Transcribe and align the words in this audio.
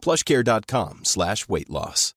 plushcare.com 0.00 1.00
slash 1.04 1.48
weight 1.48 1.70
loss. 1.70 2.14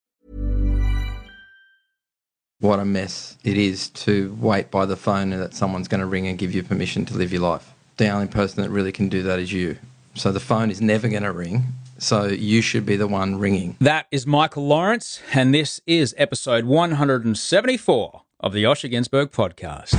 what 2.60 2.80
a 2.80 2.86
mess 2.86 3.38
it 3.44 3.58
is 3.58 3.90
to 3.90 4.38
wait 4.40 4.72
by 4.72 4.86
the 4.86 4.96
phone 4.96 5.32
that 5.32 5.54
someone's 5.54 5.90
going 5.90 6.00
to 6.00 6.06
ring 6.08 6.26
and 6.28 6.38
give 6.38 6.54
you 6.56 6.64
permission 6.64 7.04
to 7.06 7.14
live 7.14 7.34
your 7.34 7.42
life. 7.42 7.74
The 7.98 8.08
only 8.08 8.28
person 8.28 8.64
that 8.64 8.70
really 8.70 8.94
can 8.94 9.10
do 9.10 9.22
that 9.24 9.38
is 9.38 9.52
you. 9.52 9.78
So 10.16 10.32
the 10.32 10.40
phone 10.40 10.72
is 10.72 10.80
never 10.80 11.10
going 11.10 11.24
to 11.24 11.34
ring. 11.34 11.64
So 11.98 12.28
you 12.28 12.62
should 12.62 12.86
be 12.86 12.96
the 12.96 13.08
one 13.08 13.38
ringing. 13.38 13.76
That 13.82 14.08
is 14.12 14.26
Michael 14.26 14.66
Lawrence, 14.66 15.22
and 15.34 15.54
this 15.54 15.82
is 15.86 16.16
episode 16.18 16.64
174 16.64 18.22
of 18.40 18.54
the 18.54 18.64
Osher 18.64 18.90
Günsberg 18.92 19.28
podcast. 19.32 19.94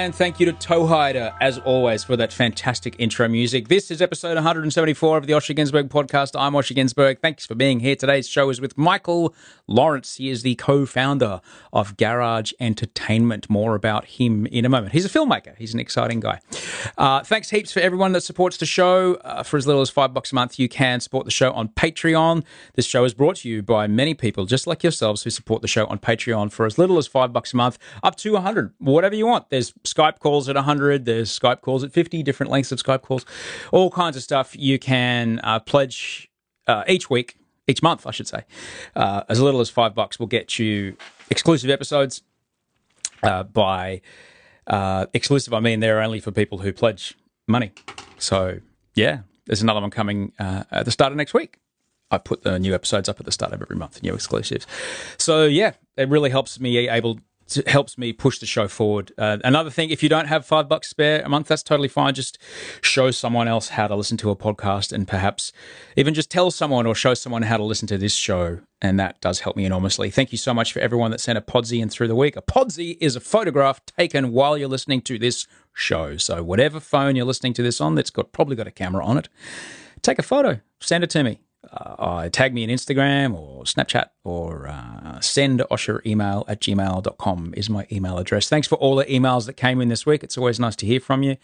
And 0.00 0.14
thank 0.14 0.40
you 0.40 0.46
to 0.46 0.54
Towhider, 0.54 1.34
as 1.42 1.58
always, 1.58 2.04
for 2.04 2.16
that 2.16 2.32
fantastic 2.32 2.96
intro 2.98 3.28
music. 3.28 3.68
This 3.68 3.90
is 3.90 4.00
episode 4.00 4.32
174 4.32 5.18
of 5.18 5.26
the 5.26 5.34
Osher 5.34 5.54
Günsberg 5.54 5.90
podcast. 5.90 6.30
I'm 6.40 6.54
Osher 6.54 6.74
Günsberg. 6.74 7.18
Thanks 7.18 7.44
for 7.44 7.54
being 7.54 7.80
here. 7.80 7.94
Today's 7.94 8.26
show 8.26 8.48
is 8.48 8.62
with 8.62 8.78
Michael 8.78 9.34
Lawrence. 9.66 10.16
He 10.16 10.30
is 10.30 10.42
the 10.42 10.54
co 10.54 10.86
founder 10.86 11.42
of 11.70 11.98
Garage 11.98 12.54
Entertainment. 12.60 13.50
More 13.50 13.74
about 13.74 14.06
him 14.06 14.46
in 14.46 14.64
a 14.64 14.70
moment. 14.70 14.94
He's 14.94 15.04
a 15.04 15.10
filmmaker, 15.10 15.54
he's 15.58 15.74
an 15.74 15.80
exciting 15.80 16.20
guy. 16.20 16.40
Uh, 16.96 17.22
thanks 17.22 17.50
heaps 17.50 17.70
for 17.70 17.80
everyone 17.80 18.12
that 18.12 18.22
supports 18.22 18.56
the 18.56 18.64
show. 18.64 19.16
Uh, 19.16 19.42
for 19.42 19.58
as 19.58 19.66
little 19.66 19.82
as 19.82 19.90
five 19.90 20.14
bucks 20.14 20.32
a 20.32 20.34
month, 20.34 20.58
you 20.58 20.70
can 20.70 21.00
support 21.00 21.26
the 21.26 21.30
show 21.30 21.52
on 21.52 21.68
Patreon. 21.68 22.42
This 22.74 22.86
show 22.86 23.04
is 23.04 23.12
brought 23.12 23.36
to 23.36 23.50
you 23.50 23.62
by 23.62 23.86
many 23.86 24.14
people 24.14 24.46
just 24.46 24.66
like 24.66 24.82
yourselves 24.82 25.24
who 25.24 25.30
support 25.30 25.60
the 25.60 25.68
show 25.68 25.84
on 25.88 25.98
Patreon 25.98 26.50
for 26.50 26.64
as 26.64 26.78
little 26.78 26.96
as 26.96 27.06
five 27.06 27.34
bucks 27.34 27.52
a 27.52 27.56
month, 27.56 27.76
up 28.02 28.16
to 28.16 28.32
100, 28.32 28.72
whatever 28.78 29.14
you 29.14 29.26
want. 29.26 29.50
There's 29.50 29.74
Skype 29.92 30.18
calls 30.18 30.48
at 30.48 30.56
100, 30.56 31.04
there's 31.04 31.36
Skype 31.36 31.60
calls 31.60 31.84
at 31.84 31.92
50, 31.92 32.22
different 32.22 32.50
lengths 32.50 32.72
of 32.72 32.78
Skype 32.78 33.02
calls, 33.02 33.24
all 33.72 33.90
kinds 33.90 34.16
of 34.16 34.22
stuff. 34.22 34.54
You 34.56 34.78
can 34.78 35.40
uh, 35.42 35.60
pledge 35.60 36.30
uh, 36.66 36.84
each 36.88 37.10
week, 37.10 37.36
each 37.66 37.82
month, 37.82 38.06
I 38.06 38.10
should 38.10 38.28
say. 38.28 38.44
Uh, 38.94 39.22
as 39.28 39.40
little 39.40 39.60
as 39.60 39.70
five 39.70 39.94
bucks 39.94 40.18
will 40.18 40.26
get 40.26 40.58
you 40.58 40.96
exclusive 41.30 41.70
episodes 41.70 42.22
uh, 43.22 43.42
by 43.44 44.00
uh, 44.66 45.06
exclusive. 45.12 45.52
I 45.52 45.60
mean, 45.60 45.80
they're 45.80 46.00
only 46.00 46.20
for 46.20 46.30
people 46.30 46.58
who 46.58 46.72
pledge 46.72 47.16
money. 47.48 47.72
So, 48.18 48.60
yeah, 48.94 49.20
there's 49.46 49.62
another 49.62 49.80
one 49.80 49.90
coming 49.90 50.32
uh, 50.38 50.64
at 50.70 50.84
the 50.84 50.90
start 50.90 51.12
of 51.12 51.16
next 51.16 51.34
week. 51.34 51.58
I 52.10 52.18
put 52.18 52.42
the 52.42 52.58
new 52.58 52.74
episodes 52.74 53.08
up 53.08 53.20
at 53.20 53.26
the 53.26 53.32
start 53.32 53.52
of 53.52 53.62
every 53.62 53.76
month, 53.76 54.02
new 54.02 54.14
exclusives. 54.14 54.66
So 55.16 55.44
yeah, 55.44 55.72
it 55.96 56.08
really 56.08 56.30
helps 56.30 56.58
me 56.58 56.88
able 56.88 57.20
to, 57.50 57.62
helps 57.66 57.96
me 57.98 58.12
push 58.12 58.38
the 58.38 58.46
show 58.46 58.68
forward. 58.68 59.12
Uh, 59.18 59.38
another 59.44 59.70
thing, 59.70 59.90
if 59.90 60.02
you 60.02 60.08
don't 60.08 60.26
have 60.26 60.46
five 60.46 60.68
bucks 60.68 60.88
spare 60.88 61.22
a 61.22 61.28
month, 61.28 61.48
that's 61.48 61.62
totally 61.62 61.88
fine. 61.88 62.14
Just 62.14 62.38
show 62.80 63.10
someone 63.10 63.48
else 63.48 63.70
how 63.70 63.86
to 63.86 63.94
listen 63.94 64.16
to 64.18 64.30
a 64.30 64.36
podcast, 64.36 64.92
and 64.92 65.06
perhaps 65.06 65.52
even 65.96 66.14
just 66.14 66.30
tell 66.30 66.50
someone 66.50 66.86
or 66.86 66.94
show 66.94 67.14
someone 67.14 67.42
how 67.42 67.56
to 67.56 67.62
listen 67.62 67.86
to 67.88 67.98
this 67.98 68.14
show, 68.14 68.60
and 68.80 68.98
that 68.98 69.20
does 69.20 69.40
help 69.40 69.56
me 69.56 69.64
enormously. 69.64 70.10
Thank 70.10 70.32
you 70.32 70.38
so 70.38 70.54
much 70.54 70.72
for 70.72 70.80
everyone 70.80 71.10
that 71.10 71.20
sent 71.20 71.38
a 71.38 71.42
podsy 71.42 71.80
in 71.80 71.88
through 71.88 72.08
the 72.08 72.16
week. 72.16 72.36
A 72.36 72.42
podsy 72.42 72.96
is 73.00 73.16
a 73.16 73.20
photograph 73.20 73.84
taken 73.86 74.32
while 74.32 74.56
you're 74.56 74.68
listening 74.68 75.02
to 75.02 75.18
this 75.18 75.46
show. 75.72 76.16
So 76.16 76.42
whatever 76.42 76.80
phone 76.80 77.16
you're 77.16 77.26
listening 77.26 77.52
to 77.54 77.62
this 77.62 77.80
on, 77.80 77.94
that's 77.94 78.10
got 78.10 78.32
probably 78.32 78.56
got 78.56 78.66
a 78.66 78.72
camera 78.72 79.04
on 79.04 79.18
it, 79.18 79.28
take 80.02 80.18
a 80.18 80.22
photo, 80.22 80.60
send 80.80 81.04
it 81.04 81.10
to 81.10 81.22
me 81.22 81.40
uh, 81.72 82.28
tag 82.30 82.54
me 82.54 82.64
on 82.64 82.70
Instagram 82.70 83.34
or 83.34 83.64
Snapchat 83.64 84.06
or 84.24 84.66
uh, 84.66 85.20
send 85.20 85.60
Osher 85.70 86.04
email 86.06 86.44
at 86.48 86.60
gmail.com 86.60 87.54
is 87.56 87.68
my 87.68 87.86
email 87.92 88.18
address. 88.18 88.48
Thanks 88.48 88.66
for 88.66 88.76
all 88.76 88.96
the 88.96 89.04
emails 89.04 89.46
that 89.46 89.54
came 89.54 89.80
in 89.80 89.88
this 89.88 90.06
week. 90.06 90.24
It's 90.24 90.38
always 90.38 90.58
nice 90.58 90.76
to 90.76 90.86
hear 90.86 91.00
from 91.00 91.22
you. 91.22 91.36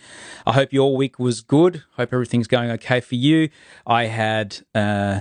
I 0.47 0.53
hope 0.53 0.72
your 0.72 0.97
week 0.97 1.19
was 1.19 1.43
good. 1.43 1.84
Hope 1.97 2.12
everything's 2.12 2.47
going 2.47 2.71
okay 2.72 3.00
for 3.00 3.15
you. 3.15 3.50
I 3.87 4.04
had 4.04 4.59
uh, 4.75 5.21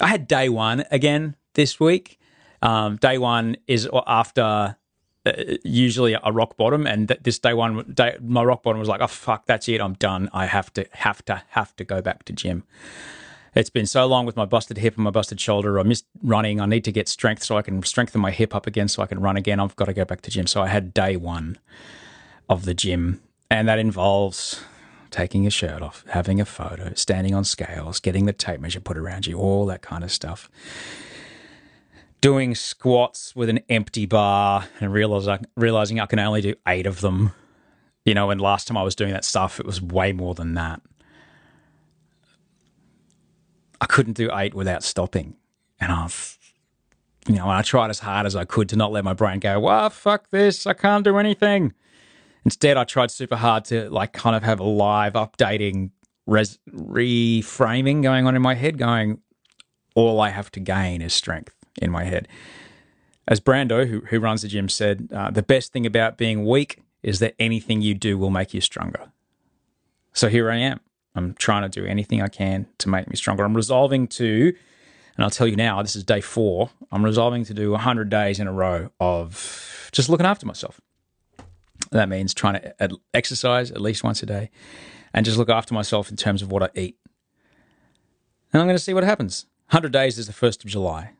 I 0.00 0.06
had 0.06 0.26
day 0.26 0.48
one 0.48 0.84
again 0.90 1.36
this 1.54 1.78
week. 1.78 2.18
Um, 2.62 2.96
day 2.96 3.18
one 3.18 3.58
is 3.66 3.88
after 4.06 4.76
uh, 5.26 5.32
usually 5.62 6.14
a 6.14 6.32
rock 6.32 6.56
bottom, 6.56 6.86
and 6.86 7.08
this 7.08 7.38
day 7.38 7.52
one, 7.52 7.92
day, 7.92 8.16
my 8.20 8.42
rock 8.42 8.62
bottom 8.62 8.78
was 8.78 8.88
like, 8.88 9.00
oh 9.02 9.06
fuck, 9.06 9.44
that's 9.46 9.68
it, 9.68 9.80
I'm 9.80 9.94
done. 9.94 10.30
I 10.32 10.46
have 10.46 10.72
to, 10.74 10.86
have 10.92 11.24
to, 11.26 11.42
have 11.50 11.76
to 11.76 11.84
go 11.84 12.00
back 12.00 12.24
to 12.24 12.32
gym 12.32 12.64
it's 13.56 13.70
been 13.70 13.86
so 13.86 14.06
long 14.06 14.26
with 14.26 14.36
my 14.36 14.44
busted 14.44 14.76
hip 14.76 14.96
and 14.96 15.04
my 15.04 15.10
busted 15.10 15.40
shoulder. 15.40 15.80
I 15.80 15.82
missed 15.82 16.04
running. 16.22 16.60
I 16.60 16.66
need 16.66 16.84
to 16.84 16.92
get 16.92 17.08
strength 17.08 17.42
so 17.42 17.56
I 17.56 17.62
can 17.62 17.82
strengthen 17.82 18.20
my 18.20 18.30
hip 18.30 18.54
up 18.54 18.66
again 18.66 18.86
so 18.86 19.02
I 19.02 19.06
can 19.06 19.18
run 19.20 19.36
again. 19.36 19.58
I've 19.58 19.74
got 19.76 19.86
to 19.86 19.94
go 19.94 20.04
back 20.04 20.20
to 20.22 20.30
gym. 20.30 20.46
So 20.46 20.62
I 20.62 20.68
had 20.68 20.92
day 20.92 21.16
one 21.16 21.58
of 22.50 22.66
the 22.66 22.74
gym, 22.74 23.22
and 23.50 23.66
that 23.66 23.78
involves 23.78 24.62
taking 25.10 25.42
your 25.42 25.50
shirt 25.50 25.80
off, 25.80 26.04
having 26.10 26.38
a 26.38 26.44
photo, 26.44 26.92
standing 26.94 27.34
on 27.34 27.44
scales, 27.44 27.98
getting 27.98 28.26
the 28.26 28.32
tape 28.34 28.60
measure 28.60 28.80
put 28.80 28.98
around 28.98 29.26
you, 29.26 29.38
all 29.38 29.64
that 29.66 29.80
kind 29.80 30.04
of 30.04 30.12
stuff. 30.12 30.50
Doing 32.20 32.54
squats 32.54 33.34
with 33.34 33.48
an 33.48 33.60
empty 33.70 34.04
bar 34.04 34.66
and 34.80 34.92
realizing, 34.92 35.46
realizing 35.56 35.98
I 35.98 36.06
can 36.06 36.18
only 36.18 36.42
do 36.42 36.54
eight 36.68 36.86
of 36.86 37.00
them. 37.00 37.32
You 38.04 38.14
know, 38.14 38.30
and 38.30 38.40
last 38.40 38.68
time 38.68 38.76
I 38.76 38.82
was 38.82 38.94
doing 38.94 39.12
that 39.12 39.24
stuff, 39.24 39.58
it 39.58 39.66
was 39.66 39.80
way 39.80 40.12
more 40.12 40.34
than 40.34 40.54
that. 40.54 40.82
I 43.80 43.86
couldn't 43.86 44.14
do 44.14 44.30
eight 44.32 44.54
without 44.54 44.82
stopping. 44.82 45.36
And 45.80 45.92
I've, 45.92 46.38
you 47.26 47.34
know, 47.34 47.48
I 47.48 47.62
tried 47.62 47.90
as 47.90 48.00
hard 48.00 48.26
as 48.26 48.34
I 48.34 48.44
could 48.44 48.68
to 48.70 48.76
not 48.76 48.92
let 48.92 49.04
my 49.04 49.12
brain 49.12 49.40
go, 49.40 49.60
well, 49.60 49.90
fuck 49.90 50.30
this, 50.30 50.66
I 50.66 50.72
can't 50.72 51.04
do 51.04 51.18
anything. 51.18 51.74
Instead, 52.44 52.76
I 52.76 52.84
tried 52.84 53.10
super 53.10 53.36
hard 53.36 53.64
to 53.66 53.90
like 53.90 54.12
kind 54.12 54.36
of 54.36 54.42
have 54.42 54.60
a 54.60 54.64
live 54.64 55.14
updating 55.14 55.90
res- 56.26 56.58
reframing 56.72 58.02
going 58.02 58.26
on 58.26 58.36
in 58.36 58.42
my 58.42 58.54
head, 58.54 58.78
going, 58.78 59.20
all 59.94 60.20
I 60.20 60.30
have 60.30 60.50
to 60.52 60.60
gain 60.60 61.02
is 61.02 61.12
strength. 61.12 61.56
in 61.80 61.90
my 61.90 62.04
head. 62.04 62.28
As 63.28 63.40
Brando, 63.40 63.86
who, 63.86 64.00
who 64.00 64.20
runs 64.20 64.42
the 64.42 64.48
gym, 64.48 64.68
said, 64.68 65.08
uh, 65.12 65.30
the 65.30 65.42
best 65.42 65.72
thing 65.72 65.84
about 65.84 66.16
being 66.16 66.46
weak 66.46 66.82
is 67.02 67.18
that 67.18 67.34
anything 67.38 67.82
you 67.82 67.94
do 67.94 68.16
will 68.18 68.30
make 68.30 68.54
you 68.54 68.60
stronger. 68.60 69.12
So 70.12 70.28
here 70.28 70.50
I 70.50 70.56
am. 70.56 70.80
I'm 71.16 71.34
trying 71.34 71.62
to 71.62 71.68
do 71.68 71.86
anything 71.86 72.20
I 72.20 72.28
can 72.28 72.66
to 72.78 72.88
make 72.88 73.08
me 73.08 73.16
stronger. 73.16 73.44
I'm 73.44 73.56
resolving 73.56 74.06
to, 74.08 74.54
and 75.16 75.24
I'll 75.24 75.30
tell 75.30 75.46
you 75.46 75.56
now, 75.56 75.82
this 75.82 75.96
is 75.96 76.04
day 76.04 76.20
four. 76.20 76.70
I'm 76.92 77.04
resolving 77.04 77.44
to 77.46 77.54
do 77.54 77.70
100 77.72 78.10
days 78.10 78.38
in 78.38 78.46
a 78.46 78.52
row 78.52 78.90
of 79.00 79.88
just 79.92 80.08
looking 80.08 80.26
after 80.26 80.46
myself. 80.46 80.80
That 81.90 82.08
means 82.08 82.34
trying 82.34 82.60
to 82.60 82.98
exercise 83.14 83.70
at 83.70 83.80
least 83.80 84.04
once 84.04 84.22
a 84.22 84.26
day 84.26 84.50
and 85.14 85.24
just 85.24 85.38
look 85.38 85.48
after 85.48 85.72
myself 85.72 86.10
in 86.10 86.16
terms 86.16 86.42
of 86.42 86.52
what 86.52 86.62
I 86.62 86.68
eat. 86.74 86.98
And 88.52 88.60
I'm 88.60 88.66
going 88.66 88.76
to 88.76 88.82
see 88.82 88.94
what 88.94 89.04
happens. 89.04 89.46
100 89.70 89.92
days 89.92 90.18
is 90.18 90.26
the 90.26 90.32
1st 90.32 90.64
of 90.64 90.70
July. 90.70 91.12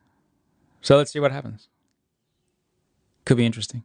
So 0.81 0.95
let's 0.95 1.11
see 1.11 1.19
what 1.19 1.31
happens. 1.31 1.69
Could 3.25 3.37
be 3.37 3.45
interesting. 3.45 3.83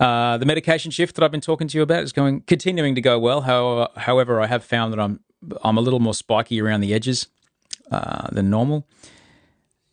Uh, 0.00 0.36
the 0.38 0.46
medication 0.46 0.90
shift 0.90 1.14
that 1.14 1.24
I've 1.24 1.30
been 1.30 1.40
talking 1.40 1.68
to 1.68 1.78
you 1.78 1.82
about 1.82 2.02
is 2.02 2.12
going 2.12 2.40
continuing 2.42 2.94
to 2.94 3.00
go 3.00 3.18
well. 3.18 3.42
However, 3.42 3.88
however, 3.96 4.40
I 4.40 4.46
have 4.46 4.64
found 4.64 4.92
that 4.92 5.00
I'm 5.00 5.20
I'm 5.62 5.78
a 5.78 5.80
little 5.80 6.00
more 6.00 6.14
spiky 6.14 6.60
around 6.60 6.80
the 6.80 6.92
edges 6.92 7.28
uh, 7.90 8.28
than 8.32 8.50
normal, 8.50 8.86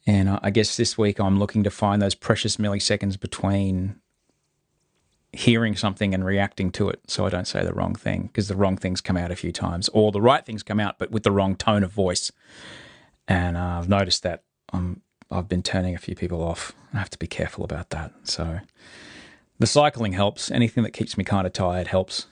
and 0.07 0.39
I 0.41 0.49
guess 0.49 0.75
this 0.75 0.97
week 0.97 1.19
I'm 1.19 1.37
looking 1.37 1.63
to 1.63 1.69
find 1.69 2.01
those 2.01 2.15
precious 2.15 2.57
milliseconds 2.57 3.19
between 3.19 3.95
hearing 5.33 5.75
something 5.75 6.13
and 6.13 6.25
reacting 6.25 6.71
to 6.71 6.89
it, 6.89 6.99
so 7.07 7.25
I 7.25 7.29
don't 7.29 7.47
say 7.47 7.63
the 7.63 7.73
wrong 7.73 7.95
thing 7.95 8.23
because 8.23 8.47
the 8.47 8.55
wrong 8.55 8.77
things 8.77 9.01
come 9.01 9.17
out 9.17 9.31
a 9.31 9.35
few 9.35 9.51
times, 9.51 9.87
or 9.89 10.11
the 10.11 10.21
right 10.21 10.43
things 10.43 10.63
come 10.63 10.79
out 10.79 10.97
but 10.97 11.11
with 11.11 11.23
the 11.23 11.31
wrong 11.31 11.55
tone 11.55 11.83
of 11.83 11.91
voice. 11.91 12.31
And 13.27 13.55
uh, 13.55 13.77
I've 13.79 13.87
noticed 13.87 14.23
that 14.23 14.43
I'm 14.73 15.01
I've 15.29 15.47
been 15.47 15.63
turning 15.63 15.93
a 15.93 15.99
few 15.99 16.15
people 16.15 16.41
off. 16.43 16.73
I 16.93 16.97
have 16.97 17.11
to 17.11 17.19
be 17.19 17.27
careful 17.27 17.63
about 17.63 17.91
that. 17.91 18.11
So 18.23 18.59
the 19.61 19.67
cycling 19.67 20.13
helps. 20.13 20.49
Anything 20.49 20.83
that 20.83 20.91
keeps 20.91 21.17
me 21.17 21.23
kind 21.23 21.45
of 21.45 21.53
tired 21.53 21.87
helps. 21.87 22.25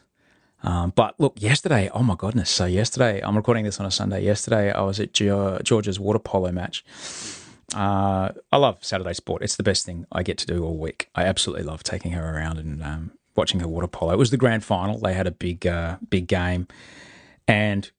Um, 0.63 0.91
but 0.95 1.13
look, 1.19 1.39
yesterday, 1.39 1.89
oh 1.93 2.01
my 2.01 2.15
goodness. 2.15 2.49
So, 2.49 2.65
yesterday, 2.65 3.21
I'm 3.23 3.37
recording 3.37 3.65
this 3.65 3.79
on 3.79 3.85
a 3.85 3.91
Sunday. 3.91 4.23
Yesterday, 4.23 4.71
I 4.71 4.81
was 4.81 4.99
at 4.99 5.13
Georgia's 5.13 5.99
water 5.99 6.17
polo 6.17 6.51
match. 6.51 6.83
Uh, 7.75 8.29
I 8.51 8.57
love 8.57 8.83
Saturday 8.83 9.13
sport. 9.13 9.43
It's 9.43 9.55
the 9.55 9.63
best 9.63 9.85
thing 9.85 10.07
I 10.11 10.23
get 10.23 10.39
to 10.39 10.47
do 10.47 10.65
all 10.65 10.75
week. 10.75 11.07
I 11.13 11.25
absolutely 11.25 11.65
love 11.65 11.83
taking 11.83 12.11
her 12.13 12.35
around 12.35 12.57
and 12.57 12.83
um, 12.83 13.11
watching 13.35 13.59
her 13.59 13.67
water 13.67 13.87
polo. 13.87 14.11
It 14.11 14.17
was 14.17 14.31
the 14.31 14.37
grand 14.37 14.63
final. 14.63 14.97
They 14.97 15.13
had 15.13 15.27
a 15.27 15.31
big, 15.31 15.67
uh, 15.67 15.97
big 16.09 16.27
game. 16.27 16.67
And 17.47 17.91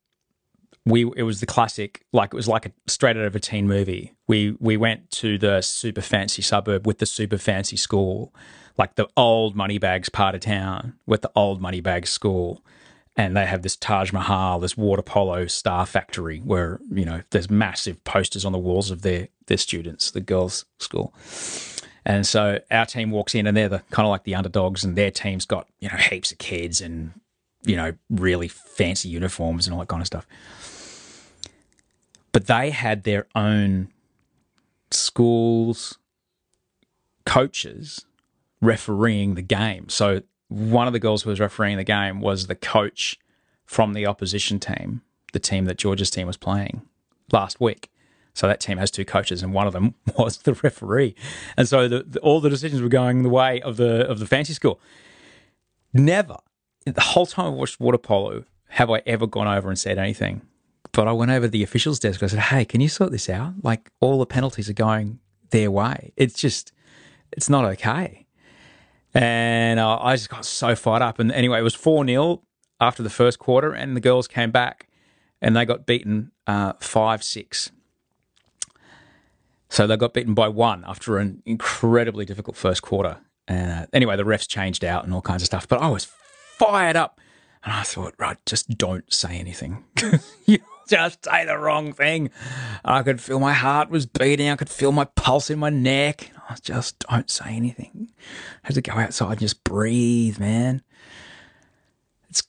we 0.85 1.11
it 1.17 1.23
was 1.23 1.41
the 1.41 1.47
classic 1.47 2.05
like 2.13 2.33
it 2.33 2.37
was 2.37 2.49
like 2.49 2.65
a 2.65 2.73
straight 2.87 3.17
out 3.17 3.25
of 3.25 3.37
a 3.37 3.39
teen 3.39 3.69
movie 3.69 4.15
we 4.27 4.57
we 4.61 4.79
went 4.79 5.11
to 5.11 5.37
the 5.37 5.61
super 5.61 6.01
fancy 6.01 6.41
suburb 6.41 6.87
with 6.87 6.99
the 6.99 7.07
super 7.07 7.37
fancy 7.37 7.77
school 7.77 8.35
like 8.81 8.95
the 8.95 9.07
old 9.15 9.55
moneybags 9.55 10.09
part 10.09 10.35
of 10.35 10.41
town 10.41 10.95
with 11.05 11.21
the 11.21 11.31
old 11.37 11.61
moneybags 11.61 12.09
school. 12.09 12.65
And 13.15 13.37
they 13.37 13.45
have 13.45 13.61
this 13.61 13.77
Taj 13.77 14.11
Mahal, 14.11 14.59
this 14.59 14.75
water 14.75 15.03
polo 15.03 15.47
star 15.49 15.85
factory 15.85 16.39
where, 16.39 16.81
you 16.91 17.05
know, 17.05 17.21
there's 17.29 17.51
massive 17.51 18.03
posters 18.05 18.43
on 18.47 18.53
the 18.53 18.59
walls 18.59 18.91
of 18.91 19.03
their, 19.03 19.29
their 19.49 19.59
students, 19.59 20.11
the 20.11 20.23
girls' 20.23 20.65
school. 20.79 21.13
And 22.07 22.27
so 22.27 22.61
our 22.71 22.87
team 22.87 23.11
walks 23.11 23.35
in 23.35 23.47
and 23.47 23.55
they're 23.55 23.69
the 23.69 23.83
kind 23.91 24.07
of 24.07 24.11
like 24.11 24.25
the 24.25 24.35
underdogs, 24.35 24.83
and 24.83 24.97
their 24.97 25.11
team's 25.11 25.45
got, 25.45 25.69
you 25.81 25.91
know, 25.91 25.99
heaps 25.99 26.33
of 26.33 26.39
kids 26.39 26.81
and, 26.81 27.13
you 27.63 27.77
know, 27.77 27.93
really 28.09 28.49
fancy 28.49 29.11
uniforms 29.11 29.67
and 29.67 29.75
all 29.75 29.81
that 29.81 29.89
kind 29.89 30.01
of 30.01 30.07
stuff. 30.07 30.27
But 32.33 32.47
they 32.47 32.71
had 32.71 33.03
their 33.03 33.27
own 33.35 33.89
schools, 34.91 35.99
coaches 37.27 38.07
refereeing 38.61 39.35
the 39.35 39.43
game. 39.43 39.89
So 39.89 40.23
one 40.49 40.87
of 40.87 40.93
the 40.93 40.99
girls 40.99 41.23
who 41.23 41.31
was 41.31 41.41
refereeing 41.41 41.77
the 41.77 41.85
game 41.85 42.21
was 42.21 42.47
the 42.47 42.55
coach 42.55 43.19
from 43.65 43.93
the 43.93 44.07
opposition 44.07 44.59
team, 44.59 45.03
the 45.33 45.39
team 45.39 45.65
that 45.67 45.79
Georgia's 45.79 46.11
team 46.11 46.27
was 46.27 46.37
playing 46.37 46.83
last 47.33 47.61
week. 47.61 47.91
So 48.35 48.47
that 48.47 48.61
team 48.61 48.79
has 48.79 48.91
two 48.91 49.05
coaches, 49.05 49.43
and 49.43 49.53
one 49.53 49.67
of 49.67 49.73
them 49.73 49.95
was 50.19 50.39
the 50.39 50.55
referee. 50.55 51.15
And 51.57 51.69
so 51.69 51.89
the, 51.89 52.03
the, 52.05 52.21
all 52.21 52.41
the 52.41 52.51
decisions 52.51 52.81
were 52.81 52.89
going 52.89 53.23
the 53.23 53.29
way 53.29 53.61
of 53.61 53.77
the 53.77 54.09
of 54.09 54.19
the 54.19 54.27
fancy 54.27 54.53
school. 54.53 54.81
Never, 55.93 56.37
the 56.85 57.01
whole 57.01 57.27
time 57.27 57.47
I 57.47 57.51
watched 57.51 57.81
water 57.81 57.99
polo, 57.99 58.45
have 58.69 58.91
I 58.91 59.03
ever 59.07 59.27
gone 59.27 59.49
over 59.49 59.69
and 59.69 59.79
said 59.79 59.99
anything. 59.99 60.43
But 60.93 61.07
I 61.07 61.13
went 61.13 61.31
over 61.31 61.47
to 61.47 61.51
the 61.51 61.63
officials' 61.63 61.99
desk. 61.99 62.23
I 62.23 62.29
said, 62.29 62.39
"Hey, 62.39 62.65
can 62.65 62.81
you 62.81 62.89
sort 62.89 63.11
this 63.11 63.29
out? 63.29 63.55
Like 63.63 63.91
all 64.01 64.19
the 64.19 64.27
penalties 64.27 64.69
are 64.69 64.75
going 64.75 65.19
their 65.51 65.71
way. 65.71 66.13
It's 66.17 66.35
just, 66.35 66.73
it's 67.33 67.49
not 67.49 67.65
okay." 67.65 68.27
And 69.15 69.81
uh, 69.81 69.99
I 70.01 70.15
just 70.15 70.31
got 70.31 70.45
so 70.45 70.75
fired 70.75 71.03
up. 71.03 71.19
And 71.19 71.33
anyway, 71.33 71.59
it 71.59 71.63
was 71.63 71.75
4 71.75 72.07
0 72.07 72.43
after 72.81 73.03
the 73.03 73.11
first 73.11 73.39
quarter, 73.39 73.73
and 73.73 73.97
the 73.97 74.01
girls 74.01 74.29
came 74.29 74.51
back 74.51 74.89
and 75.43 75.57
they 75.57 75.65
got 75.65 75.87
beaten 75.87 76.33
uh, 76.47 76.75
5 76.81 77.23
6. 77.23 77.71
So 79.69 79.87
they 79.87 79.97
got 79.97 80.15
beaten 80.15 80.35
by 80.35 80.49
one 80.49 80.85
after 80.87 81.19
an 81.19 81.43
incredibly 81.47 82.25
difficult 82.25 82.57
first 82.57 82.83
quarter. 82.83 83.19
And 83.47 83.71
uh, 83.71 83.87
anyway, 83.93 84.17
the 84.17 84.25
refs 84.25 84.49
changed 84.49 84.85
out 84.85 85.05
and 85.05 85.15
all 85.15 85.23
kinds 85.23 85.43
of 85.43 85.47
stuff. 85.47 85.69
But 85.69 85.81
I 85.81 85.89
was 85.89 86.05
fired 86.05 86.97
up. 86.97 87.21
And 87.63 87.73
I 87.75 87.83
thought, 87.83 88.15
right, 88.19 88.39
just 88.47 88.79
don't 88.79 89.13
say 89.13 89.39
anything. 89.39 89.85
you 90.47 90.59
just 90.89 91.25
say 91.25 91.45
the 91.45 91.59
wrong 91.59 91.93
thing. 91.93 92.31
I 92.85 93.03
could 93.03 93.21
feel 93.21 93.39
my 93.39 93.53
heart 93.53 93.91
was 93.91 94.07
beating. 94.07 94.49
I 94.49 94.57
could 94.57 94.71
feel 94.71 94.93
my 94.93 95.05
pulse 95.05 95.51
in 95.51 95.59
my 95.59 95.71
neck. 95.71 96.31
Just 96.63 97.01
don't 97.01 97.31
say 97.31 97.51
anything. 97.51 98.11
I 98.65 98.69
had 98.69 98.75
to 98.75 98.83
go 98.83 98.93
outside 98.95 99.33
and 99.33 99.41
just 99.41 99.63
breathe, 99.65 100.39
man. 100.39 100.83
It's 102.29 102.43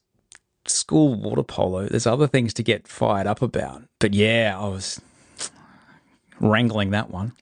school 0.65 1.15
water 1.15 1.44
polo. 1.44 1.88
There's 1.88 2.07
other 2.07 2.27
things 2.27 2.53
to 2.56 2.63
get 2.63 2.88
fired 2.88 3.27
up 3.27 3.42
about. 3.42 3.83
But 4.00 4.13
yeah, 4.13 4.57
I 4.59 4.68
was 4.68 5.01
wrangling 6.39 6.92
that 6.92 7.09
one. 7.12 7.33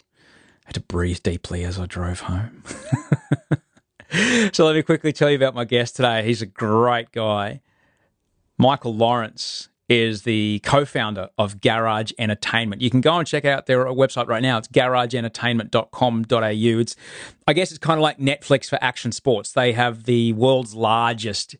I 0.66 0.70
had 0.70 0.76
to 0.76 0.82
breathe 0.82 1.24
deeply 1.24 1.64
as 1.64 1.80
I 1.80 1.86
drove 1.86 2.22
home. 2.22 2.64
so 4.54 4.66
let 4.66 4.76
me 4.76 4.82
quickly 4.84 5.14
tell 5.14 5.30
you 5.30 5.36
about 5.36 5.56
my 5.56 5.66
guest 5.66 5.96
today. 5.96 6.24
He's 6.24 6.42
a 6.42 6.48
great 6.48 7.12
guy. 7.12 7.62
Michael 8.58 8.94
Lawrence 8.94 9.70
is 9.90 10.22
the 10.22 10.62
co-founder 10.64 11.30
of 11.38 11.60
Garage 11.60 12.12
Entertainment. 12.20 12.82
You 12.82 12.92
can 12.92 13.02
go 13.02 13.18
and 13.18 13.28
check 13.28 13.44
out 13.44 13.66
their 13.66 13.86
website 13.86 14.28
right 14.28 14.42
now. 14.42 14.60
It's 14.60 14.68
garageentertainment.com.au. 14.68 16.80
It's 16.80 16.96
I 17.48 17.54
guess 17.54 17.72
it's 17.72 17.80
kind 17.80 17.98
of 17.98 18.04
like 18.04 18.20
Netflix 18.20 18.70
for 18.70 18.78
action 18.82 19.12
sports. 19.12 19.52
They 19.52 19.74
have 19.74 20.04
the 20.04 20.34
world's 20.34 20.76
largest 20.76 21.56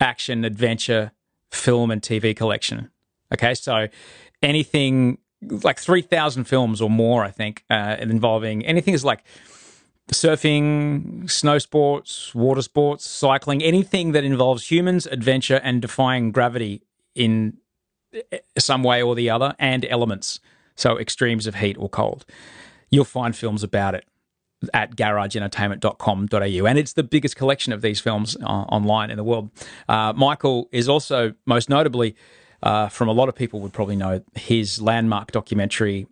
action 0.00 0.44
adventure 0.44 1.10
film 1.50 1.90
and 1.90 2.00
TV 2.00 2.36
collection. 2.36 2.90
Okay, 3.34 3.54
so 3.54 3.88
anything 4.42 5.18
like 5.42 5.80
3,000 5.80 6.44
films 6.44 6.80
or 6.80 6.88
more, 6.88 7.24
I 7.24 7.30
think, 7.30 7.64
uh, 7.68 7.96
involving 7.98 8.64
anything 8.64 8.94
is 8.94 9.04
like 9.04 9.24
surfing, 10.12 11.28
snow 11.28 11.58
sports, 11.58 12.32
water 12.34 12.62
sports, 12.62 13.08
cycling, 13.08 13.62
anything 13.62 14.12
that 14.12 14.22
involves 14.22 14.70
humans, 14.70 15.06
adventure, 15.06 15.60
and 15.64 15.82
defying 15.82 16.30
gravity 16.30 16.82
in 17.16 17.56
some 18.58 18.82
way 18.82 19.02
or 19.02 19.14
the 19.14 19.28
other, 19.30 19.54
and 19.58 19.84
elements, 19.86 20.40
so 20.74 20.98
extremes 20.98 21.46
of 21.46 21.56
heat 21.56 21.76
or 21.78 21.88
cold. 21.88 22.24
You'll 22.90 23.04
find 23.04 23.34
films 23.34 23.62
about 23.62 23.94
it 23.94 24.04
at 24.72 24.96
garageentertainment.com.au. 24.96 26.66
And 26.66 26.78
it's 26.78 26.92
the 26.94 27.02
biggest 27.02 27.36
collection 27.36 27.72
of 27.72 27.82
these 27.82 28.00
films 28.00 28.36
uh, 28.36 28.46
online 28.46 29.10
in 29.10 29.16
the 29.16 29.24
world. 29.24 29.50
Uh, 29.88 30.12
Michael 30.14 30.68
is 30.72 30.88
also, 30.88 31.34
most 31.44 31.68
notably, 31.68 32.16
uh, 32.62 32.88
from 32.88 33.08
a 33.08 33.12
lot 33.12 33.28
of 33.28 33.34
people 33.34 33.60
would 33.60 33.72
probably 33.72 33.96
know 33.96 34.22
his 34.34 34.80
landmark 34.80 35.32
documentary, 35.32 36.06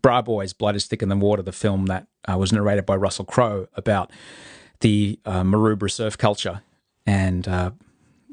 Bra 0.00 0.20
Boys 0.20 0.52
Blood 0.52 0.76
is 0.76 0.86
Thicker 0.86 1.06
Than 1.06 1.20
Water, 1.20 1.42
the 1.42 1.52
film 1.52 1.86
that 1.86 2.06
uh, 2.30 2.36
was 2.36 2.52
narrated 2.52 2.84
by 2.84 2.96
Russell 2.96 3.24
Crowe 3.24 3.68
about 3.74 4.10
the 4.80 5.18
uh, 5.24 5.42
Maroubra 5.42 5.90
surf 5.90 6.18
culture 6.18 6.62
and 7.06 7.46
uh, 7.48 7.70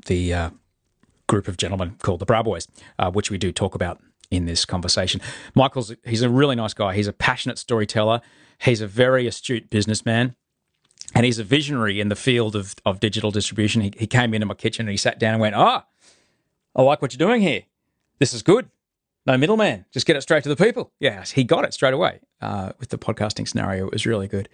the 0.08 0.52
group 1.34 1.48
of 1.48 1.58
gentlemen 1.58 1.96
called 2.04 2.20
the 2.20 2.28
Bra 2.28 2.44
Boys, 2.44 2.68
uh, 3.00 3.10
which 3.10 3.32
we 3.32 3.40
do 3.40 3.52
talk 3.52 3.74
about 3.74 4.00
in 4.30 4.46
this 4.46 4.66
conversation. 4.66 5.20
Michael's 5.56 5.92
he's 6.06 6.22
a 6.22 6.30
really 6.30 6.56
nice 6.56 6.76
guy. 6.76 6.94
He's 6.94 7.08
a 7.08 7.14
passionate 7.14 7.58
storyteller. 7.58 8.22
He's 8.60 8.82
a 8.82 8.88
very 8.88 9.26
astute 9.26 9.72
businessman. 9.72 10.36
And 11.16 11.26
he's 11.26 11.40
a 11.40 11.44
visionary 11.44 12.00
in 12.00 12.10
the 12.10 12.16
field 12.16 12.56
of, 12.56 12.76
of 12.86 13.00
digital 13.00 13.32
distribution. 13.32 13.82
He, 13.82 13.94
he 13.98 14.06
came 14.06 14.36
into 14.36 14.46
my 14.46 14.54
kitchen 14.54 14.84
and 14.86 14.92
he 14.92 14.98
sat 14.98 15.18
down 15.18 15.34
and 15.34 15.42
went, 15.42 15.56
Ah, 15.56 15.86
I 16.76 16.84
like 16.84 17.02
what 17.02 17.14
you're 17.14 17.28
doing 17.28 17.42
here. 17.42 17.64
This 18.20 18.32
is 18.32 18.44
good. 18.44 18.70
No 19.26 19.36
middleman. 19.36 19.86
Just 19.92 20.06
get 20.06 20.16
it 20.16 20.22
straight 20.22 20.44
to 20.44 20.50
the 20.50 20.56
people. 20.56 20.92
Yes, 21.00 21.32
he 21.32 21.44
got 21.44 21.66
it 21.66 21.74
straight 21.74 21.96
away 21.96 22.20
uh, 22.42 22.74
with 22.80 22.90
the 22.90 23.00
podcasting 23.00 23.48
scenario. 23.48 23.88
It 23.88 23.94
was 23.94 24.06
really 24.06 24.28
good. 24.28 24.50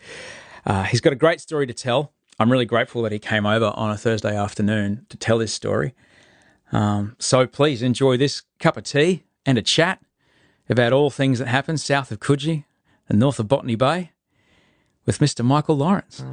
Uh, 0.65 0.83
he's 0.83 1.01
got 1.01 1.11
a 1.11 1.17
great 1.17 1.41
story 1.41 1.67
to 1.67 1.73
tell. 1.73 2.13
I'm 2.39 2.49
really 2.49 2.65
grateful 2.65 3.01
that 3.01 3.11
he 3.11 3.19
came 3.19 3.45
over 3.45 3.73
on 3.75 3.91
a 3.91 3.97
Thursday 3.97 4.35
afternoon 4.37 5.05
to 5.09 5.17
tell 5.17 5.39
his 5.39 5.51
story. 5.51 5.93
Um, 6.71 7.15
so 7.19 7.47
please 7.47 7.81
enjoy 7.81 8.17
this 8.17 8.43
cup 8.59 8.77
of 8.77 8.83
tea 8.83 9.23
and 9.45 9.57
a 9.57 9.61
chat 9.61 9.99
about 10.69 10.93
all 10.93 11.09
things 11.09 11.39
that 11.39 11.47
happen 11.47 11.77
south 11.77 12.11
of 12.11 12.19
Coogee 12.19 12.65
and 13.07 13.19
north 13.19 13.39
of 13.39 13.47
Botany 13.47 13.75
Bay 13.75 14.11
with 15.05 15.17
Mr. 15.19 15.43
Michael 15.43 15.77
Lawrence. 15.77 16.23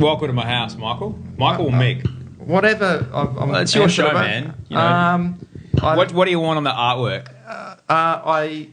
Welcome 0.00 0.28
to 0.28 0.32
my 0.32 0.46
house, 0.46 0.76
Michael. 0.76 1.18
Michael 1.36 1.66
or 1.66 1.70
Mick? 1.72 2.06
Whatever. 2.38 3.08
I'm, 3.12 3.36
I'm 3.38 3.48
Well, 3.48 3.60
it's 3.62 3.74
your 3.74 3.88
show, 3.88 4.08
about- 4.10 4.26
man. 4.26 4.54
You 4.68 4.76
know. 4.76 4.82
um, 4.82 5.38
What, 5.80 6.12
what 6.12 6.24
do 6.26 6.30
you 6.30 6.38
want 6.38 6.58
on 6.58 6.64
the 6.64 6.70
artwork? 6.70 7.28
uh, 7.48 7.76
I 7.88 8.68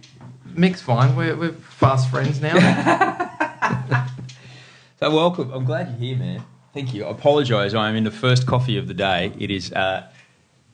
Mick's 0.53 0.81
fine. 0.81 1.15
We're, 1.15 1.35
we're 1.35 1.51
fast 1.53 2.09
friends 2.11 2.39
now. 2.41 3.19
So 4.99 5.13
welcome. 5.13 5.51
I'm 5.51 5.65
glad 5.65 5.89
you're 5.89 5.97
here, 5.97 6.17
man. 6.17 6.45
Thank 6.73 6.93
you. 6.93 7.05
I 7.05 7.11
apologise. 7.11 7.73
I 7.73 7.89
am 7.89 7.95
in 7.95 8.03
the 8.03 8.11
first 8.11 8.47
coffee 8.47 8.77
of 8.77 8.87
the 8.87 8.93
day. 8.93 9.31
It 9.37 9.51
is 9.51 9.71
uh, 9.73 10.07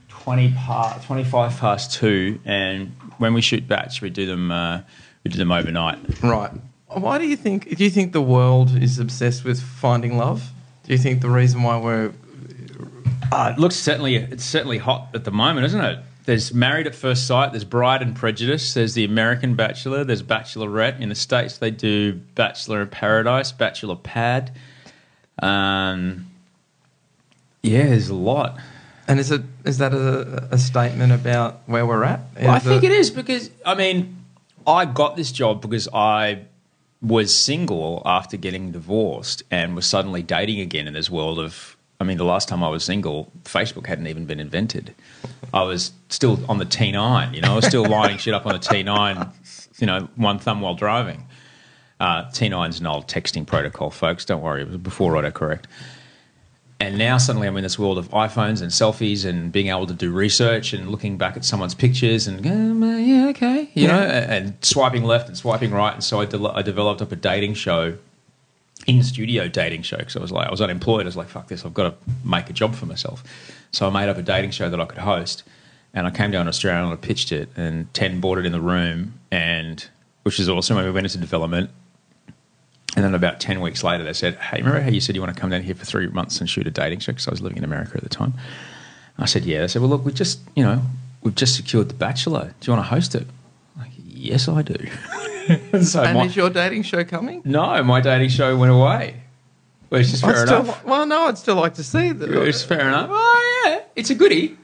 20 0.07 0.53
past, 0.53 1.05
25 1.05 1.59
past 1.59 1.93
two, 1.93 2.39
and 2.45 2.95
when 3.17 3.33
we 3.33 3.41
shoot 3.41 3.67
batch, 3.67 4.01
we 4.01 4.09
do 4.09 4.25
them. 4.25 4.51
Uh, 4.51 4.81
we 5.23 5.31
do 5.31 5.37
them 5.37 5.51
overnight. 5.51 5.99
right. 6.23 6.51
Why 6.87 7.17
do 7.17 7.27
you 7.27 7.35
think? 7.35 7.75
Do 7.75 7.83
you 7.83 7.89
think 7.89 8.13
the 8.13 8.21
world 8.21 8.75
is 8.81 8.97
obsessed 8.97 9.43
with 9.43 9.61
finding 9.61 10.17
love? 10.17 10.49
Do 10.85 10.93
you 10.93 10.97
think 10.97 11.21
the 11.21 11.29
reason 11.29 11.61
why 11.63 11.77
we're 11.77 12.13
Uh, 13.31 13.53
it 13.55 13.59
looks 13.59 13.75
certainly 13.75 14.15
it's 14.15 14.43
certainly 14.45 14.77
hot 14.77 15.09
at 15.13 15.23
the 15.25 15.31
moment, 15.31 15.65
isn't 15.67 15.81
it? 15.81 15.99
There's 16.25 16.53
Married 16.53 16.87
at 16.87 16.95
First 16.95 17.27
Sight. 17.27 17.51
There's 17.51 17.63
Bride 17.63 18.01
and 18.01 18.15
Prejudice. 18.15 18.73
There's 18.73 18.93
the 18.93 19.03
American 19.03 19.55
Bachelor. 19.55 20.03
There's 20.03 20.23
Bachelorette. 20.23 20.99
In 20.99 21.09
the 21.09 21.15
states, 21.15 21.57
they 21.57 21.71
do 21.71 22.13
Bachelor 22.35 22.81
in 22.81 22.87
Paradise, 22.87 23.51
Bachelor 23.51 23.95
Pad. 23.95 24.51
Um, 25.41 26.27
yeah, 27.63 27.88
there's 27.88 28.10
a 28.10 28.15
lot. 28.15 28.58
and 29.08 29.19
is 29.19 29.31
it 29.31 29.41
is 29.65 29.77
that 29.79 29.93
a, 29.93 30.48
a 30.51 30.58
statement 30.58 31.12
about 31.12 31.62
where 31.65 31.86
we're 31.86 32.03
at? 32.03 32.22
Well, 32.39 32.51
I 32.51 32.60
think 32.60 32.84
it- 32.84 32.91
it 32.91 32.98
is 32.98 33.10
because 33.12 33.50
I 33.65 33.75
mean, 33.75 34.17
I 34.67 34.86
got 34.86 35.15
this 35.15 35.31
job 35.31 35.62
because 35.62 35.88
I 35.93 36.41
was 37.01 37.34
single 37.34 38.01
after 38.05 38.38
getting 38.38 38.72
divorced 38.72 39.43
and 39.50 39.75
was 39.75 39.86
suddenly 39.86 40.22
dating 40.22 40.60
again 40.60 40.88
in 40.88 40.93
this 40.93 41.10
world 41.10 41.39
of. 41.39 41.75
I 42.01 42.05
mean, 42.05 42.17
the 42.17 42.24
last 42.24 42.48
time 42.48 42.63
I 42.63 42.69
was 42.69 42.86
single, 42.86 43.29
Facebook 43.43 43.86
hadn't 43.88 44.08
even 44.08 44.25
been 44.25 44.39
invented. 44.39 44.96
I 45.53 45.63
was 45.63 45.91
still 46.08 46.39
on 46.50 46.58
the 46.58 46.65
T9, 46.65 47.34
you 47.36 47.41
know, 47.41 47.51
I 47.51 47.55
was 47.58 47.65
still 47.65 47.84
lining 47.86 48.17
shit 48.17 48.34
up 48.34 48.46
on 48.46 48.53
the 48.53 48.60
T9, 48.60 49.29
you 49.81 49.86
know, 49.86 50.08
one 50.15 50.39
thumb 50.39 50.62
while 50.62 50.75
driving. 50.75 51.25
Uh, 51.99 52.23
T9's 52.29 52.79
an 52.79 52.87
old 52.87 53.07
texting 53.07 53.45
protocol, 53.45 53.89
folks. 53.91 54.23
Don't 54.25 54.41
worry, 54.41 54.61
it 54.61 54.67
was 54.67 54.77
before 54.77 55.13
autocorrect. 55.13 55.63
And 56.81 56.97
now 56.97 57.17
suddenly 57.17 57.45
I'm 57.45 57.57
in 57.57 57.63
this 57.63 57.77
world 57.77 57.97
of 57.97 58.07
iPhones 58.11 58.61
and 58.61 58.71
selfies 58.71 59.25
and 59.25 59.51
being 59.51 59.67
able 59.67 59.85
to 59.87 59.93
do 59.93 60.13
research 60.13 60.71
and 60.71 60.89
looking 60.89 61.17
back 61.17 61.35
at 61.35 61.43
someone's 61.43 61.75
pictures 61.75 62.25
and 62.25 62.45
um, 62.47 62.81
uh, 62.81 62.95
yeah, 62.97 63.27
okay, 63.27 63.69
you 63.73 63.83
Yeah. 63.83 63.87
know, 63.87 63.99
and, 63.99 64.31
and 64.47 64.65
swiping 64.65 65.03
left 65.03 65.27
and 65.27 65.37
swiping 65.37 65.71
right. 65.71 65.93
And 65.93 66.01
so 66.01 66.21
I, 66.21 66.25
de- 66.25 66.41
I 66.41 66.61
developed 66.61 67.01
up 67.01 67.11
a 67.11 67.17
dating 67.17 67.55
show, 67.55 67.97
in 68.87 69.03
studio 69.03 69.49
dating 69.49 69.81
show 69.81 69.97
because 69.97 70.15
I 70.15 70.19
was 70.21 70.31
like 70.31 70.47
I 70.47 70.51
was 70.51 70.61
unemployed. 70.61 71.01
I 71.01 71.05
was 71.09 71.17
like, 71.17 71.27
fuck 71.27 71.49
this, 71.49 71.65
I've 71.65 71.73
got 71.73 71.83
to 71.89 71.95
make 72.23 72.49
a 72.49 72.53
job 72.53 72.73
for 72.75 72.85
myself. 72.85 73.23
So 73.73 73.85
I 73.85 73.89
made 73.89 74.07
up 74.09 74.15
a 74.17 74.21
dating 74.21 74.51
show 74.51 74.69
that 74.69 74.79
I 74.79 74.85
could 74.85 74.99
host, 74.99 75.43
and 75.93 76.07
I 76.07 76.11
came 76.11 76.31
down 76.31 76.45
to 76.45 76.49
Australia 76.49 76.85
and 76.85 76.93
I 76.93 76.95
pitched 76.95 77.33
it, 77.33 77.49
and 77.57 77.93
ten 77.93 78.21
bought 78.21 78.37
it 78.37 78.45
in 78.45 78.53
the 78.53 78.61
room, 78.61 79.15
and 79.31 79.85
which 80.23 80.39
is 80.39 80.47
awesome. 80.47 80.77
And 80.77 80.85
we 80.87 80.93
went 80.93 81.05
into 81.07 81.17
development. 81.17 81.71
And 82.96 83.05
then 83.05 83.13
about 83.13 83.39
10 83.39 83.62
weeks 83.62 83.84
later, 83.84 84.03
they 84.03 84.13
said, 84.13 84.36
Hey, 84.36 84.58
remember 84.58 84.81
how 84.81 84.89
you 84.89 85.00
said 85.00 85.15
you 85.15 85.22
want 85.22 85.34
to 85.34 85.39
come 85.39 85.50
down 85.51 85.62
here 85.62 85.75
for 85.75 85.86
three 85.86 86.08
months 86.08 86.39
and 86.39 86.50
shoot 86.50 86.65
a 86.67 86.72
dating 86.72 87.00
show? 87.00 87.12
Because 87.12 87.27
I 87.27 87.31
was 87.31 87.41
living 87.41 87.58
in 87.60 87.63
America 87.63 87.91
at 87.96 88.03
the 88.03 88.10
time. 88.10 88.34
I 89.17 89.25
said, 89.25 89.46
Yeah. 89.46 89.62
They 89.62 89.67
said, 89.67 89.81
Well, 89.81 89.89
look, 89.91 90.03
we 90.05 90.12
just, 90.12 90.39
you 90.55 90.63
know, 90.63 90.81
we've 91.22 91.36
just 91.36 91.55
secured 91.55 91.89
The 91.89 91.93
Bachelor. 91.93 92.53
Do 92.60 92.72
you 92.72 92.75
want 92.75 92.86
to 92.86 92.89
host 92.89 93.13
it? 93.15 93.27
I'm 93.75 93.84
like, 93.84 93.91
yes, 93.96 94.48
I 94.48 94.62
do. 94.63 94.75
so 95.84 96.03
And 96.03 96.17
my- 96.17 96.25
is 96.25 96.36
your 96.36 96.50
dating 96.50 96.84
show 96.84 97.03
coming? 97.03 97.41
no, 97.46 97.81
my 97.84 98.01
dating 98.01 98.29
show 98.29 98.58
went 98.58 98.72
away. 98.72 99.22
Which 99.89 100.01
is 100.13 100.22
fair 100.22 100.46
still, 100.46 100.62
enough. 100.62 100.86
well, 100.86 101.05
no, 101.08 101.25
I'd 101.27 101.38
still 101.39 101.55
like 101.55 101.74
to 101.75 101.84
see 101.84 102.12
that. 102.12 102.29
It's 102.48 102.62
fair 102.63 102.81
enough. 102.88 103.10
Oh, 103.12 103.63
yeah. 103.65 103.81
It's 103.96 104.12
a 104.12 104.15
goodie. 104.15 104.55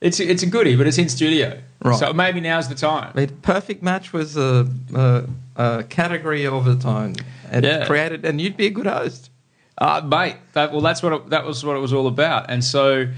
It's 0.00 0.18
a, 0.18 0.28
it's 0.28 0.42
a 0.42 0.46
goodie, 0.46 0.74
but 0.74 0.88
it's 0.88 0.98
in 0.98 1.08
studio. 1.08 1.60
Right. 1.82 1.96
So 1.96 2.12
maybe 2.12 2.40
now's 2.40 2.68
the 2.68 2.74
time. 2.74 3.12
Mean, 3.14 3.28
Perfect 3.42 3.82
Match 3.84 4.12
was 4.12 4.36
a, 4.36 4.68
a, 4.94 5.24
a 5.56 5.84
category 5.84 6.46
of 6.46 6.66
its 6.68 6.84
own. 6.84 7.14
It 7.52 7.64
Yeah. 7.64 7.86
created, 7.86 8.24
and 8.24 8.40
you'd 8.40 8.56
be 8.56 8.66
a 8.66 8.70
good 8.70 8.86
host. 8.86 9.30
Uh, 9.76 10.00
mate, 10.04 10.36
that, 10.52 10.70
well, 10.72 10.80
that's 10.80 11.02
what 11.02 11.12
it, 11.12 11.30
that 11.30 11.44
was 11.44 11.64
what 11.64 11.76
it 11.76 11.80
was 11.80 11.92
all 11.92 12.06
about. 12.06 12.46
And 12.48 12.62
so, 12.62 13.08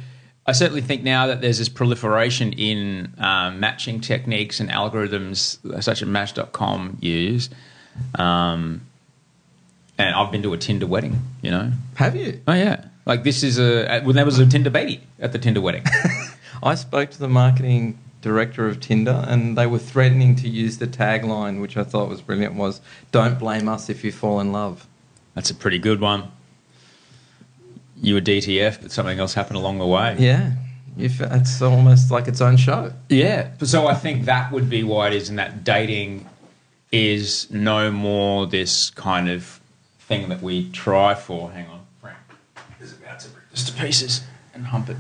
I 0.47 0.53
certainly 0.53 0.81
think 0.81 1.03
now 1.03 1.27
that 1.27 1.41
there's 1.41 1.59
this 1.59 1.69
proliferation 1.69 2.53
in 2.53 3.13
um, 3.19 3.59
matching 3.61 4.01
techniques 4.01 4.61
and 4.61 4.71
algorithms 4.71 5.59
such 5.83 6.03
as 6.03 6.09
Match.com 6.09 6.99
use. 7.01 7.51
Um, 8.15 8.83
and 9.99 10.15
I've 10.15 10.31
been 10.31 10.43
to 10.43 10.53
a 10.53 10.59
Tinder 10.59 10.87
wedding, 10.87 11.21
you 11.43 11.51
know. 11.51 11.73
Have 11.97 12.15
you? 12.17 12.41
Oh 12.47 12.53
yeah, 12.53 12.85
like 13.07 13.25
this 13.25 13.43
is 13.43 13.59
a 13.59 14.01
when 14.03 14.15
there 14.17 14.25
was 14.27 14.39
a 14.39 14.47
Tinder 14.47 14.71
baby 14.71 15.01
at 15.19 15.33
the 15.33 15.39
Tinder 15.39 15.61
wedding. 15.61 15.85
I 16.63 16.75
spoke 16.75 17.11
to 17.11 17.19
the 17.19 17.29
marketing 17.29 17.99
director 18.27 18.67
of 18.67 18.81
Tinder, 18.81 19.25
and 19.29 19.57
they 19.57 19.69
were 19.69 19.79
threatening 19.79 20.35
to 20.37 20.49
use 20.49 20.79
the 20.79 20.89
tagline, 20.89 21.61
which 21.61 21.77
I 21.77 21.85
thought 21.85 22.09
was 22.09 22.21
brilliant, 22.21 22.55
was 22.55 22.81
"Don't 23.13 23.39
blame 23.39 23.69
us 23.69 23.89
if 23.89 24.03
you 24.03 24.11
fall 24.11 24.41
in 24.41 24.51
love." 24.51 24.89
That's 25.35 25.49
a 25.51 25.55
pretty 25.55 25.79
good 25.79 26.01
one. 26.01 26.33
You 28.03 28.15
were 28.15 28.21
DTF, 28.21 28.83
but 28.83 28.91
something 28.91 29.19
else 29.21 29.35
happened 29.35 29.59
along 29.59 29.79
the 29.79 29.87
way. 29.87 30.17
Yeah, 30.19 30.55
if 30.99 31.21
it's 31.21 31.63
almost 31.63 32.11
like 32.11 32.27
its 32.27 32.41
own 32.41 32.57
show. 32.57 32.93
Yeah. 33.09 33.51
So 33.63 33.87
I 33.87 33.95
think 33.95 34.25
that 34.25 34.51
would 34.51 34.69
be 34.69 34.83
why 34.83 35.07
it 35.07 35.15
is, 35.15 35.29
and 35.29 35.39
that 35.39 35.63
dating 35.63 36.27
is 36.91 37.49
no 37.51 37.93
more 37.93 38.47
this 38.49 38.91
kind 38.91 39.29
of 39.29 39.61
thing 40.01 40.29
that 40.31 40.43
we 40.43 40.69
try 40.71 41.15
for. 41.15 41.53
Hang 41.53 41.69
on, 41.69 41.81
Frank 42.01 42.19
is 42.81 42.93
about 42.93 43.21
to 43.21 43.29
rip 43.29 43.51
this 43.53 43.63
to 43.65 43.73
pieces 43.73 44.23
and 44.53 44.67
hump 44.67 44.91
it. 44.91 44.97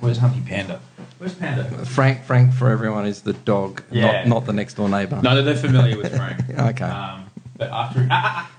Where's 0.00 0.18
Humpy 0.18 0.40
Panda? 0.40 0.80
Where's 1.20 1.34
Panda? 1.34 1.64
Frank, 1.84 2.24
Frank 2.24 2.54
for 2.54 2.70
everyone 2.70 3.04
is 3.04 3.20
the 3.20 3.34
dog, 3.34 3.82
Yeah. 3.90 4.06
not 4.06 4.26
not 4.26 4.46
the 4.46 4.54
next 4.54 4.74
door 4.74 4.88
neighbour. 4.88 5.20
No, 5.22 5.42
they're 5.42 5.54
familiar 5.54 5.98
with 5.98 6.16
Frank. 6.16 6.40
Okay. 6.58 6.84
Um, 6.84 7.26
but 7.58 7.70
after, 7.70 8.08
ah, 8.10 8.22
ah, 8.24 8.32
ah. 8.36 8.50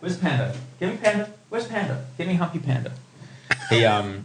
where's 0.00 0.16
Panda? 0.16 0.52
Give 0.80 0.90
me 0.90 0.96
Panda. 0.96 1.30
Where's 1.48 1.68
Panda? 1.68 2.04
Give 2.16 2.26
me 2.26 2.34
Humpy 2.34 2.58
Panda. 2.58 2.90
He 3.70 3.84
um, 3.84 4.24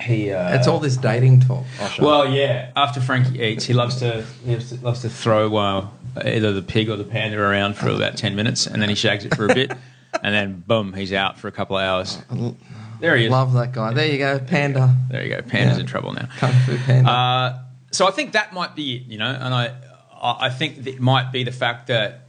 he. 0.00 0.30
Uh, 0.30 0.54
it's 0.54 0.68
all 0.68 0.78
this 0.78 0.96
dating 0.96 1.40
talk. 1.40 1.64
I'll 1.80 2.06
Well, 2.06 2.28
yeah. 2.32 2.70
After 2.76 3.00
Frankie 3.00 3.40
eats, 3.40 3.64
he 3.64 3.74
loves 3.74 3.96
to 3.96 4.24
he 4.44 4.52
loves 4.52 4.68
to, 4.68 4.76
loves 4.84 5.00
to 5.02 5.08
throw 5.08 5.56
uh, 5.56 5.88
either 6.24 6.52
the 6.52 6.62
pig 6.62 6.88
or 6.88 6.94
the 6.94 7.02
panda 7.02 7.40
around 7.40 7.74
for 7.76 7.88
about 7.88 8.16
ten 8.16 8.36
minutes, 8.36 8.68
and 8.68 8.80
then 8.80 8.88
he 8.88 8.94
shags 8.94 9.24
it 9.24 9.34
for 9.34 9.46
a 9.46 9.54
bit, 9.54 9.72
and 10.22 10.32
then 10.32 10.62
boom, 10.68 10.92
he's 10.92 11.12
out 11.12 11.36
for 11.40 11.48
a 11.48 11.52
couple 11.52 11.76
of 11.76 11.82
hours. 11.82 12.18
There 13.00 13.16
he 13.16 13.26
is. 13.26 13.30
Love 13.30 13.52
that 13.54 13.72
guy. 13.72 13.92
There 13.92 14.06
you 14.06 14.18
go, 14.18 14.38
Panda. 14.38 14.94
There 15.10 15.22
you 15.22 15.30
go. 15.30 15.42
Panda's 15.42 15.76
Yeah. 15.76 15.80
in 15.82 15.86
trouble 15.86 16.12
now. 16.12 16.28
Kung 16.38 16.52
Fu 16.52 16.76
Panda. 16.78 17.10
Uh, 17.10 17.58
so 17.90 18.06
I 18.08 18.10
think 18.10 18.32
that 18.32 18.52
might 18.52 18.74
be 18.74 18.96
it, 18.96 19.02
you 19.06 19.18
know, 19.18 19.26
and 19.26 19.54
I 19.54 19.72
I 20.20 20.46
I 20.46 20.50
think 20.50 20.84
that 20.84 20.90
it 20.94 21.00
might 21.00 21.32
be 21.32 21.44
the 21.44 21.52
fact 21.52 21.86
that 21.88 22.20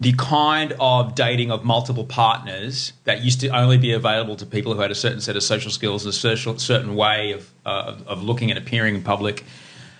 the 0.00 0.12
kind 0.14 0.72
of 0.80 1.14
dating 1.14 1.50
of 1.50 1.62
multiple 1.62 2.04
partners 2.04 2.94
that 3.04 3.22
used 3.22 3.40
to 3.40 3.48
only 3.48 3.76
be 3.76 3.92
available 3.92 4.34
to 4.36 4.46
people 4.46 4.72
who 4.74 4.80
had 4.80 4.90
a 4.90 4.94
certain 4.94 5.20
set 5.20 5.36
of 5.36 5.42
social 5.42 5.70
skills, 5.70 6.04
and 6.06 6.10
a 6.14 6.16
social, 6.16 6.56
certain 6.58 6.94
way 6.96 7.32
of, 7.32 7.50
uh, 7.66 7.84
of, 7.88 8.08
of 8.08 8.22
looking 8.22 8.50
and 8.50 8.58
appearing 8.58 8.94
in 8.94 9.02
public, 9.02 9.44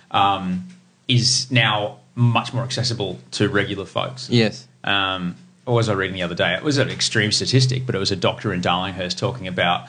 um, 0.09 0.67
is 1.07 1.51
now 1.51 1.97
much 2.15 2.51
more 2.51 2.63
accessible 2.63 3.19
to 3.29 3.47
regular 3.47 3.85
folks. 3.85 4.27
yes. 4.29 4.67
Um, 4.83 5.35
what 5.65 5.73
was 5.73 5.89
I 5.89 5.93
reading 5.93 6.15
the 6.15 6.23
other 6.23 6.35
day? 6.35 6.53
It 6.53 6.63
was 6.63 6.77
an 6.77 6.89
extreme 6.89 7.31
statistic, 7.31 7.85
but 7.85 7.95
it 7.95 7.99
was 7.99 8.11
a 8.11 8.15
doctor 8.15 8.53
in 8.53 8.61
Darlinghurst 8.61 9.17
talking 9.17 9.47
about 9.47 9.87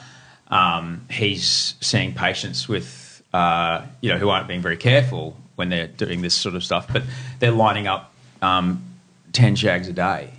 um, 0.49 1.07
he's 1.11 1.75
seeing 1.81 2.15
patients 2.15 2.69
with, 2.69 3.23
uh, 3.33 3.83
you 4.01 4.11
know, 4.11 4.19
who 4.19 4.29
aren't 4.29 4.49
being 4.49 4.61
very 4.61 4.77
careful 4.77 5.37
when 5.57 5.71
they're 5.71 5.87
doing 5.87 6.21
this 6.21 6.35
sort 6.35 6.55
of 6.55 6.63
stuff, 6.63 6.93
but 6.93 7.03
they're 7.39 7.51
lining 7.53 7.87
up 7.87 8.13
um, 8.43 8.83
10 9.33 9.57
shags 9.57 9.89
a 9.89 9.93
day. 9.93 10.31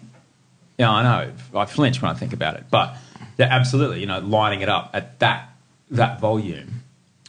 Yeah, 0.78 0.92
I 0.92 1.04
know. 1.04 1.34
I 1.60 1.66
flinch 1.66 2.02
when 2.02 2.12
I 2.12 2.14
think 2.14 2.34
about 2.34 2.56
it, 2.56 2.66
but 2.70 2.96
they're 3.38 3.50
absolutely, 3.50 4.00
you 4.00 4.06
know, 4.06 4.20
lining 4.20 4.62
it 4.62 4.70
up 4.70 4.92
at 4.94 5.20
that 5.20 5.50
that 5.92 6.20
volume. 6.20 6.82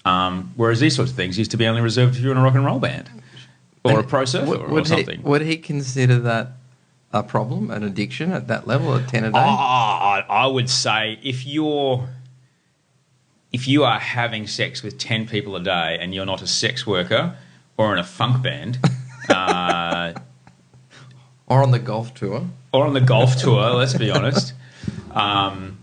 Um, 0.07 0.53
whereas 0.57 0.81
these 0.81 0.97
sorts 0.97 1.11
of 1.11 1.17
things 1.17 1.39
used 1.39 1.51
to 1.51 1.57
be 1.57 1.67
only 1.67 1.83
reserved 1.83 2.17
if 2.17 2.23
you're 2.23 2.33
in 2.33 2.39
a 2.39 2.43
rock 2.43 2.55
and 2.55 2.65
roll 2.65 2.79
band 2.79 3.11
or 3.85 4.01
a 4.01 4.03
pro 4.03 4.25
surfer 4.25 4.47
Would, 4.47 4.61
or 4.61 4.69
would 4.69 4.87
something. 4.87 5.21
He, 5.21 5.25
would 5.25 5.43
he 5.43 5.57
consider 5.57 6.19
that 6.21 6.53
a 7.15 7.23
problem, 7.23 7.71
an 7.71 7.83
addiction 7.85 8.33
at 8.33 8.49
that 8.49 8.67
level, 8.67 8.95
at 8.95 9.09
ten 9.09 9.25
a 9.25 9.31
day? 9.31 9.39
I 9.39 10.25
I 10.29 10.47
would 10.47 10.69
say 10.69 11.19
if 11.23 11.47
you're 11.47 12.09
if 13.53 13.69
you 13.69 13.85
are 13.85 13.99
having 14.01 14.47
sex 14.47 14.83
with 14.83 14.99
ten 14.99 15.27
people 15.27 15.55
a 15.57 15.63
day 15.63 15.97
and 16.01 16.13
you're 16.15 16.27
not 16.27 16.43
a 16.43 16.47
sex 16.47 16.87
worker 16.87 17.37
or 17.77 17.93
in 17.93 17.99
a 18.01 18.05
funk 18.05 18.43
band 18.43 18.79
uh, 19.31 20.13
Or 21.47 21.63
on 21.63 21.71
the 21.71 21.79
golf 21.79 22.13
tour? 22.15 22.47
or 22.73 22.87
on 22.87 22.93
the 22.95 23.01
golf 23.01 23.37
tour, 23.37 23.71
let's 23.71 23.95
be 23.95 24.11
honest, 24.11 24.53
um, 25.13 25.79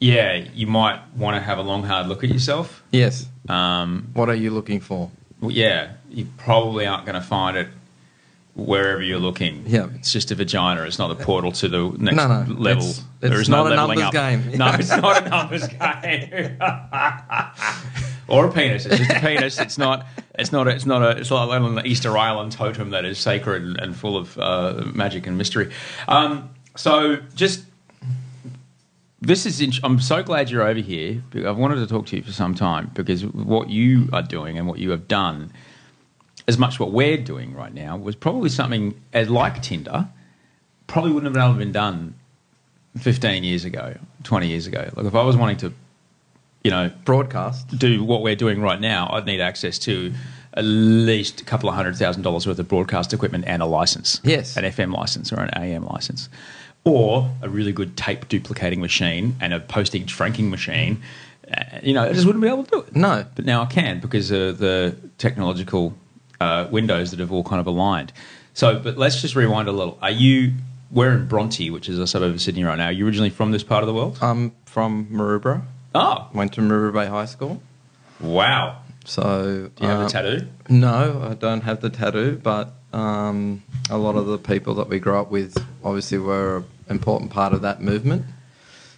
yeah, 0.00 0.34
you 0.52 0.66
might 0.66 0.98
want 1.16 1.36
to 1.36 1.40
have 1.40 1.58
a 1.58 1.62
long 1.62 1.84
hard 1.84 2.08
look 2.08 2.24
at 2.24 2.30
yourself. 2.30 2.82
Yes. 2.90 3.26
Um, 3.48 4.08
What 4.14 4.28
are 4.28 4.34
you 4.34 4.50
looking 4.50 4.80
for? 4.80 5.10
well, 5.40 5.52
yeah, 5.52 5.92
you 6.10 6.26
probably 6.36 6.84
aren't 6.86 7.06
going 7.06 7.14
to 7.14 7.26
find 7.26 7.56
it 7.56 7.68
wherever 8.58 9.00
you're 9.02 9.18
looking. 9.20 9.62
Yeah. 9.66 9.86
It's 9.94 10.12
just 10.12 10.30
a 10.30 10.34
vagina. 10.34 10.82
It's 10.82 10.98
not 10.98 11.16
the 11.16 11.24
portal 11.24 11.52
to 11.52 11.68
the 11.68 11.90
next 11.98 12.16
No, 12.16 12.26
no, 12.26 12.52
level. 12.52 12.82
it's- 12.84 13.04
There 13.20 13.32
it's 13.32 13.42
is 13.42 13.48
no 13.48 13.62
not 13.64 13.72
a 13.72 13.76
numbers 13.76 14.02
up. 14.02 14.12
game. 14.12 14.50
No, 14.56 14.66
it's 14.74 14.90
not 14.90 15.26
a 15.26 15.28
numbers 15.30 15.66
game. 15.68 16.56
or 18.28 18.46
a 18.46 18.52
penis. 18.52 18.84
It's 18.86 18.98
just 18.98 19.10
a 19.10 19.20
penis. 19.20 19.58
It's 19.58 19.78
not. 19.78 20.06
It's 20.38 20.52
not. 20.52 20.66
A, 20.68 20.70
it's 20.70 20.86
not 20.86 21.02
a. 21.02 21.10
It's 21.18 21.30
like 21.30 21.60
an 21.62 21.86
Easter 21.86 22.16
Island 22.16 22.52
totem 22.52 22.90
that 22.90 23.04
is 23.04 23.18
sacred 23.18 23.62
and, 23.62 23.78
and 23.80 23.96
full 23.96 24.16
of 24.16 24.36
uh, 24.38 24.84
magic 24.92 25.26
and 25.26 25.38
mystery. 25.38 25.72
Um, 26.06 26.50
so 26.76 27.16
just 27.34 27.64
this 29.20 29.46
is. 29.46 29.60
int- 29.60 29.80
I'm 29.82 29.98
so 30.00 30.22
glad 30.22 30.50
you're 30.50 30.62
over 30.62 30.80
here. 30.80 31.22
I've 31.34 31.56
wanted 31.56 31.76
to 31.76 31.86
talk 31.86 32.06
to 32.06 32.16
you 32.16 32.22
for 32.22 32.32
some 32.32 32.54
time 32.54 32.90
because 32.94 33.24
what 33.26 33.68
you 33.70 34.08
are 34.12 34.22
doing 34.22 34.58
and 34.58 34.66
what 34.66 34.78
you 34.78 34.90
have 34.90 35.08
done, 35.08 35.52
as 36.48 36.56
much 36.56 36.80
what 36.80 36.90
we're 36.90 37.18
doing 37.18 37.54
right 37.54 37.72
now, 37.72 37.96
was 37.96 38.16
probably 38.16 38.48
something 38.48 38.98
as 39.12 39.28
like 39.28 39.62
Tinder, 39.62 40.08
probably 40.86 41.12
wouldn't 41.12 41.26
have 41.26 41.34
been 41.34 41.42
able 41.42 41.52
to 41.52 41.58
been 41.58 41.72
done 41.72 42.14
15 42.98 43.44
years 43.44 43.66
ago, 43.66 43.94
20 44.24 44.48
years 44.48 44.66
ago. 44.66 44.90
Like 44.96 45.04
if 45.04 45.14
I 45.14 45.22
was 45.22 45.36
wanting 45.36 45.58
to, 45.58 45.72
you 46.64 46.70
know, 46.70 46.90
Broadcast. 47.04 47.78
do 47.78 48.02
what 48.02 48.22
we're 48.22 48.34
doing 48.34 48.62
right 48.62 48.80
now, 48.80 49.10
I'd 49.12 49.26
need 49.26 49.42
access 49.42 49.78
to 49.80 50.12
at 50.54 50.64
least 50.64 51.42
a 51.42 51.44
couple 51.44 51.68
of 51.68 51.74
hundred 51.74 51.96
thousand 51.96 52.22
dollars 52.22 52.46
worth 52.46 52.58
of 52.58 52.66
broadcast 52.66 53.12
equipment 53.12 53.44
and 53.46 53.62
a 53.62 53.66
license. 53.66 54.20
Yes. 54.24 54.56
An 54.56 54.64
FM 54.64 54.92
license 54.92 55.30
or 55.32 55.40
an 55.40 55.50
AM 55.54 55.84
license. 55.84 56.30
Or 56.84 57.30
a 57.42 57.48
really 57.50 57.72
good 57.72 57.96
tape 57.98 58.28
duplicating 58.28 58.80
machine 58.80 59.36
and 59.40 59.52
a 59.52 59.60
postage 59.60 60.14
franking 60.14 60.48
machine. 60.48 61.02
Uh, 61.46 61.62
you 61.82 61.92
know, 61.92 62.04
I 62.04 62.12
just 62.14 62.24
wouldn't 62.24 62.42
be 62.42 62.48
able 62.48 62.64
to 62.64 62.70
do 62.70 62.80
it. 62.80 62.96
No. 62.96 63.26
But 63.34 63.44
now 63.44 63.62
I 63.62 63.66
can 63.66 64.00
because 64.00 64.30
of 64.30 64.58
the 64.58 64.96
technological 65.18 65.94
uh, 66.40 66.68
windows 66.70 67.10
that 67.10 67.20
have 67.20 67.32
all 67.32 67.44
kind 67.44 67.60
of 67.60 67.66
aligned. 67.66 68.12
So, 68.54 68.78
but 68.78 68.96
let's 68.98 69.20
just 69.20 69.36
rewind 69.36 69.68
a 69.68 69.72
little. 69.72 69.98
Are 70.02 70.10
you, 70.10 70.52
we're 70.90 71.12
in 71.14 71.26
Bronte, 71.28 71.70
which 71.70 71.88
is 71.88 71.98
a 71.98 72.06
suburb 72.06 72.34
of 72.34 72.40
Sydney 72.40 72.64
right 72.64 72.76
now. 72.78 72.86
Are 72.86 72.92
you 72.92 73.06
originally 73.06 73.30
from 73.30 73.52
this 73.52 73.62
part 73.62 73.82
of 73.82 73.86
the 73.86 73.94
world? 73.94 74.18
I'm 74.20 74.52
from 74.66 75.06
Maroubra. 75.12 75.62
Oh, 75.94 76.28
Went 76.34 76.52
to 76.54 76.60
Maroubra 76.60 76.92
Bay 76.92 77.06
High 77.06 77.24
School. 77.26 77.62
wow. 78.20 78.82
So 79.04 79.70
Do 79.76 79.82
you 79.84 79.88
have 79.88 80.00
um, 80.00 80.06
a 80.06 80.08
tattoo? 80.10 80.46
No, 80.68 81.28
I 81.30 81.34
don't 81.34 81.62
have 81.62 81.80
the 81.80 81.88
tattoo, 81.88 82.38
but 82.42 82.72
um, 82.92 83.62
a 83.88 83.96
lot 83.96 84.16
of 84.16 84.26
the 84.26 84.36
people 84.36 84.74
that 84.74 84.88
we 84.88 84.98
grew 84.98 85.16
up 85.18 85.30
with 85.30 85.56
obviously 85.82 86.18
were 86.18 86.58
an 86.58 86.64
important 86.90 87.30
part 87.30 87.54
of 87.54 87.62
that 87.62 87.80
movement. 87.80 88.26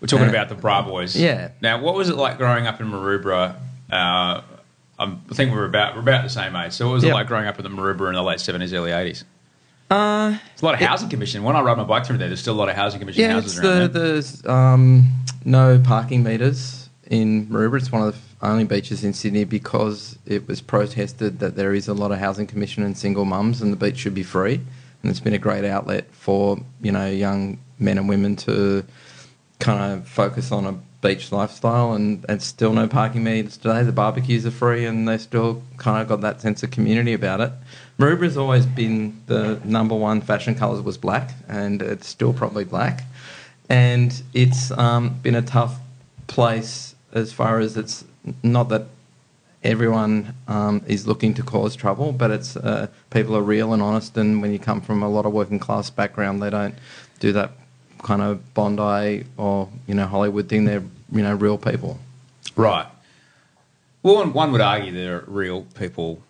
We're 0.01 0.09
talking 0.09 0.27
Uh, 0.27 0.31
about 0.31 0.49
the 0.49 0.57
Bra 0.57 0.83
Boys. 0.83 1.15
yeah. 1.15 1.51
Now, 1.61 1.81
what 1.81 1.95
was 1.95 2.09
it 2.09 2.17
like 2.17 2.39
growing 2.39 2.67
up 2.67 2.81
in 2.81 2.89
Maroubra? 2.91 3.55
Uh, 3.93 4.41
I'm- 5.01 5.23
I 5.31 5.35
think 5.35 5.51
we're 5.53 5.65
about 5.65 5.95
we're 5.95 6.03
about 6.03 6.23
the 6.23 6.29
same 6.31 6.55
age. 6.55 6.73
So, 6.73 6.87
what 6.87 6.95
was 6.95 7.05
it 7.05 7.13
like 7.13 7.27
growing 7.27 7.47
up 7.47 7.59
in 7.59 7.65
the 7.65 7.71
Maroubra 7.71 8.09
in 8.09 8.15
the 8.15 8.23
late 8.23 8.39
seventies, 8.41 8.73
early 8.73 8.93
eighties? 8.93 9.25
Uh, 9.91 10.37
It's 10.53 10.63
a 10.63 10.65
lot 10.65 10.75
of 10.75 10.81
housing 10.81 11.09
commission. 11.09 11.43
When 11.43 11.57
I 11.57 11.63
ride 11.63 11.77
my 11.77 11.83
bike 11.85 12.07
through 12.07 12.19
there, 12.19 12.29
there's 12.29 12.41
still 12.41 12.55
a 12.55 12.61
lot 12.63 12.69
of 12.69 12.77
housing 12.77 13.01
commission 13.01 13.23
yeah, 13.23 13.33
houses 13.33 13.59
it's 13.59 13.67
around 13.67 13.93
the, 13.93 13.99
there. 13.99 14.13
there's 14.13 14.47
um, 14.47 15.11
no 15.45 15.81
parking 15.81 16.23
meters 16.23 16.89
in 17.09 17.47
Maroubra. 17.49 17.79
It's 17.79 17.91
one 17.91 18.07
of 18.07 18.15
the 18.15 18.47
only 18.47 18.63
beaches 18.65 19.03
in 19.03 19.13
Sydney 19.15 19.43
because 19.45 20.17
it 20.27 20.47
was 20.47 20.61
protested 20.61 21.41
that 21.41 21.57
there 21.57 21.75
is 21.75 21.89
a 21.89 21.95
lot 21.95 22.13
of 22.13 22.19
housing 22.19 22.47
commission 22.47 22.85
and 22.85 22.97
single 22.97 23.25
mums, 23.25 23.61
and 23.63 23.73
the 23.73 23.77
beach 23.77 23.97
should 23.99 24.15
be 24.15 24.23
free. 24.23 24.61
And 25.03 25.11
it's 25.11 25.19
been 25.21 25.35
a 25.35 25.39
great 25.39 25.65
outlet 25.65 26.05
for 26.13 26.59
you 26.83 26.93
know 26.93 27.07
young 27.09 27.59
men 27.79 27.99
and 27.99 28.09
women 28.09 28.37
to 28.37 28.85
kind 29.59 29.93
of 29.95 30.07
focus 30.07 30.53
on 30.53 30.67
a 30.67 30.75
beach 31.01 31.33
lifestyle. 31.33 31.93
And 31.93 32.25
it's 32.29 32.45
still 32.45 32.73
no 32.73 32.89
parking 32.89 33.25
meters 33.25 33.57
today. 33.57 33.83
The 33.83 33.93
barbecues 33.93 34.47
are 34.47 34.51
free, 34.51 34.85
and 34.85 35.09
they 35.09 35.19
still 35.19 35.63
kind 35.77 36.01
of 36.03 36.09
got 36.09 36.21
that 36.23 36.41
sense 36.41 36.63
of 36.63 36.71
community 36.71 37.13
about 37.13 37.41
it. 37.41 37.53
Maroubra's 37.99 38.37
always 38.37 38.67
been 38.67 39.21
the 39.27 39.61
number 39.65 39.95
one 39.95 40.21
fashion 40.21 40.55
colours 40.55 40.83
was 40.83 40.97
black, 40.97 41.33
and 41.49 41.83
it's 41.83 42.09
still 42.09 42.33
probably 42.33 42.65
black. 42.65 43.05
And 43.69 44.23
it's 44.35 44.71
um, 44.73 45.19
been 45.23 45.35
a 45.35 45.43
tough 45.43 45.79
place 46.27 46.95
as 47.13 47.33
far 47.33 47.59
as 47.59 47.77
it's 47.77 48.05
not 48.43 48.69
that 48.69 48.87
everyone 49.63 50.35
um, 50.49 50.83
is 50.87 51.07
looking 51.07 51.35
to 51.35 51.43
cause 51.43 51.77
trouble, 51.77 52.13
but 52.13 52.31
it's 52.31 52.57
uh, 52.57 52.89
people 53.11 53.37
are 53.37 53.43
real 53.43 53.73
and 53.73 53.83
honest. 53.83 54.17
And 54.17 54.41
when 54.41 54.53
you 54.53 54.59
come 54.59 54.81
from 54.81 55.03
a 55.03 55.09
lot 55.09 55.27
of 55.27 55.33
working 55.33 55.59
class 55.59 55.91
background, 55.91 56.43
they 56.43 56.51
don't 56.51 56.75
do 57.19 57.33
that 57.33 57.53
kind 58.03 58.23
of 58.23 58.55
Bondi 58.55 59.25
or 59.37 59.69
you 59.87 59.95
know 59.95 60.07
Hollywood 60.07 60.49
thing. 60.49 60.65
They're 60.65 60.83
you 61.13 61.23
know 61.23 61.35
real 61.35 61.59
people. 61.59 61.99
Right. 62.57 62.87
Well, 64.03 64.17
one, 64.17 64.33
one 64.33 64.53
would 64.53 64.61
argue 64.63 64.93
there 64.93 65.17
are 65.19 65.25
real 65.27 65.63
people 65.79 66.23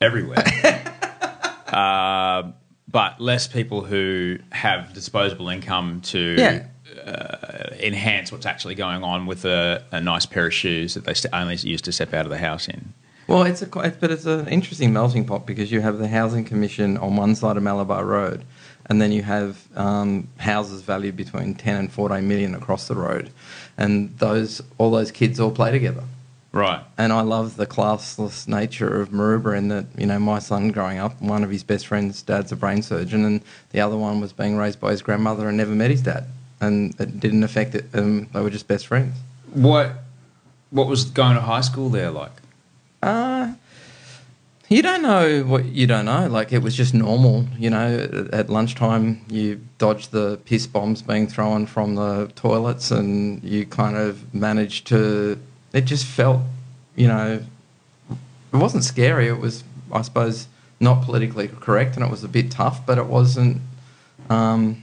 everywhere, 0.00 0.42
uh, 1.68 2.42
but 2.90 3.20
less 3.20 3.46
people 3.46 3.82
who 3.84 4.38
have 4.50 4.92
disposable 4.92 5.48
income 5.48 6.00
to 6.02 6.36
Yeah. 6.38 6.66
uh, 7.06 7.74
enhance 7.78 8.32
what's 8.32 8.46
actually 8.46 8.74
going 8.74 9.02
on 9.04 9.26
with 9.26 9.44
a, 9.44 9.84
a 9.92 10.00
nice 10.00 10.26
pair 10.26 10.46
of 10.46 10.54
shoes 10.54 10.94
that 10.94 11.04
they 11.04 11.14
st- 11.14 11.32
only 11.34 11.54
use 11.56 11.80
to 11.82 11.92
step 11.92 12.12
out 12.14 12.26
of 12.26 12.30
the 12.30 12.38
house 12.38 12.66
in. 12.68 12.92
Well, 13.26 13.44
it's 13.44 13.62
a 13.62 13.66
but 13.66 14.10
it's 14.10 14.26
an 14.26 14.48
interesting 14.48 14.92
melting 14.92 15.24
pot 15.24 15.46
because 15.46 15.70
you 15.72 15.80
have 15.80 15.98
the 15.98 16.08
housing 16.08 16.44
commission 16.44 16.96
on 16.98 17.16
one 17.16 17.34
side 17.34 17.56
of 17.56 17.62
Malabar 17.62 18.04
Road, 18.04 18.44
and 18.86 19.00
then 19.00 19.12
you 19.12 19.22
have 19.22 19.66
um, 19.76 20.28
houses 20.38 20.82
valued 20.82 21.16
between 21.16 21.54
ten 21.54 21.76
and 21.76 21.92
fourteen 21.92 22.28
million 22.28 22.54
across 22.54 22.88
the 22.88 22.94
road, 22.94 23.30
and 23.76 24.16
those 24.18 24.62
all 24.78 24.90
those 24.90 25.10
kids 25.10 25.40
all 25.40 25.50
play 25.50 25.70
together. 25.70 26.04
Right. 26.52 26.84
And 26.96 27.12
I 27.12 27.22
love 27.22 27.56
the 27.56 27.66
classless 27.66 28.46
nature 28.46 29.00
of 29.00 29.08
Maroubra 29.08 29.58
in 29.58 29.66
that, 29.68 29.86
you 29.98 30.06
know, 30.06 30.20
my 30.20 30.38
son 30.38 30.70
growing 30.70 30.98
up, 30.98 31.20
one 31.20 31.42
of 31.42 31.50
his 31.50 31.64
best 31.64 31.88
friends' 31.88 32.22
dad's 32.22 32.52
a 32.52 32.56
brain 32.56 32.80
surgeon, 32.80 33.24
and 33.24 33.40
the 33.70 33.80
other 33.80 33.96
one 33.96 34.20
was 34.20 34.32
being 34.32 34.56
raised 34.56 34.78
by 34.78 34.92
his 34.92 35.02
grandmother 35.02 35.48
and 35.48 35.56
never 35.56 35.74
met 35.74 35.90
his 35.90 36.02
dad. 36.02 36.26
And 36.60 36.94
it 37.00 37.18
didn't 37.18 37.42
affect 37.42 37.74
it. 37.74 37.86
Um, 37.92 38.28
they 38.32 38.40
were 38.40 38.50
just 38.50 38.68
best 38.68 38.86
friends. 38.86 39.16
What 39.52 39.94
What 40.70 40.86
was 40.86 41.04
going 41.06 41.34
to 41.34 41.40
high 41.40 41.62
school 41.62 41.88
there 41.88 42.12
like? 42.12 42.30
Uh, 43.02 43.54
you 44.74 44.82
don't 44.82 45.02
know 45.02 45.42
what 45.44 45.66
you 45.66 45.86
don't 45.86 46.04
know. 46.04 46.26
Like, 46.26 46.52
it 46.52 46.58
was 46.58 46.74
just 46.74 46.94
normal. 46.94 47.46
You 47.56 47.70
know, 47.70 48.28
at- 48.32 48.50
lunchtime, 48.50 49.24
you 49.28 49.60
dodged 49.78 50.10
the 50.10 50.38
piss 50.46 50.66
bombs 50.66 51.00
being 51.00 51.28
thrown 51.28 51.66
from 51.66 51.94
the 51.94 52.32
toilets, 52.34 52.90
and 52.90 53.42
you 53.44 53.66
kind 53.66 53.96
of 53.96 54.34
managed 54.34 54.88
to. 54.88 55.38
It 55.72 55.84
just 55.84 56.06
felt, 56.06 56.40
you 56.96 57.06
know, 57.06 57.40
it 58.52 58.56
wasn't 58.56 58.82
scary. 58.82 59.28
It 59.28 59.38
was, 59.38 59.62
I 59.92 60.02
suppose, 60.02 60.48
not 60.80 61.02
politically 61.02 61.46
correct, 61.48 61.94
and 61.96 62.04
it 62.04 62.10
was 62.10 62.24
a 62.24 62.28
bit 62.28 62.50
tough, 62.50 62.84
but 62.84 62.98
it 62.98 63.06
wasn't 63.06 63.60
um, 64.28 64.82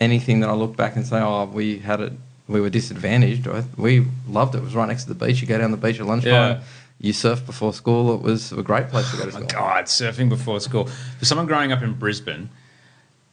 anything 0.00 0.40
that 0.40 0.50
I 0.50 0.54
look 0.54 0.76
back 0.76 0.96
and 0.96 1.06
say, 1.06 1.20
oh, 1.20 1.44
we 1.44 1.78
had 1.78 2.00
it, 2.00 2.12
we 2.48 2.60
were 2.60 2.70
disadvantaged. 2.70 3.46
We 3.76 4.04
loved 4.28 4.56
it. 4.56 4.58
It 4.58 4.64
was 4.64 4.74
right 4.74 4.88
next 4.88 5.04
to 5.04 5.14
the 5.14 5.26
beach. 5.26 5.40
You 5.40 5.46
go 5.46 5.58
down 5.58 5.70
the 5.70 5.76
beach 5.76 6.00
at 6.00 6.06
lunchtime. 6.06 6.32
Yeah. 6.32 6.62
You 7.00 7.12
surf 7.12 7.46
before 7.46 7.72
school. 7.72 8.14
It 8.14 8.22
was 8.22 8.50
a 8.52 8.62
great 8.62 8.88
place 8.88 9.10
to 9.12 9.16
go 9.16 9.30
to 9.30 9.36
Oh 9.36 9.40
my. 9.42 9.46
God, 9.46 9.84
surfing 9.84 10.28
before 10.28 10.60
school. 10.60 10.88
For 11.18 11.24
someone 11.24 11.46
growing 11.46 11.70
up 11.72 11.82
in 11.82 11.94
Brisbane, 11.94 12.50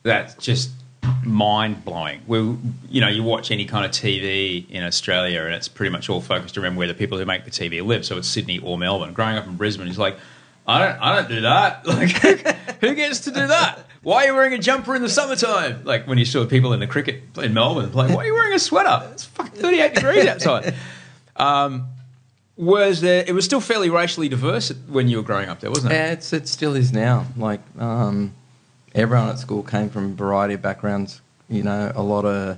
that's 0.04 0.36
just 0.36 0.70
mind 1.24 1.84
blowing. 1.84 2.22
We, 2.28 2.38
you 2.90 3.02
know, 3.02 3.08
you 3.08 3.24
watch 3.24 3.50
any 3.52 3.66
kind 3.66 3.84
of 3.86 3.92
TV 3.92 4.70
in 4.70 4.84
Australia, 4.84 5.42
and 5.44 5.54
it's 5.54 5.68
pretty 5.68 5.92
much 5.92 6.10
all 6.10 6.22
focused 6.22 6.58
around 6.58 6.76
where 6.76 6.88
the 6.88 6.94
people 6.94 7.18
who 7.18 7.26
make 7.26 7.44
the 7.46 7.52
TV 7.52 7.84
live. 7.86 8.06
So 8.06 8.18
it's 8.18 8.28
Sydney 8.28 8.60
or 8.60 8.78
Melbourne. 8.78 9.14
Growing 9.14 9.36
up 9.38 9.48
in 9.48 9.56
Brisbane 9.56 9.88
is 9.88 9.98
like, 9.98 10.18
I 10.68 10.80
don't, 10.80 11.02
I 11.02 11.16
don't 11.16 11.30
do 11.30 11.42
that. 11.42 11.86
Like, 11.88 12.12
who 12.82 12.94
gets 12.96 13.22
to 13.22 13.32
do 13.32 13.48
that? 13.48 13.80
Why 14.04 14.24
are 14.24 14.28
you 14.28 14.34
wearing 14.36 14.54
a 14.54 14.60
jumper 14.60 14.96
in 14.96 15.02
the 15.02 15.10
summertime? 15.10 15.84
Like 15.84 16.06
when 16.08 16.20
you 16.20 16.26
saw 16.26 16.46
people 16.46 16.74
in 16.74 16.80
the 16.80 16.86
cricket 16.88 17.24
in 17.38 17.56
Melbourne, 17.56 17.92
like, 17.94 18.10
why 18.12 18.18
are 18.18 18.26
you 18.28 18.34
wearing 18.34 18.54
a 18.54 18.60
sweater? 18.60 19.10
It's 19.12 19.24
fucking 19.26 19.60
thirty-eight 19.60 19.96
degrees 19.96 20.26
outside. 20.28 20.76
Um, 21.38 21.88
was 22.58 23.02
there? 23.02 23.24
It 23.28 23.34
was 23.34 23.46
still 23.46 23.62
fairly 23.62 23.90
racially 23.90 24.30
diverse 24.30 24.70
when 24.88 25.08
you 25.10 25.18
were 25.18 25.24
growing 25.24 25.50
up 25.50 25.60
there, 25.60 25.70
wasn't 25.70 25.94
it? 25.94 25.96
Yeah, 25.96 26.12
it's, 26.12 26.32
it 26.34 26.48
still 26.48 26.76
is 26.76 26.92
now. 26.94 27.26
Like, 27.38 27.62
um, 27.80 28.34
everyone 28.94 29.30
at 29.30 29.40
school 29.40 29.64
came 29.64 29.90
from 29.90 30.12
a 30.12 30.16
variety 30.16 30.54
of 30.54 30.62
backgrounds. 30.62 31.22
You 31.50 31.64
know, 31.64 31.92
a 31.96 32.02
lot 32.02 32.26
of 32.26 32.58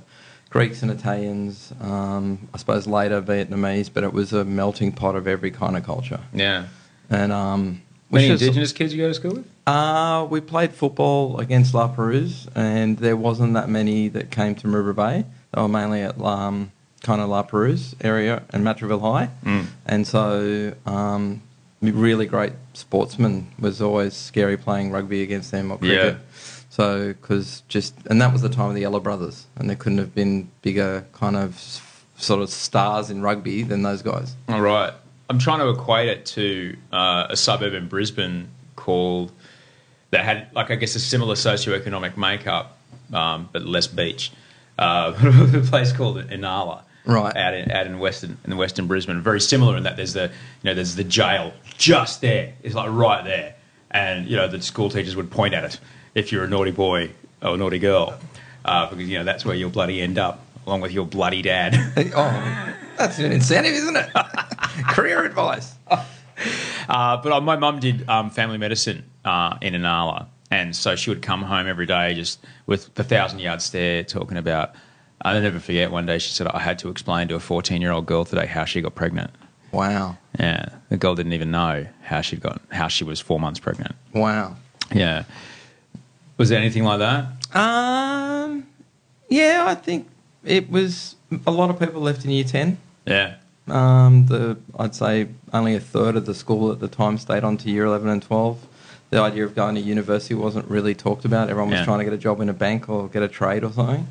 Greeks 0.50 0.82
and 0.82 0.90
Italians, 0.90 1.72
um, 1.80 2.48
I 2.54 2.58
suppose 2.58 2.86
later 2.86 3.20
Vietnamese, 3.20 3.90
but 3.92 4.04
it 4.04 4.12
was 4.12 4.32
a 4.32 4.44
melting 4.44 4.92
pot 4.92 5.14
of 5.16 5.26
every 5.26 5.50
kind 5.50 5.76
of 5.76 5.84
culture. 5.84 6.20
Yeah. 6.32 6.66
And 7.10 7.32
um, 7.32 7.82
Many 8.10 8.28
is- 8.28 8.40
Indigenous 8.40 8.72
kids 8.72 8.94
you 8.94 9.02
go 9.02 9.08
to 9.08 9.14
school 9.14 9.32
with? 9.32 9.50
Uh, 9.66 10.26
we 10.30 10.40
played 10.40 10.72
football 10.72 11.38
against 11.40 11.74
La 11.74 11.88
Perouse, 11.88 12.48
and 12.54 12.96
there 12.98 13.16
wasn't 13.18 13.52
that 13.52 13.68
many 13.68 14.08
that 14.08 14.30
came 14.30 14.54
to 14.54 14.68
River 14.68 14.94
Bay. 14.94 15.26
They 15.54 15.60
were 15.60 15.68
mainly 15.68 16.00
at 16.00 16.18
um, 16.22 16.72
kind 17.02 17.20
of 17.20 17.28
La 17.28 17.42
Perouse 17.42 17.94
area 18.00 18.42
and 18.50 18.64
Matraville 18.64 19.00
High. 19.00 19.30
And 19.86 20.06
so, 20.06 20.74
um, 20.86 21.42
really 21.80 22.26
great 22.26 22.52
sportsmen 22.74 23.48
was 23.58 23.80
always 23.80 24.14
scary 24.14 24.56
playing 24.56 24.90
rugby 24.90 25.22
against 25.22 25.50
them 25.50 25.70
or 25.70 25.78
cricket. 25.78 26.14
Yeah. 26.14 26.18
So, 26.70 27.08
because 27.08 27.62
just, 27.68 27.94
and 28.06 28.20
that 28.20 28.32
was 28.32 28.42
the 28.42 28.48
time 28.48 28.68
of 28.68 28.74
the 28.74 28.84
Ella 28.84 29.00
Brothers, 29.00 29.46
and 29.56 29.68
there 29.68 29.76
couldn't 29.76 29.98
have 29.98 30.14
been 30.14 30.48
bigger 30.62 31.04
kind 31.12 31.36
of 31.36 31.82
sort 32.18 32.42
of 32.42 32.50
stars 32.50 33.10
in 33.10 33.22
rugby 33.22 33.62
than 33.62 33.82
those 33.82 34.02
guys. 34.02 34.34
All 34.48 34.60
right. 34.60 34.92
I'm 35.30 35.38
trying 35.38 35.58
to 35.60 35.68
equate 35.68 36.08
it 36.08 36.26
to 36.26 36.76
uh, 36.92 37.26
a 37.30 37.36
suburb 37.36 37.74
in 37.74 37.88
Brisbane 37.88 38.48
called 38.76 39.32
that 40.10 40.24
had 40.24 40.48
like 40.54 40.70
I 40.70 40.76
guess 40.76 40.94
a 40.94 41.00
similar 41.00 41.34
socioeconomic 41.34 42.16
makeup, 42.16 42.78
um, 43.12 43.48
but 43.52 43.66
less 43.66 43.86
beach. 43.86 44.32
Uh, 44.78 45.12
a 45.54 45.60
place 45.60 45.92
called 45.92 46.16
Inala, 46.28 46.82
Right. 47.08 47.34
out 47.36 47.54
in 47.54 47.70
out 47.70 47.86
in 47.86 47.98
western 47.98 48.36
in 48.44 48.50
the 48.50 48.56
western 48.56 48.86
Brisbane. 48.86 49.20
Very 49.22 49.40
similar 49.40 49.76
in 49.78 49.84
that 49.84 49.96
there's 49.96 50.12
the 50.12 50.24
you 50.24 50.64
know 50.64 50.74
there's 50.74 50.94
the 50.94 51.04
jail 51.04 51.54
just 51.78 52.20
there. 52.20 52.52
It's 52.62 52.74
like 52.74 52.90
right 52.90 53.24
there, 53.24 53.54
and 53.90 54.28
you 54.28 54.36
know 54.36 54.46
the 54.46 54.60
school 54.60 54.90
teachers 54.90 55.16
would 55.16 55.30
point 55.30 55.54
at 55.54 55.64
it 55.64 55.80
if 56.14 56.30
you're 56.32 56.44
a 56.44 56.48
naughty 56.48 56.70
boy 56.70 57.10
or 57.42 57.54
a 57.54 57.56
naughty 57.56 57.78
girl, 57.78 58.18
uh, 58.64 58.90
because 58.90 59.08
you 59.08 59.16
know 59.18 59.24
that's 59.24 59.44
where 59.44 59.54
you'll 59.56 59.70
bloody 59.70 60.02
end 60.02 60.18
up 60.18 60.44
along 60.66 60.82
with 60.82 60.92
your 60.92 61.06
bloody 61.06 61.42
dad. 61.42 61.74
Oh, 62.14 62.74
that's 62.98 63.18
an 63.20 63.32
incentive, 63.32 63.72
isn't 63.72 63.96
it? 63.96 64.10
Career 64.90 65.24
advice. 65.24 65.72
Uh, 65.88 67.16
but 67.22 67.32
uh, 67.32 67.40
my 67.40 67.56
mum 67.56 67.80
did 67.80 68.08
um, 68.08 68.28
family 68.30 68.58
medicine 68.58 69.04
uh, 69.24 69.56
in 69.62 69.74
Inala, 69.74 70.26
and 70.50 70.74
so 70.74 70.96
she 70.96 71.10
would 71.10 71.22
come 71.22 71.42
home 71.42 71.66
every 71.68 71.86
day 71.86 72.14
just 72.14 72.44
with 72.66 72.92
the 72.94 73.04
thousand 73.04 73.38
yard 73.38 73.62
stare, 73.62 74.04
talking 74.04 74.36
about. 74.36 74.74
I'll 75.22 75.40
never 75.40 75.58
forget. 75.60 75.90
One 75.90 76.06
day 76.06 76.18
she 76.18 76.30
said, 76.30 76.46
"I 76.48 76.60
had 76.60 76.78
to 76.80 76.88
explain 76.88 77.28
to 77.28 77.34
a 77.34 77.40
fourteen 77.40 77.82
year 77.82 77.90
old 77.92 78.06
girl 78.06 78.24
today 78.24 78.46
how 78.46 78.64
she 78.64 78.80
got 78.80 78.94
pregnant." 78.94 79.30
Wow. 79.72 80.16
Yeah, 80.38 80.66
the 80.88 80.96
girl 80.96 81.14
didn't 81.14 81.32
even 81.34 81.50
know 81.50 81.86
how 82.02 82.20
she 82.20 82.36
got 82.36 82.60
how 82.70 82.88
she 82.88 83.04
was 83.04 83.20
four 83.20 83.38
months 83.40 83.60
pregnant. 83.60 83.94
Wow. 84.14 84.56
Yeah, 84.92 85.24
was 86.38 86.48
there 86.48 86.58
anything 86.58 86.84
like 86.84 87.00
that? 87.00 87.26
Um, 87.54 88.66
yeah, 89.28 89.64
I 89.66 89.74
think 89.74 90.08
it 90.44 90.70
was 90.70 91.16
a 91.46 91.50
lot 91.50 91.68
of 91.70 91.78
people 91.78 92.00
left 92.00 92.24
in 92.24 92.30
year 92.30 92.44
10. 92.44 92.78
Yeah, 93.06 93.34
Um, 93.68 94.26
the 94.26 94.56
I'd 94.78 94.94
say 94.94 95.28
only 95.52 95.74
a 95.74 95.80
third 95.80 96.16
of 96.16 96.24
the 96.26 96.34
school 96.34 96.72
at 96.72 96.80
the 96.80 96.88
time 96.88 97.18
stayed 97.18 97.44
on 97.44 97.56
to 97.58 97.70
year 97.70 97.84
11 97.84 98.08
and 98.08 98.22
12. 98.22 98.58
The 99.10 99.18
idea 99.20 99.44
of 99.44 99.54
going 99.54 99.74
to 99.74 99.80
university 99.80 100.34
wasn't 100.34 100.68
really 100.70 100.94
talked 100.94 101.24
about. 101.24 101.48
Everyone 101.50 101.70
was 101.70 101.80
Yeah. 101.80 101.84
trying 101.84 101.98
to 101.98 102.04
get 102.04 102.12
a 102.12 102.18
job 102.18 102.40
in 102.40 102.48
a 102.48 102.52
bank 102.54 102.88
or 102.88 103.08
get 103.08 103.22
a 103.22 103.28
trade 103.28 103.64
or 103.64 103.72
something. 103.72 104.06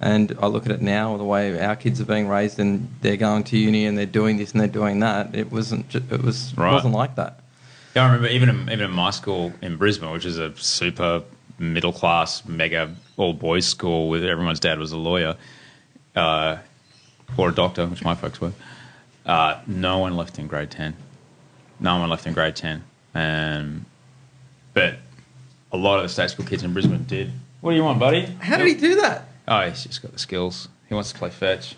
And 0.00 0.36
I 0.42 0.46
look 0.46 0.66
at 0.66 0.72
it 0.72 0.82
now, 0.82 1.16
the 1.16 1.24
way 1.24 1.58
our 1.58 1.74
kids 1.76 2.00
are 2.00 2.04
being 2.04 2.28
raised, 2.28 2.58
and 2.58 2.88
they're 3.00 3.16
going 3.16 3.44
to 3.44 3.56
uni 3.56 3.86
and 3.86 3.96
they're 3.96 4.04
doing 4.04 4.36
this 4.36 4.52
and 4.52 4.60
they're 4.60 4.68
doing 4.68 5.00
that. 5.00 5.34
It 5.34 5.50
wasn't. 5.50 5.94
It 5.94 6.22
was 6.22 6.52
Right. 6.56 6.72
wasn't 6.72 6.92
like 6.94 7.14
that. 7.16 7.40
Yeah, 7.94 8.02
I 8.02 8.06
remember 8.06 8.28
even 8.28 8.48
in, 8.50 8.62
even 8.70 8.80
in 8.82 8.90
my 8.90 9.10
school 9.10 9.54
in 9.62 9.76
Brisbane, 9.78 10.10
which 10.10 10.26
is 10.26 10.36
a 10.38 10.54
super 10.56 11.22
middle 11.58 11.94
class, 11.94 12.44
mega 12.44 12.94
all 13.16 13.32
boys 13.32 13.66
school, 13.66 14.10
with 14.10 14.22
everyone's 14.22 14.60
dad 14.60 14.78
was 14.78 14.92
a 14.92 14.98
lawyer 14.98 15.36
uh, 16.14 16.58
or 17.38 17.48
a 17.48 17.54
doctor, 17.54 17.86
which 17.86 18.04
my 18.04 18.14
folks 18.14 18.38
were. 18.38 18.52
Uh, 19.24 19.58
no 19.66 19.96
one 19.98 20.14
left 20.14 20.38
in 20.38 20.46
grade 20.46 20.70
ten. 20.70 20.94
No 21.80 21.98
one 21.98 22.10
left 22.10 22.26
in 22.26 22.34
grade 22.34 22.54
ten, 22.56 22.84
um, 23.14 23.86
but 24.74 24.96
a 25.72 25.76
lot 25.78 25.96
of 25.96 26.02
the 26.02 26.08
state 26.10 26.28
school 26.30 26.44
kids 26.44 26.62
in 26.62 26.74
Brisbane 26.74 27.04
did. 27.04 27.32
What 27.62 27.70
do 27.70 27.76
you 27.76 27.84
want, 27.84 27.98
buddy? 27.98 28.26
How 28.40 28.58
did 28.58 28.66
he 28.66 28.74
do 28.74 28.96
that? 29.00 29.26
Oh, 29.48 29.60
he's 29.68 29.84
just 29.84 30.02
got 30.02 30.12
the 30.12 30.18
skills. 30.18 30.68
He 30.88 30.94
wants 30.94 31.12
to 31.12 31.18
play 31.18 31.30
fetch. 31.30 31.76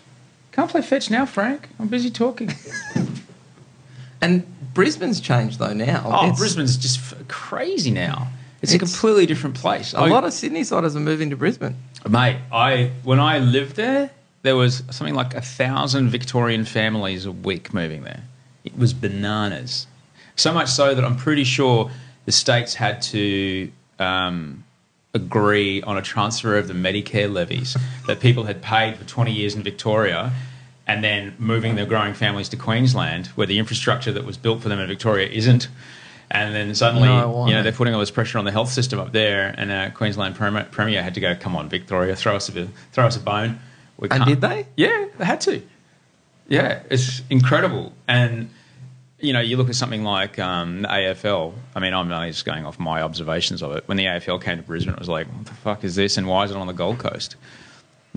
Can't 0.51 0.69
play 0.69 0.81
fetch 0.81 1.09
now, 1.09 1.25
Frank. 1.25 1.69
I'm 1.79 1.87
busy 1.87 2.09
talking. 2.09 2.53
And 4.21 4.45
Brisbane's 4.73 5.19
changed 5.21 5.59
though 5.59 5.73
now. 5.73 6.03
Oh, 6.05 6.23
It's- 6.25 6.37
Brisbane's 6.39 6.77
just 6.77 6.99
f- 6.99 7.27
crazy 7.27 7.91
now. 7.91 8.27
It's, 8.61 8.73
a 8.73 8.77
completely 8.79 9.25
different 9.25 9.55
place. 9.55 9.93
A 9.93 10.05
lot 10.05 10.25
of 10.25 10.33
Sydney 10.33 10.65
siders 10.65 10.93
are 10.93 10.99
moving 10.99 11.29
to 11.29 11.37
Brisbane. 11.37 11.77
mate. 12.07 12.39
I 12.51 12.91
when 13.03 13.17
I 13.17 13.39
lived 13.39 13.77
there, 13.77 14.09
there 14.41 14.57
was 14.57 14.83
something 14.91 15.15
like 15.15 15.33
a 15.33 15.39
thousand 15.39 16.09
Victorian 16.09 16.65
families 16.65 17.25
a 17.25 17.31
week 17.31 17.73
moving 17.73 18.03
there. 18.03 18.23
It 18.65 18.77
was 18.77 18.93
bananas. 18.93 19.87
So 20.35 20.51
much 20.51 20.67
so 20.69 20.93
that 20.93 21.05
I'm 21.05 21.15
pretty 21.15 21.45
sure 21.45 21.89
the 22.25 22.33
states 22.33 22.73
had 22.73 23.01
to 23.03 23.71
um, 23.97 24.65
agree 25.13 25.81
on 25.81 25.97
a 25.97 26.01
transfer 26.01 26.57
of 26.57 26.67
the 26.67 26.73
Medicare 26.73 27.31
levies 27.31 27.75
that 28.07 28.19
people 28.19 28.43
had 28.43 28.61
paid 28.61 28.97
for 28.97 29.05
20 29.05 29.31
years 29.31 29.55
in 29.55 29.63
Victoria. 29.63 30.31
And 30.87 31.03
then 31.03 31.35
moving 31.37 31.75
their 31.75 31.85
growing 31.85 32.15
families 32.15 32.49
to 32.49 32.57
Queensland, 32.57 33.27
where 33.27 33.45
the 33.45 33.59
infrastructure 33.59 34.11
that 34.11 34.25
was 34.25 34.37
built 34.37 34.63
for 34.63 34.69
them 34.69 34.79
in 34.79 34.87
Victoria 34.87 35.29
isn't, 35.29 35.67
and 36.31 36.53
then 36.53 36.75
suddenly, 36.75 37.07
No 37.07 37.47
you 37.47 37.53
know, 37.53 37.63
they're 37.63 37.71
putting 37.71 37.93
all 37.93 37.99
this 37.99 38.11
pressure 38.11 38.37
on 38.37 38.45
the 38.45 38.51
health 38.51 38.69
system 38.69 38.99
up 38.99 39.11
there, 39.11 39.53
and 39.57 39.71
uh, 39.71 39.89
Queensland 39.91 40.35
Premier, 40.35 40.67
Premier 40.71 41.01
had 41.01 41.13
to 41.15 41.19
go, 41.19 41.35
"Come 41.35 41.55
on, 41.55 41.69
Victoria, 41.69 42.15
throw 42.15 42.35
us 42.35 42.49
a 42.49 42.51
bit, 42.51 42.69
throw 42.91 43.05
us 43.05 43.17
a 43.17 43.19
bone." 43.19 43.59
We 43.97 44.09
And 44.09 44.23
can't-" 44.23 44.29
did 44.29 44.41
they? 44.41 44.67
Yeah, 44.77 45.07
they 45.17 45.25
had 45.25 45.41
to. 45.41 45.61
Yeah, 46.47 46.81
it's 46.89 47.21
incredible. 47.29 47.93
And 48.07 48.49
you 49.21 49.33
know, 49.33 49.41
you 49.41 49.57
look 49.57 49.69
at 49.69 49.75
something 49.75 50.03
like 50.03 50.39
um, 50.39 50.83
the 50.83 50.87
AFL. 50.87 51.53
I 51.75 51.79
mean, 51.79 51.93
I'm 51.93 52.11
only 52.11 52.29
just 52.31 52.45
going 52.45 52.65
off 52.65 52.79
my 52.79 53.01
observations 53.01 53.61
of 53.61 53.75
it. 53.75 53.83
When 53.87 53.97
the 53.97 54.05
AFL 54.05 54.41
came 54.41 54.57
to 54.57 54.63
Brisbane, 54.63 54.93
it 54.93 54.99
was 54.99 55.09
like, 55.09 55.27
"What 55.27 55.45
the 55.45 55.53
fuck 55.53 55.83
is 55.83 55.95
this? 55.95 56.17
And 56.17 56.27
why 56.27 56.45
is 56.45 56.51
it 56.51 56.57
on 56.57 56.67
the 56.67 56.73
Gold 56.73 56.99
Coast? 56.99 57.35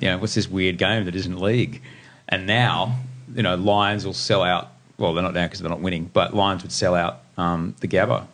You 0.00 0.08
know, 0.08 0.18
what's 0.18 0.34
this 0.34 0.48
weird 0.48 0.78
game 0.78 1.04
that 1.06 1.16
isn't 1.16 1.38
league?" 1.40 1.82
And 2.28 2.46
now, 2.46 2.96
you 3.34 3.42
know, 3.42 3.56
Lions 3.56 4.06
will 4.06 4.14
sell 4.14 4.42
out. 4.42 4.72
Well, 4.98 5.12
they're 5.14 5.22
not 5.22 5.34
now 5.34 5.46
because 5.46 5.60
they're 5.60 5.70
not 5.70 5.80
winning, 5.80 6.10
but 6.12 6.34
Lions 6.34 6.62
would 6.62 6.72
sell 6.72 6.94
out 6.94 7.22
um, 7.36 7.74
the 7.80 7.88
Gabba. 7.88 8.26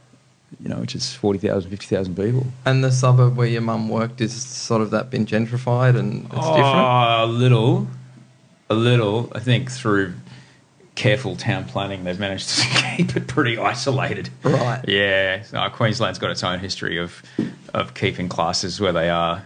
You 0.62 0.70
know, 0.70 0.76
which 0.76 0.94
is 0.94 1.12
40,000, 1.12 1.70
50,000 1.70 2.16
people. 2.16 2.46
And 2.64 2.83
the 2.83 2.90
suburb 2.90 3.37
where 3.37 3.46
your 3.46 3.61
mum 3.61 3.90
worked 3.90 4.22
is 4.22 4.33
sort 4.33 4.81
of 4.81 4.90
that 4.92 5.11
been 5.11 5.26
gentrified 5.26 5.94
and 5.94 6.24
it's 6.24 6.31
different. 6.31 6.48
Oh, 6.48 7.24
a 7.24 7.26
little, 7.26 7.87
a 8.70 8.74
little. 8.74 9.31
I 9.35 9.40
think 9.40 9.70
through 9.70 10.14
careful 10.99 11.37
town 11.37 11.65
planning, 11.65 12.03
they've 12.03 12.19
managed 12.19 12.49
to 12.51 12.67
keep 12.97 13.17
it 13.17 13.29
pretty 13.29 13.57
isolated. 13.57 14.29
Right. 14.43 14.85
Yeah. 14.87 15.43
So 15.45 15.67
Queensland's 15.71 16.19
got 16.19 16.31
its 16.31 16.43
own 16.43 16.59
history 16.59 16.99
of 16.99 17.23
of 17.73 17.95
keeping 17.95 18.29
classes 18.29 18.81
where 18.81 18.93
they 18.93 19.09
are. 19.09 19.45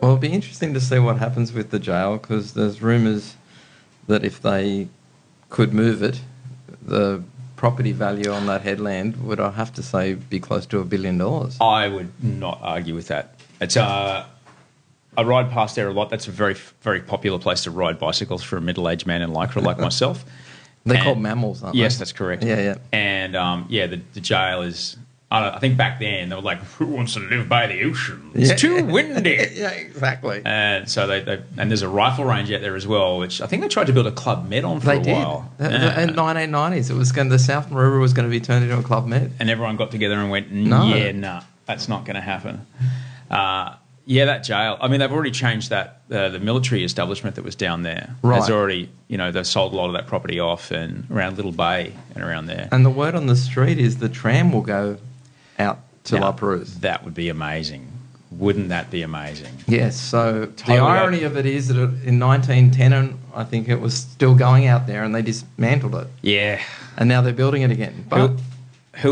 Well, 0.00 0.12
it'll 0.12 0.16
be 0.16 0.32
interesting 0.32 0.74
to 0.74 0.80
see 0.80 0.98
what 0.98 1.18
happens 1.18 1.52
with 1.52 1.70
the 1.70 1.78
jail 1.78 2.16
because 2.16 2.54
there's 2.54 2.80
rumours 2.82 3.36
that 4.06 4.24
if 4.24 4.40
they 4.40 4.88
could 5.50 5.72
move 5.72 6.02
it, 6.02 6.20
the 6.82 7.22
property 7.56 7.92
value 7.92 8.30
on 8.30 8.46
that 8.46 8.62
headland 8.62 9.16
would, 9.24 9.40
I 9.40 9.50
have 9.50 9.72
to 9.74 9.82
say, 9.82 10.14
be 10.14 10.40
close 10.40 10.66
to 10.66 10.80
a 10.80 10.84
billion 10.84 11.18
dollars. 11.18 11.56
I 11.60 11.88
would 11.88 12.12
not 12.22 12.58
argue 12.62 12.94
with 12.94 13.08
that. 13.08 13.38
It's 13.60 13.76
uh, 13.76 14.26
I 15.16 15.22
ride 15.22 15.50
past 15.50 15.76
there 15.76 15.88
a 15.88 15.92
lot. 15.92 16.08
That's 16.08 16.28
a 16.28 16.32
very 16.32 16.56
very 16.80 17.00
popular 17.00 17.38
place 17.38 17.64
to 17.64 17.70
ride 17.70 17.98
bicycles 17.98 18.42
for 18.42 18.56
a 18.56 18.62
middle 18.62 18.88
aged 18.88 19.06
man 19.06 19.20
in 19.20 19.30
lycra 19.30 19.62
like 19.62 19.78
myself. 19.90 20.24
They're 20.84 20.96
And- 20.96 21.04
called 21.04 21.18
MAMILs, 21.18 21.62
aren't 21.62 21.76
Yes, 21.76 21.94
they? 21.94 22.00
that's 22.00 22.12
correct. 22.12 22.44
Yeah, 22.44 22.60
yeah. 22.60 22.74
And 22.92 23.34
um, 23.36 23.66
yeah, 23.68 23.86
the, 23.86 24.00
the 24.12 24.20
jail 24.20 24.62
is. 24.62 24.96
I, 25.30 25.56
I 25.56 25.58
think 25.58 25.76
back 25.78 25.98
then 25.98 26.28
they 26.28 26.36
were 26.36 26.42
like, 26.42 26.58
"Who 26.76 26.84
wants 26.86 27.14
to 27.14 27.20
live 27.20 27.48
by 27.48 27.66
the 27.66 27.82
ocean? 27.84 28.30
It's 28.34 28.50
Yeah. 28.50 28.56
too 28.56 28.84
windy." 28.84 29.30
yeah, 29.54 29.70
exactly. 29.70 30.42
And 30.44 30.88
so 30.88 31.06
they, 31.06 31.20
they 31.22 31.42
and 31.56 31.70
there's 31.70 31.80
a 31.82 31.88
rifle 31.88 32.26
range 32.26 32.52
out 32.52 32.60
there 32.60 32.76
as 32.76 32.86
well, 32.86 33.16
which 33.18 33.40
I 33.40 33.46
think 33.46 33.62
they 33.62 33.68
tried 33.68 33.86
to 33.86 33.92
build 33.94 34.06
a 34.06 34.12
club 34.12 34.46
med 34.48 34.64
on 34.64 34.80
for 34.80 34.86
They 34.86 34.98
a 34.98 35.02
did. 35.02 35.12
while. 35.14 35.50
Yeah. 35.58 36.00
In 36.02 36.10
1990s, 36.10 36.90
it 36.90 36.94
was 36.94 37.10
going. 37.12 37.30
The 37.30 37.38
South 37.38 37.70
River 37.72 37.98
was 37.98 38.12
going 38.12 38.28
to 38.28 38.30
be 38.30 38.38
turned 38.40 38.64
into 38.64 38.78
a 38.78 38.82
club 38.82 39.06
med. 39.06 39.32
and 39.40 39.48
everyone 39.48 39.76
got 39.76 39.90
together 39.90 40.16
and 40.16 40.30
went, 40.30 40.52
No. 40.52 40.84
"Yeah, 40.94 41.12
nah, 41.12 41.40
that's 41.64 41.88
not 41.88 42.04
going 42.04 42.16
to 42.16 42.20
happen." 42.22 42.66
Uh, 43.30 43.74
yeah, 44.06 44.26
that 44.26 44.44
jail. 44.44 44.76
I 44.80 44.88
mean, 44.88 45.00
they've 45.00 45.10
already 45.12 45.30
changed 45.30 45.70
that. 45.70 46.02
Uh, 46.12 46.28
the 46.28 46.38
military 46.38 46.84
establishment 46.84 47.36
that 47.36 47.44
was 47.44 47.54
down 47.56 47.82
there 47.82 48.14
Right. 48.22 48.36
has 48.40 48.50
already, 48.50 48.90
you 49.08 49.16
know, 49.16 49.30
they've 49.32 49.46
sold 49.46 49.72
a 49.72 49.76
lot 49.76 49.86
of 49.86 49.94
that 49.94 50.06
property 50.06 50.38
off 50.38 50.70
and 50.70 51.06
around 51.10 51.36
Little 51.36 51.52
Bay 51.52 51.92
and 52.14 52.22
around 52.22 52.46
there. 52.46 52.68
And 52.70 52.84
the 52.84 52.90
word 52.90 53.14
on 53.14 53.26
the 53.26 53.36
street 53.36 53.78
is 53.78 53.96
the 53.98 54.08
tram 54.10 54.52
will 54.52 54.60
go 54.60 54.98
out 55.58 55.78
to 56.04 56.16
Now, 56.16 56.20
La 56.26 56.32
Perouse. 56.32 56.80
That 56.80 57.04
would 57.04 57.14
be 57.14 57.28
amazing. 57.30 57.90
Wouldn't 58.30 58.68
that 58.70 58.90
be 58.90 59.02
amazing? 59.02 59.52
Yes. 59.66 59.98
So 59.98 60.46
Totally. 60.56 60.76
the 60.78 60.82
irony 60.84 61.22
of 61.22 61.36
it 61.36 61.46
is 61.46 61.68
that 61.68 61.76
in 61.76 62.18
1910, 62.18 62.92
and 62.92 63.18
I 63.34 63.44
think 63.44 63.68
it 63.68 63.80
was 63.80 63.94
still 63.94 64.34
going 64.34 64.66
out 64.66 64.86
there, 64.88 65.04
and 65.04 65.14
they 65.14 65.22
dismantled 65.22 65.94
it, 65.94 66.08
Yeah. 66.20 66.60
and 66.96 67.08
now 67.08 67.22
they're 67.22 67.32
building 67.32 67.62
it 67.62 67.70
again. 67.70 68.04
But 68.08 68.28
Who, 68.28 68.36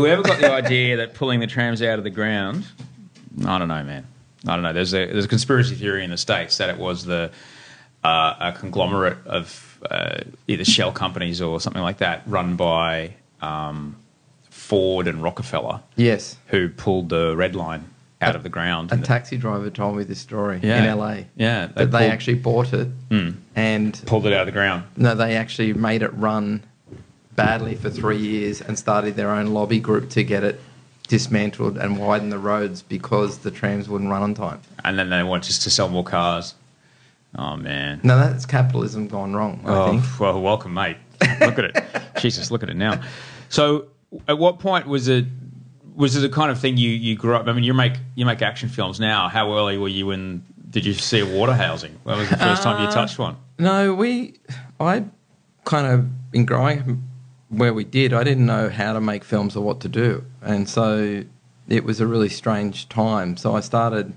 whoever 0.01 0.23
got 0.23 0.39
the 0.39 0.51
idea 0.63 0.97
that 0.97 1.13
pulling 1.13 1.39
the 1.39 1.47
trams 1.47 1.81
out 1.81 1.97
of 1.97 2.03
the 2.03 2.09
ground, 2.09 2.65
I 3.47 3.57
don't 3.57 3.69
know, 3.69 3.81
man. 3.83 4.05
I 4.47 4.55
don't 4.55 4.63
know. 4.63 4.73
There's 4.73 4.93
a 4.93 5.05
there's 5.05 5.25
a 5.25 5.29
conspiracy 5.29 5.75
theory 5.75 6.03
in 6.03 6.09
the 6.09 6.17
states 6.17 6.57
that 6.57 6.69
it 6.69 6.77
was 6.77 7.05
the 7.05 7.31
uh, 8.03 8.35
a 8.39 8.51
conglomerate 8.51 9.17
of 9.25 9.79
uh, 9.89 10.21
either 10.47 10.65
shell 10.65 10.91
companies 10.91 11.41
or 11.41 11.59
something 11.61 11.81
like 11.81 11.99
that, 11.99 12.23
run 12.25 12.55
by 12.57 13.13
um, 13.41 13.95
Ford 14.49 15.07
and 15.07 15.23
Rockefeller, 15.23 15.81
yes, 15.95 16.37
who 16.47 16.67
pulled 16.69 17.09
the 17.09 17.35
red 17.37 17.55
line 17.55 17.85
out 18.21 18.35
of 18.35 18.43
the 18.43 18.49
ground. 18.49 18.91
a 18.91 18.95
And 18.95 19.05
taxi 19.05 19.37
driver 19.37 19.69
told 19.69 19.97
me 19.97 20.03
this 20.05 20.19
story 20.19 20.59
Yeah. 20.63 20.83
in 20.91 20.97
LA. 20.97 21.15
Yeah, 21.35 21.67
they 21.67 21.85
that 21.85 21.91
they 21.91 22.09
actually 22.09 22.35
bought 22.35 22.73
it, 22.73 22.87
and 23.55 24.01
pulled 24.05 24.25
it 24.25 24.33
out 24.33 24.41
of 24.41 24.45
the 24.47 24.51
ground. 24.53 24.83
no, 24.97 25.15
they 25.15 25.35
actually 25.37 25.73
made 25.73 26.01
it 26.01 26.13
run 26.13 26.63
badly 27.35 27.75
for 27.75 27.89
three 27.89 28.17
years 28.17 28.61
and 28.61 28.77
started 28.77 29.15
their 29.15 29.31
own 29.31 29.47
lobby 29.47 29.79
group 29.79 30.09
to 30.11 30.23
get 30.23 30.43
it 30.43 30.59
dismantled 31.07 31.77
and 31.77 31.97
widen 31.97 32.29
the 32.29 32.39
roads 32.39 32.81
because 32.81 33.39
the 33.39 33.51
trams 33.51 33.89
wouldn't 33.89 34.09
run 34.09 34.21
on 34.21 34.33
time. 34.33 34.61
And 34.83 34.97
then 34.97 35.09
they 35.09 35.23
want 35.23 35.43
just 35.43 35.61
to 35.63 35.69
sell 35.69 35.89
more 35.89 36.03
cars. 36.03 36.55
Oh 37.35 37.57
man. 37.57 37.99
No, 38.03 38.17
that's 38.17 38.45
capitalism 38.45 39.07
gone 39.07 39.35
wrong. 39.35 39.61
I 39.65 39.69
oh, 39.69 39.91
think. 39.91 40.19
well, 40.19 40.41
welcome, 40.41 40.73
mate. 40.73 40.97
Look 41.39 41.57
at 41.59 41.65
it. 41.65 41.83
Jesus, 42.19 42.51
look 42.51 42.63
at 42.63 42.69
it 42.69 42.75
now. 42.75 43.01
So, 43.49 43.87
at 44.27 44.37
what 44.37 44.59
point 44.59 44.87
was 44.87 45.07
it? 45.07 45.25
was 45.95 46.15
it 46.15 46.21
the 46.21 46.29
kind 46.29 46.51
of 46.51 46.59
thing 46.59 46.77
you, 46.77 46.89
you 46.89 47.15
grew 47.15 47.35
up? 47.35 47.47
I 47.47 47.53
mean, 47.53 47.63
you 47.63 47.73
make 47.73 47.93
you 48.15 48.25
make 48.25 48.41
action 48.41 48.69
films 48.69 48.99
now. 48.99 49.29
How 49.29 49.53
early 49.53 49.77
were 49.77 49.87
you 49.87 50.11
in? 50.11 50.43
Did 50.69 50.85
you 50.85 50.93
see 50.93 51.19
a 51.19 51.25
water 51.25 51.53
housing? 51.53 51.99
When 52.03 52.17
was 52.17 52.29
the 52.29 52.37
first 52.37 52.63
time 52.63 52.81
you 52.81 52.87
uh, 52.87 52.91
touched 52.91 53.19
one? 53.19 53.37
No, 53.59 53.93
we. 53.93 54.39
I 54.79 55.05
kind 55.65 55.87
of 55.87 56.07
in 56.33 56.45
growing 56.45 57.03
where 57.57 57.73
we 57.73 57.83
did. 57.83 58.13
I 58.13 58.23
didn't 58.23 58.45
know 58.45 58.69
how 58.69 58.93
to 58.93 59.01
make 59.01 59.23
films 59.23 59.55
or 59.55 59.63
what 59.63 59.79
to 59.81 59.89
do, 59.89 60.25
and 60.41 60.67
so 60.67 61.23
it 61.67 61.83
was 61.83 61.99
a 61.99 62.07
really 62.07 62.29
strange 62.29 62.89
time. 62.89 63.37
So 63.37 63.55
I 63.55 63.59
started. 63.61 64.13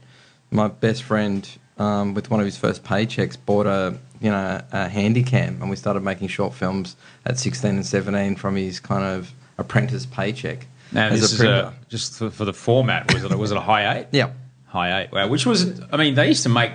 My 0.52 0.68
best 0.68 1.02
friend, 1.02 1.46
um, 1.76 2.14
with 2.14 2.30
one 2.30 2.38
of 2.38 2.46
his 2.46 2.56
first 2.56 2.84
paychecks, 2.84 3.36
bought 3.44 3.66
a 3.66 3.98
you 4.20 4.30
know 4.30 4.62
a 4.72 4.88
handy 4.88 5.22
cam, 5.24 5.60
and 5.60 5.68
we 5.68 5.76
started 5.76 6.00
making 6.04 6.28
short 6.28 6.54
films 6.54 6.96
at 7.24 7.38
sixteen 7.38 7.74
and 7.74 7.84
seventeen 7.86 8.36
from 8.36 8.54
his 8.56 8.78
kind 8.78 9.02
of 9.04 9.32
apprentice 9.58 10.06
paycheck 10.06 10.66
Now, 10.92 11.08
as 11.08 11.20
this 11.20 11.32
a 11.32 11.34
is 11.34 11.40
a, 11.42 11.74
just 11.88 12.18
for, 12.18 12.30
for 12.30 12.44
the 12.44 12.52
format. 12.52 13.12
Was 13.12 13.24
it 13.24 13.36
was 13.36 13.50
it 13.50 13.56
a 13.56 13.60
Hi8? 13.60 14.06
yeah. 14.12 14.30
Hi8. 14.72 15.12
Wow. 15.12 15.28
Which 15.28 15.46
was, 15.46 15.80
I 15.92 15.96
mean, 15.96 16.14
they 16.14 16.28
used 16.28 16.42
to 16.42 16.48
make 16.48 16.72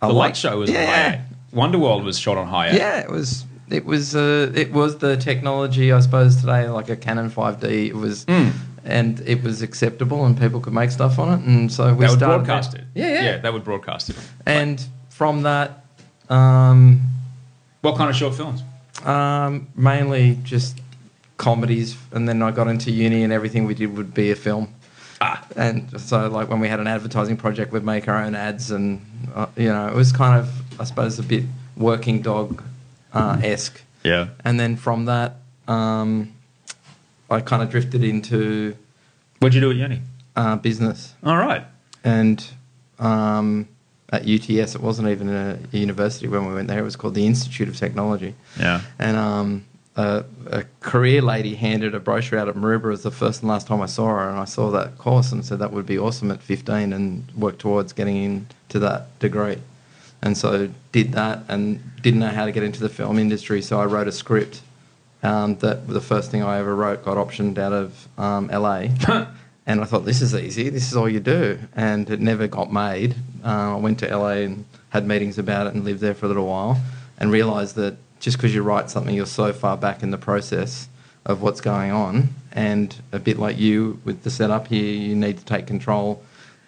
the 0.00 0.08
A 0.08 0.12
Late. 0.12 0.36
Show 0.36 0.58
was 0.58 0.70
a 0.70 0.72
Yeah. 0.72 1.16
Hi8. 1.16 1.24
Wonderworld 1.54 2.04
was 2.04 2.18
shot 2.18 2.36
on 2.36 2.46
Hi8. 2.46 2.74
Yeah, 2.74 3.00
it 3.00 3.10
was. 3.10 3.44
It 3.70 3.84
was. 3.84 4.14
Uh, 4.16 4.50
it 4.54 4.72
was 4.72 4.98
the 4.98 5.16
technology, 5.16 5.92
I 5.92 6.00
suppose, 6.00 6.36
today, 6.36 6.68
like 6.68 6.88
a 6.88 6.96
Canon 6.96 7.30
5D. 7.30 7.88
It 7.88 7.94
was, 7.96 8.24
Hmm. 8.28 8.48
and 8.84 9.20
it 9.26 9.42
was 9.42 9.60
acceptable, 9.62 10.24
and 10.24 10.38
people 10.38 10.60
could 10.60 10.72
make 10.72 10.90
stuff 10.90 11.18
on 11.18 11.38
it, 11.38 11.46
and 11.46 11.70
so 11.70 11.92
we 11.92 12.04
They 12.06 12.10
would 12.10 12.18
started. 12.18 12.44
broadcast 12.44 12.74
it. 12.74 12.84
Yeah, 12.94 13.08
yeah. 13.08 13.22
Yeah, 13.24 13.36
they 13.38 13.50
would 13.50 13.64
broadcast 13.64 14.10
it. 14.10 14.16
And 14.46 14.82
from 15.10 15.42
that, 15.42 15.84
um, 16.30 17.02
What 17.82 17.96
kind 17.96 18.08
of 18.10 18.16
short 18.16 18.34
films? 18.34 18.62
um, 19.04 19.66
mainly 19.76 20.38
just 20.44 20.80
comedies, 21.36 21.96
and 22.12 22.28
then 22.28 22.42
I 22.42 22.50
got 22.50 22.68
into 22.68 22.90
uni, 22.90 23.22
and 23.22 23.32
everything 23.32 23.64
we 23.66 23.74
did 23.74 23.96
would 23.96 24.14
be 24.14 24.30
a 24.30 24.34
film. 24.36 24.68
Ah. 25.20 25.42
And 25.56 25.88
so, 26.00 26.28
like 26.28 26.48
when 26.48 26.60
we 26.60 26.68
had 26.68 26.80
an 26.80 26.86
advertising 26.86 27.36
project, 27.36 27.72
we'd 27.72 27.84
make 27.84 28.08
our 28.08 28.22
own 28.24 28.34
ads, 28.34 28.70
and 28.70 29.00
uh, 29.34 29.46
you 29.56 29.68
know, 29.68 29.88
it 29.88 29.94
was 29.94 30.10
kind 30.12 30.38
of, 30.38 30.48
I 30.80 30.84
suppose, 30.84 31.18
a 31.18 31.22
bit 31.22 31.44
working 31.76 32.22
dog 32.22 32.62
uh, 33.12 33.40
esque. 33.42 33.82
Yeah. 34.04 34.28
And 34.44 34.58
then 34.58 34.76
from 34.76 35.06
that, 35.06 35.36
um, 35.66 36.32
I 37.30 37.40
kind 37.40 37.62
of 37.62 37.70
drifted 37.70 38.02
into 38.02 38.76
What'd 39.40 39.54
you 39.54 39.60
do 39.60 39.70
at 39.70 39.76
uni? 39.76 40.02
uh, 40.36 40.56
business. 40.56 41.14
All 41.24 41.36
right. 41.36 41.64
And 42.04 42.44
um, 42.98 43.68
at 44.10 44.22
UTS, 44.22 44.74
it 44.74 44.80
wasn't 44.80 45.08
even 45.08 45.28
a, 45.28 45.58
university 45.72 46.28
when 46.28 46.46
we 46.46 46.54
went 46.54 46.68
there. 46.68 46.78
It 46.78 46.82
was 46.82 46.96
called 46.96 47.14
the 47.14 47.26
Institute 47.26 47.68
of 47.68 47.76
Technology. 47.76 48.34
Yeah. 48.58 48.80
And 48.98 49.16
um, 49.16 49.64
a, 49.96 50.24
a 50.46 50.64
career 50.80 51.22
lady 51.22 51.56
handed 51.56 51.94
a 51.94 52.00
brochure 52.00 52.38
out 52.38 52.48
at 52.48 52.54
Maroubra 52.54 52.92
as 52.92 53.02
the 53.02 53.10
first 53.10 53.42
and 53.42 53.48
last 53.48 53.66
time 53.66 53.82
I 53.82 53.86
saw 53.86 54.06
her. 54.06 54.28
And 54.30 54.38
I 54.38 54.44
saw 54.44 54.70
that 54.70 54.96
course 54.96 55.32
and 55.32 55.44
said 55.44 55.58
that 55.58 55.72
would 55.72 55.86
be 55.86 55.98
awesome 55.98 56.30
at 56.30 56.40
15 56.40 56.92
and 56.92 57.30
work 57.36 57.58
towards 57.58 57.92
getting 57.92 58.16
into 58.16 58.78
that 58.78 59.18
degree. 59.18 59.58
And 60.22 60.36
so 60.36 60.70
did 60.92 61.12
that 61.12 61.44
and 61.48 61.80
didn't 62.02 62.20
know 62.20 62.28
how 62.28 62.44
to 62.44 62.52
get 62.52 62.62
into 62.62 62.80
the 62.80 62.88
film 62.88 63.18
industry. 63.18 63.62
So 63.62 63.80
I 63.80 63.84
wrote 63.84 64.08
a 64.08 64.12
script 64.12 64.62
um, 65.22 65.56
that 65.56 65.86
the 65.86 66.00
first 66.00 66.30
thing 66.30 66.42
I 66.42 66.58
ever 66.58 66.74
wrote 66.74 67.04
got 67.04 67.16
optioned 67.16 67.58
out 67.58 67.72
of 67.72 68.08
um, 68.18 68.48
LA. 68.48 68.88
and 69.66 69.80
I 69.80 69.84
thought, 69.84 70.04
this 70.04 70.22
is 70.22 70.34
easy. 70.34 70.68
This 70.70 70.88
is 70.90 70.96
all 70.96 71.08
you 71.08 71.20
do. 71.20 71.58
And 71.76 72.08
it 72.10 72.20
never 72.20 72.46
got 72.46 72.72
made. 72.72 73.14
Uh, 73.44 73.74
I 73.74 73.76
went 73.76 74.00
to 74.00 74.16
LA 74.16 74.44
and 74.46 74.64
had 74.90 75.06
meetings 75.06 75.38
about 75.38 75.66
it 75.66 75.74
and 75.74 75.84
lived 75.84 76.00
there 76.00 76.14
for 76.14 76.26
a 76.26 76.28
little 76.28 76.46
while 76.46 76.80
and 77.18 77.30
realised 77.30 77.76
that 77.76 77.96
just 78.20 78.36
because 78.36 78.54
you 78.54 78.62
write 78.62 78.90
something, 78.90 79.14
you're 79.14 79.26
so 79.26 79.52
far 79.52 79.76
back 79.76 80.02
in 80.02 80.10
the 80.10 80.18
process 80.18 80.88
of 81.26 81.42
what's 81.42 81.60
going 81.60 81.92
on. 81.92 82.30
And 82.52 82.94
a 83.12 83.18
bit 83.18 83.38
like 83.38 83.58
you 83.58 84.00
with 84.04 84.22
the 84.22 84.30
setup 84.30 84.68
here, 84.68 84.84
you 84.84 85.14
need 85.14 85.38
to 85.38 85.44
take 85.44 85.66
control 85.66 86.22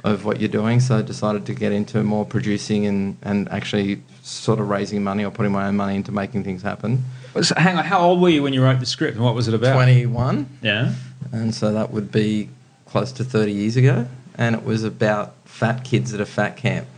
of 0.05 0.25
what 0.25 0.41
you're 0.41 0.49
doing. 0.49 0.81
So 0.81 0.99
I 0.99 1.03
decided 1.03 1.47
to 1.47 1.55
get 1.55 1.73
into 1.73 2.03
more 2.03 2.25
producing 2.25 2.87
and, 2.87 3.17
and 3.23 3.49
actually 3.51 4.03
sort 4.23 4.61
of 4.61 4.69
raising 4.69 5.05
money 5.05 5.25
or 5.25 5.31
putting 5.31 5.53
my 5.53 5.67
own 5.67 5.77
money 5.77 5.97
into 5.97 6.13
making 6.13 6.45
things 6.45 6.63
happen. 6.63 7.05
So, 7.43 7.55
hang 7.57 7.77
on. 7.77 7.85
How 7.85 8.01
old 8.01 8.21
were 8.21 8.29
you 8.29 8.43
when 8.43 8.53
you 8.53 8.63
wrote 8.63 8.81
the 8.81 8.87
script, 8.87 9.17
and 9.17 9.25
what 9.25 9.35
was 9.35 9.47
it 9.47 9.55
about? 9.55 9.75
21. 9.75 10.49
Yeah. 10.63 10.95
And 11.33 11.55
so 11.55 11.73
that 11.73 11.93
would 11.93 12.11
be 12.11 12.49
close 12.87 13.13
to 13.13 13.25
30 13.25 13.53
years 13.53 13.77
ago. 13.77 14.07
And 14.37 14.57
it 14.57 14.65
was 14.65 14.85
about 14.85 15.35
fat 15.45 15.85
kids 15.85 16.13
at 16.13 16.21
a 16.21 16.27
fat 16.27 16.57
camp. 16.57 16.89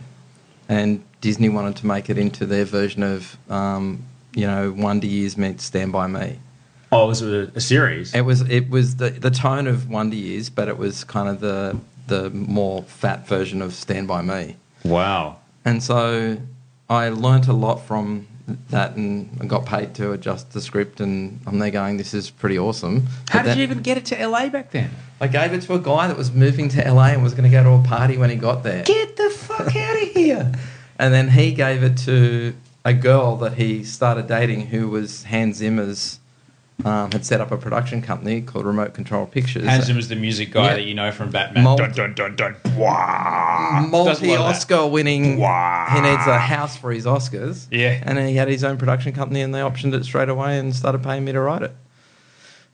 And 0.69 1.03
Disney 1.21 1.49
wanted 1.49 1.75
to 1.77 1.87
make 1.87 2.09
it 2.09 2.17
into 2.17 2.45
their 2.45 2.65
version 2.65 3.03
of, 3.03 3.37
um, 3.49 4.03
you 4.33 4.47
know, 4.47 4.71
Wonder 4.71 5.05
Years 5.05 5.37
meets 5.37 5.63
Stand 5.63 5.91
By 5.91 6.07
Me. 6.07 6.39
Oh, 6.91 7.07
was 7.07 7.21
it 7.21 7.49
a, 7.49 7.57
a 7.57 7.61
series? 7.61 8.13
It 8.13 8.21
was 8.21 8.41
it 8.41 8.69
was 8.69 8.97
the, 8.97 9.09
the 9.09 9.31
tone 9.31 9.67
of 9.67 9.89
Wonder 9.89 10.15
Years, 10.15 10.49
but 10.49 10.67
it 10.67 10.77
was 10.77 11.03
kind 11.03 11.27
of 11.27 11.39
the 11.39 11.77
the 12.07 12.29
more 12.29 12.83
fat 12.83 13.27
version 13.27 13.61
of 13.61 13.73
Stand 13.73 14.07
By 14.07 14.21
Me. 14.21 14.55
Wow. 14.83 15.37
And 15.65 15.81
so 15.81 16.37
I 16.89 17.09
learnt 17.09 17.47
a 17.47 17.53
lot 17.53 17.77
from 17.85 18.27
that 18.69 18.95
and 18.95 19.37
I 19.41 19.45
got 19.45 19.65
paid 19.65 19.95
to 19.95 20.11
adjust 20.11 20.51
the 20.51 20.61
script 20.61 20.99
and 20.99 21.39
I'm 21.47 21.59
there 21.59 21.71
going, 21.71 21.97
this 21.97 22.13
is 22.13 22.29
pretty 22.29 22.59
awesome. 22.59 23.07
How 23.29 23.39
But 23.39 23.49
did 23.49 23.57
you 23.57 23.63
even 23.63 23.81
get 23.81 23.97
it 23.97 24.05
to 24.07 24.27
LA 24.27 24.49
back 24.49 24.71
then? 24.71 24.91
I 25.21 25.27
gave 25.27 25.53
it 25.53 25.61
to 25.61 25.73
a 25.75 25.79
guy 25.79 26.07
that 26.07 26.17
was 26.17 26.31
moving 26.31 26.67
to 26.69 26.91
LA 26.91 27.07
and 27.09 27.23
was 27.23 27.33
going 27.33 27.49
to 27.49 27.55
go 27.55 27.63
to 27.63 27.69
a 27.69 27.83
party 27.83 28.17
when 28.17 28.29
he 28.29 28.35
got 28.35 28.63
there. 28.63 28.83
Get 28.83 29.15
the 29.15 29.29
fuck 29.29 29.67
out 29.75 30.01
of 30.03 30.09
here! 30.09 30.51
And 30.99 31.13
then 31.13 31.29
he 31.29 31.53
gave 31.53 31.83
it 31.83 31.97
to 31.99 32.53
a 32.83 32.93
girl 32.93 33.37
that 33.37 33.53
he 33.53 33.83
started 33.85 34.27
dating 34.27 34.67
who 34.67 34.89
was 34.89 35.23
Hans 35.23 35.57
Zimmer's, 35.57 36.19
um, 36.85 37.11
had 37.11 37.25
set 37.25 37.39
up 37.39 37.51
a 37.51 37.57
production 37.57 38.01
company 38.01 38.41
called 38.41 38.65
Remote 38.65 38.93
Control 38.93 39.25
Pictures. 39.25 39.65
Hans 39.65 39.85
Zimmer's 39.85 40.07
the 40.09 40.15
music 40.15 40.51
guy 40.51 40.65
Yeah. 40.69 40.73
that 40.75 40.83
you 40.83 40.93
know 40.95 41.11
from 41.11 41.29
Batman. 41.29 41.63
Mul- 41.63 41.77
dun 41.77 41.91
dun 41.93 42.13
dun 42.15 42.35
dun. 42.35 42.55
Wow. 42.75 43.89
Does 43.91 44.21
a 44.21 44.25
lot 44.25 44.37
multi. 44.37 44.37
Oscar 44.37 44.87
winning. 44.87 45.37
Wow. 45.37 45.87
He 45.93 46.01
needs 46.01 46.25
a 46.27 46.37
house 46.37 46.75
for 46.77 46.91
his 46.91 47.05
Oscars. 47.05 47.67
Yeah. 47.71 48.01
And 48.03 48.17
then 48.17 48.27
he 48.27 48.35
had 48.35 48.47
his 48.47 48.63
own 48.63 48.77
production 48.77 49.13
company 49.13 49.41
and 49.41 49.53
they 49.53 49.59
optioned 49.59 49.93
it 49.93 50.03
straight 50.05 50.29
away 50.29 50.57
and 50.59 50.75
started 50.75 51.03
paying 51.03 51.23
me 51.25 51.31
to 51.31 51.39
write 51.39 51.61
it. 51.61 51.75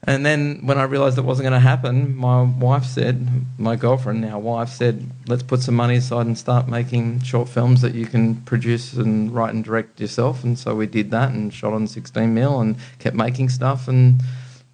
And 0.04 0.24
then 0.24 0.60
when 0.64 0.78
I 0.78 0.84
realised 0.84 1.18
it 1.18 1.24
wasn't 1.24 1.44
going 1.44 1.60
to 1.60 1.68
happen, 1.68 2.16
my 2.16 2.42
wife 2.42 2.84
said, 2.84 3.28
my 3.58 3.76
girlfriend, 3.76 4.22
now 4.22 4.38
wife, 4.38 4.70
said, 4.70 5.10
let's 5.26 5.42
put 5.42 5.60
some 5.60 5.74
money 5.74 5.96
aside 5.96 6.26
and 6.26 6.38
start 6.38 6.68
making 6.68 7.20
short 7.20 7.50
films 7.50 7.82
that 7.82 7.94
you 7.94 8.06
can 8.06 8.36
produce 8.36 8.94
and 8.94 9.30
write 9.30 9.52
and 9.52 9.62
direct 9.62 10.00
yourself. 10.00 10.42
And 10.42 10.58
so 10.58 10.74
we 10.74 10.86
did 10.86 11.10
that 11.10 11.32
and 11.32 11.52
shot 11.52 11.74
on 11.74 11.86
16 11.86 12.32
mil 12.32 12.60
and 12.60 12.76
kept 12.98 13.14
making 13.14 13.50
stuff. 13.50 13.88
And 13.88 14.22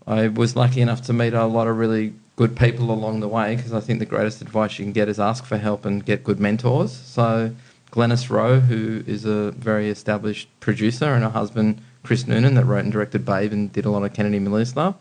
I 0.06 0.28
was 0.28 0.54
lucky 0.54 0.80
enough 0.80 1.02
to 1.02 1.12
meet 1.12 1.34
a 1.34 1.46
lot 1.46 1.66
of 1.66 1.76
really 1.76 2.12
good 2.36 2.56
people 2.56 2.92
along 2.92 3.20
the 3.20 3.28
way 3.28 3.56
because 3.56 3.72
I 3.72 3.80
think 3.80 3.98
the 3.98 4.06
greatest 4.06 4.42
advice 4.42 4.78
you 4.78 4.84
can 4.84 4.92
get 4.92 5.08
is 5.08 5.18
ask 5.18 5.44
for 5.44 5.56
help 5.56 5.84
and 5.84 6.04
get 6.04 6.22
good 6.22 6.38
mentors. 6.38 6.92
So 6.92 7.52
Glenys 7.90 8.30
Rowe, 8.30 8.60
who 8.60 9.02
is 9.06 9.24
a 9.24 9.50
very 9.52 9.88
established 9.90 10.48
producer, 10.60 11.06
and 11.06 11.24
her 11.24 11.30
husband 11.30 11.80
Chris 12.06 12.26
Noonan, 12.26 12.54
that 12.54 12.64
wrote 12.64 12.84
and 12.84 12.92
directed 12.92 13.24
Babe 13.24 13.52
and 13.52 13.72
did 13.72 13.84
a 13.84 13.90
lot 13.90 14.04
of 14.04 14.12
Kennedy 14.14 14.38
Miller 14.38 14.64
stuff, 14.64 14.94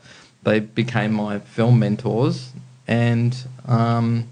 they 0.43 0.59
became 0.59 1.13
my 1.13 1.39
film 1.39 1.79
mentors, 1.79 2.51
and 2.87 3.35
um, 3.67 4.27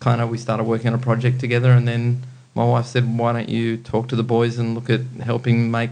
kind 0.00 0.20
of 0.20 0.28
we 0.28 0.38
started 0.38 0.64
working 0.64 0.88
on 0.88 0.94
a 0.94 0.98
project 0.98 1.40
together. 1.40 1.72
And 1.72 1.88
then 1.88 2.22
my 2.54 2.64
wife 2.64 2.86
said, 2.86 3.18
"Why 3.18 3.32
don't 3.32 3.48
you 3.48 3.78
talk 3.78 4.08
to 4.08 4.16
the 4.16 4.22
boys 4.22 4.58
and 4.58 4.74
look 4.74 4.90
at 4.90 5.00
helping 5.22 5.70
make 5.70 5.90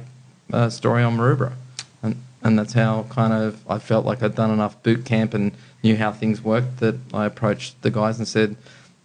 a 0.52 0.70
story 0.70 1.02
on 1.02 1.16
Maroubra?" 1.16 1.52
And 2.02 2.16
and 2.42 2.58
that's 2.58 2.74
how 2.74 3.06
kind 3.08 3.32
of 3.32 3.62
I 3.68 3.78
felt 3.78 4.04
like 4.04 4.22
I'd 4.22 4.34
done 4.34 4.50
enough 4.50 4.82
boot 4.82 5.04
camp 5.04 5.34
and 5.34 5.52
knew 5.82 5.96
how 5.96 6.12
things 6.12 6.42
worked 6.42 6.78
that 6.78 6.96
I 7.14 7.24
approached 7.24 7.80
the 7.82 7.90
guys 7.90 8.18
and 8.18 8.28
said, 8.28 8.56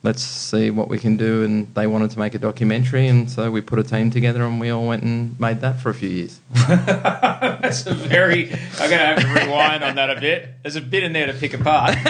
let's 0.04 0.22
see 0.22 0.70
what 0.70 0.90
we 0.90 1.00
can 1.00 1.18
do. 1.18 1.44
And 1.44 1.74
they 1.74 1.88
wanted 1.88 2.12
to 2.12 2.20
make 2.20 2.36
a 2.36 2.40
documentary, 2.40 3.08
and 3.08 3.30
so 3.30 3.50
we 3.50 3.62
put 3.62 3.80
a 3.80 3.84
team 3.84 4.12
together 4.12 4.44
and 4.44 4.60
we 4.60 4.70
all 4.70 4.88
went 4.88 5.04
and 5.04 5.40
made 5.40 5.62
that 5.62 5.80
for 5.80 5.90
a 5.90 5.94
few 5.94 6.10
years. 6.10 6.40
That's 6.68 7.86
a 7.88 7.94
very. 7.94 8.52
I'm 8.80 8.90
going 8.90 8.92
to 8.92 8.98
have 8.98 9.20
to 9.22 9.46
rewind 9.46 9.84
on 9.84 9.96
that 9.96 10.16
a 10.16 10.20
bit. 10.20 10.50
There's 10.62 10.76
a 10.76 10.82
bit 10.82 11.04
in 11.04 11.14
there 11.14 11.28
to 11.28 11.34
pick 11.34 11.54
apart. 11.54 11.98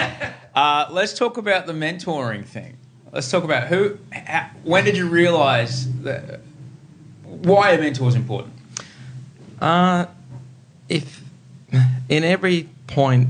Uh, 0.54 0.86
let's 0.92 1.12
talk 1.12 1.36
about 1.36 1.66
the 1.66 1.72
mentoring 1.72 2.44
thing. 2.44 2.76
Let's 3.10 3.28
talk 3.28 3.42
about 3.42 3.66
who. 3.66 3.98
How, 4.12 4.50
when 4.62 4.84
did 4.84 4.96
you 4.96 5.08
realise 5.08 5.88
that? 6.02 6.42
Why 7.24 7.72
a 7.72 7.80
mentor 7.80 8.08
is 8.08 8.14
important? 8.14 8.52
Uh, 9.60 10.06
if 10.88 11.24
in 12.08 12.22
every 12.22 12.68
point, 12.86 13.28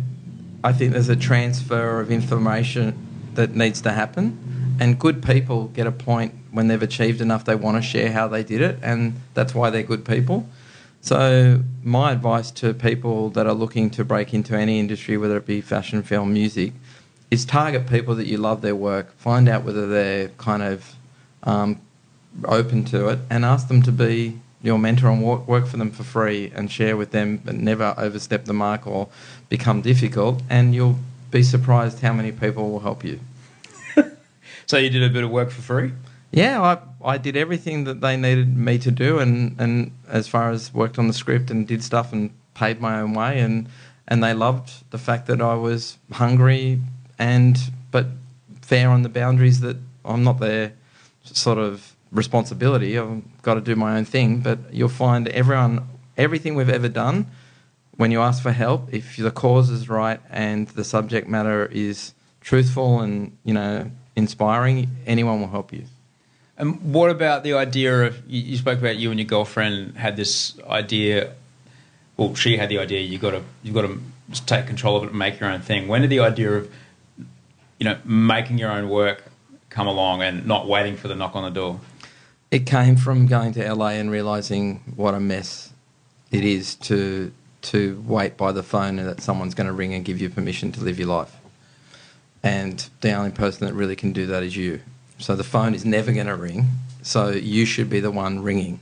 I 0.63 0.73
think 0.73 0.93
there's 0.93 1.09
a 1.09 1.17
transfer 1.17 2.01
of 2.01 2.11
information 2.11 3.31
that 3.35 3.55
needs 3.55 3.81
to 3.83 3.93
happen, 3.93 4.39
and 4.81 4.99
good 4.99 5.23
people 5.23 5.69
get 5.69 5.87
a 5.87 5.93
point 5.93 6.35
when 6.51 6.69
they've 6.69 6.83
achieved 6.83 7.21
enough. 7.21 7.45
They 7.45 7.55
want 7.55 7.77
to 7.77 7.83
share 7.83 8.13
how 8.13 8.29
they 8.29 8.43
did 8.43 8.61
it, 8.61 8.79
and 8.83 9.15
that's 9.35 9.55
why 9.55 9.71
they're 9.71 9.83
good 9.83 10.05
people. 10.05 10.49
So 11.01 11.63
my 11.83 12.13
advice 12.13 12.51
to 12.53 12.73
people 12.73 13.29
that 13.31 13.47
are 13.47 13.53
looking 13.53 13.91
to 13.91 14.05
break 14.05 14.33
into 14.33 14.57
any 14.57 14.81
industry, 14.81 15.19
whether 15.19 15.37
it 15.37 15.47
be 15.47 15.61
fashion, 15.61 16.03
film, 16.03 16.33
music, 16.33 16.73
is 17.31 17.45
target 17.45 17.87
people 17.87 18.15
that 18.15 18.27
you 18.27 18.39
love 18.39 18.63
their 18.63 18.75
work. 18.75 19.13
Find 19.19 19.49
out 19.49 19.65
whether 19.65 19.87
they're 19.87 20.29
kind 20.39 20.63
of 20.63 20.95
um, 21.43 21.81
open 22.45 22.85
to 22.87 23.09
it 23.09 23.19
and 23.29 23.45
ask 23.45 23.69
them 23.69 23.83
to 23.83 23.93
be 23.93 24.41
your 24.63 24.79
mentor 24.79 25.11
and 25.11 25.23
work, 25.23 25.47
work 25.47 25.67
for 25.67 25.77
them 25.77 25.91
for 25.91 26.05
free 26.05 26.51
and 26.55 26.73
share 26.73 26.97
with 26.97 27.11
them 27.11 27.37
but 27.45 27.55
never 27.55 27.95
overstep 27.99 28.47
the 28.47 28.55
mark 28.55 28.87
or 28.87 29.09
become 29.51 29.83
difficult 29.83 30.43
and 30.49 30.75
you'll 30.75 30.99
be 31.31 31.43
surprised 31.43 32.01
how 32.01 32.13
many 32.13 32.33
people 32.33 32.71
will 32.71 32.81
help 32.81 33.05
you. 33.05 33.21
So 34.67 34.77
you 34.79 34.91
did 34.91 35.03
a 35.03 35.11
bit 35.11 35.25
of 35.25 35.31
work 35.31 35.51
for 35.51 35.63
free? 35.63 35.93
Yeah, 36.31 36.61
I 36.61 36.79
I 37.15 37.19
did 37.19 37.37
everything 37.37 37.85
that 37.85 38.01
they 38.01 38.17
needed 38.17 38.57
me 38.57 38.79
to 38.79 38.91
do, 38.91 39.19
and 39.19 39.55
and 39.61 39.93
as 40.09 40.27
far 40.27 40.51
as 40.51 40.73
worked 40.75 40.99
on 40.99 41.07
the 41.07 41.13
script 41.13 41.51
and 41.51 41.67
did 41.67 41.83
stuff 41.83 42.13
and 42.13 42.31
paid 42.55 42.81
my 42.81 43.01
own 43.01 43.15
way, 43.15 43.41
and 43.41 43.69
and 44.09 44.23
they 44.23 44.35
loved 44.35 44.91
the 44.91 44.99
fact 44.99 45.27
that 45.27 45.41
I 45.41 45.55
was 45.55 45.99
hungry 46.13 46.81
and 47.19 47.59
but 47.91 48.07
fair 48.63 48.91
on 48.91 49.03
the 49.03 49.09
boundaries 49.09 49.61
that 49.61 49.77
I'm 50.05 50.25
not 50.25 50.41
their 50.41 50.73
sort 51.23 51.59
of 51.59 51.95
responsibility. 52.11 52.99
I've 52.99 53.23
got 53.43 53.55
to 53.55 53.61
do 53.61 53.77
my 53.77 53.97
own 53.97 54.05
thing, 54.05 54.41
but 54.41 54.59
you'll 54.73 54.89
find 54.89 55.29
everyone 55.29 55.87
everything 56.17 56.55
we've 56.55 56.69
ever 56.69 56.89
done. 56.89 57.27
When 57.97 58.11
you 58.11 58.21
ask 58.21 58.43
for 58.43 58.51
help, 58.51 58.93
if 58.93 59.17
the 59.17 59.31
cause 59.31 59.71
is 59.71 59.89
right 59.89 60.21
and 60.31 60.67
the 60.69 60.85
subject 60.85 61.29
matter 61.29 61.67
is 61.67 62.13
truthful 62.41 63.01
and 63.01 63.37
you 63.45 63.55
know 63.55 63.91
inspiring, 64.17 64.89
anyone 65.07 65.41
will 65.41 65.49
help 65.49 65.73
you. 65.73 65.85
And 66.57 66.95
what 66.95 67.11
about 67.11 67.43
the 67.43 67.55
idea 67.55 68.05
of 68.05 68.23
you, 68.29 68.41
you 68.41 68.57
spoke 68.57 68.79
about 68.79 68.97
you 68.97 69.11
and 69.11 69.19
your 69.19 69.27
girlfriend 69.27 69.97
had 69.97 70.17
this 70.17 70.59
idea? 70.69 71.33
Well, 72.17 72.35
she 72.35 72.57
had 72.57 72.69
the 72.69 72.79
idea. 72.79 73.01
You 73.01 73.19
got 73.19 73.33
to 73.33 73.43
you 73.63 73.73
got 73.73 73.83
to 73.83 74.01
take 74.47 74.67
control 74.67 74.97
of 74.97 75.03
it 75.05 75.11
and 75.11 75.19
make 75.19 75.41
your 75.41 75.51
own 75.51 75.61
thing. 75.61 75.89
When 75.89 76.03
did 76.03 76.11
the 76.11 76.21
idea 76.21 76.53
of 76.53 76.71
you 77.79 77.85
know 77.85 77.99
making 78.05 78.59
your 78.59 78.71
own 78.71 78.89
work 78.89 79.25
come 79.69 79.89
along 79.89 80.23
and 80.23 80.47
not 80.47 80.69
waiting 80.69 80.97
for 80.97 81.09
the 81.09 81.17
knock 81.17 81.35
on 81.35 81.43
the 81.43 81.51
door? 81.51 81.81
It 82.53 82.67
came 82.67 82.95
from 82.95 83.27
going 83.27 83.53
to 83.55 83.75
LA 83.75 83.89
and 83.89 84.13
realizing 84.13 84.93
what 84.95 85.15
a 85.15 85.21
mess 85.21 85.73
it 86.31 86.45
is 86.45 86.77
to 86.77 87.33
to 87.63 88.03
wait 88.07 88.37
by 88.37 88.53
the 88.53 88.63
phone 88.63 88.99
and 88.99 89.09
that 89.09 89.21
someone's 89.21 89.55
going 89.55 89.67
to 89.67 89.73
ring 89.73 89.93
and 89.95 90.05
give 90.05 90.21
you 90.21 90.31
permission 90.31 90.71
to 90.71 90.85
live 90.85 90.99
your 90.99 91.09
life. 91.09 91.35
And 92.45 92.89
the 93.01 93.13
only 93.13 93.31
person 93.31 93.67
that 93.67 93.73
really 93.73 93.97
can 93.97 94.13
do 94.13 94.27
that 94.27 94.43
is 94.43 94.55
you. 94.55 94.81
So 95.19 95.35
the 95.35 95.43
phone 95.43 95.75
is 95.75 95.87
never 95.87 96.13
going 96.13 96.27
to 96.27 96.37
ring. 96.37 96.67
So 97.03 97.31
you 97.31 97.65
should 97.65 97.89
be 97.89 98.01
the 98.01 98.11
one 98.11 98.43
ringing. 98.43 98.81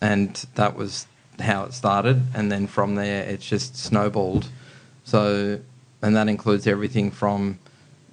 And 0.00 0.34
that 0.54 0.76
was 0.76 1.08
how 1.40 1.64
it 1.64 1.74
started. 1.74 2.22
And 2.34 2.52
then 2.52 2.68
from 2.68 2.94
there, 2.94 3.24
it's 3.24 3.44
just 3.44 3.76
snowballed. 3.76 4.46
So, 5.02 5.58
and 6.02 6.14
that 6.14 6.28
includes 6.28 6.68
everything 6.68 7.10
from 7.10 7.58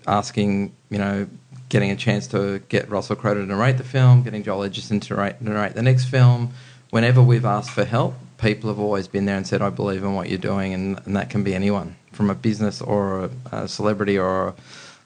asking, 0.08 0.74
you 0.89 0.98
know, 0.98 1.28
getting 1.70 1.91
a 1.91 1.96
chance 1.96 2.26
to 2.28 2.60
get 2.67 2.89
Russell 2.89 3.15
Crowe 3.15 3.36
to 3.36 3.46
narrate 3.46 3.78
the 3.78 3.84
film, 3.84 4.24
getting 4.24 4.41
Joel 4.41 4.63
Edgerton 4.63 5.00
to 5.02 5.13
narrate, 5.13 5.41
narrate 5.41 5.76
the 5.76 5.84
next 5.84 6.06
film. 6.06 6.54
Whenever 6.89 7.22
we've 7.22 7.46
asked 7.46 7.70
for 7.70 7.86
help, 7.86 8.15
people 8.42 8.70
have 8.70 8.80
always 8.80 9.08
been 9.08 9.26
there 9.26 9.38
and 9.38 9.46
said, 9.46 9.62
I 9.62 9.70
believe 9.70 10.04
in 10.04 10.14
what 10.14 10.30
you're 10.30 10.38
doing. 10.38 10.74
And, 10.74 11.00
and 11.06 11.16
that 11.16 11.30
can 11.30 11.44
be 11.44 11.54
anyone 11.54 11.96
from 12.12 12.30
a 12.30 12.36
business 12.36 12.82
or 12.82 13.26
a, 13.26 13.30
a 13.52 13.68
celebrity 13.68 14.18
or 14.18 14.48
a, 14.48 14.56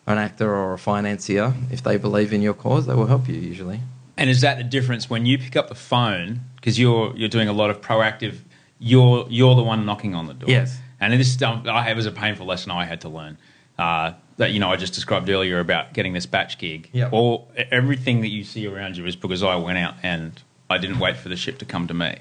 an 0.07 0.17
actor 0.17 0.53
or 0.53 0.73
a 0.73 0.77
financier. 0.77 1.53
If 1.69 1.83
they 1.83 1.97
believe 1.97 2.33
in 2.33 2.41
your 2.41 2.53
cause, 2.53 2.87
they 2.87 2.95
will 2.95 3.07
help 3.07 3.27
you 3.27 3.35
usually. 3.35 3.81
And 4.17 4.29
is 4.29 4.41
that 4.41 4.57
the 4.57 4.63
difference 4.63 5.09
when 5.09 5.25
you 5.25 5.37
pick 5.37 5.55
up 5.55 5.67
the 5.67 5.75
phone 5.75 6.41
because 6.55 6.79
you're 6.79 7.13
you're 7.17 7.29
doing 7.29 7.49
a 7.49 7.53
lot 7.53 7.69
of 7.69 7.81
proactive? 7.81 8.37
You're 8.79 9.25
you're 9.29 9.55
the 9.55 9.63
one 9.63 9.85
knocking 9.85 10.15
on 10.15 10.27
the 10.27 10.33
door. 10.33 10.49
Yes. 10.49 10.77
And 11.01 11.11
this 11.13 11.41
um, 11.41 11.63
I 11.67 11.89
it 11.89 11.95
was 11.95 12.05
a 12.05 12.11
painful 12.11 12.45
lesson 12.45 12.71
I 12.71 12.85
had 12.85 13.01
to 13.01 13.09
learn. 13.09 13.37
Uh, 13.77 14.13
that 14.37 14.51
you 14.51 14.59
know 14.61 14.71
I 14.71 14.77
just 14.77 14.93
described 14.93 15.29
earlier 15.29 15.59
about 15.59 15.93
getting 15.93 16.13
this 16.13 16.25
batch 16.25 16.57
gig. 16.57 16.89
Yep. 16.93 17.11
All 17.11 17.51
everything 17.57 18.21
that 18.21 18.29
you 18.29 18.45
see 18.45 18.67
around 18.67 18.95
you 18.95 19.05
is 19.05 19.17
because 19.17 19.43
I 19.43 19.57
went 19.57 19.77
out 19.77 19.95
and 20.01 20.41
I 20.69 20.77
didn't 20.77 20.99
wait 20.99 21.17
for 21.17 21.27
the 21.27 21.35
ship 21.35 21.57
to 21.57 21.65
come 21.65 21.87
to 21.87 21.93
me. 21.93 22.19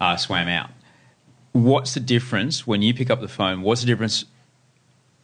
Uh, 0.00 0.16
swam 0.16 0.48
out. 0.48 0.70
What's 1.52 1.94
the 1.94 2.00
difference 2.00 2.66
when 2.66 2.80
you 2.80 2.94
pick 2.94 3.10
up 3.10 3.20
the 3.20 3.28
phone? 3.28 3.62
What's 3.62 3.82
the 3.82 3.86
difference 3.86 4.24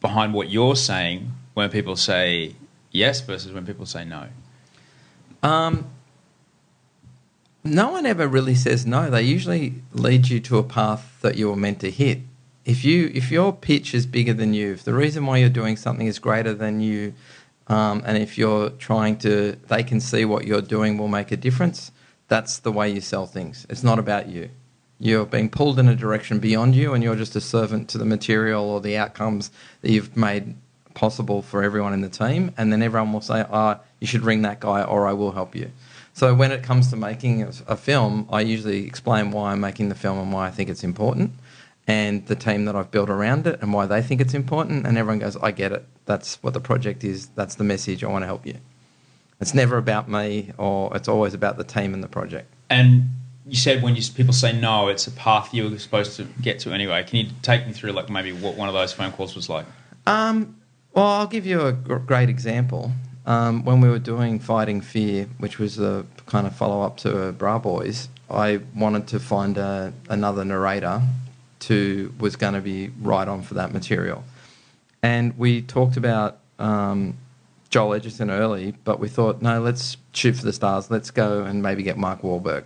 behind 0.01 0.33
what 0.33 0.49
you're 0.49 0.75
saying 0.75 1.31
when 1.53 1.69
people 1.69 1.95
say 1.95 2.55
yes 2.91 3.21
versus 3.21 3.51
when 3.51 3.65
people 3.65 3.85
say 3.85 4.05
no? 4.05 4.27
Um, 5.41 5.89
no 7.63 7.91
one 7.91 8.05
ever 8.05 8.27
really 8.27 8.55
says 8.55 8.85
no. 8.85 9.09
They 9.09 9.23
usually 9.23 9.75
lead 9.93 10.29
you 10.29 10.39
to 10.41 10.57
a 10.57 10.63
path 10.63 11.17
that 11.21 11.35
you 11.37 11.49
were 11.49 11.55
meant 11.55 11.79
to 11.81 11.91
hit. 11.91 12.19
If 12.65 12.83
you 12.83 13.11
if 13.13 13.31
your 13.31 13.53
pitch 13.53 13.93
is 13.93 14.05
bigger 14.05 14.33
than 14.33 14.53
you, 14.53 14.73
if 14.73 14.83
the 14.83 14.93
reason 14.93 15.25
why 15.25 15.37
you're 15.37 15.49
doing 15.49 15.77
something 15.77 16.05
is 16.05 16.19
greater 16.19 16.53
than 16.53 16.81
you, 16.81 17.13
um, 17.67 18.03
and 18.05 18.17
if 18.17 18.37
you're 18.37 18.69
trying 18.71 19.17
to, 19.19 19.57
they 19.67 19.83
can 19.83 19.99
see 19.99 20.25
what 20.25 20.45
you're 20.45 20.61
doing 20.61 20.97
will 20.97 21.07
make 21.07 21.31
a 21.31 21.37
difference. 21.37 21.91
That's 22.27 22.59
the 22.59 22.71
way 22.71 22.89
you 22.89 23.01
sell 23.01 23.25
things. 23.25 23.65
It's 23.69 23.83
not 23.83 23.99
about 23.99 24.27
you. 24.27 24.49
You're 24.99 25.25
being 25.25 25.49
pulled 25.49 25.77
in 25.77 25.87
a 25.87 25.95
direction 25.95 26.39
beyond 26.39 26.75
you, 26.75 26.93
and 26.93 27.03
you're 27.03 27.15
just 27.15 27.35
a 27.35 27.41
servant 27.41 27.87
to 27.89 27.97
the 27.97 28.05
material 28.05 28.63
or 28.69 28.81
the 28.81 28.97
outcomes 28.97 29.51
that 29.81 29.91
you've 29.91 30.17
made 30.17 30.55
possible 30.95 31.43
for 31.43 31.63
everyone 31.63 31.93
in 31.93 32.01
the 32.01 32.09
team. 32.09 32.51
And 32.57 32.73
then 32.73 32.81
everyone 32.81 33.13
will 33.13 33.21
say, 33.21 33.45
"Ah, 33.51 33.79
you 33.99 34.07
should 34.07 34.23
ring 34.23 34.41
that 34.41 34.59
guy, 34.59 34.81
or 34.81 35.07
I 35.07 35.13
will 35.13 35.33
help 35.33 35.55
you." 35.55 35.71
So 36.13 36.33
when 36.33 36.51
it 36.51 36.63
comes 36.63 36.89
to 36.89 36.95
making 36.95 37.43
a, 37.43 37.51
a 37.67 37.77
film, 37.77 38.27
I 38.31 38.41
usually 38.41 38.87
explain 38.87 39.29
why 39.29 39.51
I'm 39.51 39.59
making 39.59 39.89
the 39.89 39.95
film 39.95 40.17
and 40.17 40.33
why 40.33 40.47
I 40.47 40.51
think 40.51 40.67
it's 40.67 40.83
important, 40.83 41.33
and 41.85 42.25
the 42.25 42.35
team 42.35 42.65
that 42.65 42.75
I've 42.75 42.89
built 42.89 43.09
around 43.09 43.45
it 43.45 43.59
and 43.61 43.71
why 43.71 43.85
they 43.85 44.01
think 44.01 44.19
it's 44.19 44.33
important. 44.33 44.87
And 44.87 44.97
everyone 44.97 45.19
goes, 45.19 45.37
"I 45.37 45.51
get 45.51 45.71
it. 45.71 45.85
That's 46.07 46.41
what 46.41 46.55
the 46.55 46.59
project 46.59 47.03
is. 47.03 47.27
That's 47.35 47.53
the 47.53 47.63
message. 47.63 48.03
I 48.03 48.07
want 48.07 48.23
to 48.23 48.27
help 48.27 48.47
you." 48.47 48.55
It's 49.39 49.53
never 49.53 49.77
about 49.77 50.09
me, 50.09 50.51
or 50.57 50.95
it's 50.97 51.07
always 51.07 51.35
about 51.35 51.57
the 51.57 51.63
team 51.63 51.93
and 51.93 52.03
the 52.03 52.07
project. 52.07 52.51
And 52.71 53.11
you 53.47 53.55
said 53.55 53.81
when 53.81 53.95
you, 53.95 54.01
people 54.13 54.33
say 54.33 54.51
no, 54.51 54.89
it's 54.89 55.07
a 55.07 55.11
path 55.11 55.53
you 55.53 55.69
were 55.69 55.79
supposed 55.79 56.17
to 56.17 56.25
get 56.41 56.59
to 56.59 56.73
anyway. 56.73 57.03
Can 57.03 57.19
you 57.19 57.31
take 57.41 57.65
me 57.65 57.73
through 57.73 57.93
like 57.93 58.09
maybe 58.09 58.33
what 58.33 58.55
one 58.55 58.67
of 58.67 58.73
those 58.73 58.93
phone 58.93 59.11
calls 59.11 59.35
was 59.35 59.49
like? 59.49 59.65
Um, 60.05 60.57
well, 60.93 61.05
I'll 61.05 61.27
give 61.27 61.45
you 61.45 61.61
a 61.61 61.71
great 61.71 62.29
example. 62.29 62.91
Um, 63.25 63.63
when 63.65 63.81
we 63.81 63.89
were 63.89 63.99
doing 63.99 64.39
Fighting 64.39 64.81
Fear, 64.81 65.27
which 65.37 65.59
was 65.59 65.79
a 65.79 66.05
kind 66.27 66.47
of 66.47 66.55
follow 66.55 66.81
up 66.81 66.97
to 66.97 67.33
Bra 67.33 67.59
Boys, 67.59 68.09
I 68.29 68.61
wanted 68.75 69.07
to 69.07 69.19
find 69.19 69.57
a, 69.57 69.93
another 70.09 70.43
narrator 70.43 71.01
to 71.59 72.13
was 72.19 72.35
going 72.35 72.53
to 72.53 72.61
be 72.61 72.91
right 73.01 73.27
on 73.27 73.41
for 73.41 73.55
that 73.55 73.73
material, 73.73 74.23
and 75.01 75.37
we 75.37 75.61
talked 75.61 75.97
about 75.97 76.39
um, 76.59 77.17
Joel 77.69 77.95
Edgerton 77.95 78.29
early, 78.29 78.75
but 78.83 78.99
we 78.99 79.09
thought 79.09 79.41
no, 79.41 79.61
let's 79.61 79.97
shoot 80.13 80.35
for 80.35 80.45
the 80.45 80.53
stars. 80.53 80.89
Let's 80.89 81.11
go 81.11 81.43
and 81.43 81.61
maybe 81.61 81.83
get 81.83 81.97
Mark 81.97 82.21
Wahlberg. 82.21 82.63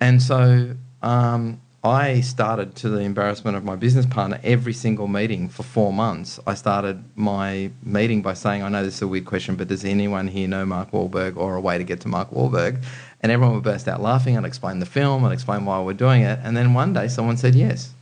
And 0.00 0.22
so 0.22 0.74
um, 1.02 1.60
I 1.82 2.20
started, 2.20 2.74
to 2.76 2.90
the 2.90 3.00
embarrassment 3.00 3.56
of 3.56 3.64
my 3.64 3.74
business 3.74 4.04
partner, 4.04 4.38
every 4.44 4.74
single 4.74 5.08
meeting 5.08 5.48
for 5.48 5.62
four 5.62 5.92
months. 5.92 6.38
I 6.46 6.54
started 6.54 7.02
my 7.16 7.70
meeting 7.82 8.20
by 8.20 8.34
saying, 8.34 8.62
I 8.62 8.68
know 8.68 8.84
this 8.84 8.96
is 8.96 9.02
a 9.02 9.08
weird 9.08 9.24
question, 9.24 9.56
but 9.56 9.68
does 9.68 9.84
anyone 9.84 10.28
here 10.28 10.46
know 10.46 10.66
Mark 10.66 10.90
Wahlberg 10.90 11.36
or 11.38 11.56
a 11.56 11.60
way 11.60 11.78
to 11.78 11.84
get 11.84 12.00
to 12.00 12.08
Mark 12.08 12.30
Wahlberg? 12.30 12.82
And 13.22 13.32
everyone 13.32 13.54
would 13.54 13.64
burst 13.64 13.88
out 13.88 14.02
laughing. 14.02 14.36
I'd 14.36 14.44
explain 14.44 14.78
the 14.78 14.86
film, 14.86 15.24
I'd 15.24 15.32
explain 15.32 15.64
why 15.64 15.80
we're 15.80 15.94
doing 15.94 16.22
it. 16.22 16.38
And 16.42 16.56
then 16.56 16.74
one 16.74 16.92
day 16.92 17.08
someone 17.08 17.38
said 17.38 17.54
yes. 17.54 17.94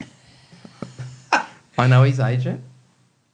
I 1.78 1.88
know 1.88 2.04
his 2.04 2.20
agent. 2.20 2.62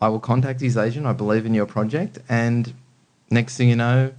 I 0.00 0.09
will 0.09 0.20
contact 0.20 0.62
his 0.62 0.78
agent. 0.78 1.04
I 1.04 1.12
believe 1.12 1.44
in 1.44 1.52
your 1.52 1.66
project. 1.66 2.18
And 2.26 2.72
next 3.30 3.59
thing 3.59 3.68
you 3.68 3.76
know, 3.76 4.12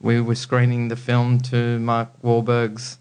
we 0.00 0.18
were 0.20 0.34
screening 0.34 0.88
the 0.88 0.96
film 0.96 1.40
to 1.40 1.78
Mark 1.78 2.08
Wahlberg's 2.22 2.96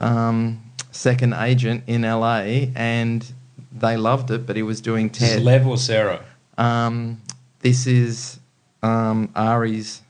um, 0.00 0.62
second 0.90 1.34
agent 1.34 1.84
in 1.86 2.02
LA, 2.02 2.66
and 2.74 3.32
they 3.72 3.96
loved 3.96 4.30
it. 4.30 4.46
But 4.46 4.56
he 4.56 4.62
was 4.62 4.80
doing 4.80 5.08
This 5.08 5.22
is 5.22 5.30
Ted. 5.36 5.42
Lev 5.42 5.66
or 5.66 5.76
Sarah? 5.78 6.24
Um, 6.58 7.20
this 7.60 7.86
is 7.86 8.38
um, 8.82 9.30
Ari's 9.34 10.02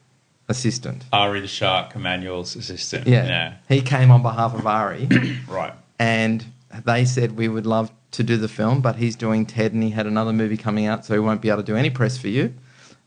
assistant. 0.48 1.04
Ari 1.12 1.40
the 1.40 1.46
Shark, 1.46 1.94
Emanuel's 1.94 2.56
assistant. 2.56 3.06
Yeah. 3.06 3.54
he 3.68 3.80
came 3.82 4.10
on 4.10 4.22
behalf 4.22 4.54
of 4.54 4.66
Ari, 4.66 5.08
Right. 5.48 5.72
and 5.98 6.44
they 6.84 7.04
said 7.04 7.36
we 7.36 7.46
would 7.48 7.66
love 7.66 7.92
to 8.12 8.24
do 8.24 8.36
the 8.36 8.48
film, 8.48 8.80
but 8.80 8.96
he's 8.96 9.14
doing 9.14 9.46
Ted, 9.46 9.72
and 9.72 9.82
he 9.82 9.90
had 9.90 10.06
another 10.06 10.32
movie 10.32 10.56
coming 10.56 10.86
out, 10.86 11.04
so 11.04 11.14
he 11.14 11.20
won't 11.20 11.40
be 11.40 11.48
able 11.50 11.62
to 11.62 11.66
do 11.66 11.76
any 11.76 11.90
press 11.90 12.18
for 12.18 12.26
you, 12.28 12.52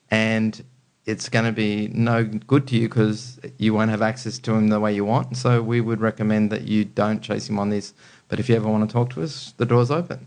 and 0.09 0.63
it's 1.05 1.27
going 1.29 1.45
to 1.45 1.51
be 1.51 1.89
no 1.89 2.23
good 2.23 2.67
to 2.67 2.77
you 2.77 2.87
because 2.87 3.39
you 3.57 3.73
won't 3.73 3.91
have 3.91 4.01
access 4.01 4.39
to 4.39 4.53
him 4.53 4.69
the 4.69 4.79
way 4.79 4.95
you 4.95 5.03
want. 5.03 5.35
So 5.35 5.61
we 5.61 5.81
would 5.81 5.99
recommend 5.99 6.51
that 6.51 6.63
you 6.63 6.85
don't 6.85 7.21
chase 7.21 7.49
him 7.49 7.59
on 7.59 7.69
this. 7.69 7.93
But 8.29 8.39
if 8.39 8.47
you 8.47 8.55
ever 8.55 8.69
want 8.69 8.89
to 8.89 8.93
talk 8.93 9.09
to 9.11 9.21
us, 9.21 9.53
the 9.57 9.65
door's 9.65 9.91
open. 9.91 10.25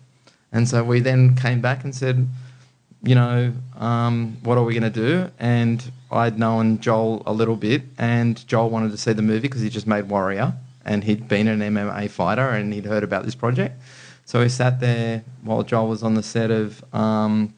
And 0.53 0.69
so 0.69 0.85
we 0.85 1.01
then 1.01 1.35
came 1.35 1.61
back 1.61 1.83
and 1.83 1.95
said, 1.95 2.29
you 3.03 3.15
know, 3.15 3.53
um, 3.77 4.37
what 4.43 4.59
are 4.59 4.65
we 4.65 4.79
going 4.79 4.91
to 4.93 5.01
do? 5.01 5.31
And 5.39 5.93
I'd 6.11 6.39
known 6.39 6.79
Joel 6.81 7.23
a 7.27 7.33
little 7.33 7.57
bit, 7.57 7.83
and 7.99 8.47
Joel 8.47 8.71
wanted 8.71 8.91
to 8.93 8.99
see 8.99 9.13
the 9.13 9.23
movie 9.23 9.41
because 9.49 9.61
he 9.61 9.69
just 9.69 9.87
made 9.87 10.09
Warrior, 10.09 10.55
and 10.85 11.05
he'd 11.05 11.29
been 11.29 11.49
an 11.49 11.61
MMA 11.61 12.11
fighter, 12.11 12.49
and 12.49 12.73
he'd 12.73 12.87
heard 12.87 13.05
about 13.05 13.25
this 13.25 13.35
project. 13.35 13.81
So 14.25 14.41
we 14.41 14.49
sat 14.49 14.81
there 14.81 15.25
while 15.43 15.63
Joel 15.63 15.89
was 15.89 16.03
on 16.03 16.15
the 16.15 16.23
set 16.23 16.51
of 16.51 16.85
um, 16.93 17.55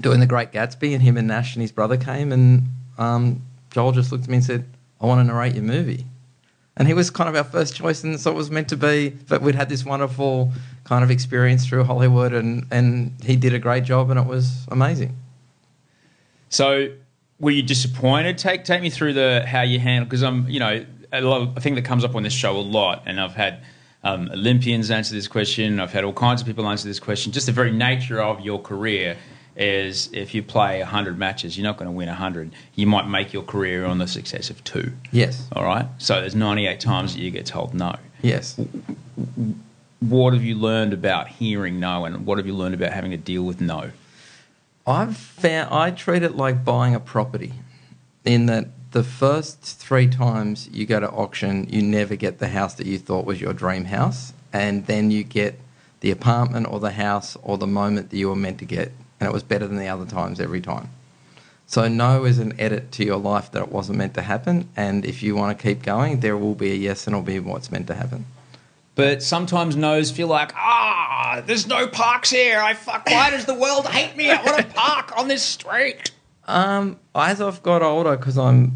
doing 0.00 0.20
The 0.20 0.26
Great 0.26 0.52
Gatsby, 0.52 0.92
and 0.92 1.02
him 1.02 1.16
and 1.16 1.28
Nash 1.28 1.54
and 1.54 1.62
his 1.62 1.72
brother 1.72 1.96
came, 1.96 2.32
and 2.32 2.68
um, 2.98 3.42
Joel 3.70 3.92
just 3.92 4.12
looked 4.12 4.24
at 4.24 4.30
me 4.30 4.36
and 4.36 4.44
said, 4.44 4.64
"I 5.00 5.06
want 5.06 5.20
to 5.20 5.24
narrate 5.24 5.54
your 5.54 5.64
movie." 5.64 6.06
And 6.76 6.88
he 6.88 6.94
was 6.94 7.10
kind 7.10 7.28
of 7.28 7.36
our 7.36 7.44
first 7.44 7.76
choice, 7.76 8.02
and 8.04 8.18
so 8.18 8.30
it 8.30 8.34
was 8.34 8.50
meant 8.50 8.68
to 8.68 8.76
be. 8.76 9.10
But 9.10 9.42
we'd 9.42 9.54
had 9.54 9.68
this 9.68 9.84
wonderful 9.84 10.52
kind 10.84 11.04
of 11.04 11.10
experience 11.10 11.66
through 11.66 11.84
Hollywood, 11.84 12.32
and, 12.32 12.66
and 12.70 13.12
he 13.22 13.36
did 13.36 13.52
a 13.52 13.58
great 13.58 13.84
job, 13.84 14.10
and 14.10 14.18
it 14.18 14.26
was 14.26 14.66
amazing. 14.68 15.16
So, 16.48 16.88
were 17.38 17.50
you 17.50 17.62
disappointed? 17.62 18.38
Take 18.38 18.64
take 18.64 18.82
me 18.82 18.90
through 18.90 19.14
the 19.14 19.44
how 19.46 19.62
you 19.62 19.78
handle 19.78 20.04
because 20.06 20.22
I'm 20.22 20.48
you 20.48 20.60
know 20.60 20.84
a 21.12 21.20
lot 21.20 21.54
that 21.54 21.84
comes 21.84 22.04
up 22.04 22.14
on 22.14 22.22
this 22.22 22.32
show 22.32 22.56
a 22.56 22.58
lot, 22.58 23.02
and 23.06 23.20
I've 23.20 23.34
had 23.34 23.62
um, 24.02 24.30
Olympians 24.32 24.90
answer 24.90 25.14
this 25.14 25.28
question. 25.28 25.80
I've 25.80 25.92
had 25.92 26.04
all 26.04 26.12
kinds 26.12 26.40
of 26.40 26.46
people 26.46 26.66
answer 26.68 26.88
this 26.88 27.00
question. 27.00 27.32
Just 27.32 27.46
the 27.46 27.52
very 27.52 27.72
nature 27.72 28.20
of 28.20 28.40
your 28.40 28.60
career 28.60 29.16
is 29.56 30.08
if 30.12 30.34
you 30.34 30.42
play 30.42 30.78
100 30.78 31.18
matches, 31.18 31.56
you're 31.56 31.64
not 31.64 31.76
going 31.76 31.90
to 31.90 31.92
win 31.92 32.08
100. 32.08 32.52
You 32.74 32.86
might 32.86 33.08
make 33.08 33.32
your 33.32 33.42
career 33.42 33.84
on 33.84 33.98
the 33.98 34.06
success 34.06 34.50
of 34.50 34.62
two. 34.64 34.92
Yes. 35.12 35.46
All 35.52 35.64
right. 35.64 35.86
So 35.98 36.20
there's 36.20 36.34
98 36.34 36.80
times 36.80 37.14
that 37.14 37.20
you 37.20 37.30
get 37.30 37.46
told 37.46 37.74
no. 37.74 37.96
Yes. 38.22 38.58
What 40.00 40.32
have 40.32 40.42
you 40.42 40.54
learned 40.54 40.92
about 40.92 41.28
hearing 41.28 41.78
no, 41.78 42.04
and 42.04 42.24
what 42.24 42.38
have 42.38 42.46
you 42.46 42.54
learned 42.54 42.74
about 42.74 42.92
having 42.92 43.10
to 43.10 43.18
deal 43.18 43.42
with 43.42 43.60
no? 43.60 43.90
I've 44.86 45.16
found 45.16 45.72
I 45.72 45.90
treat 45.90 46.22
it 46.22 46.36
like 46.36 46.64
buying 46.64 46.94
a 46.94 47.00
property, 47.00 47.52
in 48.24 48.46
that 48.46 48.68
the 48.92 49.04
first 49.04 49.60
three 49.62 50.08
times 50.08 50.68
you 50.72 50.86
go 50.86 51.00
to 51.00 51.08
auction, 51.10 51.68
you 51.68 51.82
never 51.82 52.16
get 52.16 52.38
the 52.38 52.48
house 52.48 52.74
that 52.74 52.86
you 52.86 52.98
thought 52.98 53.26
was 53.26 53.40
your 53.40 53.52
dream 53.52 53.84
house, 53.84 54.32
and 54.52 54.86
then 54.86 55.10
you 55.10 55.22
get 55.22 55.60
the 56.00 56.10
apartment 56.10 56.66
or 56.68 56.80
the 56.80 56.92
house 56.92 57.36
or 57.42 57.58
the 57.58 57.66
moment 57.66 58.10
that 58.10 58.16
you 58.16 58.28
were 58.28 58.36
meant 58.36 58.58
to 58.58 58.64
get, 58.64 58.92
and 59.20 59.28
it 59.28 59.32
was 59.32 59.42
better 59.42 59.66
than 59.66 59.76
the 59.76 59.88
other 59.88 60.06
times 60.06 60.40
every 60.40 60.60
time. 60.60 60.88
So 61.66 61.86
no 61.86 62.24
is 62.24 62.38
an 62.38 62.58
edit 62.58 62.90
to 62.92 63.04
your 63.04 63.18
life 63.18 63.52
that 63.52 63.62
it 63.62 63.70
wasn't 63.70 63.98
meant 63.98 64.14
to 64.14 64.22
happen, 64.22 64.68
and 64.76 65.04
if 65.04 65.22
you 65.22 65.36
want 65.36 65.56
to 65.56 65.62
keep 65.62 65.82
going, 65.82 66.18
there 66.18 66.36
will 66.36 66.56
be 66.56 66.72
a 66.72 66.74
yes, 66.74 67.06
and 67.06 67.14
it'll 67.14 67.24
be 67.24 67.38
what's 67.38 67.70
meant 67.70 67.86
to 67.86 67.94
happen. 67.94 68.26
But 68.96 69.22
sometimes 69.22 69.76
no's 69.76 70.10
feel 70.10 70.26
like, 70.26 70.52
ah, 70.56 71.42
there's 71.46 71.66
no 71.66 71.86
parks 71.86 72.30
here. 72.30 72.58
I 72.60 72.74
fuck. 72.74 73.06
Why 73.06 73.30
does 73.30 73.44
the 73.44 73.54
world 73.54 73.86
hate 73.86 74.16
me? 74.16 74.30
I 74.30 74.42
want 74.42 74.58
to 74.58 74.64
park 74.74 75.16
on 75.16 75.28
this 75.28 75.42
street. 75.42 76.10
Um, 76.48 76.98
as 77.14 77.40
I've 77.40 77.62
got 77.62 77.82
older, 77.82 78.16
because 78.16 78.36
I'm 78.36 78.72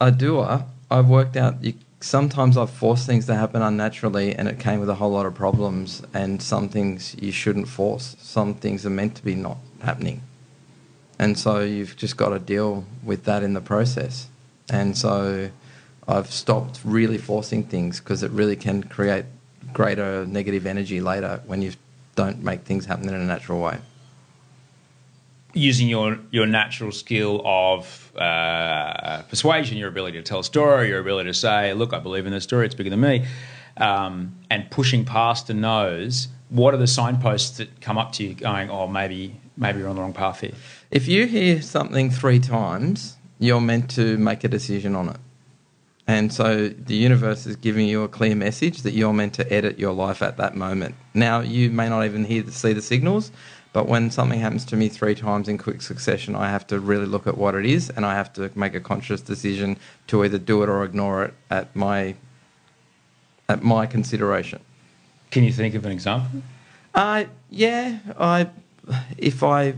a 0.00 0.10
doer, 0.10 0.64
I've 0.90 1.08
worked 1.08 1.36
out 1.36 1.62
you, 1.62 1.74
sometimes 2.00 2.56
I've 2.56 2.70
forced 2.70 3.06
things 3.06 3.26
to 3.26 3.34
happen 3.34 3.62
unnaturally, 3.62 4.34
and 4.34 4.48
it 4.48 4.58
came 4.58 4.80
with 4.80 4.88
a 4.88 4.94
whole 4.94 5.10
lot 5.10 5.26
of 5.26 5.34
problems. 5.34 6.02
And 6.14 6.42
some 6.42 6.68
things 6.68 7.16
you 7.20 7.32
shouldn't 7.32 7.68
force. 7.68 8.16
Some 8.20 8.54
things 8.54 8.86
are 8.86 8.90
meant 8.90 9.16
to 9.16 9.24
be 9.24 9.34
not 9.34 9.58
happening, 9.82 10.22
and 11.18 11.38
so 11.38 11.60
you've 11.60 11.96
just 11.96 12.16
got 12.16 12.30
to 12.30 12.38
deal 12.38 12.84
with 13.02 13.24
that 13.24 13.42
in 13.42 13.54
the 13.54 13.60
process. 13.60 14.28
And 14.70 14.96
so 14.96 15.50
I've 16.06 16.30
stopped 16.30 16.80
really 16.84 17.18
forcing 17.18 17.64
things 17.64 18.00
because 18.00 18.22
it 18.22 18.30
really 18.30 18.56
can 18.56 18.82
create 18.82 19.24
greater 19.72 20.26
negative 20.26 20.66
energy 20.66 21.00
later 21.00 21.42
when 21.46 21.62
you 21.62 21.72
don't 22.16 22.42
make 22.42 22.62
things 22.62 22.86
happen 22.86 23.08
in 23.08 23.14
a 23.14 23.24
natural 23.24 23.60
way. 23.60 23.78
Using 25.58 25.88
your 25.88 26.20
your 26.30 26.46
natural 26.46 26.92
skill 26.92 27.42
of 27.44 28.12
uh, 28.16 29.22
persuasion, 29.22 29.76
your 29.76 29.88
ability 29.88 30.16
to 30.18 30.22
tell 30.22 30.38
a 30.38 30.44
story, 30.44 30.88
your 30.88 31.00
ability 31.00 31.30
to 31.30 31.34
say, 31.34 31.72
"Look, 31.74 31.92
I 31.92 31.98
believe 31.98 32.26
in 32.26 32.32
this 32.32 32.44
story; 32.44 32.64
it's 32.66 32.76
bigger 32.76 32.90
than 32.90 33.00
me," 33.00 33.26
um, 33.76 34.36
and 34.50 34.70
pushing 34.70 35.04
past 35.04 35.48
the 35.48 35.54
nose. 35.54 36.28
What 36.48 36.74
are 36.74 36.76
the 36.76 36.86
signposts 36.86 37.56
that 37.58 37.80
come 37.80 37.98
up 37.98 38.12
to 38.12 38.24
you, 38.24 38.34
going, 38.34 38.70
"Oh, 38.70 38.86
maybe 38.86 39.40
maybe 39.56 39.80
you're 39.80 39.88
on 39.88 39.96
the 39.96 40.02
wrong 40.02 40.12
path 40.12 40.40
here"? 40.40 40.54
If 40.92 41.08
you 41.08 41.26
hear 41.26 41.60
something 41.60 42.10
three 42.10 42.38
times, 42.38 43.16
you're 43.40 43.60
meant 43.60 43.90
to 43.96 44.16
make 44.16 44.44
a 44.44 44.48
decision 44.48 44.94
on 44.94 45.08
it. 45.08 45.16
And 46.06 46.32
so 46.32 46.68
the 46.68 46.94
universe 46.94 47.46
is 47.46 47.56
giving 47.56 47.86
you 47.86 48.02
a 48.02 48.08
clear 48.08 48.34
message 48.34 48.80
that 48.82 48.92
you're 48.92 49.12
meant 49.12 49.34
to 49.34 49.52
edit 49.52 49.78
your 49.78 49.92
life 49.92 50.22
at 50.22 50.38
that 50.38 50.56
moment. 50.56 50.94
Now, 51.12 51.40
you 51.40 51.70
may 51.70 51.88
not 51.90 52.06
even 52.06 52.24
hear 52.24 52.46
see 52.46 52.72
the 52.72 52.80
signals, 52.80 53.30
but 53.78 53.86
when 53.86 54.10
something 54.10 54.40
happens 54.40 54.64
to 54.64 54.74
me 54.74 54.88
three 54.88 55.14
times 55.14 55.48
in 55.48 55.56
quick 55.56 55.82
succession, 55.82 56.34
I 56.34 56.50
have 56.50 56.66
to 56.66 56.80
really 56.80 57.06
look 57.06 57.28
at 57.28 57.38
what 57.38 57.54
it 57.54 57.64
is 57.64 57.90
and 57.90 58.04
I 58.04 58.16
have 58.16 58.32
to 58.32 58.50
make 58.56 58.74
a 58.74 58.80
conscious 58.80 59.20
decision 59.20 59.76
to 60.08 60.24
either 60.24 60.36
do 60.36 60.64
it 60.64 60.68
or 60.68 60.82
ignore 60.82 61.26
it 61.26 61.34
at 61.48 61.76
my 61.76 62.16
at 63.48 63.62
my 63.62 63.86
consideration. 63.86 64.58
Can 65.30 65.44
you 65.44 65.52
think 65.52 65.76
of 65.76 65.86
an 65.86 65.92
example? 65.92 66.42
Uh, 66.92 67.26
yeah, 67.50 68.00
I 68.18 68.48
if 69.16 69.44
I 69.44 69.74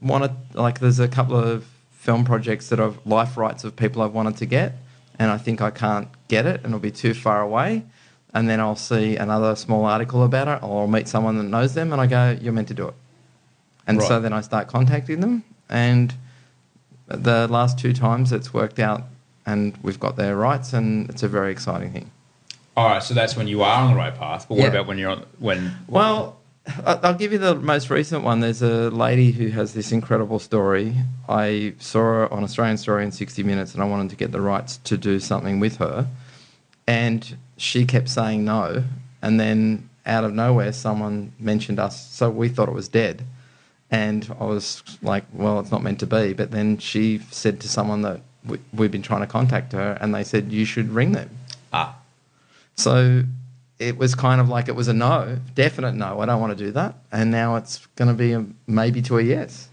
want 0.00 0.24
to 0.24 0.58
like, 0.58 0.80
there's 0.80 0.98
a 0.98 1.06
couple 1.06 1.36
of 1.36 1.66
film 1.90 2.24
projects 2.24 2.70
that 2.70 2.80
I've 2.80 3.06
life 3.06 3.36
rights 3.36 3.64
of 3.64 3.76
people 3.76 4.00
I've 4.00 4.14
wanted 4.14 4.38
to 4.38 4.46
get, 4.46 4.76
and 5.18 5.30
I 5.30 5.36
think 5.36 5.60
I 5.60 5.70
can't 5.70 6.08
get 6.28 6.46
it, 6.46 6.62
and 6.64 6.68
it'll 6.68 6.78
be 6.78 6.90
too 6.90 7.12
far 7.12 7.42
away. 7.42 7.84
And 8.32 8.48
then 8.48 8.60
I'll 8.60 8.76
see 8.76 9.16
another 9.16 9.54
small 9.56 9.84
article 9.84 10.24
about 10.24 10.48
it, 10.48 10.62
or 10.66 10.80
I'll 10.80 10.86
meet 10.86 11.06
someone 11.06 11.36
that 11.36 11.44
knows 11.44 11.74
them, 11.74 11.92
and 11.92 12.00
I 12.00 12.06
go, 12.06 12.38
"You're 12.40 12.54
meant 12.54 12.68
to 12.68 12.74
do 12.82 12.88
it." 12.88 12.94
And 13.86 14.02
so 14.02 14.20
then 14.20 14.32
I 14.32 14.40
start 14.40 14.68
contacting 14.68 15.20
them, 15.20 15.42
and 15.68 16.14
the 17.08 17.48
last 17.48 17.78
two 17.78 17.92
times 17.92 18.32
it's 18.32 18.54
worked 18.54 18.78
out, 18.78 19.04
and 19.44 19.76
we've 19.82 19.98
got 19.98 20.16
their 20.16 20.36
rights, 20.36 20.72
and 20.72 21.10
it's 21.10 21.22
a 21.22 21.28
very 21.28 21.50
exciting 21.50 21.92
thing. 21.92 22.10
All 22.76 22.88
right, 22.88 23.02
so 23.02 23.12
that's 23.12 23.36
when 23.36 23.48
you 23.48 23.62
are 23.62 23.82
on 23.82 23.90
the 23.90 23.96
right 23.96 24.14
path. 24.16 24.46
But 24.48 24.56
what 24.56 24.64
Yeah. 24.64 24.70
about 24.70 24.86
when 24.86 24.98
you're 24.98 25.10
on, 25.10 25.24
when? 25.38 25.72
Well, 25.88 26.36
I'll 26.86 27.14
give 27.14 27.32
you 27.32 27.38
the 27.38 27.56
most 27.56 27.90
recent 27.90 28.22
one. 28.22 28.40
There's 28.40 28.62
a 28.62 28.88
lady 28.90 29.32
who 29.32 29.48
has 29.48 29.74
this 29.74 29.90
incredible 29.92 30.38
story. 30.38 30.94
I 31.28 31.74
saw 31.78 31.98
her 31.98 32.32
on 32.32 32.44
Australian 32.44 32.78
Story 32.78 33.04
in 33.04 33.10
60 33.12 33.42
Minutes, 33.42 33.74
and 33.74 33.82
I 33.82 33.86
wanted 33.86 34.10
to 34.10 34.16
get 34.16 34.32
the 34.32 34.40
rights 34.40 34.78
to 34.84 34.96
do 34.96 35.18
something 35.18 35.60
with 35.60 35.78
her. 35.78 36.06
And 36.86 37.36
she 37.56 37.84
kept 37.84 38.08
saying 38.08 38.44
no. 38.44 38.84
And 39.20 39.38
then 39.38 39.88
out 40.06 40.24
of 40.24 40.32
nowhere, 40.32 40.72
someone 40.72 41.32
mentioned 41.38 41.78
us. 41.78 42.08
So 42.10 42.30
we 42.30 42.48
thought 42.48 42.68
it 42.68 42.74
was 42.74 42.88
dead. 42.88 43.24
And 43.92 44.34
I 44.40 44.44
was 44.44 44.82
like, 45.02 45.24
well, 45.34 45.60
it's 45.60 45.70
not 45.70 45.82
meant 45.82 46.00
to 46.00 46.06
be. 46.06 46.32
But 46.32 46.50
then 46.50 46.78
she 46.78 47.20
said 47.30 47.60
to 47.60 47.68
someone 47.68 48.00
that 48.02 48.22
we, 48.44 48.58
we've 48.72 48.90
been 48.90 49.02
trying 49.02 49.20
to 49.20 49.26
contact 49.26 49.72
her, 49.74 49.98
and 50.00 50.14
they 50.14 50.24
said, 50.24 50.50
you 50.50 50.64
should 50.64 50.88
ring 50.90 51.12
them. 51.12 51.28
Ah, 51.74 51.96
So 52.74 53.22
it 53.78 53.98
was 53.98 54.14
kind 54.14 54.40
of 54.40 54.48
like 54.48 54.68
it 54.68 54.74
was 54.74 54.88
a 54.88 54.94
no, 54.94 55.36
definite 55.54 55.92
no. 55.92 56.20
I 56.20 56.26
don't 56.26 56.40
want 56.40 56.56
to 56.56 56.64
do 56.64 56.70
that. 56.72 56.94
And 57.12 57.30
now 57.30 57.56
it's 57.56 57.84
going 57.96 58.08
to 58.08 58.14
be 58.14 58.32
a 58.32 58.46
maybe 58.66 59.02
to 59.02 59.18
a 59.18 59.22
yes. 59.22 59.68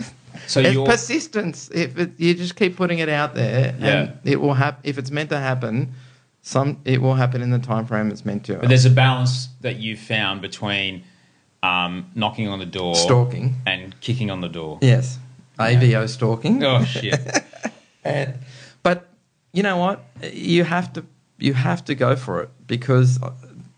so 0.48 0.60
it's 0.60 0.76
persistence. 0.76 1.70
If 1.72 1.98
it, 1.98 2.10
you 2.18 2.34
just 2.34 2.56
keep 2.56 2.76
putting 2.76 2.98
it 2.98 3.08
out 3.08 3.34
there, 3.34 3.76
Yeah. 3.78 3.86
and 3.86 4.18
it 4.24 4.40
will 4.40 4.54
happen. 4.54 4.80
If 4.82 4.98
it's 4.98 5.12
meant 5.12 5.30
to 5.30 5.38
happen, 5.38 5.94
some 6.42 6.80
it 6.84 7.00
will 7.00 7.14
happen 7.14 7.42
in 7.42 7.50
the 7.50 7.58
time 7.60 7.86
frame 7.86 8.10
it's 8.10 8.24
meant 8.24 8.44
to. 8.46 8.56
But 8.56 8.68
there's 8.68 8.86
a 8.86 8.90
balance 8.90 9.48
that 9.60 9.76
you've 9.76 10.00
found 10.00 10.40
between 10.40 11.04
um, 11.62 12.10
knocking 12.14 12.48
on 12.48 12.58
the 12.58 12.66
door, 12.66 12.94
Stalking. 12.94 13.54
and 13.66 13.98
kicking 14.00 14.30
on 14.30 14.40
the 14.40 14.48
door. 14.48 14.78
yes, 14.82 15.18
AVO 15.58 16.08
stalking. 16.08 16.62
Oh 16.64 16.84
shit! 16.84 17.20
And, 18.04 18.38
but 18.82 19.08
you 19.52 19.62
know 19.62 19.76
what? 19.76 20.02
You 20.32 20.64
have 20.64 20.92
to 20.94 21.04
you 21.38 21.52
have 21.54 21.84
to 21.86 21.94
go 21.94 22.16
for 22.16 22.42
it 22.42 22.50
because 22.66 23.18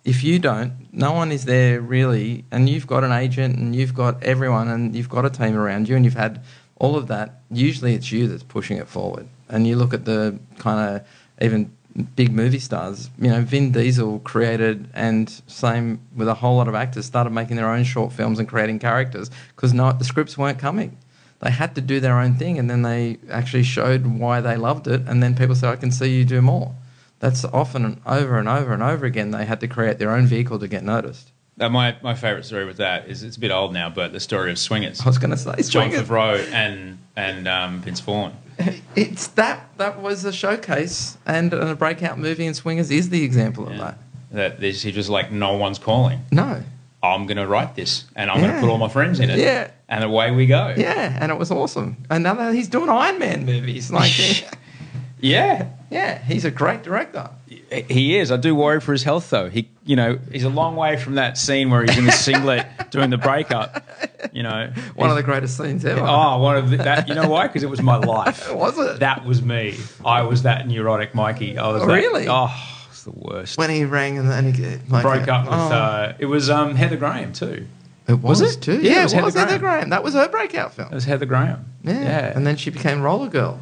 if 0.05 0.23
you 0.23 0.39
don't, 0.39 0.73
no 0.93 1.13
one 1.13 1.33
is 1.33 1.45
there 1.47 1.81
really, 1.81 2.45
and 2.51 2.69
you've 2.69 2.87
got 2.87 3.03
an 3.03 3.13
agent 3.13 3.57
and 3.59 3.75
you've 3.75 3.95
got 3.95 4.23
everyone 4.23 4.69
and 4.69 4.95
you've 4.95 5.09
got 5.09 5.25
a 5.25 5.31
team 5.31 5.57
around 5.57 5.89
you 5.89 5.97
and 5.97 6.05
you've 6.05 6.15
had 6.15 6.43
all 6.77 6.97
of 6.97 7.09
that. 7.09 7.41
Usually, 7.51 7.95
it's 7.95 8.13
you 8.13 8.29
that's 8.29 8.43
pushing 8.45 8.77
it 8.79 8.89
forward. 8.89 9.27
And 9.49 9.67
you 9.67 9.75
look 9.77 9.93
at 9.93 10.05
the 10.05 10.39
kind 10.59 10.97
of 10.97 11.07
even 11.45 11.73
big 12.17 12.33
movie 12.33 12.59
stars. 12.59 13.11
You 13.19 13.31
know, 13.31 13.43
Vin 13.43 13.73
Diesel 13.73 14.21
created, 14.21 14.89
and 14.95 15.29
same 15.47 16.01
with 16.15 16.29
a 16.29 16.35
whole 16.35 16.57
lot 16.57 16.69
of 16.69 16.75
actors, 16.75 17.07
started 17.07 17.31
making 17.31 17.57
their 17.57 17.71
own 17.71 17.85
short 17.85 18.13
films 18.13 18.39
and 18.39 18.49
creating 18.49 18.79
characters 18.79 19.31
because 19.55 19.73
no, 19.75 19.93
the 19.93 20.05
scripts 20.05 20.37
weren't 20.39 20.59
coming 20.59 20.97
they 21.41 21.51
had 21.51 21.75
to 21.75 21.81
do 21.81 22.01
their 22.01 22.19
own 22.19 22.35
thing 22.35 22.59
and 22.59 22.71
then 22.71 22.83
they 22.83 23.19
actually 23.31 23.63
showed 23.63 24.07
why 24.07 24.41
they 24.41 24.57
loved 24.57 24.87
it 24.87 25.03
and 25.07 25.23
then 25.23 25.35
people 25.35 25.55
said 25.55 25.71
i 25.71 25.77
can 25.77 25.91
see 25.91 26.17
you 26.17 26.25
do 26.25 26.41
more 26.41 26.75
that's 27.19 27.45
often 27.47 28.01
over 28.07 28.39
and 28.39 28.49
over 28.49 28.73
and 28.73 28.83
over 28.83 29.07
again 29.07 29.31
they 29.31 29.45
had 29.45 29.61
to 29.61 29.67
create 29.67 29.99
their 29.99 30.11
own 30.11 30.27
vehicle 30.27 30.59
to 30.59 30.69
get 30.69 30.85
noticed 30.85 31.33
Uh, 31.59 31.69
my 31.69 31.97
my 32.03 32.15
favorite 32.15 32.45
story 32.45 32.65
with 32.65 32.77
that 32.77 33.09
is 33.09 33.23
it's 33.23 33.37
a 33.37 33.41
bit 33.41 33.51
old 33.51 33.73
now, 33.73 33.91
but 33.91 34.13
the 34.13 34.21
story 34.21 34.51
of 34.51 34.59
Swingers, 34.59 35.01
i 35.03 35.07
was 35.07 35.19
going 35.19 35.31
to 35.31 35.37
say 35.37 35.55
John 35.57 35.91
Swingers. 35.91 36.09
Favreau 36.09 36.53
and 36.53 36.99
and 37.17 37.47
um, 37.47 37.83
Vince 37.83 38.01
Vaughn. 38.01 38.33
It's 38.97 39.29
that 39.29 39.69
that 39.79 40.01
was 40.01 40.25
a 40.25 40.33
showcase 40.33 41.17
and 41.27 41.53
a 41.53 41.75
breakout 41.75 42.19
movie 42.19 42.47
in 42.47 42.55
swingers 42.55 42.91
is 42.91 43.11
the 43.11 43.23
example 43.25 43.67
of 43.69 43.75
Yeah. 43.75 43.95
that 44.33 44.61
That 44.61 44.75
he 44.75 44.93
was 44.93 45.09
like, 45.11 45.31
no 45.33 45.57
one's 45.57 45.79
calling. 45.79 46.21
no 46.31 46.63
I'm 47.03 47.25
going 47.27 47.39
to 47.39 47.47
write 47.47 47.77
this, 47.77 48.05
and 48.15 48.31
I'm 48.31 48.41
going 48.41 48.53
to 48.53 48.61
put 48.61 48.69
all 48.69 48.77
my 48.77 48.89
friends 48.89 49.21
in 49.21 49.31
it. 49.31 49.39
Yeah. 49.39 49.71
and 49.89 50.05
away 50.05 50.31
we 50.33 50.47
go. 50.47 50.75
yeah 50.77 51.17
and 51.21 51.33
it 51.33 51.39
was 51.39 51.51
awesome 51.51 51.97
and 52.11 52.23
now 52.25 52.35
that 52.35 52.55
he's 52.55 52.69
doing 52.69 52.89
iron 52.91 53.19
man 53.19 53.45
movies 53.47 53.91
like 53.91 54.13
yeah. 55.21 55.69
Yeah 55.91 56.19
he's 56.19 56.45
a 56.45 56.51
great 56.51 56.83
director 56.83 57.29
He 57.89 58.17
is. 58.17 58.31
I 58.33 58.37
do 58.37 58.55
worry 58.55 58.81
for 58.81 58.93
his 58.93 59.03
health, 59.05 59.31
though. 59.31 59.49
He, 59.49 59.69
you 59.85 59.95
know, 59.95 60.19
he's 60.33 60.43
a 60.45 60.49
long 60.49 60.75
way 60.77 60.97
from 60.97 61.15
that 61.17 61.39
scene 61.39 61.71
where 61.71 61.83
he's 61.85 61.97
in 61.99 62.05
the 62.05 62.11
singlet 62.13 62.67
doing 62.91 63.11
the 63.11 63.17
breakup. 63.19 63.85
You 64.33 64.43
know, 64.43 64.73
One 64.97 65.09
of 65.11 65.15
the 65.17 65.23
greatest 65.23 65.57
scenes 65.57 65.85
ever. 65.85 66.01
Oh, 66.03 66.39
one 66.39 66.57
of 66.57 66.71
the, 66.71 66.79
that. 66.79 67.09
You 67.09 67.15
know 67.15 67.29
why? 67.29 67.47
Because 67.47 67.63
it 67.63 67.71
was 67.71 67.81
my 67.81 67.97
life. 68.17 68.53
Was 68.53 68.77
it? 68.79 68.99
That 69.01 69.25
was 69.25 69.41
me. 69.43 69.77
I 70.05 70.23
was 70.23 70.43
that 70.43 70.67
neurotic 70.67 71.15
Mikey. 71.15 71.59
I 71.59 71.69
was 71.73 71.83
Oh, 71.83 71.87
that- 71.87 71.95
really? 71.95 72.27
Oh, 72.29 72.53
it's 72.91 73.05
the 73.05 73.13
worst. 73.13 73.57
When 73.59 73.71
he 73.71 73.85
rang 73.85 74.19
and 74.19 74.29
then 74.29 74.53
he 74.53 74.77
like, 74.89 75.03
Broke 75.03 75.29
up 75.29 75.45
with. 75.45 75.55
oh. 75.55 75.57
Uh, 75.75 76.15
it 76.19 76.27
was 76.27 76.51
um, 76.51 76.75
Heather 76.75 76.97
Graham 76.97 77.33
too. 77.33 77.67
It 78.09 78.15
was, 78.15 78.41
Was 78.43 78.57
it? 78.57 78.61
too. 78.63 78.81
Yeah, 78.81 78.93
Yeah, 78.93 79.01
it 79.01 79.03
was 79.05 79.13
it 79.15 79.23
was 79.23 79.35
Heather 79.35 79.47
Heather 79.47 79.59
Graham. 79.61 79.75
Graham. 79.79 79.91
That 79.91 80.03
was 80.03 80.15
her 80.15 80.29
breakout 80.29 80.75
film. 80.75 80.89
It 80.91 80.95
was 80.95 81.05
Heather 81.05 81.27
Graham. 81.27 81.67
Yeah. 81.85 82.01
yeah. 82.03 82.33
And 82.37 82.45
then 82.47 82.57
she 82.57 82.71
became 82.71 83.03
Roller 83.03 83.29
Girl 83.29 83.61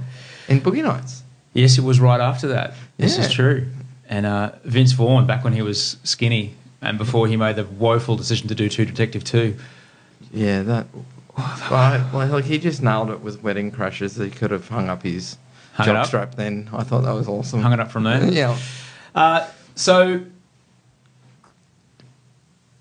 in 0.48 0.60
Boogie 0.60 0.82
Nights. 0.82 1.22
Yes, 1.54 1.78
it 1.78 1.84
was 1.84 1.98
right 2.00 2.20
after 2.20 2.48
that. 2.48 2.74
This 2.98 3.18
is 3.18 3.32
true. 3.32 3.66
And 4.08 4.24
uh, 4.26 4.52
Vince 4.64 4.92
Vaughn, 4.92 5.26
back 5.26 5.44
when 5.44 5.52
he 5.52 5.62
was 5.62 5.96
skinny, 6.04 6.54
and 6.80 6.96
before 6.98 7.26
he 7.26 7.36
made 7.36 7.56
the 7.56 7.64
woeful 7.64 8.16
decision 8.16 8.48
to 8.48 8.54
do 8.54 8.68
True 8.68 8.84
Detective 8.84 9.24
Two. 9.24 9.56
Yeah, 10.32 10.62
that. 10.62 10.86
Well, 11.70 12.10
well, 12.12 12.26
like 12.28 12.44
he 12.44 12.58
just 12.58 12.82
nailed 12.82 13.10
it 13.10 13.20
with 13.20 13.42
Wedding 13.42 13.70
Crashers. 13.70 14.22
He 14.22 14.30
could 14.30 14.50
have 14.50 14.68
hung 14.68 14.88
up 14.88 15.02
his 15.02 15.36
Hung 15.74 15.88
it 15.88 15.96
up? 15.96 16.06
jockstrap 16.08 16.34
then. 16.34 16.68
I 16.72 16.82
thought 16.82 17.02
that 17.04 17.12
was 17.12 17.28
awesome. 17.28 17.60
Hung 17.62 17.72
it 17.72 17.80
up 17.80 17.90
from 17.92 18.04
there. 18.04 18.24
yeah. 18.32 18.58
Uh, 19.14 19.46
so 19.74 20.22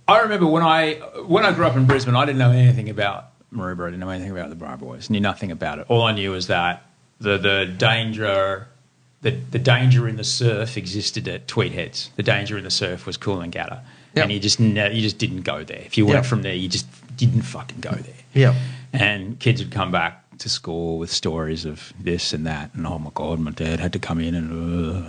I 0.07 0.19
remember 0.21 0.47
when 0.47 0.63
I 0.63 0.95
when 1.25 1.45
I 1.45 1.51
grew 1.51 1.65
up 1.65 1.75
in 1.75 1.85
Brisbane, 1.85 2.15
I 2.15 2.25
didn't 2.25 2.39
know 2.39 2.51
anything 2.51 2.89
about 2.89 3.25
Maroubra. 3.53 3.83
I 3.87 3.89
didn't 3.91 3.99
know 3.99 4.09
anything 4.09 4.31
about 4.31 4.49
the 4.49 4.55
Bra 4.55 4.75
Boys. 4.77 5.09
Knew 5.09 5.19
nothing 5.19 5.51
about 5.51 5.79
it. 5.79 5.85
All 5.89 6.01
I 6.03 6.13
knew 6.13 6.31
was 6.31 6.47
that 6.47 6.83
the 7.19 7.37
the 7.37 7.65
danger. 7.77 8.67
The, 9.23 9.31
the 9.31 9.57
danger 9.59 10.07
in 10.07 10.15
the 10.15 10.23
surf 10.23 10.77
existed 10.77 11.27
at 11.27 11.47
Tweed 11.47 11.71
Heads. 11.71 12.11
The 12.17 12.23
danger 12.23 12.55
in 12.55 12.63
the 12.63 12.69
surf 12.69 13.07
was 13.07 13.17
Coolangatta, 13.17 13.79
Yep. 14.15 14.23
and 14.23 14.31
you 14.31 14.39
just 14.39 14.59
ne- 14.59 14.93
you 14.93 15.01
just 15.01 15.17
didn't 15.17 15.41
go 15.41 15.63
there. 15.63 15.81
If 15.83 15.97
you 15.97 16.05
went 16.05 16.17
Yep. 16.17 16.25
from 16.25 16.43
there, 16.43 16.53
you 16.53 16.69
just 16.69 16.85
didn't 17.17 17.41
fucking 17.41 17.79
go 17.79 17.89
there. 17.89 18.13
Yeah. 18.35 18.53
And 18.93 19.39
kids 19.39 19.59
would 19.61 19.71
come 19.71 19.91
back 19.91 20.23
to 20.37 20.49
school 20.49 20.99
with 20.99 21.11
stories 21.11 21.65
of 21.65 21.93
this 21.99 22.31
and 22.31 22.45
that, 22.45 22.69
and 22.75 22.85
oh 22.85 22.99
my 22.99 23.09
god, 23.15 23.39
my 23.39 23.49
dad 23.49 23.79
had 23.79 23.91
to 23.93 23.99
come 23.99 24.19
in, 24.19 24.35
and 24.35 24.51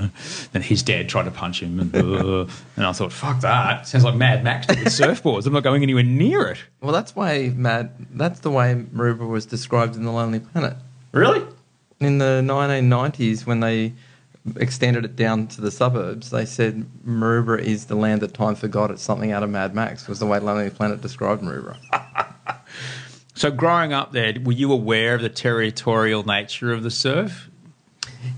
uh, 0.02 0.08
then 0.52 0.62
his 0.62 0.82
dad 0.82 1.10
tried 1.10 1.24
to 1.24 1.30
punch 1.30 1.62
him, 1.62 1.78
and 1.78 1.94
uh, 1.94 2.46
and 2.76 2.86
I 2.86 2.92
thought, 2.92 3.12
fuck 3.12 3.40
that, 3.42 3.86
sounds 3.86 4.04
like 4.04 4.14
Mad 4.16 4.42
Max 4.42 4.66
with 4.68 4.78
surfboards. 4.86 5.44
I'm 5.46 5.52
not 5.52 5.64
going 5.64 5.82
anywhere 5.82 6.02
near 6.02 6.48
it. 6.48 6.58
Well, 6.80 6.92
that's 6.92 7.14
why 7.14 7.52
Mad. 7.54 7.90
That's 8.10 8.40
the 8.40 8.50
way 8.50 8.74
Maroubra 8.74 9.28
was 9.28 9.44
described 9.44 9.96
in 9.96 10.04
The 10.04 10.12
Lonely 10.12 10.40
Planet 10.40 10.78
Really? 11.12 11.42
In 12.00 12.18
the 12.18 12.42
1990s 12.44 13.46
when 13.46 13.60
they 13.60 13.92
extended 14.56 15.04
it 15.04 15.16
down 15.16 15.46
to 15.48 15.60
the 15.60 15.70
suburbs. 15.70 16.30
They 16.30 16.44
said 16.44 16.86
Maroubra 17.06 17.60
is 17.60 17.86
the 17.86 17.96
land 17.96 18.22
that 18.22 18.34
time 18.34 18.54
forgot. 18.54 18.90
It's 18.90 19.02
something 19.02 19.32
out 19.32 19.42
of 19.42 19.50
Mad 19.50 19.74
Max. 19.74 20.08
Was 20.08 20.20
the 20.20 20.26
way 20.26 20.38
Lonely 20.38 20.70
Planet 20.70 21.00
described 21.00 21.42
Maroubra. 21.42 21.76
So 23.38 23.52
growing 23.52 23.92
up 23.92 24.10
there, 24.10 24.34
were 24.42 24.50
you 24.50 24.72
aware 24.72 25.14
of 25.14 25.22
the 25.22 25.28
territorial 25.28 26.24
nature 26.24 26.72
of 26.72 26.82
the 26.82 26.90
surf? 26.90 27.48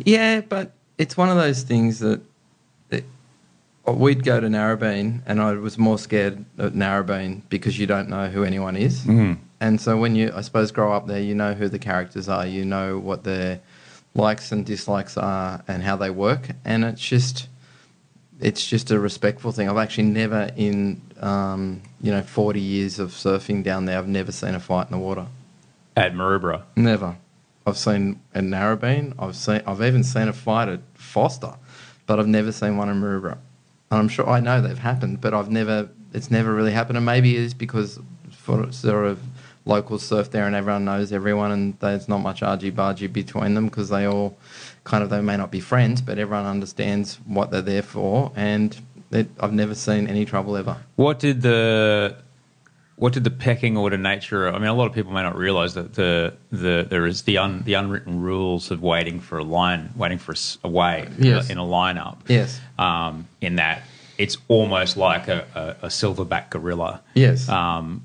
Yeah, 0.05 0.43
but 0.43 0.73
it's 0.99 1.17
one 1.17 1.31
of 1.31 1.37
those 1.37 1.63
things 1.63 2.01
that, 2.01 2.21
we'd 3.87 4.23
go 4.23 4.39
to 4.39 4.47
Narrabeen, 4.47 5.23
and 5.27 5.41
I 5.41 5.55
was 5.55 5.79
more 5.79 5.99
scared 5.99 6.45
at 6.59 6.75
Narrabeen 6.75 7.43
because 7.49 7.79
you 7.79 7.87
don't 7.87 8.09
know 8.09 8.29
who 8.29 8.45
anyone 8.45 8.77
is. 8.77 9.01
Mm. 9.05 9.39
And 9.61 9.81
so 9.81 9.99
when 9.99 10.17
you, 10.17 10.33
I 10.35 10.41
suppose, 10.41 10.73
grow 10.73 10.93
up 10.93 11.07
there, 11.07 11.21
you 11.21 11.35
know 11.35 11.53
who 11.53 11.69
the 11.69 11.79
characters 11.79 12.29
are, 12.29 12.47
you 12.47 12.65
know 12.65 12.99
what 12.99 13.25
their 13.25 13.61
likes 14.15 14.53
and 14.53 14.65
dislikes 14.65 15.17
are, 15.19 15.63
and 15.69 15.83
how 15.83 15.97
they 15.97 16.11
work, 16.11 16.49
and 16.65 16.83
it's 16.85 17.03
just, 17.03 17.49
it's 18.41 18.67
just 18.67 18.91
a 18.91 18.99
respectful 18.99 19.53
thing. 19.53 19.69
I've 19.69 19.77
actually 19.77 20.05
never 20.05 20.51
in, 20.57 21.03
um, 21.21 21.83
you 22.01 22.11
know, 22.11 22.23
forty 22.23 22.61
years 22.61 22.99
of 22.99 23.11
surfing 23.11 23.63
down 23.63 23.85
there, 23.85 23.99
I've 23.99 24.09
never 24.09 24.33
seen 24.33 24.55
a 24.55 24.61
fight 24.61 24.87
in 24.87 24.93
the 24.93 24.99
water. 24.99 25.27
At 25.97 26.15
Maroubra. 26.15 26.63
Never. 26.75 27.19
I've 27.67 27.77
seen 27.77 28.21
a 28.35 28.41
Narrabeen. 28.41 29.15
I've 29.19 29.37
seen. 29.37 29.61
I've 29.67 29.83
even 29.83 30.03
seen 30.03 30.29
a 30.29 30.33
fight 30.33 30.69
at 30.69 30.81
Foster, 30.95 31.55
but 32.07 32.19
I've 32.19 32.27
never 32.27 32.51
seen 32.51 32.79
one 32.79 32.89
in 32.89 33.01
Maroubra. 33.01 33.37
And 33.91 34.01
I'm 34.01 34.09
sure 34.09 34.27
I 34.27 34.41
know 34.41 34.63
they've 34.63 34.79
happened, 34.79 35.21
but 35.21 35.35
I've 35.35 35.51
never. 35.51 35.91
It's 36.15 36.31
never 36.31 36.55
really 36.55 36.73
happened, 36.73 36.97
and 36.97 37.05
maybe 37.05 37.37
it 37.37 37.43
is 37.43 37.55
because 37.55 38.01
for 38.31 38.73
sort 38.73 39.07
of 39.07 39.21
locals 39.65 40.03
surf 40.03 40.31
there 40.31 40.47
and 40.47 40.55
everyone 40.55 40.85
knows 40.85 41.13
everyone, 41.13 41.53
and 41.53 41.79
there's 41.81 42.09
not 42.09 42.19
much 42.19 42.43
argy 42.43 42.71
bargy 42.73 43.13
between 43.13 43.55
them 43.55 43.67
because 43.67 43.89
they 43.89 44.07
all 44.07 44.37
kind 44.85 45.03
of 45.05 45.11
they 45.11 45.21
may 45.21 45.37
not 45.37 45.51
be 45.51 45.61
friends, 45.61 46.01
but 46.01 46.19
everyone 46.19 46.47
understands 46.47 47.17
what 47.27 47.51
they're 47.51 47.63
there 47.63 47.83
for, 47.83 48.33
and 48.37 48.77
it, 49.11 49.29
I've 49.41 49.53
never 49.53 49.75
seen 49.75 50.07
any 50.07 50.25
trouble 50.25 50.57
ever. 50.57 50.77
What 50.97 51.19
did 51.19 51.43
the 51.43 52.17
what 52.97 53.15
did 53.15 53.25
the 53.25 53.31
pecking 53.31 53.77
order 53.79 53.97
nature? 53.97 54.49
I 54.49 54.59
mean, 54.59 54.69
a 54.69 54.75
lot 54.75 54.87
of 54.87 54.93
people 54.93 55.13
may 55.13 55.23
not 55.23 55.37
realise 55.37 55.73
that 55.75 55.95
the 55.95 56.35
the 56.51 56.87
there 56.89 57.07
is 57.07 57.23
the 57.23 57.39
un, 57.39 57.63
the 57.65 57.75
unwritten 57.75 58.21
rules 58.21 58.71
of 58.71 58.83
waiting 58.83 59.21
for 59.21 59.39
a 59.39 59.45
line, 59.45 59.91
waiting 59.97 60.19
for 60.19 60.33
a, 60.33 60.37
a 60.65 60.71
wave 60.71 61.19
Yes. 61.19 61.51
in 61.51 61.59
a 61.59 61.63
lineup. 61.65 62.19
Yes. 62.29 62.61
Um, 62.79 63.27
in 63.41 63.57
that 63.57 63.83
it's 64.19 64.37
almost 64.49 64.99
like 64.99 65.29
a, 65.29 65.47
a, 65.83 65.87
a 65.87 65.89
silverback 65.89 66.51
gorilla. 66.51 67.01
Yes. 67.15 67.49
Um, 67.49 68.05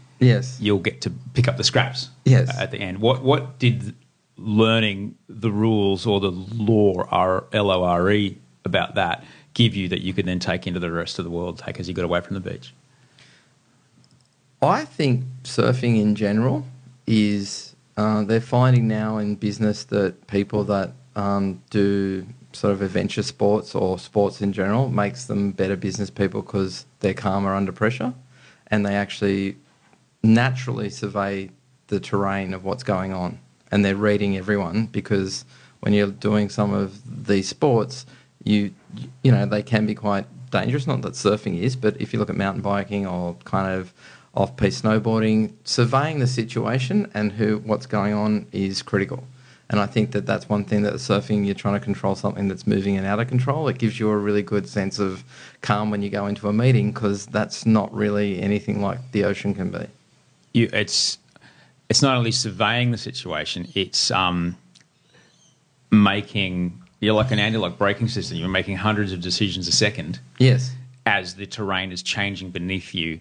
yes. 0.21 0.57
you'll 0.61 0.79
get 0.79 1.01
to 1.01 1.09
pick 1.33 1.47
up 1.47 1.57
the 1.57 1.63
scraps. 1.63 2.09
Yes. 2.25 2.55
At 2.57 2.71
the 2.71 2.77
end, 2.77 2.99
what 2.99 3.23
what 3.23 3.59
did 3.59 3.95
learning 4.37 5.15
the 5.27 5.51
rules 5.51 6.05
or 6.05 6.19
the 6.19 6.31
law 6.31 7.03
R 7.09 7.45
L 7.51 7.69
O 7.69 7.83
R 7.83 8.11
E 8.11 8.37
about 8.63 8.95
that 8.95 9.23
give 9.53 9.75
you 9.75 9.89
that 9.89 10.01
you 10.01 10.13
could 10.13 10.25
then 10.25 10.39
take 10.39 10.65
into 10.65 10.79
the 10.79 10.91
rest 10.91 11.19
of 11.19 11.25
the 11.25 11.31
world, 11.31 11.57
take 11.57 11.79
as 11.79 11.87
you 11.87 11.93
got 11.93 12.05
away 12.05 12.21
from 12.21 12.35
the 12.35 12.39
beach? 12.39 12.73
I 14.61 14.85
think 14.85 15.25
surfing 15.43 15.99
in 15.99 16.15
general 16.15 16.65
is 17.07 17.75
uh, 17.97 18.23
they're 18.23 18.39
finding 18.39 18.87
now 18.87 19.17
in 19.17 19.35
business 19.35 19.83
that 19.85 20.27
people 20.27 20.63
that 20.65 20.93
um, 21.15 21.61
do 21.69 22.25
sort 22.53 22.73
of 22.73 22.81
adventure 22.81 23.23
sports 23.23 23.73
or 23.75 23.97
sports 23.97 24.41
in 24.41 24.53
general 24.53 24.89
makes 24.89 25.25
them 25.25 25.51
better 25.51 25.75
business 25.75 26.09
people 26.09 26.41
because 26.41 26.85
they're 26.99 27.13
calmer 27.13 27.55
under 27.55 27.71
pressure 27.71 28.13
and 28.67 28.85
they 28.85 28.95
actually 28.95 29.57
naturally 30.23 30.89
survey 30.89 31.49
the 31.87 31.99
terrain 31.99 32.53
of 32.53 32.63
what's 32.63 32.83
going 32.83 33.13
on 33.13 33.39
and 33.71 33.83
they're 33.83 33.95
reading 33.95 34.37
everyone 34.37 34.85
because 34.87 35.45
when 35.79 35.93
you're 35.93 36.07
doing 36.07 36.49
some 36.49 36.73
of 36.73 37.25
these 37.27 37.47
sports 37.47 38.05
you 38.43 38.73
you 39.23 39.31
know 39.31 39.45
they 39.45 39.63
can 39.63 39.85
be 39.85 39.95
quite 39.95 40.25
dangerous 40.51 40.87
not 40.87 41.01
that 41.01 41.13
surfing 41.13 41.59
is 41.59 41.75
but 41.75 41.99
if 41.99 42.13
you 42.13 42.19
look 42.19 42.29
at 42.29 42.35
mountain 42.35 42.61
biking 42.61 43.05
or 43.07 43.35
kind 43.45 43.73
of 43.73 43.93
off-piste 44.35 44.83
snowboarding 44.83 45.51
surveying 45.63 46.19
the 46.19 46.27
situation 46.27 47.09
and 47.13 47.33
who 47.33 47.57
what's 47.59 47.85
going 47.85 48.13
on 48.13 48.45
is 48.51 48.81
critical 48.81 49.23
and 49.71 49.79
I 49.79 49.85
think 49.85 50.11
that 50.11 50.25
that's 50.25 50.49
one 50.49 50.65
thing 50.65 50.81
that 50.81 50.95
surfing, 50.95 51.45
you're 51.45 51.55
trying 51.55 51.75
to 51.75 51.79
control 51.79 52.13
something 52.13 52.49
that's 52.49 52.67
moving 52.67 52.97
and 52.97 53.07
out 53.07 53.21
of 53.21 53.29
control. 53.29 53.69
It 53.69 53.77
gives 53.77 54.01
you 54.01 54.09
a 54.09 54.17
really 54.17 54.41
good 54.41 54.67
sense 54.67 54.99
of 54.99 55.23
calm 55.61 55.89
when 55.89 56.01
you 56.01 56.09
go 56.09 56.27
into 56.27 56.49
a 56.49 56.53
meeting 56.53 56.91
because 56.91 57.25
that's 57.25 57.65
not 57.65 57.91
really 57.93 58.41
anything 58.41 58.81
like 58.81 59.13
the 59.13 59.23
ocean 59.23 59.53
can 59.55 59.71
be. 59.71 59.87
You, 60.53 60.69
it's 60.73 61.17
it's 61.89 62.01
not 62.01 62.15
only 62.17 62.31
surveying 62.31 62.91
the 62.91 62.97
situation; 62.97 63.67
it's 63.75 64.11
um, 64.11 64.57
making 65.91 66.81
you're 66.99 67.13
like 67.13 67.31
an 67.31 67.39
anti-lock 67.39 67.77
braking 67.77 68.07
system. 68.07 68.37
You're 68.37 68.47
making 68.49 68.77
hundreds 68.77 69.11
of 69.11 69.21
decisions 69.21 69.67
a 69.67 69.71
second 69.71 70.19
Yes. 70.37 70.71
as 71.05 71.33
the 71.35 71.45
terrain 71.47 71.91
is 71.91 72.03
changing 72.03 72.51
beneath 72.51 72.93
you, 72.93 73.19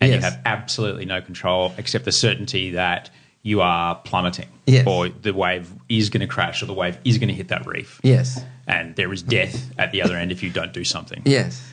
and 0.00 0.12
you 0.12 0.18
have 0.18 0.40
absolutely 0.44 1.04
no 1.04 1.20
control 1.20 1.72
except 1.78 2.04
the 2.04 2.12
certainty 2.12 2.70
that 2.72 3.10
you 3.42 3.60
are 3.62 3.94
plummeting, 3.94 4.48
Yes. 4.66 4.86
or 4.86 5.08
the 5.08 5.32
wave 5.32 5.72
is 5.88 6.10
going 6.10 6.20
to 6.20 6.26
crash, 6.26 6.62
or 6.62 6.66
the 6.66 6.74
wave 6.74 6.98
is 7.04 7.16
going 7.18 7.28
to 7.28 7.34
hit 7.34 7.48
that 7.48 7.64
reef, 7.66 8.00
Yes. 8.02 8.42
and 8.66 8.94
there 8.96 9.10
is 9.12 9.22
death 9.22 9.70
at 9.78 9.92
the 9.92 10.02
other 10.02 10.16
end 10.16 10.30
if 10.32 10.42
you 10.42 10.50
don't 10.50 10.72
do 10.74 10.84
something. 10.84 11.22
Yes. 11.24 11.66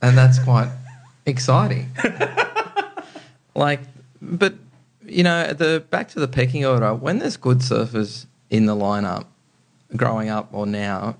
And 0.00 0.18
that's 0.18 0.38
quite 0.40 0.68
exciting. 1.26 1.90
like, 3.54 3.80
but, 4.22 4.54
you 5.04 5.24
know, 5.24 5.52
the 5.52 5.84
back 5.90 6.08
to 6.10 6.20
the 6.20 6.28
pecking 6.28 6.64
order, 6.64 6.94
when 6.94 7.18
there's 7.18 7.36
good 7.36 7.58
surfers 7.58 8.26
in 8.50 8.66
the 8.66 8.76
lineup, 8.76 9.26
growing 9.96 10.28
up 10.28 10.48
or 10.52 10.64
now, 10.64 11.16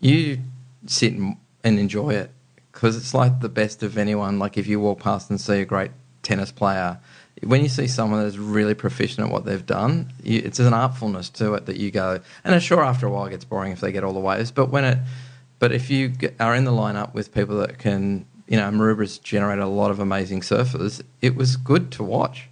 you 0.00 0.38
sit 0.86 1.14
and, 1.14 1.38
enjoy 1.64 2.10
it 2.10 2.30
because 2.72 2.96
it's 2.96 3.14
like 3.14 3.40
the 3.40 3.48
best 3.48 3.82
of 3.82 3.96
anyone. 3.96 4.38
Like, 4.38 4.58
if 4.58 4.66
you 4.66 4.80
walk 4.80 5.00
past 5.00 5.30
and 5.30 5.40
see 5.40 5.60
a 5.60 5.64
great 5.64 5.92
tennis 6.22 6.52
player, 6.52 6.98
when 7.42 7.62
you 7.62 7.68
see 7.68 7.86
someone 7.86 8.22
that's 8.22 8.36
really 8.36 8.74
proficient 8.74 9.26
at 9.26 9.32
what 9.32 9.44
they've 9.44 9.64
done, 9.64 10.12
you, 10.22 10.42
it's 10.44 10.58
an 10.58 10.72
artfulness 10.72 11.32
to 11.34 11.54
it 11.54 11.66
that 11.66 11.76
you 11.76 11.90
go. 11.90 12.20
And 12.44 12.62
sure 12.62 12.84
after 12.84 13.06
a 13.06 13.10
while 13.10 13.26
it 13.26 13.30
gets 13.30 13.44
boring 13.44 13.72
if 13.72 13.80
they 13.80 13.92
get 13.92 14.04
all 14.04 14.12
the 14.12 14.20
waves. 14.20 14.50
But 14.50 14.70
when 14.70 14.84
it, 14.84 14.98
but 15.58 15.72
if 15.72 15.88
you 15.88 16.12
are 16.38 16.54
in 16.54 16.64
the 16.64 16.72
lineup 16.72 17.14
with 17.14 17.32
people 17.32 17.58
that 17.58 17.78
can, 17.78 18.26
you 18.52 18.58
know, 18.58 18.70
Maroubra's 18.70 19.16
generated 19.16 19.64
a 19.64 19.66
lot 19.66 19.90
of 19.90 19.98
amazing 19.98 20.42
surfers. 20.42 21.00
It 21.22 21.34
was 21.34 21.56
good 21.56 21.90
to 21.92 22.02
watch, 22.02 22.50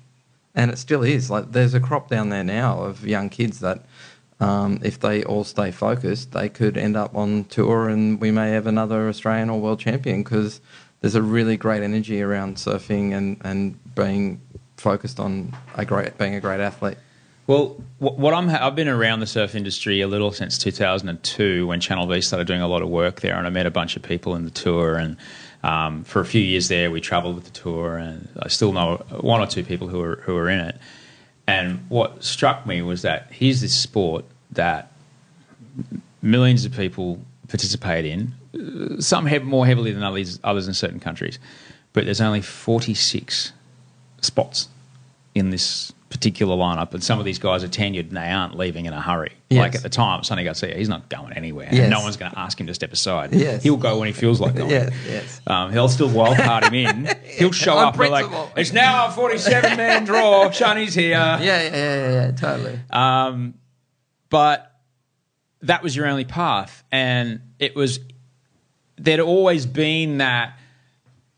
and 0.54 0.70
it 0.70 0.78
still 0.78 1.02
is. 1.02 1.30
Like 1.30 1.52
there's 1.52 1.74
a 1.74 1.80
crop 1.80 2.08
down 2.08 2.30
there 2.30 2.42
now 2.42 2.80
of 2.80 3.06
young 3.06 3.28
kids 3.28 3.60
that, 3.60 3.84
um, 4.40 4.80
if 4.82 4.98
they 4.98 5.22
all 5.24 5.44
stay 5.44 5.70
focused, 5.70 6.32
they 6.32 6.48
could 6.48 6.78
end 6.78 6.96
up 6.96 7.14
on 7.14 7.44
tour, 7.44 7.90
and 7.90 8.18
we 8.18 8.30
may 8.30 8.50
have 8.52 8.66
another 8.66 9.10
Australian 9.10 9.50
or 9.50 9.60
world 9.60 9.78
champion 9.78 10.22
because 10.22 10.62
there's 11.02 11.16
a 11.16 11.20
really 11.20 11.58
great 11.58 11.82
energy 11.82 12.22
around 12.22 12.56
surfing 12.56 13.12
and 13.12 13.36
and 13.44 13.78
being 13.94 14.40
focused 14.78 15.20
on 15.20 15.54
a 15.74 15.84
great 15.84 16.16
being 16.16 16.34
a 16.34 16.40
great 16.40 16.60
athlete. 16.60 16.96
Well, 17.46 17.76
what 17.98 18.32
I'm 18.32 18.48
I've 18.48 18.74
been 18.74 18.88
around 18.88 19.20
the 19.20 19.26
surf 19.26 19.54
industry 19.54 20.00
a 20.00 20.08
little 20.08 20.32
since 20.32 20.56
2002 20.56 21.66
when 21.66 21.78
Channel 21.80 22.06
V 22.06 22.22
started 22.22 22.46
doing 22.46 22.62
a 22.62 22.68
lot 22.68 22.80
of 22.80 22.88
work 22.88 23.20
there, 23.20 23.36
and 23.36 23.46
I 23.46 23.50
met 23.50 23.66
a 23.66 23.70
bunch 23.70 23.96
of 23.96 24.02
people 24.02 24.34
in 24.34 24.46
the 24.46 24.50
tour. 24.50 24.96
And 24.96 25.18
um, 25.62 26.04
for 26.04 26.20
a 26.20 26.24
few 26.24 26.40
years 26.40 26.68
there, 26.68 26.90
we 26.90 27.00
travelled 27.00 27.34
with 27.34 27.44
the 27.44 27.50
tour, 27.50 27.98
and 27.98 28.28
I 28.40 28.48
still 28.48 28.72
know 28.72 28.96
one 29.20 29.40
or 29.40 29.46
two 29.46 29.64
people 29.64 29.88
who 29.88 30.00
are 30.00 30.16
who 30.16 30.36
are 30.36 30.48
in 30.48 30.60
it. 30.60 30.76
And 31.46 31.84
what 31.88 32.22
struck 32.22 32.66
me 32.66 32.80
was 32.82 33.02
that 33.02 33.28
here's 33.30 33.60
this 33.60 33.74
sport 33.74 34.24
that 34.52 34.92
millions 36.22 36.64
of 36.64 36.72
people 36.72 37.20
participate 37.48 38.04
in, 38.04 39.00
some 39.00 39.26
have 39.26 39.42
more 39.44 39.66
heavily 39.66 39.92
than 39.92 40.02
others, 40.02 40.38
others 40.44 40.68
in 40.68 40.74
certain 40.74 41.00
countries, 41.00 41.38
but 41.92 42.04
there's 42.04 42.20
only 42.20 42.40
46 42.40 43.52
spots 44.20 44.68
in 45.34 45.50
this 45.50 45.92
particular 46.10 46.56
lineup, 46.56 46.92
and 46.92 47.02
some 47.02 47.20
of 47.20 47.24
these 47.24 47.38
guys 47.38 47.62
are 47.62 47.68
tenured 47.68 48.08
and 48.08 48.16
they 48.16 48.28
aren't 48.28 48.56
leaving 48.58 48.86
in 48.86 48.92
a 48.92 49.00
hurry. 49.00 49.32
Yes. 49.48 49.60
Like 49.60 49.74
at 49.76 49.82
the 49.82 49.88
time, 49.88 50.22
Sunny 50.24 50.42
Garcia, 50.42 50.76
he's 50.76 50.88
not 50.88 51.08
going 51.08 51.32
anywhere. 51.32 51.68
Yes. 51.70 51.82
And 51.82 51.90
no 51.90 52.00
one's 52.00 52.16
going 52.16 52.32
to 52.32 52.38
ask 52.38 52.60
him 52.60 52.66
to 52.66 52.74
step 52.74 52.92
aside. 52.92 53.32
Yes. 53.32 53.62
He'll 53.62 53.76
go 53.76 53.98
when 53.98 54.08
he 54.08 54.12
feels 54.12 54.40
like 54.40 54.54
going. 54.56 54.70
Yes, 54.70 54.92
yes. 55.06 55.40
Um, 55.46 55.72
he'll 55.72 55.88
still 55.88 56.10
wild 56.10 56.36
card 56.36 56.64
him 56.64 56.74
in. 56.74 57.16
He'll 57.24 57.52
show 57.52 57.78
up 57.78 57.98
and 57.98 58.10
like, 58.10 58.26
it's 58.56 58.72
now 58.72 59.06
a 59.06 59.10
47 59.12 59.76
man 59.76 60.04
draw. 60.04 60.50
Sunny's 60.50 60.94
here. 60.94 61.10
Yeah, 61.20 61.36
yeah, 61.40 61.62
yeah, 61.62 61.70
yeah, 61.70 62.12
yeah 62.12 62.30
totally. 62.32 62.80
Um, 62.90 63.54
but 64.28 64.80
that 65.62 65.82
was 65.82 65.94
your 65.94 66.06
only 66.06 66.24
path, 66.24 66.82
and 66.90 67.40
it 67.58 67.74
was 67.76 68.00
there'd 68.96 69.20
always 69.20 69.64
been 69.64 70.18
that 70.18 70.58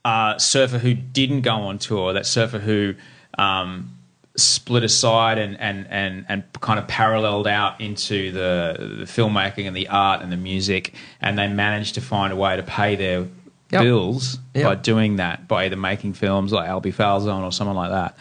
uh, 0.04 0.38
surfer 0.38 0.78
who 0.78 0.94
didn't 0.94 1.42
go 1.42 1.52
on 1.52 1.78
tour, 1.78 2.14
that 2.14 2.26
surfer 2.26 2.58
who 2.58 2.94
um, 3.38 3.91
split 4.36 4.82
aside 4.82 5.38
and, 5.38 5.60
and, 5.60 5.86
and, 5.90 6.24
and 6.28 6.42
kind 6.60 6.78
of 6.78 6.88
paralleled 6.88 7.46
out 7.46 7.80
into 7.80 8.32
the, 8.32 8.76
the 9.00 9.04
filmmaking 9.04 9.66
and 9.66 9.76
the 9.76 9.88
art 9.88 10.22
and 10.22 10.32
the 10.32 10.36
music, 10.36 10.94
and 11.20 11.38
they 11.38 11.48
managed 11.48 11.94
to 11.94 12.00
find 12.00 12.32
a 12.32 12.36
way 12.36 12.56
to 12.56 12.62
pay 12.62 12.96
their 12.96 13.26
Yep. 13.70 13.82
bills 13.84 14.38
Yep. 14.54 14.64
by 14.64 14.74
doing 14.74 15.16
that, 15.16 15.48
by 15.48 15.64
either 15.64 15.76
making 15.76 16.12
films 16.12 16.52
like 16.52 16.68
Alby 16.68 16.92
Falzon 16.92 17.42
or 17.42 17.50
someone 17.50 17.74
like 17.74 17.90
that. 17.90 18.18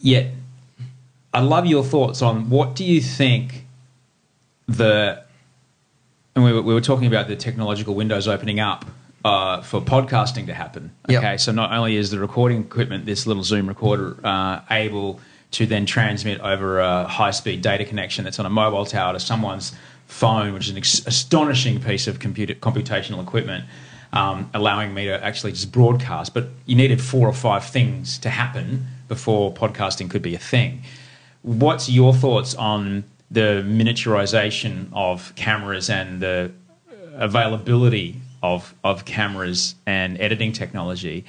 Yet, 0.00 0.32
I 1.32 1.40
love 1.40 1.64
your 1.64 1.82
thoughts 1.82 2.20
on 2.20 2.50
what 2.50 2.74
do 2.74 2.84
you 2.84 3.00
think 3.00 3.64
the 4.68 5.24
and 6.34 6.44
we 6.44 6.52
were, 6.52 6.60
we 6.62 6.74
were 6.74 6.80
talking 6.82 7.06
about 7.06 7.28
the 7.28 7.36
technological 7.36 7.94
windows 7.94 8.28
opening 8.28 8.60
up 8.60 8.84
uh, 9.24 9.62
for 9.62 9.80
podcasting 9.80 10.46
to 10.46 10.54
happen. 10.54 10.90
Yep. 11.08 11.18
Okay, 11.18 11.36
so 11.36 11.52
not 11.52 11.72
only 11.72 11.96
is 11.96 12.10
the 12.10 12.18
recording 12.18 12.60
equipment, 12.62 13.06
this 13.06 13.26
little 13.26 13.44
Zoom 13.44 13.68
recorder, 13.68 14.16
uh, 14.24 14.60
able 14.70 15.20
to 15.52 15.66
then 15.66 15.86
transmit 15.86 16.40
over 16.40 16.80
a 16.80 17.04
high-speed 17.04 17.60
data 17.62 17.84
connection 17.84 18.24
that's 18.24 18.38
on 18.38 18.46
a 18.46 18.50
mobile 18.50 18.86
tower 18.86 19.12
to 19.12 19.20
someone's 19.20 19.72
phone, 20.06 20.54
which 20.54 20.64
is 20.64 20.70
an 20.70 20.78
ex- 20.78 21.06
astonishing 21.06 21.80
piece 21.80 22.06
of 22.06 22.18
computer 22.18 22.54
computational 22.54 23.22
equipment, 23.22 23.64
um, 24.12 24.50
allowing 24.54 24.92
me 24.94 25.04
to 25.04 25.24
actually 25.24 25.52
just 25.52 25.70
broadcast. 25.70 26.34
But 26.34 26.48
you 26.66 26.74
needed 26.74 27.00
four 27.00 27.28
or 27.28 27.34
five 27.34 27.64
things 27.64 28.18
to 28.18 28.30
happen 28.30 28.86
before 29.08 29.52
podcasting 29.52 30.10
could 30.10 30.22
be 30.22 30.34
a 30.34 30.38
thing. 30.38 30.82
What's 31.42 31.88
your 31.88 32.14
thoughts 32.14 32.54
on 32.54 33.04
the 33.30 33.62
miniaturization 33.66 34.88
of 34.92 35.34
cameras 35.34 35.90
and 35.90 36.20
the 36.20 36.52
availability 37.14 38.21
of, 38.42 38.74
of 38.82 39.04
cameras 39.04 39.74
and 39.86 40.20
editing 40.20 40.52
technology 40.52 41.24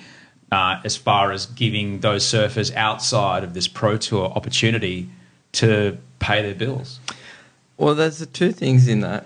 uh, 0.52 0.80
as 0.84 0.96
far 0.96 1.32
as 1.32 1.46
giving 1.48 2.00
those 2.00 2.24
surfers 2.24 2.74
outside 2.76 3.44
of 3.44 3.54
this 3.54 3.68
Pro 3.68 3.98
Tour 3.98 4.26
opportunity 4.26 5.10
to 5.54 5.98
pay 6.20 6.42
their 6.42 6.56
bills? 6.56 7.00
Well, 7.78 7.96
there's 7.96 8.20
the 8.20 8.26
two 8.26 8.52
things 8.52 8.88
in 8.88 9.02
that. 9.02 9.26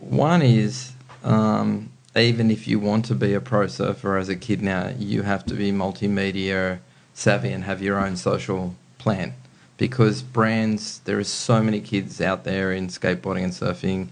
One 0.00 0.42
is 0.42 0.92
um, 1.24 1.90
even 2.16 2.50
if 2.50 2.66
you 2.66 2.78
want 2.78 3.04
to 3.06 3.14
be 3.14 3.34
a 3.34 3.40
pro 3.40 3.66
surfer 3.66 4.16
as 4.16 4.28
a 4.28 4.36
kid 4.36 4.62
now, 4.62 4.92
you 4.98 5.22
have 5.22 5.44
to 5.46 5.54
be 5.54 5.72
multimedia 5.72 6.78
savvy 7.14 7.50
and 7.50 7.64
have 7.64 7.82
your 7.82 7.98
own 7.98 8.16
social 8.16 8.74
plan 8.98 9.34
because 9.76 10.22
brands, 10.22 11.00
there 11.00 11.18
are 11.18 11.24
so 11.24 11.62
many 11.62 11.80
kids 11.80 12.20
out 12.20 12.44
there 12.44 12.72
in 12.72 12.88
skateboarding 12.88 13.44
and 13.44 13.52
surfing, 13.52 14.08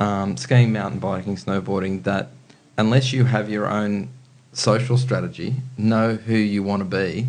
um, 0.00 0.36
skiing, 0.36 0.72
mountain 0.72 0.98
biking, 0.98 1.36
snowboarding 1.36 2.02
that 2.04 2.30
unless 2.76 3.12
you 3.12 3.24
have 3.24 3.48
your 3.50 3.66
own 3.68 4.08
social 4.52 4.96
strategy, 4.96 5.56
know 5.76 6.14
who 6.14 6.36
you 6.36 6.62
want 6.62 6.80
to 6.80 6.84
be, 6.84 7.26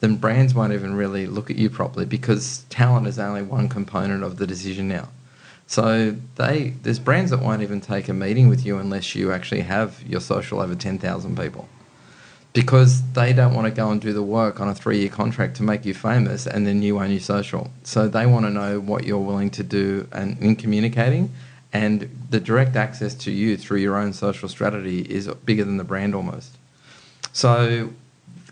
then 0.00 0.16
brands 0.16 0.54
won't 0.54 0.72
even 0.72 0.94
really 0.94 1.26
look 1.26 1.50
at 1.50 1.56
you 1.56 1.70
properly 1.70 2.04
because 2.04 2.64
talent 2.68 3.06
is 3.06 3.18
only 3.18 3.42
one 3.42 3.68
component 3.68 4.22
of 4.22 4.36
the 4.36 4.46
decision 4.46 4.88
now. 4.88 5.08
So 5.66 6.16
they 6.36 6.74
there's 6.82 6.98
brands 6.98 7.30
that 7.30 7.40
won't 7.40 7.62
even 7.62 7.80
take 7.80 8.08
a 8.08 8.12
meeting 8.12 8.48
with 8.48 8.64
you 8.64 8.78
unless 8.78 9.14
you 9.14 9.32
actually 9.32 9.62
have 9.62 10.02
your 10.06 10.20
social 10.20 10.60
over 10.60 10.74
ten 10.74 10.98
thousand 10.98 11.36
people. 11.36 11.68
Because 12.52 13.02
they 13.12 13.32
don't 13.34 13.52
want 13.52 13.66
to 13.66 13.70
go 13.70 13.90
and 13.90 14.00
do 14.00 14.12
the 14.12 14.22
work 14.22 14.60
on 14.60 14.68
a 14.68 14.74
three 14.74 15.00
year 15.00 15.08
contract 15.08 15.56
to 15.56 15.62
make 15.62 15.84
you 15.84 15.92
famous 15.92 16.46
and 16.46 16.66
then 16.66 16.82
you 16.82 16.98
own 16.98 17.10
your 17.10 17.20
social. 17.20 17.70
So 17.82 18.08
they 18.08 18.26
want 18.26 18.46
to 18.46 18.50
know 18.50 18.80
what 18.80 19.04
you're 19.04 19.18
willing 19.18 19.50
to 19.50 19.62
do 19.62 20.08
and 20.12 20.38
in 20.38 20.56
communicating 20.56 21.32
and 21.76 22.08
the 22.30 22.40
direct 22.40 22.74
access 22.74 23.14
to 23.14 23.30
you 23.30 23.56
through 23.56 23.78
your 23.78 23.96
own 23.96 24.12
social 24.12 24.48
strategy 24.48 25.00
is 25.02 25.28
bigger 25.44 25.64
than 25.64 25.76
the 25.76 25.84
brand 25.84 26.14
almost. 26.14 26.56
So 27.32 27.92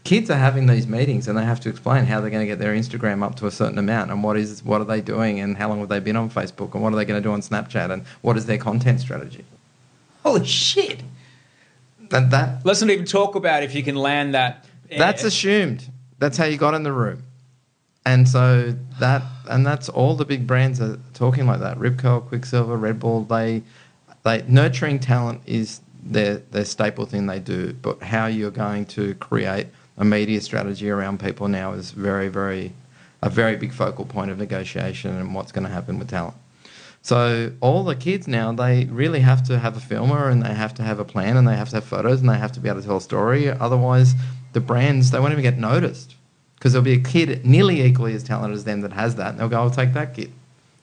kids 0.04 0.28
are 0.28 0.36
having 0.36 0.66
these 0.66 0.86
meetings 0.86 1.26
and 1.26 1.38
they 1.38 1.44
have 1.44 1.60
to 1.60 1.70
explain 1.70 2.04
how 2.04 2.20
they're 2.20 2.28
going 2.28 2.42
to 2.42 2.46
get 2.46 2.58
their 2.58 2.74
Instagram 2.74 3.22
up 3.22 3.34
to 3.36 3.46
a 3.46 3.50
certain 3.50 3.78
amount 3.78 4.10
and 4.10 4.22
what 4.22 4.36
is 4.36 4.62
what 4.62 4.82
are 4.82 4.84
they 4.84 5.00
doing 5.00 5.40
and 5.40 5.56
how 5.56 5.68
long 5.70 5.80
have 5.80 5.88
they 5.88 6.00
been 6.00 6.16
on 6.16 6.28
Facebook 6.28 6.74
and 6.74 6.82
what 6.82 6.92
are 6.92 6.96
they 6.96 7.06
going 7.06 7.20
to 7.20 7.26
do 7.26 7.32
on 7.32 7.40
Snapchat 7.40 7.90
and 7.90 8.04
what 8.20 8.36
is 8.36 8.44
their 8.44 8.58
content 8.58 9.00
strategy. 9.00 9.44
Holy 10.22 10.44
shit! 10.44 11.02
And 12.12 12.30
that 12.30 12.64
Let's 12.64 12.82
not 12.82 12.90
even 12.90 13.06
talk 13.06 13.34
about 13.34 13.62
if 13.62 13.74
you 13.74 13.82
can 13.82 13.96
land 13.96 14.34
that. 14.34 14.66
that's 14.90 15.24
assumed. 15.24 15.88
That's 16.18 16.36
how 16.36 16.44
you 16.44 16.58
got 16.58 16.74
in 16.74 16.82
the 16.82 16.92
room. 16.92 17.22
And 18.06 18.28
so 18.28 18.74
that 19.00 19.22
and 19.48 19.66
that's 19.66 19.88
all 19.88 20.14
the 20.14 20.24
big 20.24 20.46
brands 20.46 20.80
are 20.80 20.98
talking 21.14 21.46
like 21.46 21.60
that. 21.60 21.78
Rip 21.78 21.98
Curl, 21.98 22.20
Quiksilver, 22.20 22.76
Red 22.76 23.00
Bull, 23.00 23.24
they 23.24 23.62
they 24.24 24.42
nurturing 24.46 24.98
talent 24.98 25.40
is 25.46 25.80
their 26.02 26.36
their 26.36 26.64
staple 26.64 27.06
thing 27.06 27.26
they 27.26 27.40
do. 27.40 27.72
But 27.72 28.02
how 28.02 28.26
you're 28.26 28.50
going 28.50 28.86
to 28.86 29.14
create 29.14 29.68
a 29.96 30.04
media 30.04 30.40
strategy 30.40 30.90
around 30.90 31.20
people 31.20 31.48
now 31.48 31.72
is 31.72 31.92
very, 31.92 32.28
very 32.28 32.72
a 33.22 33.30
very 33.30 33.56
big 33.56 33.72
focal 33.72 34.04
point 34.04 34.30
of 34.30 34.38
negotiation 34.38 35.16
and 35.16 35.34
what's 35.34 35.50
going 35.50 35.64
to 35.64 35.72
happen 35.72 35.98
with 35.98 36.10
talent. 36.10 36.36
So 37.00 37.52
all 37.60 37.84
the 37.84 37.96
kids 37.96 38.28
now, 38.28 38.52
they 38.52 38.84
really 38.86 39.20
have 39.20 39.42
to 39.44 39.58
have 39.58 39.76
a 39.76 39.80
filmer 39.80 40.28
and 40.28 40.42
they 40.42 40.52
have 40.52 40.74
to 40.74 40.82
have 40.82 40.98
a 40.98 41.04
plan 41.04 41.36
and 41.36 41.46
they 41.46 41.56
have 41.56 41.68
to 41.70 41.76
have 41.76 41.84
photos 41.84 42.20
and 42.20 42.28
they 42.28 42.38
have 42.38 42.52
to 42.52 42.60
be 42.60 42.68
able 42.68 42.80
to 42.80 42.86
tell 42.86 42.96
a 42.98 43.00
story. 43.00 43.48
Otherwise, 43.48 44.14
the 44.52 44.60
brands 44.60 45.10
they 45.10 45.18
won't 45.18 45.32
even 45.32 45.42
get 45.42 45.58
noticed 45.58 46.13
because 46.64 46.72
there'll 46.72 46.82
be 46.82 46.94
a 46.94 46.98
kid 46.98 47.44
nearly 47.44 47.82
equally 47.82 48.14
as 48.14 48.22
talented 48.22 48.56
as 48.56 48.64
them 48.64 48.80
that 48.80 48.94
has 48.94 49.16
that, 49.16 49.32
and 49.32 49.38
they'll 49.38 49.50
go, 49.50 49.60
"I'll 49.60 49.70
take 49.70 49.92
that 49.92 50.14
kid, 50.14 50.32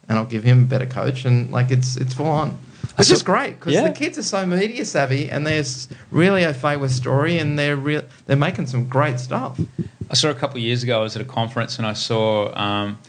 and 0.08 0.16
I'll 0.20 0.26
give 0.26 0.44
him 0.44 0.62
a 0.62 0.66
better 0.66 0.86
coach," 0.86 1.26
and 1.26 1.52
like 1.52 1.72
it's 1.72 1.98
it's 1.98 2.14
full 2.14 2.28
on. 2.28 2.56
Which 2.98 3.10
is 3.10 3.24
great 3.24 3.60
because 3.60 3.74
Yeah. 3.74 3.88
the 3.88 3.94
kids 3.94 4.20
are 4.20 4.24
so 4.24 4.46
media 4.46 4.86
savvy 4.86 5.32
and 5.32 5.48
they're 5.48 5.64
really 6.12 6.46
au 6.46 6.54
fait 6.54 6.78
with 6.80 6.92
story 6.92 7.40
and 7.40 7.58
they're 7.58 7.76
real 7.76 8.04
they're 8.28 8.38
making 8.38 8.68
some 8.68 8.88
great 8.88 9.20
stuff. 9.20 9.60
I 10.10 10.14
saw 10.14 10.30
a 10.30 10.36
couple 10.36 10.58
of 10.58 10.64
years 10.64 10.84
ago. 10.84 11.00
I 11.00 11.04
was 11.04 11.16
at 11.16 11.22
a 11.24 11.26
conference 11.26 11.78
and 11.80 11.88
I 11.88 11.94
saw 11.94 12.54
um, 12.56 13.00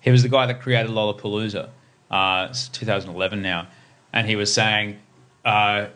he 0.00 0.10
was 0.12 0.22
the 0.22 0.28
guy 0.28 0.46
that 0.46 0.60
created 0.60 0.92
Lollapalooza. 0.92 1.68
Uh, 2.12 2.46
it's 2.50 2.68
2011 2.68 3.42
now, 3.42 3.66
and 4.12 4.28
he 4.28 4.36
was 4.36 4.52
saying 4.54 4.98
uh, 5.44 5.86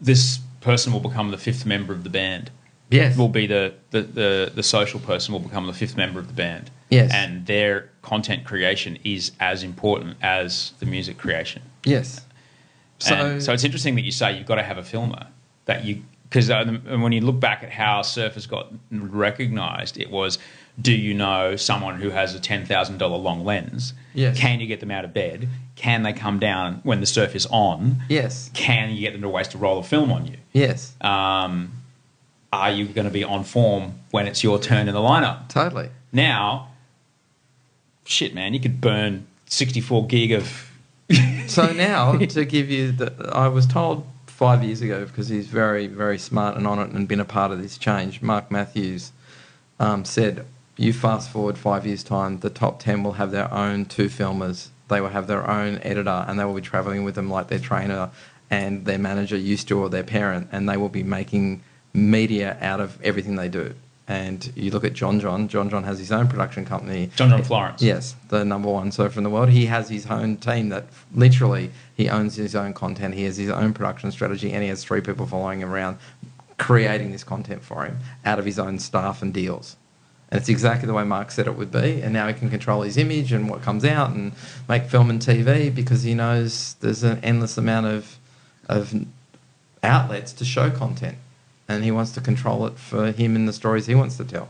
this 0.00 0.40
person 0.60 0.92
will 0.92 1.00
become 1.00 1.30
the 1.30 1.38
fifth 1.38 1.64
member 1.66 1.92
of 1.92 2.02
the 2.02 2.10
band. 2.10 2.50
Yes. 2.90 3.16
Will 3.16 3.28
be 3.28 3.46
the, 3.46 3.74
the, 3.90 4.02
the, 4.02 4.52
the 4.54 4.62
social 4.62 4.98
person 5.00 5.32
will 5.32 5.40
become 5.40 5.66
the 5.66 5.72
fifth 5.72 5.96
member 5.96 6.18
of 6.18 6.26
the 6.26 6.32
band. 6.32 6.70
Yes. 6.88 7.12
And 7.12 7.46
their 7.46 7.90
content 8.02 8.44
creation 8.44 8.98
is 9.04 9.32
as 9.40 9.62
important 9.62 10.16
as 10.22 10.72
the 10.80 10.86
music 10.86 11.18
creation. 11.18 11.62
Yes. 11.84 12.24
So, 12.98 13.14
and 13.14 13.42
so 13.42 13.52
it's 13.52 13.64
interesting 13.64 13.94
that 13.96 14.02
you 14.02 14.12
say 14.12 14.36
you've 14.36 14.46
got 14.46 14.56
to 14.56 14.62
have 14.62 14.78
a 14.78 14.84
filmer 14.84 15.26
that 15.66 15.84
you 15.84 16.02
because 16.28 16.50
when 16.50 17.12
you 17.12 17.22
look 17.22 17.40
back 17.40 17.62
at 17.62 17.70
how 17.70 18.02
surfers 18.02 18.46
got 18.48 18.70
recognised, 18.90 19.98
it 19.98 20.10
was 20.10 20.38
do 20.80 20.92
you 20.92 21.14
know 21.14 21.56
someone 21.56 22.00
who 22.00 22.10
has 22.10 22.34
a 22.34 22.40
ten 22.40 22.66
thousand 22.66 22.98
dollar 22.98 23.16
long 23.16 23.44
lens? 23.44 23.94
Yes. 24.14 24.38
Can 24.38 24.60
you 24.60 24.66
get 24.66 24.80
them 24.80 24.90
out 24.90 25.04
of 25.04 25.14
bed? 25.14 25.48
Can 25.76 26.02
they 26.02 26.12
come 26.12 26.38
down 26.38 26.80
when 26.82 27.00
the 27.00 27.06
surf 27.06 27.34
is 27.34 27.46
on? 27.46 28.02
Yes. 28.08 28.50
Can 28.52 28.90
you 28.90 29.00
get 29.00 29.12
them 29.12 29.22
to 29.22 29.28
waste 29.28 29.54
a 29.54 29.58
roll 29.58 29.78
of 29.78 29.86
film 29.86 30.12
on 30.12 30.26
you? 30.26 30.36
Yes. 30.52 30.94
Um, 31.00 31.72
are 32.52 32.70
you 32.70 32.86
going 32.86 33.04
to 33.06 33.10
be 33.10 33.24
on 33.24 33.44
form 33.44 33.94
when 34.10 34.26
it's 34.26 34.42
your 34.42 34.58
turn 34.58 34.88
in 34.88 34.94
the 34.94 35.00
lineup? 35.00 35.48
Totally. 35.48 35.90
Now, 36.12 36.70
shit, 38.04 38.34
man, 38.34 38.54
you 38.54 38.60
could 38.60 38.80
burn 38.80 39.26
sixty 39.46 39.80
four 39.80 40.06
gig 40.06 40.32
of 40.32 40.68
So 41.46 41.72
now 41.72 42.16
to 42.16 42.44
give 42.44 42.70
you 42.70 42.92
the, 42.92 43.30
I 43.32 43.48
was 43.48 43.66
told 43.66 44.06
five 44.26 44.62
years 44.62 44.82
ago 44.82 45.04
because 45.06 45.28
he's 45.28 45.48
very 45.48 45.86
very 45.86 46.18
smart 46.18 46.56
and 46.56 46.66
on 46.66 46.78
it 46.78 46.90
and 46.90 47.08
been 47.08 47.20
a 47.20 47.24
part 47.24 47.50
of 47.50 47.60
this 47.62 47.78
change. 47.78 48.20
Mark 48.22 48.50
Matthews 48.50 49.12
um, 49.80 50.04
said, 50.04 50.44
"You 50.76 50.92
fast 50.92 51.30
forward 51.30 51.56
five 51.56 51.86
years 51.86 52.02
time, 52.02 52.40
the 52.40 52.50
top 52.50 52.80
ten 52.80 53.02
will 53.02 53.14
have 53.14 53.30
their 53.30 53.52
own 53.52 53.86
two 53.86 54.08
filmers. 54.08 54.68
They 54.88 55.00
will 55.00 55.08
have 55.08 55.26
their 55.26 55.48
own 55.48 55.78
editor, 55.82 56.24
and 56.26 56.38
they 56.38 56.44
will 56.44 56.54
be 56.54 56.60
traveling 56.60 57.04
with 57.04 57.14
them 57.14 57.30
like 57.30 57.48
their 57.48 57.58
trainer 57.58 58.10
and 58.50 58.86
their 58.86 58.98
manager 58.98 59.36
used 59.36 59.68
to, 59.68 59.78
or 59.78 59.90
their 59.90 60.02
parent, 60.02 60.48
and 60.52 60.68
they 60.68 60.76
will 60.78 60.88
be 60.88 61.02
making 61.02 61.62
media 61.92 62.56
out 62.60 62.80
of 62.80 62.98
everything 63.02 63.36
they 63.36 63.48
do." 63.48 63.74
And 64.08 64.50
you 64.56 64.70
look 64.70 64.84
at 64.84 64.94
John 64.94 65.20
John. 65.20 65.48
John 65.48 65.68
John 65.68 65.84
has 65.84 65.98
his 65.98 66.10
own 66.10 66.28
production 66.28 66.64
company. 66.64 67.10
John 67.14 67.28
John 67.28 67.42
Florence. 67.42 67.82
Yes, 67.82 68.16
the 68.28 68.42
number 68.42 68.70
one 68.70 68.90
surfer 68.90 69.18
in 69.20 69.24
the 69.24 69.30
world. 69.30 69.50
He 69.50 69.66
has 69.66 69.90
his 69.90 70.06
own 70.06 70.38
team 70.38 70.70
that 70.70 70.86
literally 71.14 71.70
he 71.94 72.08
owns 72.08 72.36
his 72.36 72.54
own 72.54 72.72
content. 72.72 73.14
He 73.14 73.24
has 73.24 73.36
his 73.36 73.50
own 73.50 73.74
production 73.74 74.10
strategy, 74.10 74.52
and 74.52 74.62
he 74.62 74.70
has 74.70 74.82
three 74.82 75.02
people 75.02 75.26
following 75.26 75.60
him 75.60 75.70
around, 75.70 75.98
creating 76.56 77.12
this 77.12 77.22
content 77.22 77.62
for 77.62 77.84
him 77.84 77.98
out 78.24 78.38
of 78.38 78.46
his 78.46 78.58
own 78.58 78.78
staff 78.78 79.20
and 79.20 79.34
deals. 79.34 79.76
And 80.30 80.40
it's 80.40 80.48
exactly 80.48 80.86
the 80.86 80.94
way 80.94 81.04
Mark 81.04 81.30
said 81.30 81.46
it 81.46 81.56
would 81.56 81.70
be. 81.70 82.00
And 82.02 82.12
now 82.12 82.28
he 82.28 82.34
can 82.34 82.50
control 82.50 82.82
his 82.82 82.96
image 82.96 83.32
and 83.32 83.48
what 83.48 83.62
comes 83.62 83.84
out 83.84 84.10
and 84.10 84.32
make 84.68 84.84
film 84.84 85.10
and 85.10 85.20
TV 85.20 85.74
because 85.74 86.02
he 86.02 86.14
knows 86.14 86.76
there's 86.80 87.02
an 87.02 87.18
endless 87.22 87.58
amount 87.58 87.86
of 87.86 88.18
of 88.68 88.94
outlets 89.82 90.32
to 90.34 90.44
show 90.44 90.70
content, 90.70 91.16
and 91.68 91.84
he 91.84 91.90
wants 91.90 92.12
to 92.12 92.20
control 92.20 92.66
it 92.66 92.78
for 92.78 93.12
him 93.12 93.36
and 93.36 93.46
the 93.46 93.52
stories 93.52 93.86
he 93.86 93.94
wants 93.94 94.16
to 94.16 94.24
tell. 94.24 94.48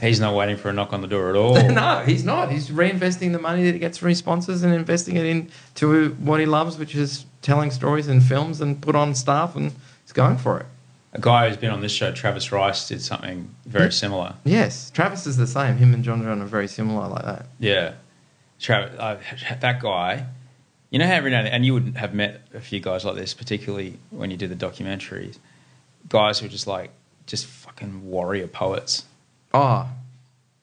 He's 0.00 0.20
not 0.20 0.34
waiting 0.34 0.56
for 0.56 0.68
a 0.68 0.72
knock 0.72 0.92
on 0.92 1.00
the 1.00 1.08
door 1.08 1.30
at 1.30 1.36
all. 1.42 1.54
no, 1.70 2.02
he's 2.06 2.24
not. 2.24 2.52
He's 2.52 2.68
reinvesting 2.70 3.32
the 3.32 3.38
money 3.40 3.64
that 3.64 3.72
he 3.72 3.80
gets 3.80 3.98
from 3.98 4.10
his 4.10 4.18
sponsors 4.18 4.62
and 4.62 4.72
investing 4.72 5.16
it 5.16 5.26
into 5.26 6.10
what 6.20 6.38
he 6.40 6.46
loves, 6.46 6.78
which 6.78 6.94
is 6.94 7.24
telling 7.42 7.70
stories 7.70 8.06
and 8.06 8.22
films 8.22 8.60
and 8.60 8.80
put 8.80 8.94
on 8.94 9.14
staff, 9.14 9.56
and 9.56 9.72
he's 10.04 10.12
going 10.12 10.36
for 10.36 10.60
it. 10.60 10.66
A 11.14 11.20
guy 11.20 11.48
who's 11.48 11.56
been 11.56 11.70
on 11.70 11.80
this 11.80 11.90
show, 11.90 12.12
Travis 12.12 12.52
Rice, 12.52 12.86
did 12.86 13.00
something 13.00 13.52
very 13.64 13.90
similar. 13.90 14.34
Yes, 14.44 14.90
Travis 14.90 15.26
is 15.26 15.36
the 15.38 15.46
same. 15.46 15.78
Him 15.78 15.94
and 15.94 16.04
John 16.04 16.22
John 16.22 16.42
are 16.42 16.46
very 16.46 16.68
similar 16.68 17.08
like 17.08 17.24
that. 17.24 17.46
Yeah, 17.58 17.94
Travis, 18.60 18.96
uh, 19.00 19.18
that 19.60 19.80
guy. 19.80 20.26
You 20.90 20.98
know 20.98 21.06
how 21.06 21.14
every 21.14 21.30
now 21.30 21.38
and, 21.38 21.46
then, 21.46 21.54
and 21.54 21.66
you 21.66 21.74
would 21.74 21.96
have 21.96 22.14
met 22.14 22.42
a 22.54 22.60
few 22.60 22.78
guys 22.80 23.04
like 23.04 23.14
this, 23.16 23.34
particularly 23.34 23.98
when 24.10 24.30
you 24.30 24.36
do 24.36 24.46
the 24.46 24.54
documentaries. 24.54 25.38
Guys 26.08 26.38
who 26.38 26.46
are 26.46 26.50
just 26.50 26.66
like 26.66 26.90
just 27.26 27.46
fucking 27.46 28.08
warrior 28.08 28.46
poets. 28.46 29.04
Oh, 29.52 29.88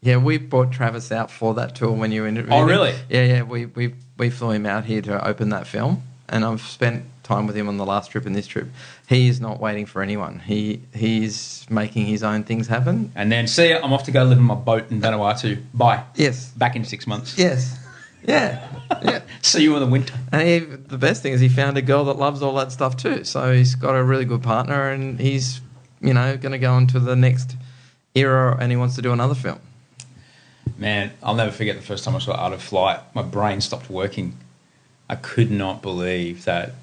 yeah, 0.01 0.17
we 0.17 0.37
brought 0.37 0.71
Travis 0.71 1.11
out 1.11 1.31
for 1.31 1.53
that 1.55 1.75
tour 1.75 1.91
when 1.91 2.11
you 2.11 2.25
interviewed 2.25 2.53
Oh, 2.53 2.61
him. 2.63 2.67
really? 2.69 2.93
Yeah, 3.09 3.23
yeah. 3.25 3.41
We, 3.43 3.65
we, 3.65 3.95
we 4.17 4.29
flew 4.29 4.51
him 4.51 4.65
out 4.65 4.85
here 4.85 5.01
to 5.01 5.27
open 5.27 5.49
that 5.49 5.65
film, 5.65 6.03
and 6.29 6.45
I've 6.45 6.61
spent 6.61 7.05
time 7.23 7.47
with 7.47 7.55
him 7.57 7.67
on 7.67 7.77
the 7.77 7.85
last 7.85 8.11
trip 8.11 8.27
and 8.27 8.35
this 8.35 8.45
trip. 8.45 8.67
He 9.09 9.27
is 9.27 9.41
not 9.41 9.59
waiting 9.59 9.87
for 9.87 10.03
anyone. 10.03 10.39
He 10.39 10.81
He's 10.93 11.65
making 11.69 12.05
his 12.05 12.21
own 12.21 12.43
things 12.43 12.67
happen. 12.67 13.11
And 13.15 13.31
then, 13.31 13.47
see 13.47 13.69
ya, 13.71 13.79
I'm 13.83 13.93
off 13.93 14.03
to 14.03 14.11
go 14.11 14.23
live 14.23 14.37
in 14.37 14.43
my 14.43 14.53
boat 14.55 14.91
in 14.91 15.01
Vanuatu. 15.01 15.63
Bye. 15.73 16.03
Yes. 16.15 16.51
Back 16.51 16.75
in 16.75 16.85
six 16.85 17.07
months. 17.07 17.37
Yes. 17.37 17.75
Yeah. 18.27 18.67
Yeah. 19.03 19.21
See 19.41 19.63
you 19.63 19.73
in 19.75 19.81
the 19.81 19.87
winter. 19.87 20.13
And 20.31 20.47
he, 20.47 20.59
the 20.59 20.97
best 20.97 21.23
thing 21.23 21.33
is 21.33 21.41
he 21.41 21.49
found 21.49 21.75
a 21.75 21.81
girl 21.81 22.05
that 22.05 22.17
loves 22.17 22.43
all 22.43 22.53
that 22.55 22.71
stuff 22.71 22.95
too. 22.95 23.23
So 23.23 23.51
he's 23.51 23.73
got 23.73 23.95
a 23.95 24.03
really 24.03 24.25
good 24.25 24.43
partner, 24.43 24.89
and 24.89 25.19
he's, 25.19 25.59
you 26.01 26.13
know, 26.13 26.37
going 26.37 26.51
to 26.51 26.59
go 26.59 26.77
into 26.77 26.99
the 26.99 27.15
next 27.15 27.55
era, 28.13 28.55
and 28.59 28.71
he 28.71 28.77
wants 28.77 28.95
to 28.95 29.01
do 29.01 29.11
another 29.11 29.33
film. 29.33 29.59
Man, 30.77 31.11
I'll 31.23 31.35
never 31.35 31.51
forget 31.51 31.75
the 31.75 31.81
first 31.81 32.03
time 32.03 32.15
I 32.15 32.19
saw 32.19 32.33
Art 32.33 32.53
of 32.53 32.61
Flight. 32.61 32.99
My 33.15 33.23
brain 33.23 33.59
stopped 33.59 33.89
working. 33.89 34.37
I 35.09 35.15
could 35.15 35.51
not 35.51 35.81
believe 35.81 36.45
that 36.45 36.73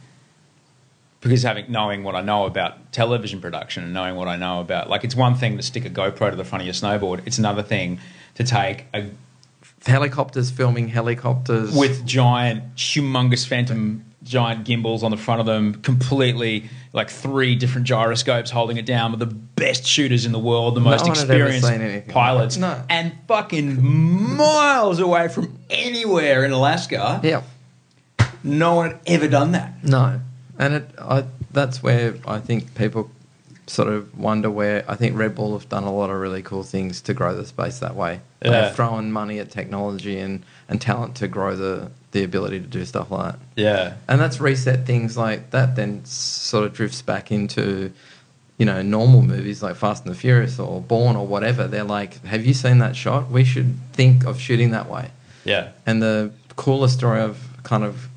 because 1.21 1.45
having 1.45 1.71
knowing 1.71 2.03
what 2.03 2.15
I 2.17 2.21
know 2.21 2.47
about 2.47 2.93
television 2.93 3.41
production 3.41 3.85
and 3.85 3.95
knowing 3.95 4.17
what 4.17 4.29
I 4.29 4.37
know 4.37 4.61
about 4.61 4.91
like 4.91 5.05
it's 5.05 5.15
one 5.15 5.35
thing 5.35 5.57
to 5.57 5.63
stick 5.63 5.85
a 5.85 5.91
GoPro 5.91 6.31
to 6.31 6.37
the 6.37 6.45
front 6.45 6.63
of 6.63 6.67
your 6.67 6.75
snowboard. 6.75 7.23
It's 7.27 7.39
another 7.39 7.63
thing 7.63 8.01
to 8.35 8.45
take 8.45 8.87
a 8.93 9.07
Helicopters 9.87 10.51
filming 10.51 10.89
helicopters 10.89 11.75
with 11.75 12.07
giant, 12.07 12.77
humongous 12.77 13.47
phantom 13.47 14.05
giant 14.23 14.65
gimbals 14.65 15.03
on 15.03 15.11
the 15.11 15.17
front 15.17 15.41
of 15.41 15.47
them, 15.47 15.75
completely 15.83 16.69
like 16.93 17.11
three 17.11 17.55
different 17.55 17.87
gyroscopes 17.87 18.51
holding 18.51 18.77
it 18.77 18.87
down 18.87 19.11
with 19.11 19.21
the 19.21 19.27
best 19.27 19.87
shooters 19.87 20.27
in 20.27 20.33
the 20.33 20.39
world, 20.39 20.75
the 20.75 20.81
most 20.81 21.03
ever 21.03 21.11
experienced 21.11 21.67
seen 21.67 21.81
anything 21.81 22.07
like 22.07 22.15
pilots. 22.15 22.57
No. 22.57 22.83
and 22.89 23.13
fucking 23.27 23.83
miles 24.37 24.99
away 24.99 25.29
from 25.29 25.59
anywhere 25.71 26.45
in 26.45 26.53
Alaska. 26.53 27.21
Yeah. 27.23 27.43
No 28.45 28.75
one 28.75 28.91
had 28.91 29.01
ever 29.07 29.29
done 29.29 29.53
that. 29.53 29.83
No, 29.85 30.21
and 30.59 30.75
it 30.75 30.91
I, 30.99 31.25
that's 31.53 31.83
where 31.83 32.15
I 32.27 32.41
think 32.41 32.75
people 32.75 33.11
sort 33.73 33.89
of 33.89 34.19
wonder 34.19 34.51
where 34.51 34.85
I 34.87 34.97
think 34.97 35.17
Red 35.17 35.35
Bull 35.35 35.59
have 35.59 35.67
done 35.67 35.85
a 35.85 35.93
lot 35.93 36.11
of 36.11 36.17
really 36.21 36.43
cool 36.43 36.63
things 36.63 37.01
to 37.03 37.15
grow 37.15 37.35
the 37.35 37.47
space 37.47 37.79
that 37.79 37.97
way. 37.97 38.21
Yeah. 38.45 38.51
They've 38.51 38.77
thrown 38.77 39.11
money 39.11 39.39
at 39.39 39.51
technology 39.51 40.19
and, 40.19 40.45
and 40.69 40.79
talent 40.79 41.17
to 41.17 41.29
grow 41.29 41.57
the, 41.57 41.91
the 42.11 42.23
ability 42.23 42.61
to 42.61 42.67
do 42.67 42.85
stuff 42.85 43.11
like 43.11 43.33
that. 43.33 43.41
Yeah. 43.57 43.95
And 44.09 44.21
that's 44.21 44.43
reset 44.43 44.85
things 44.85 45.17
like 45.17 45.53
that. 45.53 45.75
Then 45.75 46.05
sort 46.05 46.67
of 46.67 46.75
drifts 46.75 47.01
back 47.01 47.33
into, 47.33 47.91
you 48.59 48.67
know, 48.67 48.83
normal 48.83 49.23
movies 49.23 49.63
like 49.63 49.77
Fast 49.77 50.05
and 50.05 50.15
the 50.15 50.19
Furious 50.19 50.59
or 50.59 50.83
Bourne 50.83 51.17
or 51.17 51.27
whatever. 51.27 51.67
They're 51.67 51.83
like, 51.83 52.23
have 52.27 52.45
you 52.45 52.53
seen 52.53 52.77
that 52.79 52.95
shot? 52.95 53.31
We 53.31 53.43
should 53.43 53.79
think 53.95 54.27
of 54.27 54.39
shooting 54.39 54.73
that 54.73 54.91
way. 54.91 55.13
Yeah. 55.47 55.71
And 55.87 56.03
the 56.03 56.31
coolest 56.57 56.99
story 56.99 57.23
I've 57.23 57.43
kind 57.63 57.85
of 57.85 58.11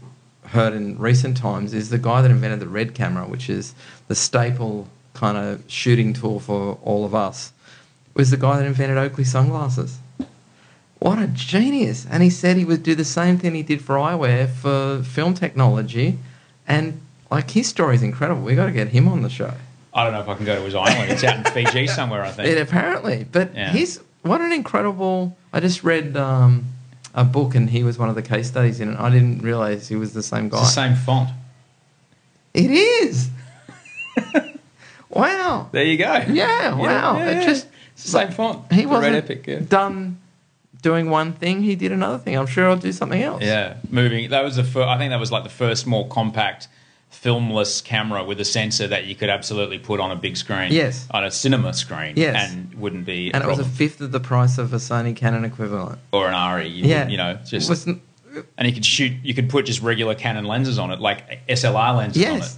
heard 0.48 0.74
in 0.74 0.98
recent 0.98 1.38
times 1.38 1.74
is 1.74 1.92
the 1.92 1.98
guy 1.98 2.22
that 2.22 2.30
invented 2.30 2.60
the 2.60 2.68
red 2.68 2.94
camera, 2.94 3.26
which 3.26 3.50
is 3.50 3.74
the 4.10 4.16
staple 4.16 4.90
kind 5.16 5.38
of 5.38 5.64
shooting 5.68 6.14
tool 6.14 6.40
for 6.40 6.78
all 6.84 7.06
of 7.06 7.16
us, 7.16 7.52
was 8.14 8.30
the 8.32 8.38
guy 8.38 8.58
that 8.58 8.66
invented 8.66 8.98
Oakley 8.98 9.24
sunglasses. 9.24 9.98
What 11.00 11.20
a 11.20 11.28
genius! 11.28 12.06
And 12.10 12.24
he 12.24 12.30
said 12.30 12.58
he 12.58 12.66
would 12.66 12.84
do 12.84 12.96
the 12.96 13.06
same 13.06 13.38
thing 13.38 13.54
he 13.56 13.64
did 13.64 13.82
for 13.82 13.96
eyewear 13.96 14.48
for 14.50 15.04
film 15.04 15.34
technology, 15.34 16.18
and 16.68 17.02
like 17.30 17.52
his 17.52 17.68
story 17.68 17.96
is 17.96 18.04
incredible. 18.04 18.42
We 18.42 18.56
got 18.56 18.68
to 18.68 18.72
get 18.72 18.90
him 18.90 19.08
on 19.08 19.22
the 19.22 19.30
show. 19.30 19.54
I 19.94 20.04
don't 20.04 20.14
know 20.14 20.22
if 20.22 20.28
I 20.28 20.36
can 20.36 20.46
go 20.46 20.56
to 20.56 20.62
his 20.62 20.76
island. 20.76 21.12
It's 21.12 21.24
out 21.24 21.38
in 21.38 21.44
Fiji 21.54 21.88
somewhere, 22.00 22.22
I 22.24 22.32
think. 22.32 22.48
It 22.50 22.58
apparently, 22.62 23.26
but 23.32 23.54
Yeah. 23.56 23.72
he's 23.72 24.00
what 24.24 24.42
an 24.42 24.52
incredible. 24.52 25.38
I 25.54 25.60
just 25.60 25.84
read 25.84 26.18
um, 26.18 26.66
a 27.14 27.24
book, 27.24 27.56
and 27.56 27.70
he 27.70 27.84
was 27.84 27.98
one 27.98 28.10
of 28.10 28.16
the 28.16 28.22
case 28.24 28.48
studies 28.48 28.80
in 28.80 28.94
it. 28.94 29.00
I 29.00 29.10
didn't 29.10 29.40
realize 29.40 29.88
he 29.88 29.96
was 29.96 30.14
the 30.14 30.24
same 30.24 30.50
guy. 30.50 30.60
It's 30.60 30.70
the 30.76 30.88
same 30.88 30.96
font. 30.96 31.30
It 32.54 32.72
is. 32.72 33.30
wow. 35.10 35.70
There 35.72 35.84
you 35.86 35.98
go. 35.98 36.24
Yeah. 36.28 36.74
Wow. 36.76 37.18
yeah, 37.18 37.30
It 37.42 37.46
just 37.46 37.68
It's 37.94 38.04
the 38.04 38.10
same 38.10 38.32
font. 38.32 38.72
he 38.72 38.86
wasn't 38.86 39.14
Red 39.14 39.24
Epic. 39.24 39.48
Yeah. 39.48 39.60
done 39.68 40.20
doing 40.82 41.10
one 41.10 41.34
thing. 41.34 41.62
He 41.64 41.76
did 41.76 41.92
another 41.92 42.18
thing. 42.18 42.38
I'm 42.38 42.48
sure 42.48 42.70
I'll 42.70 42.76
do 42.78 42.92
something 42.92 43.22
else. 43.22 43.42
Yeah, 43.44 43.78
moving. 43.90 44.30
That 44.30 44.44
was 44.44 44.56
the 44.56 44.64
first. 44.64 44.88
I 44.88 44.98
think 44.98 45.12
that 45.12 45.20
was 45.20 45.32
like 45.32 45.44
the 45.44 45.50
first 45.50 45.88
more 45.88 46.08
compact 46.08 46.68
filmless 47.12 47.82
camera 47.84 48.24
with 48.24 48.40
a 48.42 48.46
sensor 48.46 48.88
that 48.88 49.06
you 49.06 49.16
could 49.16 49.30
absolutely 49.30 49.80
put 49.80 50.00
on 50.00 50.12
a 50.12 50.16
big 50.16 50.36
screen. 50.36 50.72
Yes. 50.72 51.08
On 51.12 51.24
a 51.24 51.32
cinema 51.32 51.74
screen. 51.74 52.14
Yes. 52.18 52.52
And 52.52 52.74
wouldn't 52.76 53.06
be 53.06 53.32
and 53.34 53.44
it 53.44 53.48
was 53.48 53.60
a 53.60 53.64
fifth 53.66 54.02
of 54.02 54.12
the 54.12 54.20
price 54.20 54.58
of 54.58 54.74
a 54.74 54.78
Sony 54.78 55.16
Canon 55.16 55.46
equivalent. 55.46 56.00
or 56.12 56.28
an 56.28 56.34
ARRI. 56.34 56.66
You, 56.70 56.86
Yeah, 56.86 57.08
You 57.08 57.18
know, 57.18 57.40
just 57.46 57.70
wasn't- 57.70 58.02
and 58.58 58.68
you 58.68 58.74
could 58.74 58.86
shoot. 58.86 59.14
You 59.24 59.34
could 59.34 59.50
put 59.50 59.66
just 59.66 59.82
regular 59.82 60.14
Canon 60.14 60.44
lenses 60.44 60.78
on 60.78 60.92
it, 60.92 61.00
like 61.00 61.40
SLR 61.48 61.96
lenses 61.96 62.26
on 62.26 62.38
it. 62.42 62.52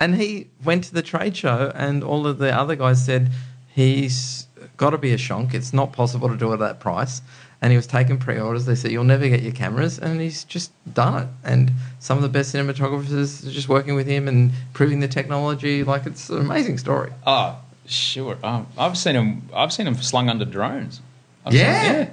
And 0.00 0.16
he 0.16 0.48
went 0.64 0.84
to 0.84 0.94
the 0.94 1.02
trade 1.02 1.36
show, 1.36 1.72
and 1.74 2.02
all 2.04 2.26
of 2.26 2.38
the 2.38 2.52
other 2.54 2.76
guys 2.76 3.04
said 3.04 3.30
he's 3.68 4.46
got 4.76 4.90
to 4.90 4.98
be 4.98 5.12
a 5.12 5.16
shonk. 5.16 5.54
It's 5.54 5.72
not 5.72 5.92
possible 5.92 6.28
to 6.28 6.36
do 6.36 6.50
it 6.50 6.54
at 6.54 6.58
that 6.60 6.80
price. 6.80 7.22
And 7.62 7.70
he 7.70 7.76
was 7.76 7.86
taking 7.86 8.18
pre 8.18 8.38
orders. 8.38 8.66
They 8.66 8.74
said, 8.74 8.90
You'll 8.90 9.04
never 9.04 9.26
get 9.28 9.40
your 9.42 9.52
cameras. 9.52 9.98
And 9.98 10.20
he's 10.20 10.44
just 10.44 10.70
done 10.92 11.22
it. 11.22 11.28
And 11.44 11.72
some 11.98 12.18
of 12.18 12.22
the 12.22 12.28
best 12.28 12.54
cinematographers 12.54 13.46
are 13.46 13.50
just 13.50 13.68
working 13.70 13.94
with 13.94 14.06
him 14.06 14.28
and 14.28 14.52
proving 14.74 15.00
the 15.00 15.08
technology. 15.08 15.82
Like, 15.82 16.04
it's 16.04 16.28
an 16.28 16.38
amazing 16.40 16.76
story. 16.76 17.10
Oh, 17.26 17.58
sure. 17.86 18.36
Oh, 18.44 18.66
I've 18.76 18.98
seen 18.98 19.14
him 19.14 19.48
I've 19.54 19.72
seen 19.72 19.86
him 19.86 19.94
slung 19.94 20.28
under 20.28 20.44
drones. 20.44 21.00
I've 21.46 21.54
Yeah. 21.54 22.04
seen- 22.04 22.10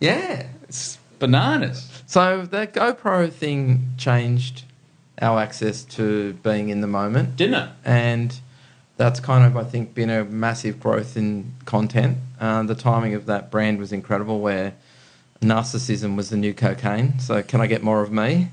Yeah. 0.00 0.46
It's, 0.64 0.98
bananas. 1.20 2.02
so 2.06 2.42
the 2.46 2.66
GoPro 2.66 3.30
thing 3.30 3.92
changed 3.96 4.64
our 5.20 5.40
access 5.40 5.84
to 5.84 6.34
being 6.34 6.68
in 6.68 6.80
the 6.80 6.86
moment. 6.86 7.36
Didn't 7.36 7.54
it? 7.54 7.70
and 7.84 8.40
that's 9.00 9.18
kind 9.18 9.46
of 9.46 9.56
I 9.56 9.64
think 9.64 9.94
been 9.94 10.10
a 10.10 10.26
massive 10.26 10.78
growth 10.78 11.16
in 11.16 11.54
content. 11.64 12.18
Uh, 12.38 12.62
the 12.64 12.74
timing 12.74 13.14
of 13.14 13.24
that 13.26 13.50
brand 13.50 13.78
was 13.78 13.92
incredible, 13.92 14.40
where 14.40 14.74
narcissism 15.40 16.16
was 16.16 16.28
the 16.28 16.36
new 16.36 16.52
cocaine. 16.52 17.18
So 17.18 17.42
can 17.42 17.62
I 17.62 17.66
get 17.66 17.82
more 17.82 18.02
of 18.02 18.12
me? 18.12 18.48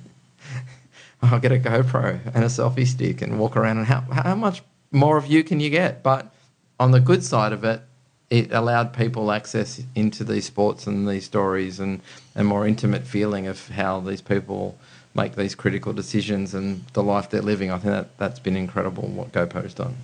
I'll 1.21 1.41
get 1.41 1.51
a 1.51 1.57
GoPro 1.57 2.21
and 2.33 2.45
a 2.45 2.47
selfie 2.47 2.87
stick 2.87 3.21
and 3.21 3.37
walk 3.39 3.57
around. 3.57 3.79
And 3.79 3.87
how 3.87 4.01
how 4.09 4.35
much 4.35 4.63
more 4.89 5.17
of 5.17 5.27
you 5.27 5.43
can 5.43 5.59
you 5.59 5.69
get? 5.69 6.01
But 6.01 6.33
on 6.79 6.91
the 6.91 7.01
good 7.01 7.25
side 7.25 7.51
of 7.51 7.65
it, 7.65 7.81
it 8.29 8.53
allowed 8.53 8.93
people 8.93 9.33
access 9.33 9.81
into 9.95 10.23
these 10.23 10.45
sports 10.45 10.87
and 10.87 11.07
these 11.09 11.25
stories 11.25 11.79
and 11.81 12.01
a 12.35 12.43
more 12.45 12.65
intimate 12.65 13.05
feeling 13.05 13.47
of 13.47 13.67
how 13.69 13.99
these 13.99 14.21
people 14.21 14.77
make 15.17 15.35
these 15.35 15.55
critical 15.55 15.91
decisions 15.91 16.53
and 16.53 16.85
the 16.93 17.03
life 17.03 17.29
they're 17.29 17.41
living. 17.41 17.71
I 17.71 17.79
think 17.79 17.93
that 17.93 18.17
that's 18.17 18.39
been 18.39 18.55
incredible 18.55 19.07
what 19.07 19.31
GoPro's 19.31 19.73
done. 19.73 19.97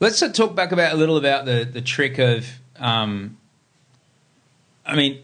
Let's 0.00 0.20
talk 0.32 0.54
back 0.54 0.72
about 0.72 0.92
a 0.92 0.96
little 0.96 1.16
about 1.16 1.44
the 1.44 1.68
the 1.70 1.82
trick 1.82 2.18
of. 2.18 2.46
Um, 2.78 3.36
I 4.86 4.96
mean, 4.96 5.20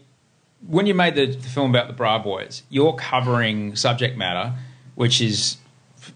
when 0.67 0.85
you 0.85 0.93
made 0.93 1.15
the, 1.15 1.25
the 1.25 1.49
film 1.49 1.71
about 1.71 1.87
the 1.87 1.93
Bra 1.93 2.19
Boys, 2.19 2.61
you're 2.69 2.93
covering 2.93 3.75
subject 3.75 4.15
matter 4.15 4.53
which 4.95 5.21
is 5.21 5.57
f- 5.97 6.13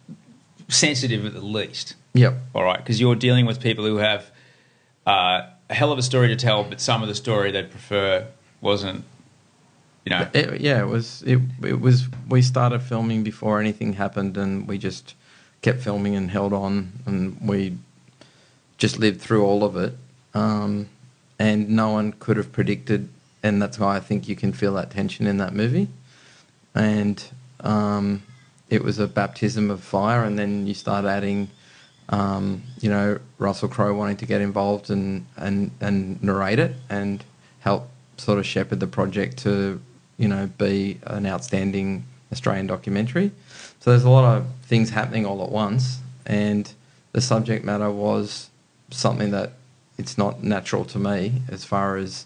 sensitive 0.67 1.25
at 1.25 1.33
the 1.33 1.41
least. 1.41 1.95
Yep. 2.13 2.37
All 2.55 2.63
right, 2.63 2.77
because 2.77 2.99
you're 2.99 3.15
dealing 3.15 3.45
with 3.45 3.61
people 3.61 3.85
who 3.85 3.97
have 3.97 4.31
uh, 5.05 5.47
a 5.69 5.73
hell 5.73 5.91
of 5.91 5.99
a 5.99 6.01
story 6.01 6.29
to 6.29 6.35
tell, 6.35 6.63
but 6.63 6.81
some 6.81 7.03
of 7.03 7.07
the 7.07 7.15
story 7.15 7.51
they'd 7.51 7.69
prefer 7.69 8.25
wasn't, 8.61 9.03
you 10.09 10.15
know. 10.15 10.29
It, 10.33 10.61
yeah, 10.61 10.81
it 10.81 10.87
was. 10.87 11.23
It, 11.23 11.39
it 11.63 11.79
was. 11.79 12.07
We 12.27 12.41
started 12.41 12.81
filming 12.81 13.23
before 13.23 13.59
anything 13.59 13.93
happened, 13.93 14.37
and 14.37 14.67
we 14.67 14.77
just 14.77 15.15
kept 15.61 15.81
filming 15.81 16.15
and 16.15 16.29
held 16.31 16.53
on, 16.53 16.91
and 17.05 17.37
we 17.41 17.77
just 18.77 18.97
lived 18.97 19.21
through 19.21 19.45
all 19.45 19.63
of 19.63 19.75
it. 19.75 19.95
Um, 20.33 20.89
and 21.37 21.69
no 21.69 21.91
one 21.91 22.13
could 22.13 22.37
have 22.37 22.51
predicted, 22.51 23.09
and 23.43 23.61
that's 23.61 23.79
why 23.79 23.95
I 23.95 23.99
think 23.99 24.27
you 24.27 24.35
can 24.35 24.53
feel 24.53 24.73
that 24.75 24.91
tension 24.91 25.27
in 25.27 25.37
that 25.37 25.53
movie. 25.53 25.87
And 26.75 27.23
um, 27.61 28.23
it 28.69 28.83
was 28.83 28.99
a 28.99 29.07
baptism 29.07 29.69
of 29.69 29.83
fire, 29.83 30.23
and 30.23 30.37
then 30.37 30.67
you 30.67 30.73
start 30.73 31.05
adding. 31.05 31.49
Um, 32.11 32.63
you 32.79 32.89
know, 32.89 33.19
Russell 33.37 33.69
Crowe 33.69 33.93
wanting 33.93 34.17
to 34.17 34.25
get 34.25 34.41
involved 34.41 34.89
and, 34.89 35.27
and, 35.37 35.69
and 35.79 36.23
narrate 36.23 36.57
it 36.57 36.75
and 36.89 37.23
help 37.59 37.87
sort 38.17 38.39
of 38.39 38.47
shepherd 38.47 38.79
the 38.79 38.87
project 38.87 39.37
to, 39.43 39.79
you 40.19 40.27
know, 40.27 40.47
be 40.57 40.99
an 41.07 41.25
outstanding 41.25 42.05
Australian 42.31 42.67
documentary. 42.67 43.31
So 43.79 43.89
there's 43.89 44.03
a 44.03 44.09
lot 44.09 44.37
of 44.37 44.45
things 44.63 44.91
happening 44.91 45.25
all 45.25 45.43
at 45.43 45.49
once, 45.49 45.99
and 46.27 46.71
the 47.13 47.21
subject 47.21 47.65
matter 47.65 47.89
was 47.89 48.49
something 48.91 49.31
that 49.31 49.53
it's 49.97 50.17
not 50.17 50.43
natural 50.43 50.85
to 50.85 50.99
me 50.99 51.41
as 51.49 51.65
far 51.65 51.97
as 51.97 52.25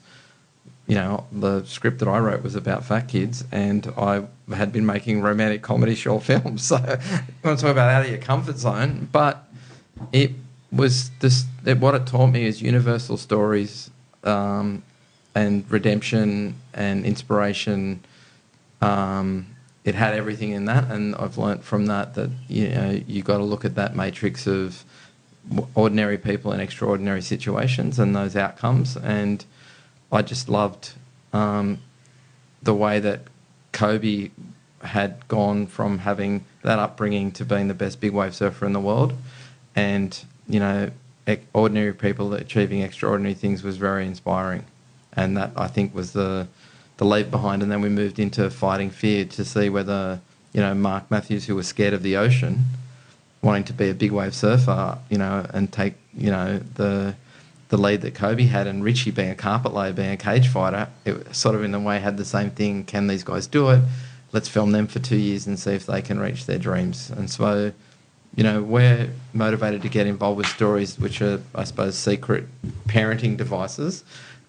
you 0.88 0.96
know, 0.96 1.26
the 1.32 1.64
script 1.64 2.00
that 2.00 2.08
I 2.08 2.20
wrote 2.20 2.44
was 2.44 2.56
about 2.56 2.84
fat 2.84 3.08
kids, 3.08 3.46
and 3.52 3.92
I 3.98 4.24
had 4.54 4.74
been 4.74 4.86
making 4.86 5.22
romantic 5.22 5.62
comedy 5.62 5.96
short 5.96 6.24
films. 6.30 6.64
So, 6.68 6.78
want 7.44 7.60
to 7.60 7.66
talk 7.66 7.72
about 7.72 7.90
out 7.90 8.04
of 8.04 8.10
your 8.10 8.20
comfort 8.20 8.58
zone, 8.58 9.08
but 9.12 9.48
it 10.12 10.32
was 10.72 11.10
this. 11.20 11.46
It, 11.66 11.80
what 11.80 11.96
it 11.96 12.06
taught 12.06 12.28
me 12.28 12.46
is 12.46 12.62
universal 12.62 13.16
stories, 13.16 13.90
um, 14.24 14.84
and 15.36 15.70
redemption 15.70 16.56
and 16.74 17.06
inspiration. 17.06 18.02
Um, 18.82 19.48
it 19.84 19.96
had 19.96 20.14
everything 20.14 20.52
in 20.52 20.66
that, 20.66 20.90
and 20.90 21.16
I've 21.16 21.38
learnt 21.38 21.64
from 21.64 21.88
that 21.88 22.16
that 22.16 22.30
you 22.48 22.70
know 22.70 23.02
you 23.06 23.22
got 23.22 23.38
to 23.38 23.44
look 23.44 23.66
at 23.66 23.76
that 23.76 23.96
matrix 23.96 24.48
of 24.48 24.84
ordinary 25.76 26.18
people 26.18 26.54
in 26.54 26.60
extraordinary 26.60 27.22
situations 27.22 28.00
and 28.00 28.16
those 28.16 28.36
outcomes. 28.36 28.96
And 28.96 29.44
I 30.12 30.22
just 30.22 30.48
loved 30.48 30.94
um, 31.34 31.80
the 32.62 32.74
way 32.74 33.00
that 33.00 33.22
Koby 33.74 34.32
had 34.82 35.28
gone 35.28 35.68
from 35.68 36.00
having 36.00 36.46
that 36.62 36.80
upbringing 36.80 37.32
to 37.34 37.46
being 37.46 37.68
the 37.68 37.74
best 37.74 38.00
big 38.00 38.12
wave 38.12 38.36
surfer 38.36 38.66
in 38.66 38.74
the 38.74 38.80
world, 38.80 39.14
and 39.76 40.24
you 40.48 40.60
know, 40.60 40.92
ordinary 41.54 41.94
people 41.94 42.34
achieving 42.34 42.82
extraordinary 42.82 43.34
things 43.34 43.64
was 43.64 43.78
very 43.78 44.06
inspiring, 44.06 44.66
and 45.16 45.38
that 45.38 45.52
I 45.56 45.68
think 45.68 45.94
was 45.94 46.14
the 46.14 46.48
the 46.98 47.06
leave 47.06 47.32
behind. 47.32 47.62
And 47.62 47.72
then 47.72 47.82
we 47.82 47.90
moved 47.90 48.20
into 48.20 48.50
fighting 48.50 48.90
fear 48.90 49.26
to 49.26 49.46
see 49.46 49.70
whether 49.70 50.22
you 50.54 50.62
know 50.62 50.74
Mark 50.74 51.10
Matthews, 51.10 51.46
who 51.46 51.56
was 51.56 51.68
scared 51.68 51.94
of 51.94 52.04
the 52.04 52.18
ocean, 52.18 52.66
wanting 53.42 53.64
to 53.66 53.74
be 53.74 53.90
a 53.90 53.94
big 53.94 54.12
wave 54.12 54.34
surfer, 54.34 54.98
you 55.10 55.18
know, 55.18 55.46
and 55.54 55.72
take 55.72 55.96
you 56.14 56.30
know 56.30 56.60
the 56.76 57.16
the 57.74 57.78
lead 57.80 58.02
that 58.02 58.14
Koby 58.14 58.48
had, 58.48 58.68
and 58.68 58.84
Richie 58.84 59.10
being 59.10 59.32
a 59.32 59.36
carpet 59.36 59.74
layer, 59.74 59.94
being 59.94 60.12
a 60.12 60.18
cage 60.18 60.48
fighter, 60.48 60.88
it 61.06 61.36
sort 61.36 61.56
of 61.56 61.64
in 61.64 61.74
a 61.74 61.80
way 61.80 62.00
had 62.00 62.18
the 62.18 62.26
same 62.26 62.52
thing. 62.52 62.84
Can 62.84 63.08
these 63.08 63.24
guys 63.24 63.48
do 63.48 63.70
it? 63.72 63.82
Let's 64.32 64.48
film 64.48 64.74
them 64.74 64.86
for 64.86 65.00
two 65.00 65.18
years 65.18 65.48
and 65.48 65.58
see 65.58 65.72
if 65.72 65.88
they 65.88 66.04
can 66.04 66.20
reach 66.20 66.46
their 66.46 66.60
dreams. 66.60 67.10
And 67.10 67.32
so, 67.32 67.72
you 68.36 68.44
know, 68.44 68.62
we're 68.62 69.10
motivated 69.34 69.82
to 69.82 69.90
get 69.90 70.06
involved 70.06 70.38
with 70.38 70.48
stories 70.48 71.00
which 71.00 71.20
are, 71.24 71.42
I 71.56 71.64
suppose, 71.64 71.98
secret 71.98 72.46
parenting 72.88 73.38
devices. 73.38 74.04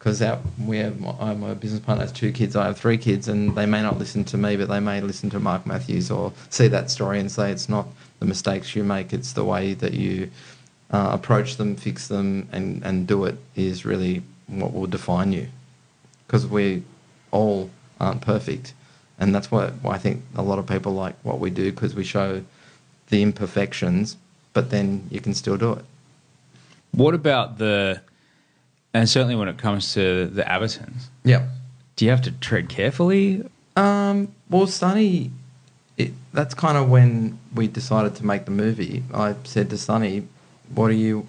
Because 0.05 0.21
we 0.59 0.77
have, 0.77 1.01
my, 1.01 1.15
I- 1.19 1.35
my 1.35 1.55
business 1.55 1.81
partner 1.81 2.05
has 2.05 2.13
two 2.13 2.31
kids, 2.31 2.55
I 2.57 2.67
have 2.67 2.77
three 2.79 2.99
kids, 2.99 3.27
and 3.27 3.57
they 3.57 3.65
may 3.65 3.81
not 3.81 3.99
listen 3.99 4.23
to 4.25 4.37
me, 4.37 4.55
but 4.55 4.69
they 4.69 4.79
may 4.79 5.01
listen 5.01 5.31
to 5.31 5.41
Mark 5.41 5.65
Matthews 5.65 6.11
or 6.11 6.35
see 6.51 6.69
that 6.69 6.91
story 6.91 7.19
and 7.19 7.33
say 7.33 7.51
it's 7.51 7.71
not 7.71 7.89
the 8.19 8.27
mistakes 8.27 8.77
you 8.77 8.85
make, 8.85 9.15
it's 9.15 9.33
the 9.33 9.45
way 9.45 9.73
that 9.73 9.95
you 9.95 10.31
uh, 10.91 11.09
approach 11.13 11.57
them, 11.57 11.75
fix 11.75 12.07
them, 12.09 12.47
and, 12.53 12.83
and 12.85 13.07
do 13.07 13.25
it 13.25 13.39
is 13.57 13.87
really 13.87 14.23
what 14.47 14.75
will 14.75 14.87
define 14.87 15.33
you. 15.33 15.49
Because 16.27 16.47
we 16.47 16.83
all 17.31 17.71
aren't 17.99 18.21
perfect. 18.21 18.75
And 19.19 19.35
that's 19.35 19.51
what 19.51 19.73
why 19.81 19.95
I 19.95 19.99
think 19.99 20.23
a 20.37 20.43
lot 20.43 20.59
of 20.59 20.67
people 20.67 20.93
like 20.93 21.15
what 21.23 21.41
we 21.41 21.49
do 21.49 21.73
because 21.73 21.95
we 21.95 22.05
show 22.05 22.43
the 23.09 23.23
imperfections, 23.23 24.19
but 24.53 24.69
then 24.69 25.07
you 25.11 25.23
can 25.23 25.33
still 25.33 25.57
do 25.57 25.73
it. 25.73 25.85
What 26.93 27.15
about 27.15 27.57
the, 27.57 28.03
and 28.95 29.09
certainly 29.09 29.35
when 29.35 29.49
it 29.49 29.59
comes 29.59 29.93
to 29.95 30.27
the 30.27 30.43
Abbertons, 30.43 31.09
Yeah. 31.25 31.47
do 31.97 32.05
you 32.05 32.11
have 32.11 32.23
to 32.23 32.31
tread 32.31 32.69
carefully? 32.69 33.45
Um, 33.77 34.29
well, 34.49 34.67
Sunny, 34.67 35.31
it, 35.99 36.13
that's 36.33 36.55
kind 36.55 36.79
of 36.79 36.89
when 36.89 37.39
we 37.55 37.67
decided 37.67 38.15
to 38.17 38.25
make 38.25 38.45
the 38.45 38.51
movie. 38.53 39.03
I 39.13 39.35
said 39.45 39.69
to 39.71 39.79
Sunny, 39.79 40.27
"What 40.75 40.91
are 40.91 40.95
you? 40.95 41.27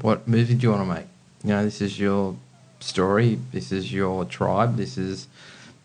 What 0.00 0.26
movie 0.26 0.54
do 0.54 0.62
you 0.66 0.70
want 0.72 0.82
to 0.88 0.94
make? 0.94 1.06
You 1.44 1.50
know, 1.50 1.64
this 1.64 1.80
is 1.80 1.98
your 1.98 2.34
story. 2.80 3.38
This 3.52 3.70
is 3.72 3.92
your 3.92 4.24
tribe. 4.24 4.76
This 4.76 4.96
is 4.98 5.28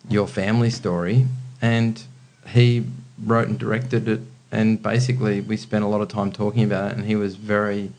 your 0.10 0.28
family 0.28 0.70
story." 0.70 1.28
And 1.62 2.02
he 2.48 2.86
wrote 3.22 3.48
and 3.50 3.58
directed 3.60 4.08
it. 4.08 4.22
And 4.52 4.82
basically, 4.82 5.42
we 5.42 5.58
spent 5.58 5.84
a 5.84 5.88
lot 5.88 6.00
of 6.02 6.08
time 6.08 6.32
talking 6.32 6.64
about 6.64 6.92
it. 6.92 6.98
And 6.98 7.06
he 7.06 7.16
was 7.16 7.36
very 7.36 7.92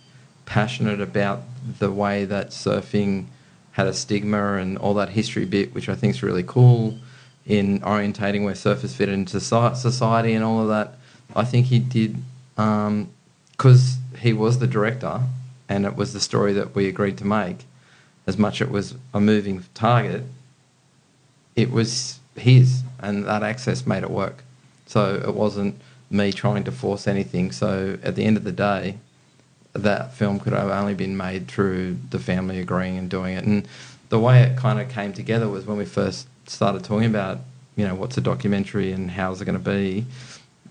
passionate 0.48 1.00
about 1.00 1.42
the 1.78 1.92
way 1.92 2.24
that 2.24 2.48
surfing 2.48 3.26
had 3.72 3.86
a 3.86 3.92
stigma 3.92 4.54
and 4.54 4.78
all 4.78 4.94
that 4.94 5.10
history 5.10 5.44
bit, 5.44 5.74
which 5.74 5.88
I 5.90 5.94
think 5.94 6.14
is 6.14 6.22
really 6.22 6.42
cool 6.42 6.98
in 7.46 7.80
orientating 7.80 8.44
where 8.44 8.54
surfers 8.54 8.94
fit 8.94 9.10
into 9.10 9.40
society 9.40 10.32
and 10.32 10.42
all 10.42 10.62
of 10.62 10.68
that. 10.68 10.94
I 11.36 11.44
think 11.44 11.66
he 11.66 11.78
did 11.78 12.16
um, 12.56 13.10
because 13.52 13.98
he 14.20 14.32
was 14.32 14.58
the 14.58 14.66
director 14.66 15.20
and 15.68 15.84
it 15.84 15.96
was 15.96 16.14
the 16.14 16.20
story 16.20 16.54
that 16.54 16.74
we 16.74 16.88
agreed 16.88 17.18
to 17.18 17.26
make. 17.26 17.66
As 18.26 18.38
much 18.38 18.60
as 18.60 18.68
it 18.68 18.72
was 18.72 18.94
a 19.12 19.20
moving 19.20 19.64
target, 19.74 20.24
it 21.56 21.70
was 21.70 22.20
his, 22.36 22.82
and 23.00 23.26
that 23.26 23.42
access 23.42 23.86
made 23.86 24.02
it 24.02 24.10
work. 24.10 24.44
So 24.86 25.14
it 25.14 25.34
wasn't 25.34 25.78
me 26.10 26.32
trying 26.32 26.64
to 26.64 26.72
force 26.72 27.06
anything. 27.06 27.52
So 27.52 27.98
at 28.02 28.16
the 28.16 28.24
end 28.24 28.38
of 28.38 28.44
the 28.44 28.52
day, 28.52 28.96
that 29.72 30.14
film 30.14 30.40
could 30.40 30.52
have 30.52 30.70
only 30.70 30.94
been 30.94 31.16
made 31.16 31.48
through 31.48 31.96
the 32.10 32.18
family 32.18 32.58
agreeing 32.58 32.98
and 32.98 33.08
doing 33.08 33.36
it. 33.36 33.44
And 33.44 33.68
the 34.08 34.18
way 34.18 34.42
it 34.42 34.56
kind 34.56 34.80
of 34.80 34.88
came 34.88 35.12
together 35.12 35.48
was 35.48 35.66
when 35.66 35.76
we 35.76 35.84
first 35.84 36.26
started 36.46 36.84
talking 36.84 37.08
about, 37.08 37.40
you 37.76 37.86
know, 37.86 37.94
what's 37.94 38.16
a 38.16 38.20
documentary 38.20 38.92
and 38.92 39.10
how's 39.10 39.40
it 39.40 39.44
going 39.44 39.62
to 39.62 39.70
be. 39.70 40.04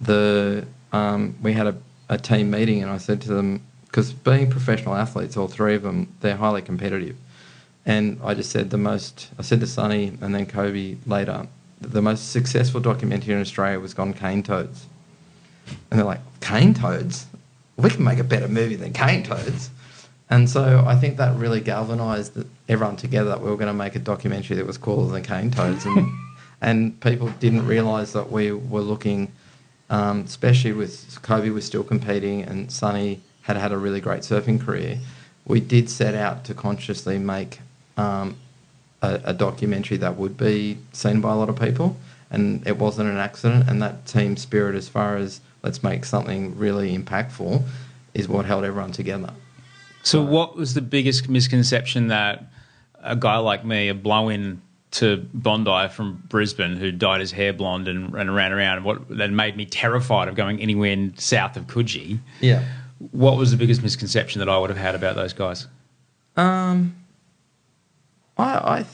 The 0.02 0.66
um, 0.92 1.36
we 1.42 1.54
had 1.54 1.68
a, 1.68 1.76
a 2.10 2.18
team 2.18 2.52
meeting 2.52 2.82
and 2.82 2.92
I 2.92 2.98
said 2.98 3.22
to 3.22 3.30
them, 3.30 3.62
because 3.86 4.14
being 4.14 4.50
professional 4.50 4.96
athletes, 4.96 5.38
all 5.38 5.48
three 5.48 5.76
of 5.76 5.84
them, 5.84 6.14
they're 6.22 6.36
highly 6.36 6.62
competitive. 6.62 7.16
And 7.86 8.20
I 8.24 8.34
just 8.34 8.52
said 8.52 8.70
the 8.70 8.78
most, 8.78 9.30
I 9.40 9.42
said 9.42 9.60
to 9.62 9.68
Sunny 9.68 10.10
and 10.22 10.36
then 10.36 10.46
Koby 10.46 10.98
later, 11.06 11.48
the 11.80 12.02
most 12.02 12.32
successful 12.32 12.82
documentary 12.82 13.34
in 13.34 13.40
Australia 13.40 13.80
was 13.80 13.94
Gone 13.94 14.14
Cane 14.14 14.44
Toads. 14.44 14.88
And 15.90 16.00
they're 16.00 16.06
like, 16.06 16.20
Cane 16.42 16.74
Toads? 16.74 17.28
We 17.78 17.90
can 17.90 18.04
make 18.04 18.20
a 18.20 18.24
better 18.24 18.48
movie 18.48 18.76
than 18.76 18.94
Cane 18.94 19.24
Toads. 19.24 19.70
And 20.30 20.50
so 20.50 20.84
I 20.86 20.96
think 20.96 21.18
that 21.18 21.38
really 21.38 21.62
galvanised 21.62 22.34
everyone 22.68 22.98
together 22.98 23.30
that 23.30 23.42
we 23.42 23.50
were 23.50 23.56
going 23.56 23.68
to 23.68 23.74
make 23.74 23.96
a 23.96 24.00
documentary 24.00 24.58
that 24.58 24.66
was 24.66 24.78
cooler 24.78 25.12
than 25.12 25.24
Cane 25.24 25.52
Toads. 25.52 25.86
And, 25.86 26.12
and 26.62 27.00
people 27.00 27.30
didn't 27.40 27.66
realise 27.66 28.12
that 28.14 28.32
we 28.32 28.52
were 28.52 28.82
looking, 28.82 29.32
um, 29.90 30.22
especially 30.22 30.74
with 30.74 31.22
Koby 31.22 31.54
was 31.54 31.66
still 31.66 31.84
competing 31.84 32.42
and 32.42 32.72
Sunny 32.72 33.22
had 33.44 33.56
had 33.56 33.72
a 33.72 33.78
really 33.78 34.02
great 34.02 34.22
surfing 34.22 34.60
career. 34.60 35.00
We 35.46 35.62
did 35.62 35.90
set 35.90 36.14
out 36.14 36.44
to 36.46 36.54
consciously 36.54 37.18
make 37.18 37.62
um, 37.96 38.36
a, 39.02 39.22
a, 39.24 39.34
documentary 39.34 39.96
that 39.98 40.18
would 40.18 40.38
be 40.38 40.78
seen 40.92 41.22
by 41.22 41.32
a 41.32 41.36
lot 41.36 41.48
of 41.48 41.58
people, 41.58 41.96
and 42.30 42.66
it 42.68 42.78
wasn't 42.78 43.10
an 43.10 43.18
accident. 43.18 43.70
And 43.70 43.82
that 43.82 44.06
team 44.06 44.36
spirit, 44.36 44.76
as 44.76 44.90
far 44.90 45.16
as 45.16 45.40
let's 45.64 45.84
make 45.84 46.06
something 46.06 46.58
really 46.58 46.98
impactful, 46.98 47.64
is 48.14 48.28
what 48.28 48.46
held 48.46 48.64
everyone 48.64 48.92
together. 48.92 49.34
So, 50.04 50.22
what 50.22 50.56
was 50.56 50.74
the 50.74 50.82
biggest 50.82 51.28
misconception 51.28 52.08
that 52.08 52.46
a 53.02 53.16
guy 53.16 53.38
like 53.38 53.66
me, 53.66 53.90
a 53.90 53.94
blow-in 53.94 54.62
to 54.92 55.18
Bondi 55.34 55.90
from 55.90 56.24
Brisbane, 56.30 56.78
who 56.78 56.92
dyed 56.92 57.20
his 57.20 57.32
hair 57.32 57.54
blonde 57.54 57.88
and, 57.88 58.16
and 58.16 58.34
ran 58.34 58.52
around, 58.52 58.84
what 58.84 59.08
that 59.18 59.32
made 59.32 59.58
me 59.58 59.66
terrified 59.66 60.28
of 60.28 60.36
going 60.36 60.60
anywhere 60.62 61.10
south 61.16 61.58
of 61.58 61.68
Coogee? 61.68 62.20
Yeah. 62.40 62.64
What 63.12 63.38
was 63.38 63.52
the 63.52 63.58
biggest 63.58 63.84
misconception 63.84 64.40
that 64.40 64.50
I 64.50 64.58
would 64.58 64.70
have 64.70 64.80
had 64.80 64.96
about 64.96 65.16
those 65.16 65.34
guys? 65.34 65.68
Um, 66.36 66.96
I 68.38 68.44
I, 68.44 68.86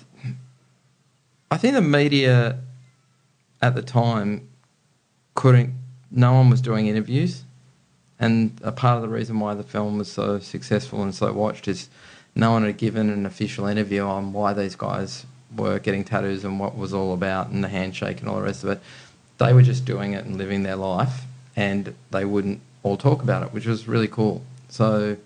I 1.52 1.58
think 1.58 1.76
the 1.76 1.82
media 1.82 2.60
at 3.62 3.76
the 3.76 3.82
time 3.82 4.50
couldn't. 5.36 5.74
No 6.16 6.34
one 6.34 6.52
was 6.52 6.62
doing 6.62 6.86
interviews, 6.86 7.44
and 8.20 8.56
a 8.62 8.72
part 8.72 8.98
of 8.98 9.02
the 9.02 9.10
reason 9.10 9.40
why 9.40 9.56
the 9.56 9.64
film 9.64 9.98
was 9.98 10.12
so 10.12 10.38
successful 10.38 11.02
and 11.02 11.14
so 11.14 11.34
watched 11.34 11.68
is 11.68 11.90
no 12.36 12.52
one 12.52 12.64
had 12.64 12.78
given 12.78 13.10
an 13.10 13.26
official 13.26 13.66
interview 13.66 14.04
on 14.04 14.32
why 14.32 14.54
these 14.54 14.76
guys 14.76 15.26
were 15.56 15.80
getting 15.80 16.04
tattoos 16.04 16.46
and 16.46 16.60
what 16.60 16.78
was 16.78 16.94
all 16.94 17.14
about 17.14 17.50
and 17.50 17.64
the 17.64 17.68
handshake 17.68 18.20
and 18.20 18.30
all 18.30 18.36
the 18.36 18.44
rest 18.44 18.64
of 18.64 18.70
it. 18.70 18.80
They 19.40 19.54
were 19.54 19.64
just 19.64 19.86
doing 19.86 20.14
it 20.14 20.24
and 20.24 20.38
living 20.38 20.62
their 20.62 20.76
life, 20.76 21.24
and 21.56 21.96
they 22.12 22.26
wouldn't 22.26 22.62
all 22.84 22.96
talk 22.96 23.24
about 23.24 23.42
it, 23.42 23.52
which 23.52 23.66
was 23.66 23.88
really 23.88 24.08
cool. 24.08 24.44
So 24.70 25.18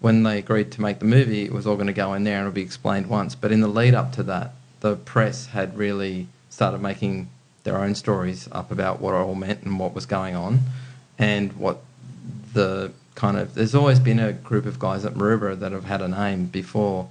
when 0.00 0.22
they 0.22 0.38
agreed 0.38 0.72
to 0.72 0.80
make 0.80 0.98
the 0.98 1.04
movie, 1.04 1.44
it 1.44 1.52
was 1.52 1.66
all 1.66 1.74
going 1.74 1.88
to 1.88 1.92
go 1.92 2.14
in 2.14 2.24
there 2.24 2.38
and 2.38 2.46
it'll 2.46 2.54
be 2.54 2.62
explained 2.62 3.08
once. 3.08 3.34
But 3.34 3.52
in 3.52 3.60
the 3.60 3.68
lead 3.68 3.94
up 3.94 4.12
to 4.12 4.22
that, 4.24 4.52
the 4.80 4.96
press 4.96 5.46
had 5.46 5.76
really 5.76 6.28
started 6.48 6.80
making 6.80 7.28
their 7.66 7.76
own 7.76 7.94
stories 7.94 8.48
up 8.52 8.70
about 8.70 9.00
what 9.00 9.12
it 9.12 9.18
all 9.18 9.34
meant 9.34 9.62
and 9.64 9.78
what 9.78 9.94
was 9.94 10.06
going 10.06 10.34
on, 10.34 10.60
and 11.18 11.52
what 11.54 11.82
the 12.54 12.92
kind 13.14 13.36
of. 13.36 13.54
There's 13.54 13.74
always 13.74 14.00
been 14.00 14.18
a 14.18 14.32
group 14.32 14.64
of 14.64 14.78
guys 14.78 15.04
at 15.04 15.12
Maroubra 15.12 15.58
that 15.58 15.72
have 15.72 15.84
had 15.84 16.00
a 16.00 16.08
name 16.08 16.46
before. 16.46 17.10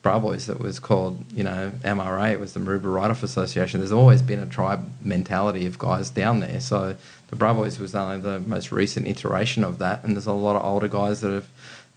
Bra 0.00 0.20
Boys 0.20 0.46
that 0.46 0.60
was 0.60 0.78
called, 0.78 1.24
you 1.32 1.42
know, 1.42 1.72
MRA. 1.82 2.32
It 2.32 2.40
was 2.40 2.54
the 2.54 2.60
Maroubra 2.60 2.94
Write-Off 2.94 3.24
Association. 3.24 3.80
There's 3.80 3.92
always 3.92 4.22
been 4.22 4.38
a 4.38 4.46
tribe 4.46 4.88
mentality 5.02 5.66
of 5.66 5.76
guys 5.76 6.08
down 6.08 6.38
there. 6.38 6.60
So 6.60 6.94
the 7.26 7.36
Bra 7.36 7.52
Boys 7.52 7.80
was 7.80 7.96
only 7.96 8.20
the 8.20 8.38
most 8.40 8.70
recent 8.70 9.08
iteration 9.08 9.64
of 9.64 9.78
that, 9.78 10.04
and 10.04 10.14
there's 10.14 10.26
a 10.26 10.32
lot 10.32 10.54
of 10.54 10.64
older 10.64 10.86
guys 10.86 11.20
that 11.22 11.32
have 11.32 11.48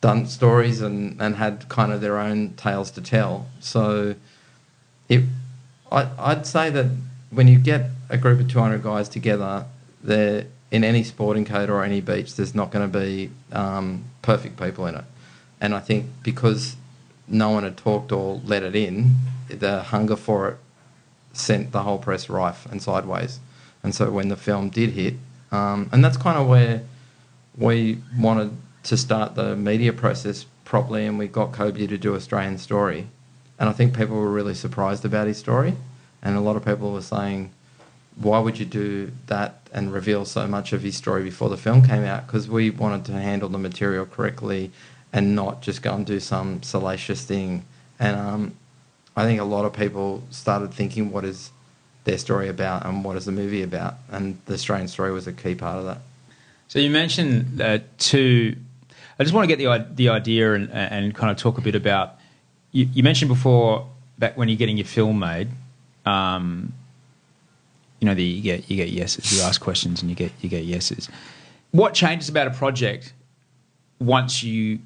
done 0.01 0.25
stories 0.25 0.81
and, 0.81 1.21
and 1.21 1.35
had 1.35 1.69
kind 1.69 1.91
of 1.91 2.01
their 2.01 2.17
own 2.17 2.53
tales 2.55 2.89
to 2.91 3.01
tell. 3.01 3.47
So 3.59 4.15
it, 5.07 5.23
I, 5.91 6.07
I'd 6.17 6.47
say 6.47 6.71
that 6.71 6.87
when 7.31 7.47
you 7.47 7.57
get 7.57 7.89
a 8.09 8.17
group 8.17 8.39
of 8.39 8.49
200 8.49 8.83
guys 8.83 9.09
together, 9.09 9.65
there 10.03 10.45
in 10.69 10.83
any 10.83 11.03
sporting 11.03 11.45
code 11.45 11.69
or 11.69 11.83
any 11.83 11.99
beach, 11.99 12.35
there's 12.35 12.55
not 12.55 12.71
going 12.71 12.89
to 12.89 12.99
be 12.99 13.29
um, 13.51 14.05
perfect 14.21 14.57
people 14.57 14.85
in 14.87 14.95
it. 14.95 15.03
And 15.59 15.75
I 15.75 15.79
think 15.79 16.05
because 16.23 16.75
no 17.27 17.49
one 17.49 17.63
had 17.63 17.77
talked 17.77 18.11
or 18.11 18.41
let 18.45 18.63
it 18.63 18.75
in, 18.75 19.15
the 19.49 19.83
hunger 19.83 20.15
for 20.15 20.49
it 20.49 20.57
sent 21.33 21.71
the 21.71 21.83
whole 21.83 21.97
press 21.97 22.29
rife 22.29 22.65
and 22.71 22.81
sideways. 22.81 23.39
And 23.83 23.93
so 23.93 24.11
when 24.11 24.29
the 24.29 24.35
film 24.35 24.69
did 24.69 24.91
hit, 24.91 25.15
um, 25.51 25.89
and 25.91 26.03
that's 26.03 26.17
kind 26.17 26.37
of 26.37 26.47
where 26.47 26.83
we 27.57 27.99
wanted 28.17 28.55
to 28.83 28.97
start 28.97 29.35
the 29.35 29.55
media 29.55 29.93
process 29.93 30.45
properly, 30.65 31.05
and 31.05 31.17
we 31.17 31.27
got 31.27 31.51
Koby 31.51 31.87
to 31.87 31.97
do 31.97 32.15
Australian 32.15 32.57
Story. 32.57 33.07
And 33.59 33.69
I 33.69 33.73
think 33.73 33.95
people 33.95 34.15
were 34.15 34.31
really 34.31 34.55
surprised 34.55 35.05
about 35.05 35.27
his 35.27 35.37
story, 35.37 35.75
and 36.21 36.35
a 36.35 36.39
lot 36.39 36.55
of 36.55 36.65
people 36.65 36.91
were 36.93 37.01
saying, 37.01 37.51
"Why 38.15 38.39
would 38.39 38.57
you 38.59 38.65
do 38.65 39.11
that 39.27 39.61
and 39.73 39.93
reveal 39.93 40.25
so 40.25 40.47
much 40.47 40.73
of 40.73 40.81
his 40.81 40.95
story 40.95 41.23
before 41.23 41.49
the 41.49 41.57
film 41.57 41.83
came 41.83 42.03
out?" 42.03 42.27
Because 42.27 42.47
we 42.47 42.69
wanted 42.69 43.05
to 43.05 43.13
handle 43.13 43.49
the 43.49 43.57
material 43.57 44.05
correctly 44.05 44.71
and 45.13 45.35
not 45.35 45.61
just 45.61 45.81
go 45.81 45.93
and 45.93 46.05
do 46.05 46.19
some 46.19 46.63
salacious 46.63 47.23
thing. 47.23 47.65
And 47.99 48.17
um, 48.17 48.53
I 49.15 49.25
think 49.25 49.39
a 49.39 49.45
lot 49.45 49.65
of 49.65 49.73
people 49.73 50.23
started 50.29 50.73
thinking, 50.73 51.11
"What 51.11 51.25
is 51.25 51.51
their 52.03 52.17
story 52.17 52.49
about, 52.49 52.85
and 52.85 53.03
what 53.03 53.17
is 53.17 53.25
the 53.25 53.31
movie 53.31 53.63
about?" 53.63 53.95
And 54.09 54.39
the 54.45 54.53
Australian 54.53 54.87
story 54.87 55.11
was 55.11 55.27
a 55.27 55.33
key 55.33 55.55
part 55.55 55.77
of 55.79 55.85
that. 55.85 55.99
So 56.67 56.79
you 56.79 56.89
mentioned 56.89 57.61
uh, 57.61 57.79
two 57.97 58.55
I 59.21 59.23
just 59.23 59.35
want 59.35 59.47
to 59.47 59.55
get 59.55 59.59
the 59.59 59.93
the 59.93 60.09
idea 60.09 60.55
and, 60.55 60.71
and 60.71 61.13
kind 61.13 61.29
of 61.29 61.37
talk 61.37 61.59
a 61.59 61.61
bit 61.61 61.75
about. 61.75 62.15
You, 62.71 62.89
you 62.91 63.03
mentioned 63.03 63.29
before 63.29 63.87
back 64.17 64.35
when 64.35 64.49
you're 64.49 64.57
getting 64.57 64.77
your 64.77 64.87
film 64.87 65.19
made, 65.19 65.49
um, 66.05 66.73
you 67.99 68.07
know, 68.07 68.13
the, 68.15 68.23
you 68.23 68.41
get 68.41 68.69
you 68.69 68.75
get 68.77 68.89
yeses. 68.89 69.31
You 69.35 69.43
ask 69.43 69.61
questions 69.61 70.01
and 70.01 70.09
you 70.09 70.15
get 70.15 70.31
you 70.41 70.49
get 70.49 70.65
yeses. 70.65 71.09
What 71.71 71.93
changes 71.93 72.29
about 72.29 72.47
a 72.47 72.51
project 72.51 73.13
once 73.99 74.43
you 74.43 74.79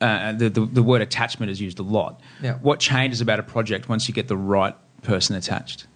uh, 0.00 0.32
the, 0.32 0.48
the, 0.50 0.60
the 0.66 0.82
word 0.82 1.00
attachment 1.02 1.50
is 1.50 1.60
used 1.60 1.78
a 1.78 1.82
lot. 1.82 2.20
Yeah. 2.42 2.54
What 2.56 2.78
changes 2.80 3.20
about 3.20 3.38
a 3.38 3.42
project 3.42 3.88
once 3.88 4.06
you 4.08 4.14
get 4.14 4.28
the 4.28 4.36
right 4.36 4.74
person 5.02 5.34
attached? 5.36 5.86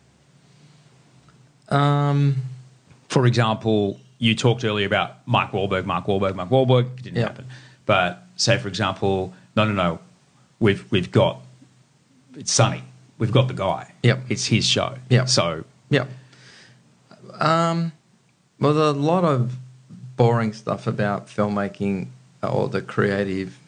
Um, 1.69 2.37
For 3.09 3.27
example, 3.27 4.01
you 4.19 4.35
talked 4.35 4.65
earlier 4.65 4.87
about 4.87 5.27
Mark 5.27 5.53
Wahlberg, 5.53 5.85
Mark 5.85 6.07
Wahlberg, 6.07 6.35
Mark 6.35 6.49
Wahlberg. 6.51 6.87
It 6.99 7.03
didn't 7.03 7.17
Yeah. 7.19 7.25
happen. 7.25 7.47
But 7.87 8.25
say, 8.37 8.59
for 8.59 8.69
example, 8.69 9.33
no, 9.57 9.65
no, 9.65 9.73
no, 9.73 9.99
we've 10.61 10.85
we've 10.91 11.11
got 11.11 11.41
it's 12.37 12.53
Sunny. 12.53 12.83
We've 13.19 13.33
got 13.33 13.49
the 13.49 13.55
guy. 13.55 13.93
Yep. 14.03 14.25
It's 14.29 14.47
his 14.47 14.67
show. 14.67 14.97
Yep. 15.11 15.29
So 15.29 15.65
Yeah. 15.91 16.07
Um, 17.41 17.93
well, 18.61 18.75
there's 18.75 18.97
a 18.97 18.99
lot 18.99 19.25
of 19.25 19.57
boring 20.17 20.53
stuff 20.53 20.87
about 20.87 21.29
filmmaking 21.29 22.09
or 22.43 22.69
the 22.69 22.83
creative 22.83 23.59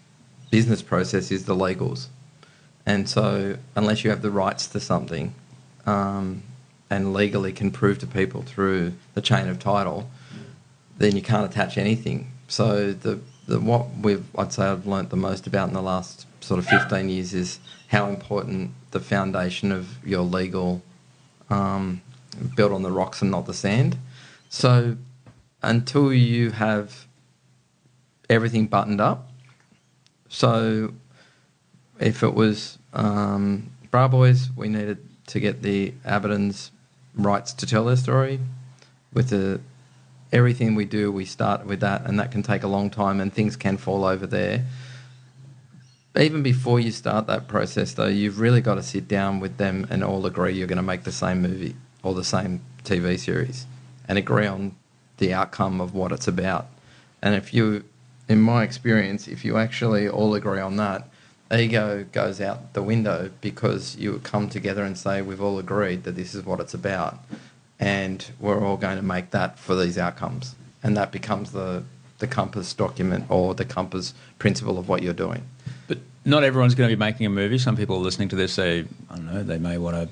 business 0.50 0.82
process 0.82 1.30
is 1.30 1.44
the 1.44 1.54
legals. 1.54 2.06
And 2.86 3.08
so, 3.08 3.56
unless 3.76 4.04
you 4.04 4.10
have 4.10 4.22
the 4.22 4.30
rights 4.30 4.66
to 4.68 4.80
something 4.80 5.34
um, 5.86 6.42
and 6.88 7.12
legally 7.12 7.52
can 7.52 7.70
prove 7.70 7.98
to 8.00 8.06
people 8.06 8.42
through 8.42 8.94
the 9.14 9.20
chain 9.20 9.48
of 9.48 9.58
title, 9.58 10.10
then 10.98 11.14
you 11.14 11.22
can't 11.22 11.48
attach 11.50 11.78
anything. 11.78 12.32
So, 12.48 12.92
the, 12.92 13.20
the 13.46 13.60
what 13.60 13.90
we've 13.98 14.24
I'd 14.36 14.52
say 14.52 14.64
I've 14.64 14.86
learnt 14.86 15.10
the 15.10 15.16
most 15.16 15.46
about 15.46 15.68
in 15.68 15.74
the 15.74 15.82
last 15.82 16.26
sort 16.40 16.58
of 16.58 16.66
15 16.66 17.08
years 17.08 17.34
is 17.34 17.60
how 17.88 18.08
important 18.08 18.72
the 18.90 19.00
foundation 19.00 19.72
of 19.72 20.04
your 20.06 20.22
legal 20.22 20.82
um, 21.48 22.00
built 22.56 22.72
on 22.72 22.82
the 22.82 22.90
rocks 22.90 23.22
and 23.22 23.30
not 23.30 23.46
the 23.46 23.54
sand. 23.54 23.96
So 24.48 24.96
until 25.62 26.12
you 26.12 26.50
have 26.50 27.06
everything 28.28 28.66
buttoned 28.66 29.00
up, 29.00 29.30
so 30.28 30.94
if 31.98 32.22
it 32.22 32.34
was 32.34 32.78
um, 32.94 33.70
Bra 33.90 34.08
Boys, 34.08 34.48
we 34.56 34.68
needed 34.68 34.98
to 35.26 35.40
get 35.40 35.62
the 35.62 35.92
Abbertons 36.04 36.70
rights 37.14 37.52
to 37.54 37.66
tell 37.66 37.84
their 37.84 37.96
story. 37.96 38.40
With 39.12 39.30
the 39.30 39.60
everything 40.32 40.76
we 40.76 40.84
do, 40.84 41.10
we 41.10 41.24
start 41.24 41.66
with 41.66 41.80
that, 41.80 42.06
and 42.06 42.18
that 42.20 42.30
can 42.30 42.42
take 42.42 42.62
a 42.62 42.68
long 42.68 42.90
time, 42.90 43.20
and 43.20 43.32
things 43.32 43.56
can 43.56 43.76
fall 43.76 44.04
over 44.04 44.26
there 44.26 44.64
even 46.18 46.42
before 46.42 46.80
you 46.80 46.90
start 46.90 47.26
that 47.28 47.46
process, 47.46 47.94
though, 47.94 48.06
you've 48.06 48.40
really 48.40 48.60
got 48.60 48.74
to 48.74 48.82
sit 48.82 49.06
down 49.06 49.38
with 49.38 49.58
them 49.58 49.86
and 49.90 50.02
all 50.02 50.26
agree 50.26 50.52
you're 50.52 50.66
going 50.66 50.76
to 50.76 50.82
make 50.82 51.04
the 51.04 51.12
same 51.12 51.42
movie 51.42 51.76
or 52.02 52.14
the 52.14 52.24
same 52.24 52.60
TV 52.84 53.18
series 53.18 53.66
and 54.08 54.18
agree 54.18 54.46
on 54.46 54.74
the 55.18 55.32
outcome 55.32 55.80
of 55.80 55.94
what 55.94 56.10
it's 56.10 56.26
about. 56.26 56.66
And 57.22 57.34
if 57.34 57.54
you, 57.54 57.84
in 58.28 58.40
my 58.40 58.64
experience, 58.64 59.28
if 59.28 59.44
you 59.44 59.56
actually 59.56 60.08
all 60.08 60.34
agree 60.34 60.60
on 60.60 60.76
that, 60.76 61.08
ego 61.52 62.04
goes 62.10 62.40
out 62.40 62.72
the 62.72 62.82
window 62.82 63.30
because 63.40 63.96
you 63.96 64.18
come 64.20 64.48
together 64.48 64.82
and 64.82 64.98
say, 64.98 65.22
we've 65.22 65.42
all 65.42 65.58
agreed 65.58 66.02
that 66.04 66.16
this 66.16 66.34
is 66.34 66.44
what 66.44 66.58
it's 66.58 66.74
about. 66.74 67.18
And 67.78 68.24
we're 68.40 68.64
all 68.64 68.76
going 68.76 68.96
to 68.96 69.02
make 69.02 69.30
that 69.30 69.58
for 69.58 69.76
these 69.76 69.96
outcomes. 69.96 70.56
And 70.82 70.96
that 70.96 71.12
becomes 71.12 71.52
the, 71.52 71.84
the 72.18 72.26
compass 72.26 72.74
document 72.74 73.26
or 73.28 73.54
the 73.54 73.64
compass 73.64 74.12
principle 74.38 74.78
of 74.78 74.88
what 74.88 75.02
you're 75.02 75.14
doing. 75.14 75.44
Not 76.30 76.44
everyone's 76.44 76.74
going 76.74 76.88
to 76.88 76.96
be 76.96 76.98
making 76.98 77.26
a 77.26 77.30
movie. 77.30 77.58
Some 77.58 77.76
people 77.76 78.00
listening 78.00 78.28
to 78.30 78.36
this 78.36 78.52
say, 78.52 78.84
I 79.10 79.16
don't 79.16 79.26
know, 79.32 79.42
they 79.42 79.58
may 79.58 79.76
want 79.78 79.96
to. 79.96 80.08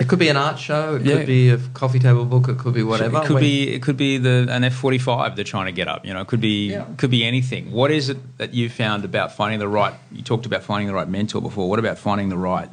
It 0.00 0.08
could 0.08 0.18
be 0.18 0.28
an 0.28 0.36
art 0.36 0.58
show. 0.58 0.96
It 0.96 1.02
Yeah. 1.02 1.16
could 1.18 1.26
be 1.26 1.50
a 1.50 1.58
coffee 1.74 2.00
table 2.00 2.24
book. 2.24 2.48
It 2.48 2.58
could 2.58 2.74
be 2.74 2.82
whatever. 2.82 3.18
It 3.18 3.26
could 3.26 3.34
When- 3.34 3.42
be 3.42 3.68
it 3.74 3.80
could 3.82 3.96
be 3.96 4.18
the 4.18 4.46
an 4.50 4.64
F 4.64 4.74
forty 4.74 4.98
five 4.98 5.36
they're 5.36 5.44
trying 5.44 5.66
to 5.66 5.72
get 5.72 5.86
up. 5.86 6.04
You 6.04 6.12
know, 6.14 6.20
it 6.20 6.26
could 6.26 6.40
be 6.40 6.70
Yeah. 6.72 6.84
could 6.96 7.10
be 7.10 7.24
anything. 7.24 7.70
What 7.70 7.92
is 7.92 8.08
it 8.08 8.16
that 8.38 8.54
you 8.54 8.68
found 8.68 9.04
about 9.04 9.36
finding 9.36 9.60
the 9.60 9.68
right? 9.68 9.94
You 10.10 10.22
talked 10.22 10.46
about 10.46 10.64
finding 10.64 10.88
the 10.88 10.94
right 10.94 11.08
mentor 11.08 11.40
before. 11.40 11.68
What 11.68 11.78
about 11.78 11.96
finding 11.98 12.28
the 12.28 12.36
right 12.38 12.68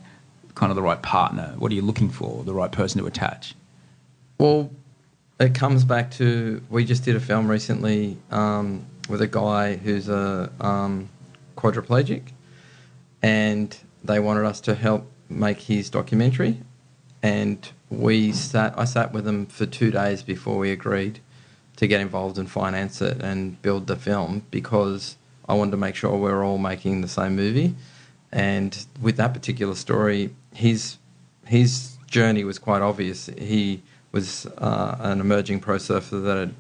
kind 0.56 0.72
of 0.72 0.76
the 0.76 0.82
right 0.82 1.02
partner? 1.02 1.54
What 1.60 1.72
are 1.72 1.76
you 1.76 1.84
looking 1.84 2.10
for? 2.10 2.44
The 2.44 2.54
right 2.54 2.72
person 2.72 3.00
to 3.02 3.06
attach. 3.08 3.54
Well, 4.40 4.72
it 5.40 5.54
comes 5.54 5.84
back 5.86 6.10
to 6.12 6.62
we 6.72 6.86
just 6.86 7.06
did 7.06 7.16
a 7.16 7.20
film 7.20 7.48
recently 7.48 8.18
um, 8.32 8.86
with 9.10 9.22
a 9.22 9.28
guy 9.28 9.76
who's 9.76 10.10
a 10.10 10.50
um, 10.60 11.08
quadriplegic, 11.56 12.22
and 13.22 13.78
they 14.04 14.20
wanted 14.20 14.46
us 14.46 14.62
to 14.62 14.76
help 14.76 15.10
make 15.30 15.62
his 15.62 15.90
documentary, 15.90 16.58
and 17.22 17.72
we 17.90 18.32
sat. 18.32 18.78
I 18.78 18.86
sat 18.86 19.14
with 19.14 19.26
them 19.26 19.46
for 19.46 19.66
two 19.66 19.92
days 19.92 20.24
before 20.24 20.58
we 20.58 20.72
agreed 20.72 21.20
to 21.78 21.88
get 21.88 22.02
involved 22.02 22.38
and 22.38 22.50
finance 22.50 23.02
it 23.02 23.22
and 23.22 23.62
build 23.62 23.88
the 23.88 23.96
film 23.96 24.46
because 24.52 25.18
I 25.48 25.54
wanted 25.54 25.72
to 25.72 25.78
make 25.78 25.96
sure 25.96 26.12
we 26.14 26.20
we're 26.20 26.46
all 26.46 26.58
making 26.58 27.02
the 27.02 27.08
same 27.08 27.36
movie. 27.36 27.76
And 28.32 28.86
with 29.02 29.18
that 29.18 29.34
particular 29.34 29.76
story, 29.76 30.34
his 30.54 30.98
his 31.46 31.98
journey 32.08 32.44
was 32.44 32.60
quite 32.60 32.82
obvious. 32.82 33.28
He 33.38 33.82
was 34.12 34.46
uh, 34.58 34.98
an 35.00 35.20
emerging 35.20 35.60
pro 35.60 35.78
surfer 35.78 36.20
that 36.20 36.38
had 36.38 36.54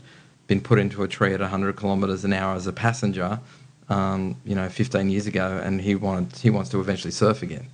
been 0.47 0.61
put 0.61 0.79
into 0.79 1.03
a 1.03 1.07
tree 1.07 1.33
at 1.33 1.39
100 1.39 1.77
kilometres 1.77 2.25
an 2.25 2.33
hour 2.33 2.55
as 2.55 2.67
a 2.67 2.73
passenger, 2.73 3.39
um, 3.91 4.35
you 4.45 4.55
know, 4.55 4.69
15 4.69 5.09
years 5.09 5.27
ago, 5.27 5.61
and 5.63 5.81
he 5.81 5.95
wanted 5.95 6.37
he 6.37 6.49
wants 6.49 6.69
to 6.71 6.79
eventually 6.79 7.11
surf 7.11 7.43
again. 7.43 7.67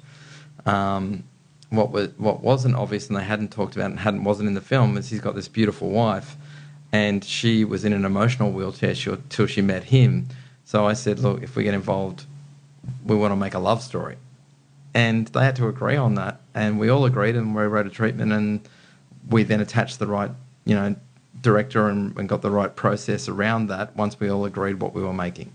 Um, 0.66 1.24
what 1.70 1.92
was 1.92 2.10
what 2.18 2.42
wasn't 2.42 2.76
obvious 2.76 3.08
and 3.08 3.18
they 3.18 3.24
hadn't 3.24 3.52
talked 3.52 3.76
about 3.76 3.92
and 3.92 4.00
hadn't 4.00 4.24
wasn't 4.24 4.48
in 4.48 4.54
the 4.54 4.62
film 4.62 4.98
is 4.98 5.10
he's 5.10 5.22
got 5.22 5.36
this 5.36 5.48
beautiful 5.48 5.90
wife, 5.90 6.36
and 6.92 7.24
she 7.24 7.64
was 7.64 7.86
in 7.86 7.94
an 7.94 8.04
emotional 8.04 8.52
wheelchair 8.52 8.94
till 9.30 9.48
she 9.48 9.62
met 9.62 9.86
him. 9.86 10.28
So 10.66 10.86
I 10.86 10.94
said, 10.94 11.20
look, 11.20 11.44
if 11.44 11.56
we 11.56 11.64
get 11.64 11.74
involved, 11.74 12.26
we 13.06 13.16
want 13.16 13.32
to 13.32 13.38
make 13.38 13.54
a 13.54 13.60
love 13.60 13.82
story 13.82 14.18
and 14.98 15.28
they 15.28 15.44
had 15.44 15.56
to 15.56 15.68
agree 15.68 15.96
on 15.96 16.16
that 16.16 16.42
and 16.56 16.80
we 16.80 16.90
all 16.90 17.06
agreed 17.06 17.36
and 17.36 17.56
we 17.56 17.64
wrote 17.64 17.86
a 17.86 17.90
treatment 17.90 18.32
and 18.32 18.68
we 19.30 19.44
then 19.44 19.60
attached 19.60 20.00
the 20.00 20.08
right 20.08 20.32
you 20.66 20.74
know 20.74 20.96
director 21.42 21.88
and, 21.88 22.18
and 22.18 22.28
got 22.28 22.42
the 22.42 22.50
right 22.50 22.76
process 22.76 23.30
around 23.30 23.68
that 23.68 23.96
once 23.96 24.20
we 24.20 24.28
all 24.28 24.46
agreed 24.46 24.82
what 24.82 24.94
we 24.94 25.02
were 25.04 25.14
making 25.14 25.52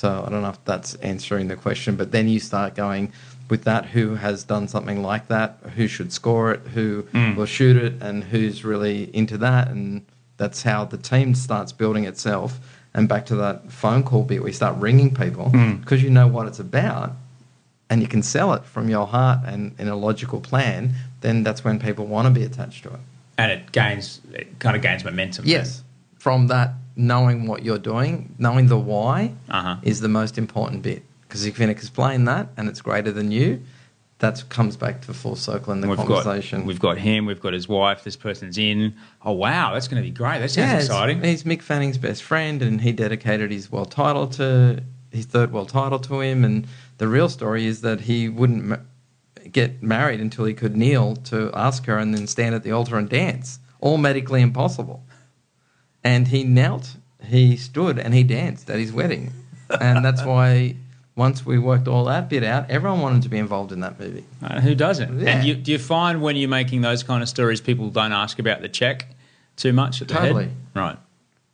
so 0.00 0.24
i 0.26 0.30
don't 0.30 0.42
know 0.42 0.48
if 0.48 0.64
that's 0.64 0.94
answering 0.96 1.48
the 1.48 1.56
question 1.56 1.96
but 1.96 2.10
then 2.12 2.28
you 2.28 2.40
start 2.40 2.74
going 2.74 3.12
with 3.50 3.64
that 3.64 3.86
who 3.86 4.14
has 4.14 4.44
done 4.44 4.68
something 4.68 5.02
like 5.02 5.28
that? 5.28 5.58
Who 5.74 5.88
should 5.88 6.12
score 6.12 6.52
it? 6.52 6.60
Who 6.68 7.02
mm. 7.02 7.36
will 7.36 7.46
shoot 7.46 7.76
it? 7.76 8.00
And 8.00 8.24
who's 8.24 8.64
really 8.64 9.14
into 9.14 9.36
that? 9.38 9.68
And 9.68 10.06
that's 10.36 10.62
how 10.62 10.84
the 10.84 10.96
team 10.96 11.34
starts 11.34 11.72
building 11.72 12.04
itself. 12.04 12.60
And 12.94 13.08
back 13.08 13.26
to 13.26 13.36
that 13.36 13.70
phone 13.70 14.02
call 14.02 14.24
bit 14.24 14.42
we 14.42 14.52
start 14.52 14.76
ringing 14.78 15.14
people 15.14 15.50
mm. 15.52 15.80
because 15.80 16.02
you 16.02 16.10
know 16.10 16.26
what 16.26 16.46
it's 16.46 16.58
about 16.58 17.12
and 17.88 18.00
you 18.00 18.08
can 18.08 18.22
sell 18.22 18.52
it 18.54 18.64
from 18.64 18.88
your 18.88 19.06
heart 19.06 19.40
and 19.44 19.74
in 19.78 19.88
a 19.88 19.96
logical 19.96 20.40
plan, 20.40 20.94
then 21.20 21.42
that's 21.42 21.64
when 21.64 21.78
people 21.78 22.06
want 22.06 22.26
to 22.26 22.30
be 22.32 22.44
attached 22.44 22.84
to 22.84 22.90
it. 22.90 23.00
And 23.36 23.50
it 23.50 23.72
gains 23.72 24.20
it 24.32 24.58
kind 24.60 24.76
of 24.76 24.82
gains 24.82 25.04
momentum. 25.04 25.44
Yes. 25.46 25.82
From 26.18 26.48
that, 26.48 26.74
knowing 26.96 27.46
what 27.46 27.62
you're 27.64 27.78
doing, 27.78 28.34
knowing 28.38 28.66
the 28.68 28.78
why 28.78 29.32
Uh-huh. 29.48 29.76
is 29.82 30.00
the 30.00 30.08
most 30.08 30.36
important 30.38 30.82
bit. 30.82 31.02
Because 31.22 31.42
if 31.46 31.58
you 31.58 31.64
can 31.64 31.70
explain 31.70 32.24
that 32.24 32.48
and 32.56 32.68
it's 32.68 32.80
greater 32.82 33.12
than 33.12 33.30
you, 33.30 33.62
that 34.18 34.42
comes 34.50 34.76
back 34.76 35.00
to 35.02 35.14
full 35.14 35.36
circle 35.36 35.72
in 35.72 35.80
the 35.80 35.88
We've 35.88 35.96
conversation. 35.96 36.60
got 36.60 36.66
we've 36.66 36.80
got 36.80 36.98
him. 36.98 37.24
We've 37.24 37.40
got 37.40 37.52
his 37.54 37.68
wife. 37.68 38.04
This 38.04 38.16
person's 38.16 38.58
in. 38.58 38.94
Oh 39.24 39.32
wow, 39.32 39.72
that's 39.72 39.88
going 39.88 40.02
to 40.02 40.06
be 40.06 40.12
great. 40.14 40.40
That 40.40 40.50
sounds 40.50 40.70
yeah, 40.72 40.76
exciting. 40.78 41.22
He's 41.24 41.44
Mick 41.44 41.62
Fanning's 41.62 41.96
best 41.96 42.22
friend, 42.22 42.60
and 42.60 42.82
he 42.82 42.92
dedicated 42.92 43.50
his 43.50 43.72
world 43.72 43.90
title 43.90 44.26
to 44.28 44.82
his 45.10 45.24
third 45.24 45.52
world 45.52 45.70
title 45.70 45.98
to 46.00 46.20
him. 46.20 46.44
And 46.44 46.66
the 46.98 47.08
real 47.08 47.28
story 47.30 47.64
is 47.64 47.80
that 47.80 48.02
he 48.02 48.28
wouldn't 48.28 48.64
ma- 48.64 48.76
get 49.50 49.82
married 49.82 50.20
until 50.20 50.44
he 50.44 50.52
could 50.52 50.76
kneel 50.76 51.16
to 51.16 51.50
ask 51.54 51.86
her, 51.86 51.96
and 51.96 52.12
then 52.14 52.26
stand 52.26 52.54
at 52.54 52.62
the 52.62 52.72
altar 52.72 52.98
and 52.98 53.08
dance. 53.08 53.58
All 53.80 53.96
medically 53.96 54.42
impossible. 54.42 55.02
And 56.02 56.28
he 56.28 56.44
knelt, 56.44 56.96
he 57.22 57.56
stood, 57.56 57.98
and 57.98 58.14
he 58.14 58.22
danced 58.22 58.70
at 58.70 58.78
his 58.78 58.92
wedding. 58.92 59.32
and 59.80 60.04
that's 60.04 60.24
why 60.24 60.76
once 61.16 61.44
we 61.44 61.58
worked 61.58 61.86
all 61.86 62.04
that 62.06 62.28
bit 62.30 62.42
out, 62.42 62.70
everyone 62.70 63.00
wanted 63.00 63.22
to 63.22 63.28
be 63.28 63.38
involved 63.38 63.72
in 63.72 63.80
that 63.80 64.00
movie. 64.00 64.24
Uh, 64.42 64.60
who 64.60 64.74
doesn't? 64.74 65.20
Yeah. 65.20 65.28
And 65.28 65.46
you, 65.46 65.54
do 65.54 65.72
you 65.72 65.78
find 65.78 66.22
when 66.22 66.36
you're 66.36 66.48
making 66.48 66.80
those 66.80 67.02
kind 67.02 67.22
of 67.22 67.28
stories, 67.28 67.60
people 67.60 67.90
don't 67.90 68.12
ask 68.12 68.38
about 68.38 68.62
the 68.62 68.68
check 68.68 69.06
too 69.56 69.72
much 69.72 70.00
at 70.00 70.08
the 70.08 70.14
Totally. 70.14 70.44
head? 70.44 70.54
Right. 70.74 70.98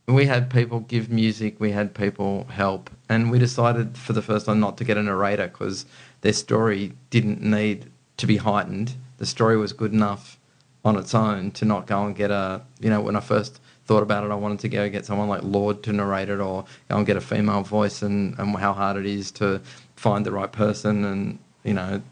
we 0.07 0.27
had 0.27 0.51
people 0.51 0.81
give 0.81 1.11
music, 1.11 1.59
we 1.59 1.73
had 1.73 1.95
people 1.95 2.45
help, 2.51 2.91
and 3.09 3.31
we 3.31 3.39
decided 3.41 3.99
for 3.99 4.13
the 4.13 4.23
first 4.23 4.47
time 4.47 4.61
not 4.61 4.79
to 4.79 4.85
get 4.85 4.97
a 4.97 5.03
narrator 5.03 5.49
because 5.49 5.85
their 6.21 6.33
story 6.33 6.93
didn't 7.11 7.43
need 7.43 7.91
to 8.19 8.27
be 8.27 8.37
heightened. 8.37 8.95
The 9.19 9.27
story 9.27 9.57
was 9.57 9.73
good 9.73 9.93
enough 9.93 10.39
on 10.85 10.97
its 10.97 11.13
own 11.15 11.51
to 11.53 11.65
not 11.65 11.89
go 11.89 12.07
and 12.07 12.15
get 12.15 12.31
a, 12.31 12.63
you 12.79 12.89
know, 12.89 13.01
when 13.01 13.17
I 13.17 13.21
first 13.21 13.61
thought 13.87 14.03
about 14.03 14.24
it, 14.24 14.30
I 14.30 14.34
wanted 14.34 14.59
to 14.61 14.68
go 14.68 14.89
get 14.89 15.07
someone 15.07 15.28
like 15.28 15.43
Lord 15.43 15.82
to 15.84 15.93
narrate 15.93 16.28
it 16.28 16.41
or 16.41 16.64
go 16.89 16.97
and 16.97 17.07
get 17.07 17.16
a 17.16 17.20
female 17.20 17.62
voice 17.62 18.03
and, 18.03 18.39
and 18.39 18.55
how 18.57 18.72
hard 18.72 18.97
it 18.97 19.07
is 19.07 19.30
to 19.32 19.61
find 19.95 20.26
the 20.26 20.32
right 20.32 20.51
person 20.51 21.05
and, 21.05 21.39
you 21.64 21.74
know, 21.74 22.03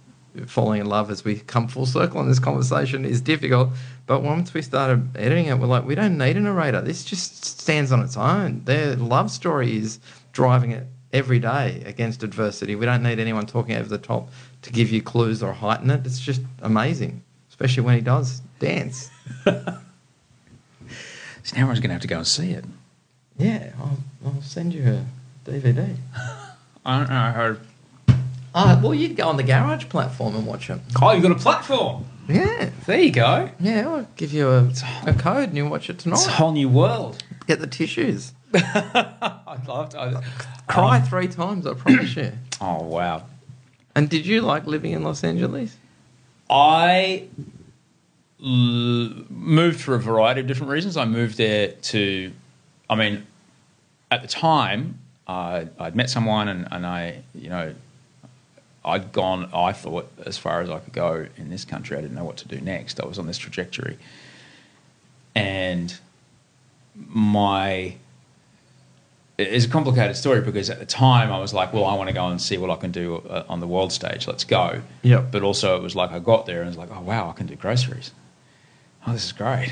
falling 0.47 0.81
in 0.81 0.87
love 0.87 1.11
as 1.11 1.25
we 1.25 1.37
come 1.37 1.69
full 1.69 1.87
circle 1.87 2.21
in 2.21 2.29
this 2.29 2.39
conversation 2.39 3.05
is 3.05 3.21
difficult. 3.21 3.71
But 4.07 4.23
once 4.23 4.53
we 4.55 4.63
started 4.63 5.17
editing 5.17 5.47
it, 5.47 5.59
we're 5.59 5.67
like, 5.67 5.85
we 5.85 5.95
don't 5.95 6.19
need 6.19 6.37
a 6.37 6.41
narrator. 6.41 6.81
This 6.81 7.05
just 7.05 7.45
stands 7.45 7.93
on 7.93 8.01
its 8.01 8.17
own. 8.17 8.65
Their 8.65 8.97
love 8.97 9.31
story 9.31 9.77
is 9.77 10.01
driving 10.33 10.73
it 10.73 10.87
every 11.13 11.39
day 11.39 11.83
against 11.87 12.23
adversity. 12.23 12.75
We 12.75 12.87
don't 12.87 13.03
need 13.03 13.19
anyone 13.21 13.47
talking 13.47 13.77
over 13.77 13.89
the 13.89 13.99
top 13.99 14.31
to 14.63 14.73
give 14.73 14.91
you 14.91 15.03
clues 15.03 15.43
or 15.43 15.53
heighten 15.53 15.91
it. 15.91 16.05
It's 16.05 16.21
just 16.21 16.43
amazing, 16.63 17.23
especially 17.49 17.85
when 17.85 17.95
he 17.95 18.01
does 18.01 18.43
dance. 18.59 19.11
So 21.45 21.55
now 21.57 21.63
everyone's 21.63 21.81
going 21.81 21.91
to 21.91 21.95
have 21.95 22.03
to 22.03 22.09
go 22.09 22.17
and 22.19 22.27
see 22.27 22.51
it. 22.51 22.65
Yeah, 23.39 23.71
I'll, 23.79 23.99
I'll 24.27 24.43
send 24.43 24.75
you 24.75 24.83
a 25.47 25.51
DVD. 25.51 25.95
I 26.87 26.99
don't 26.99 27.09
know. 27.11 27.17
I 27.17 27.31
heard. 27.31 27.61
Oh, 28.57 28.81
well, 28.83 28.95
you'd 28.95 29.17
go 29.17 29.29
on 29.29 29.37
the 29.37 29.43
garage 29.43 29.89
platform 29.89 30.35
and 30.37 30.47
watch 30.47 30.71
it. 30.71 30.81
Oh, 31.01 31.13
you've 31.13 31.23
got 31.23 31.33
a 31.33 31.37
platform. 31.37 32.05
Yeah, 32.29 32.71
There 32.87 32.99
you 33.01 33.11
go. 33.11 33.51
yeah, 33.61 33.87
I'll 33.89 34.07
give 34.17 34.33
you 34.33 34.49
a, 34.49 34.71
a 35.07 35.13
code 35.13 35.49
and 35.51 35.57
you 35.57 35.67
watch 35.69 35.91
it 35.91 35.99
tonight. 35.99 36.17
It's 36.17 36.27
a 36.27 36.31
whole 36.31 36.53
new 36.53 36.69
world. 36.69 37.23
Get 37.47 37.61
the 37.61 37.67
tissues. 37.67 38.33
I'd 38.55 39.65
love 39.67 39.91
to. 39.91 40.23
Cry 40.67 40.99
um, 40.99 41.03
three 41.03 41.29
times, 41.29 41.67
I 41.67 41.75
promise 41.75 42.17
you. 42.17 42.33
Oh 42.61 42.85
wow. 42.85 43.25
And 43.97 44.09
did 44.09 44.25
you 44.25 44.41
like 44.41 44.65
living 44.67 44.93
in 44.93 45.03
Los 45.03 45.23
Angeles? 45.25 45.77
I 46.49 47.25
moved 48.41 49.81
for 49.81 49.95
a 49.95 49.99
variety 49.99 50.41
of 50.41 50.47
different 50.47 50.71
reasons. 50.71 50.97
I 50.97 51.05
moved 51.05 51.37
there 51.39 51.69
to, 51.69 52.33
I 52.91 52.95
mean, 52.95 53.27
at 54.11 54.23
the 54.23 54.29
time, 54.29 54.99
uh, 55.27 55.65
I'd 55.79 55.97
met 55.97 56.11
someone 56.11 56.49
and, 56.49 56.69
and 56.71 56.87
I, 56.87 57.23
you 57.35 57.49
know, 57.49 57.75
I'd 58.85 59.13
gone, 59.13 59.49
I 59.55 59.73
thought, 59.73 60.11
as 60.27 60.37
far 60.37 60.61
as 60.61 60.69
I 60.69 60.79
could 60.79 60.93
go 60.93 61.27
in 61.37 61.49
this 61.49 61.65
country. 61.65 61.97
I 61.97 62.03
didn't 62.03 62.17
know 62.17 62.25
what 62.25 62.37
to 62.39 62.49
do 62.49 62.61
next. 62.61 63.01
I 63.01 63.07
was 63.07 63.19
on 63.19 63.27
this 63.27 63.39
trajectory. 63.39 63.99
And 65.35 65.97
my, 66.95 67.97
it's 69.39 69.65
a 69.65 69.69
complicated 69.69 70.17
story 70.17 70.43
because 70.43 70.69
at 70.69 70.79
the 70.79 70.87
time 70.87 71.33
I 71.33 71.39
was 71.39 71.55
like, 71.55 71.73
well, 71.73 71.87
I 71.87 71.95
want 71.95 72.09
to 72.09 72.15
go 72.15 72.27
and 72.27 72.41
see 72.41 72.59
what 72.59 72.71
I 72.71 72.77
can 72.77 72.93
do 72.93 73.17
uh, 73.17 73.45
on 73.49 73.61
the 73.61 73.67
world 73.67 73.91
stage. 73.91 74.29
Let's 74.29 74.45
go. 74.45 74.83
Yep. 75.03 75.33
But 75.33 75.43
also, 75.43 75.77
it 75.77 75.83
was 75.83 75.97
like 75.97 76.13
I 76.13 76.19
got 76.19 76.45
there 76.45 76.61
and 76.61 76.69
was 76.69 76.77
like, 76.77 76.91
oh 76.93 77.01
wow, 77.01 77.31
I 77.31 77.33
can 77.33 77.47
do 77.47 77.57
groceries. 77.57 78.13
Oh, 79.07 79.13
this 79.13 79.25
is 79.25 79.33
great. 79.33 79.71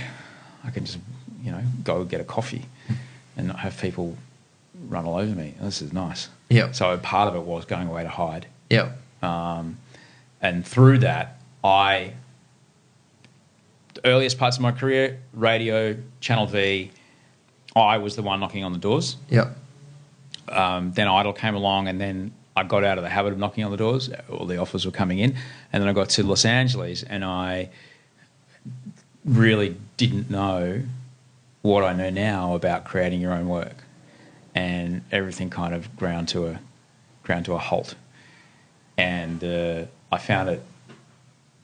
I 0.65 0.71
can 0.71 0.85
just, 0.85 0.99
you 1.43 1.51
know, 1.51 1.63
go 1.85 2.05
get 2.05 2.21
a 2.21 2.25
coffee 2.25 2.67
and 3.37 3.49
not 3.49 3.59
have 3.61 3.81
people 3.81 4.17
run 4.89 5.05
all 5.05 5.17
over 5.17 5.35
me. 5.35 5.55
This 5.61 5.83
is 5.83 5.93
nice. 5.93 6.29
Yep. 6.51 6.75
So 6.75 6.97
part 6.99 7.29
of 7.29 7.35
it 7.35 7.43
was 7.43 7.65
going 7.65 7.89
away 7.89 8.03
to 8.03 8.09
hide. 8.09 8.47
Yep. 8.71 8.97
Um, 9.23 9.79
and 10.41 10.67
through 10.67 10.99
that, 10.99 11.41
I, 11.65 12.13
the 13.95 14.07
earliest 14.07 14.39
parts 14.39 14.57
of 14.57 14.63
my 14.63 14.73
career, 14.73 15.21
radio, 15.33 15.97
Channel 16.21 16.47
V, 16.47 16.91
I 17.75 17.99
was 17.99 18.17
the 18.17 18.23
one 18.23 18.41
knocking 18.41 18.65
on 18.65 18.73
the 18.73 18.79
doors. 18.79 19.17
Yep. 19.31 19.57
Um, 20.49 20.93
then 20.93 21.09
Idol 21.09 21.33
came 21.33 21.55
along, 21.55 21.89
and 21.89 22.01
then 22.01 22.33
I 22.57 22.65
got 22.65 22.85
out 22.85 22.99
of 22.99 23.05
the 23.05 23.11
habit 23.11 23.33
of 23.33 23.39
knocking 23.39 23.65
on 23.65 23.71
the 23.71 23.77
doors. 23.77 24.11
All 24.31 24.45
the 24.45 24.59
offers 24.59 24.85
were 24.85 24.93
coming 24.93 25.21
in, 25.21 25.37
and 25.73 25.83
then 25.83 25.89
I 25.89 25.93
got 25.93 26.11
to 26.11 26.23
Los 26.23 26.45
Angeles, 26.45 27.03
and 27.03 27.25
I 27.25 27.71
really 29.25 29.77
didn't 29.97 30.31
know 30.31 30.83
what 31.63 31.85
I 31.85 31.93
know 31.93 32.11
now 32.11 32.55
about 32.55 32.85
creating 32.85 33.21
your 33.21 33.33
own 33.33 33.49
work, 33.49 33.85
and 34.55 35.03
everything 35.13 35.51
kind 35.51 35.75
of 35.75 35.95
ground 35.97 36.29
to 36.29 36.47
a 36.47 36.61
ground 37.23 37.45
to 37.47 37.53
a 37.53 37.59
halt. 37.59 37.95
And 38.99 39.43
uh, 39.43 39.85
I 40.11 40.19
found 40.19 40.49
it, 40.51 40.63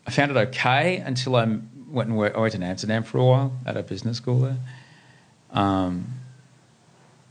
I 0.06 0.10
found 0.10 0.30
it 0.30 0.36
okay 0.36 0.98
until 0.98 1.36
I 1.36 1.44
went 1.90 2.09
and 2.09 2.16
worked. 2.16 2.36
I 2.36 2.40
went 2.40 2.55
in 2.55 2.62
Amsterdam 2.62 3.02
for 3.02 3.18
a 3.18 3.24
while 3.24 3.52
at 3.66 3.76
a 3.76 3.82
business 3.82 4.16
school 4.18 4.40
there. 4.40 4.56
Um, 5.51 6.14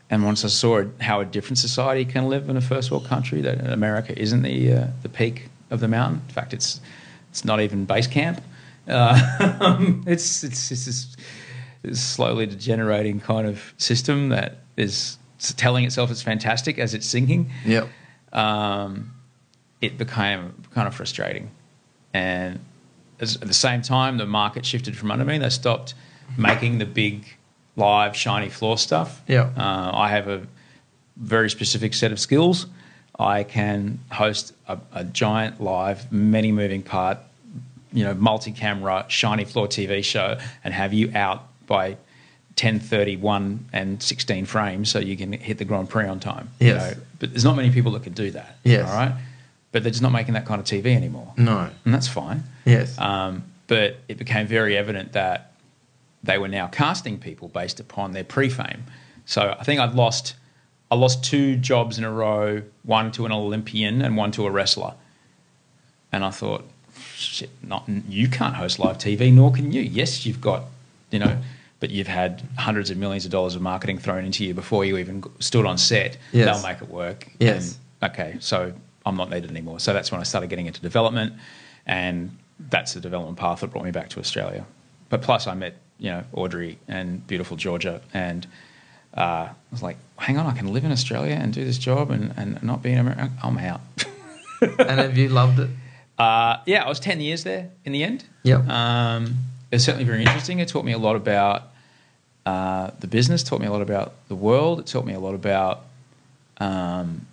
and 0.09 0.23
once 0.23 0.45
I 0.45 0.47
saw 0.47 0.83
how 1.01 1.19
a 1.19 1.25
different 1.25 1.57
society 1.57 2.05
can 2.05 2.29
live 2.29 2.49
in 2.49 2.57
a 2.57 2.61
first 2.61 2.91
world 2.91 3.05
country, 3.05 3.41
that 3.41 3.65
America 3.71 4.17
isn't 4.17 4.41
the 4.41 4.73
uh, 4.73 4.87
the 5.03 5.09
peak 5.09 5.49
of 5.69 5.79
the 5.79 5.87
mountain. 5.87 6.21
In 6.27 6.33
fact, 6.33 6.53
it's 6.53 6.79
it's 7.29 7.43
not 7.43 7.59
even 7.59 7.85
base 7.85 8.07
camp. 8.07 8.41
Uh, 8.87 9.17
it's 10.05 10.43
it's 10.43 10.71
it's 10.71 10.85
this, 10.85 11.17
this 11.83 12.01
slowly 12.01 12.45
degenerating 12.45 13.19
kind 13.19 13.47
of 13.47 13.73
system 13.77 14.29
that 14.29 14.57
is 14.77 15.17
telling 15.55 15.85
itself 15.85 16.09
it's 16.11 16.21
fantastic 16.21 16.79
as 16.79 16.93
it's 16.93 17.05
sinking. 17.05 17.51
Yep. 17.65 17.87
Um, 18.33 19.13
it 19.81 19.97
became 19.97 20.53
kind 20.73 20.87
of 20.87 20.95
frustrating, 20.95 21.51
and 22.13 22.59
as, 23.19 23.35
at 23.35 23.47
the 23.47 23.53
same 23.53 23.81
time, 23.81 24.17
the 24.17 24.25
market 24.25 24.65
shifted 24.65 24.97
from 24.97 25.11
under 25.11 25.25
me. 25.25 25.37
They 25.37 25.49
stopped 25.49 25.93
making 26.37 26.79
the 26.79 26.85
big 26.85 27.25
live 27.75 28.15
shiny 28.15 28.49
floor 28.49 28.77
stuff. 28.77 29.21
Yeah. 29.27 29.51
Uh, 29.55 29.91
I 29.93 30.09
have 30.09 30.27
a 30.27 30.45
very 31.15 31.49
specific 31.49 31.93
set 31.93 32.11
of 32.11 32.19
skills. 32.19 32.67
I 33.19 33.43
can 33.43 33.99
host 34.11 34.53
a, 34.67 34.79
a 34.93 35.03
giant 35.03 35.61
live, 35.61 36.11
many 36.11 36.51
moving 36.51 36.83
part, 36.83 37.19
you 37.97 38.03
know, 38.03 38.13
multi-camera, 38.13 39.05
shiny 39.07 39.43
floor 39.43 39.67
TV 39.67 40.03
show, 40.03 40.37
and 40.63 40.73
have 40.73 40.93
you 40.93 41.11
out 41.15 41.47
by 41.65 41.97
10, 42.55 42.79
31 42.79 43.65
and 43.73 44.01
16 44.01 44.45
frames 44.45 44.89
so 44.89 44.99
you 44.99 45.17
can 45.17 45.31
hit 45.33 45.57
the 45.57 45.65
Grand 45.65 45.89
Prix 45.89 46.05
on 46.07 46.19
time. 46.19 46.49
you 46.59 46.67
Yes. 46.67 46.95
know. 46.95 47.01
But 47.19 47.31
there's 47.31 47.43
not 47.43 47.55
many 47.55 47.71
people 47.71 47.91
that 47.93 48.03
can 48.03 48.13
do 48.13 48.31
that. 48.31 48.57
Yes. 48.63 48.87
All 48.89 48.95
right. 48.95 49.13
But 49.71 49.83
they're 49.83 49.91
just 49.91 50.01
not 50.03 50.11
making 50.11 50.35
that 50.35 50.45
kind 50.45 50.59
of 50.61 50.65
TV 50.67 50.95
anymore. 50.95 51.33
No. 51.37 51.69
And 51.85 51.93
that's 51.93 52.07
fine. 52.07 52.43
Yes. 52.65 52.97
Um, 52.99 53.43
but 53.67 53.97
it 54.07 54.17
became 54.17 54.45
very 54.47 54.77
evident 54.77 55.13
that 55.13 55.53
they 56.23 56.37
were 56.37 56.47
now 56.47 56.67
casting 56.67 57.17
people 57.19 57.47
based 57.47 57.79
upon 57.79 58.11
their 58.13 58.23
pre-fame. 58.23 58.83
So 59.25 59.55
I 59.59 59.63
think 59.63 59.79
I'd 59.79 59.93
lost, 59.93 60.35
I 60.89 60.95
lost 60.95 61.23
two 61.23 61.57
jobs 61.57 61.97
in 61.97 62.03
a 62.03 62.11
row, 62.11 62.61
one 62.83 63.11
to 63.13 63.25
an 63.25 63.31
Olympian 63.31 64.01
and 64.01 64.15
one 64.17 64.31
to 64.31 64.45
a 64.45 64.51
wrestler. 64.51 64.93
And 66.11 66.23
I 66.23 66.29
thought, 66.31 66.67
shit, 67.17 67.49
not 67.63 67.87
you 68.07 68.27
can't 68.27 68.55
host 68.55 68.79
live 68.79 68.97
TV, 68.97 69.33
nor 69.33 69.51
can 69.51 69.71
you. 69.71 69.81
Yes, 69.81 70.25
you've 70.25 70.41
got, 70.41 70.63
you 71.11 71.19
know, 71.19 71.37
but 71.79 71.89
you've 71.89 72.07
had 72.07 72.41
hundreds 72.57 72.89
of 72.89 72.97
millions 72.97 73.25
of 73.25 73.31
dollars 73.31 73.55
of 73.55 73.61
marketing 73.61 73.97
thrown 73.97 74.25
into 74.25 74.45
you 74.45 74.53
before 74.53 74.85
you 74.85 74.97
even 74.97 75.23
stood 75.39 75.65
on 75.65 75.77
set. 75.77 76.17
Yes. 76.31 76.61
They'll 76.61 76.71
make 76.71 76.81
it 76.81 76.89
work. 76.89 77.27
Yes. 77.39 77.77
And, 78.01 78.11
okay, 78.11 78.37
so 78.39 78.73
I'm 79.05 79.17
not 79.17 79.29
needed 79.29 79.49
anymore. 79.49 79.79
So 79.79 79.93
that's 79.93 80.11
when 80.11 80.21
I 80.21 80.23
started 80.23 80.49
getting 80.49 80.67
into 80.67 80.81
development, 80.81 81.33
and 81.85 82.37
that's 82.59 82.93
the 82.93 82.99
development 82.99 83.37
path 83.37 83.61
that 83.61 83.67
brought 83.67 83.85
me 83.85 83.91
back 83.91 84.09
to 84.09 84.19
Australia. 84.19 84.65
But 85.09 85.21
plus, 85.21 85.47
I 85.47 85.55
met 85.55 85.75
you 85.99 86.11
know 86.11 86.23
Audrey 86.33 86.77
and 86.87 87.25
beautiful 87.25 87.57
Georgia, 87.57 88.01
and 88.13 88.45
uh, 89.15 89.49
I 89.49 89.55
was 89.71 89.81
like, 89.81 89.97
hang 90.17 90.37
on, 90.37 90.45
I 90.45 90.53
can 90.53 90.71
live 90.73 90.85
in 90.85 90.91
Australia 90.91 91.35
and 91.35 91.51
do 91.51 91.65
this 91.65 91.77
job 91.77 92.11
and, 92.11 92.33
and 92.37 92.61
not 92.61 92.83
be 92.83 92.91
in 92.91 92.99
America. 92.99 93.31
I'm 93.41 93.57
out. 93.57 93.81
and 94.61 94.99
have 94.99 95.17
you 95.17 95.29
loved 95.29 95.59
it? 95.59 95.69
Uh, 96.17 96.57
yeah, 96.65 96.83
I 96.83 96.89
was 96.89 96.99
10 96.99 97.21
years 97.21 97.43
there 97.43 97.69
in 97.85 97.91
the 97.91 98.03
end. 98.03 98.25
Yep. 98.43 98.67
Um, 98.67 99.37
it 99.71 99.75
was 99.75 99.83
certainly 99.83 100.05
very 100.05 100.21
interesting. 100.21 100.59
It 100.59 100.67
taught 100.67 100.85
me 100.85 100.93
a 100.93 100.97
lot 100.97 101.15
about 101.15 101.63
uh, 102.45 102.91
the 102.99 103.07
business, 103.07 103.43
taught 103.43 103.59
me 103.59 103.67
a 103.67 103.71
lot 103.71 103.81
about 103.81 104.13
the 104.29 104.35
world, 104.35 104.79
it 104.79 104.87
taught 104.87 105.05
me 105.05 105.13
a 105.13 105.19
lot 105.19 105.35
about 105.35 105.81
um, 106.59 107.27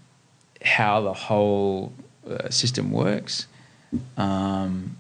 how 0.62 1.01
the 1.01 1.12
whole 1.12 1.93
uh, 2.28 2.51
system 2.51 2.90
works. 2.90 3.47
Um, 4.16 4.97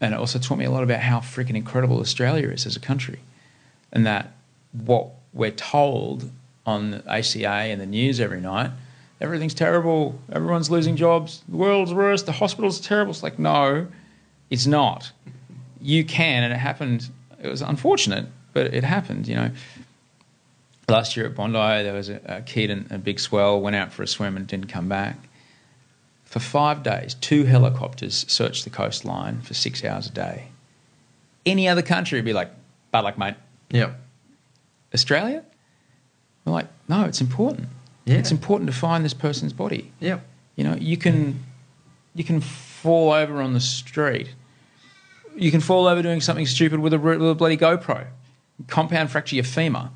and 0.00 0.14
it 0.14 0.18
also 0.18 0.38
taught 0.38 0.58
me 0.58 0.64
a 0.64 0.70
lot 0.70 0.82
about 0.82 1.00
how 1.00 1.20
freaking 1.20 1.54
incredible 1.54 2.00
Australia 2.00 2.48
is 2.48 2.66
as 2.66 2.74
a 2.74 2.80
country. 2.80 3.20
And 3.92 4.06
that 4.06 4.32
what 4.72 5.10
we're 5.32 5.50
told 5.50 6.30
on 6.66 6.90
the 6.90 7.04
ACA 7.08 7.48
and 7.48 7.80
the 7.80 7.86
news 7.86 8.18
every 8.18 8.40
night, 8.40 8.70
everything's 9.20 9.54
terrible, 9.54 10.18
everyone's 10.32 10.70
losing 10.70 10.96
jobs, 10.96 11.42
the 11.48 11.56
world's 11.56 11.92
worse, 11.92 12.22
the 12.22 12.32
hospital's 12.32 12.80
terrible. 12.80 13.10
It's 13.10 13.22
like, 13.22 13.38
no, 13.38 13.86
it's 14.48 14.66
not. 14.66 15.12
You 15.80 16.04
can, 16.04 16.42
and 16.42 16.52
it 16.52 16.56
happened. 16.56 17.08
It 17.42 17.48
was 17.48 17.62
unfortunate, 17.62 18.26
but 18.52 18.72
it 18.74 18.84
happened, 18.84 19.28
you 19.28 19.36
know. 19.36 19.50
Last 20.88 21.16
year 21.16 21.26
at 21.26 21.34
Bondi, 21.34 21.84
there 21.84 21.94
was 21.94 22.08
a, 22.08 22.20
a 22.24 22.42
kid 22.42 22.70
in 22.70 22.86
a 22.90 22.98
big 22.98 23.20
swell, 23.20 23.60
went 23.60 23.76
out 23.76 23.92
for 23.92 24.02
a 24.02 24.08
swim 24.08 24.36
and 24.36 24.46
didn't 24.46 24.66
come 24.66 24.88
back. 24.88 25.16
For 26.24 26.40
five 26.40 26.82
days, 26.82 27.14
two 27.14 27.44
helicopters 27.44 28.24
searched 28.28 28.64
the 28.64 28.70
coastline 28.70 29.40
for 29.42 29.54
six 29.54 29.84
hours 29.84 30.06
a 30.06 30.12
day. 30.12 30.48
Any 31.46 31.68
other 31.68 31.82
country 31.82 32.18
would 32.18 32.24
be 32.24 32.32
like, 32.32 32.50
bad 32.92 33.00
luck, 33.00 33.18
mate. 33.18 33.34
Yep. 33.70 33.98
Australia? 34.94 35.44
We're 36.44 36.52
like, 36.52 36.68
no, 36.88 37.04
it's 37.04 37.20
important. 37.20 37.68
Yeah. 38.04 38.16
It's 38.16 38.30
important 38.30 38.70
to 38.70 38.76
find 38.76 39.04
this 39.04 39.14
person's 39.14 39.52
body. 39.52 39.92
Yep. 40.00 40.24
You 40.56 40.64
know, 40.64 40.74
you 40.74 40.96
can 40.96 41.44
you 42.14 42.24
can 42.24 42.40
fall 42.40 43.12
over 43.12 43.40
on 43.40 43.52
the 43.52 43.60
street. 43.60 44.34
You 45.36 45.50
can 45.50 45.60
fall 45.60 45.86
over 45.86 46.02
doing 46.02 46.20
something 46.20 46.46
stupid 46.46 46.80
with 46.80 46.92
a, 46.92 46.98
with 46.98 47.30
a 47.30 47.34
bloody 47.34 47.56
GoPro, 47.56 48.06
compound 48.66 49.10
fracture 49.10 49.36
your 49.36 49.44
femur, 49.44 49.90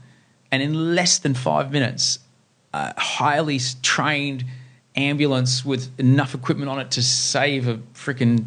and 0.53 0.63
in 0.63 0.95
less 0.95 1.19
than 1.19 1.35
five 1.35 1.73
minutes, 1.73 2.21
a 2.73 2.99
highly 2.99 3.59
trained 3.83 4.45
ambulance 4.97 5.65
with 5.65 5.91
enough 5.99 6.35
equipment 6.35 6.71
on 6.71 6.79
it 6.79 6.93
to 6.93 7.03
save 7.03 7.67
a 7.67 7.79
freaking, 7.95 8.45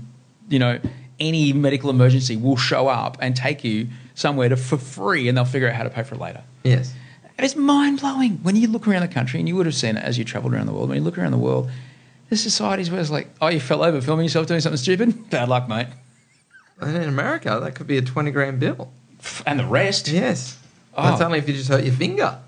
you 0.50 0.60
know, 0.60 0.80
any 1.20 1.52
medical 1.52 1.90
emergency 1.90 2.38
will 2.38 2.56
show 2.56 2.88
up 2.88 3.18
and 3.20 3.36
take 3.36 3.64
you 3.64 3.88
somewhere 4.16 4.50
to 4.50 4.56
for 4.56 4.78
free, 4.78 5.28
and 5.28 5.38
they'll 5.38 5.46
figure 5.46 5.68
out 5.68 5.76
how 5.76 5.84
to 5.84 5.90
pay 5.90 6.04
for 6.04 6.16
it 6.16 6.22
later. 6.22 6.44
Yes. 6.64 6.94
And 7.38 7.46
it's 7.46 7.56
mind 7.56 8.00
blowing 8.00 8.40
when 8.44 8.56
you 8.56 8.68
look 8.68 8.88
around 8.88 9.02
the 9.02 9.08
country, 9.08 9.40
and 9.40 9.48
you 9.48 9.56
would 9.56 9.66
have 9.68 9.76
seen 9.76 9.96
it 9.98 10.04
as 10.04 10.18
you 10.18 10.24
travelled 10.24 10.54
around 10.54 10.66
the 10.66 10.74
world. 10.74 10.90
When 10.90 10.98
you 10.98 11.04
look 11.04 11.18
around 11.18 11.32
the 11.32 11.38
world, 11.38 11.70
there's 12.30 12.42
societies 12.42 12.90
where 12.90 13.00
it's 13.00 13.12
like, 13.12 13.30
oh, 13.42 13.48
you 13.48 13.60
fell 13.60 13.84
over 13.84 14.02
filming 14.02 14.26
yourself 14.26 14.48
doing 14.48 14.60
something 14.60 14.78
stupid. 14.78 15.30
Bad 15.30 15.48
luck, 15.50 15.70
mate. 15.70 15.88
And 16.80 16.96
in 16.96 17.10
America, 17.10 17.60
that 17.62 17.76
could 17.76 17.88
be 17.88 17.98
a 17.98 18.02
20 18.02 18.32
grand 18.32 18.60
bill. 18.60 18.92
And 19.46 19.60
the 19.60 19.66
rest. 19.66 20.08
Yes. 20.08 20.60
Oh. 20.96 21.04
That's 21.04 21.22
only 21.22 21.40
if 21.40 21.48
you 21.48 21.54
just 21.54 21.70
hurt 21.70 21.84
your 21.84 21.94
finger. 21.94 22.40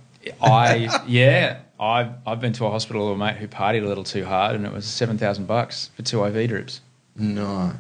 I 0.42 1.04
yeah, 1.08 1.60
I've 1.80 2.12
I've 2.26 2.42
been 2.42 2.54
to 2.54 2.66
a 2.66 2.70
hospital 2.70 3.08
with 3.08 3.16
a 3.16 3.18
mate 3.18 3.38
who 3.38 3.48
partied 3.48 3.84
a 3.84 3.88
little 3.88 4.04
too 4.04 4.26
hard, 4.26 4.56
and 4.56 4.66
it 4.66 4.72
was 4.72 4.86
seven 4.86 5.18
thousand 5.18 5.48
bucks 5.48 5.90
for 5.96 6.02
two 6.02 6.24
IV 6.26 6.50
drips. 6.50 6.82
No. 7.16 7.74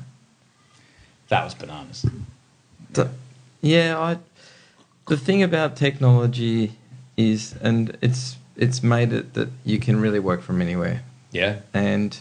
That 1.28 1.44
was 1.44 1.54
bananas. 1.54 2.06
The- 2.92 3.10
yeah, 3.62 4.00
I. 4.00 4.18
The 5.08 5.18
thing 5.18 5.44
about 5.44 5.76
technology 5.76 6.78
is, 7.20 7.54
and 7.62 7.98
it's 8.02 8.38
it's 8.56 8.82
made 8.82 9.12
it 9.12 9.34
that 9.34 9.50
you 9.66 9.78
can 9.80 10.00
really 10.00 10.20
work 10.20 10.42
from 10.42 10.62
anywhere. 10.62 11.04
Yeah. 11.32 11.60
And 11.74 12.18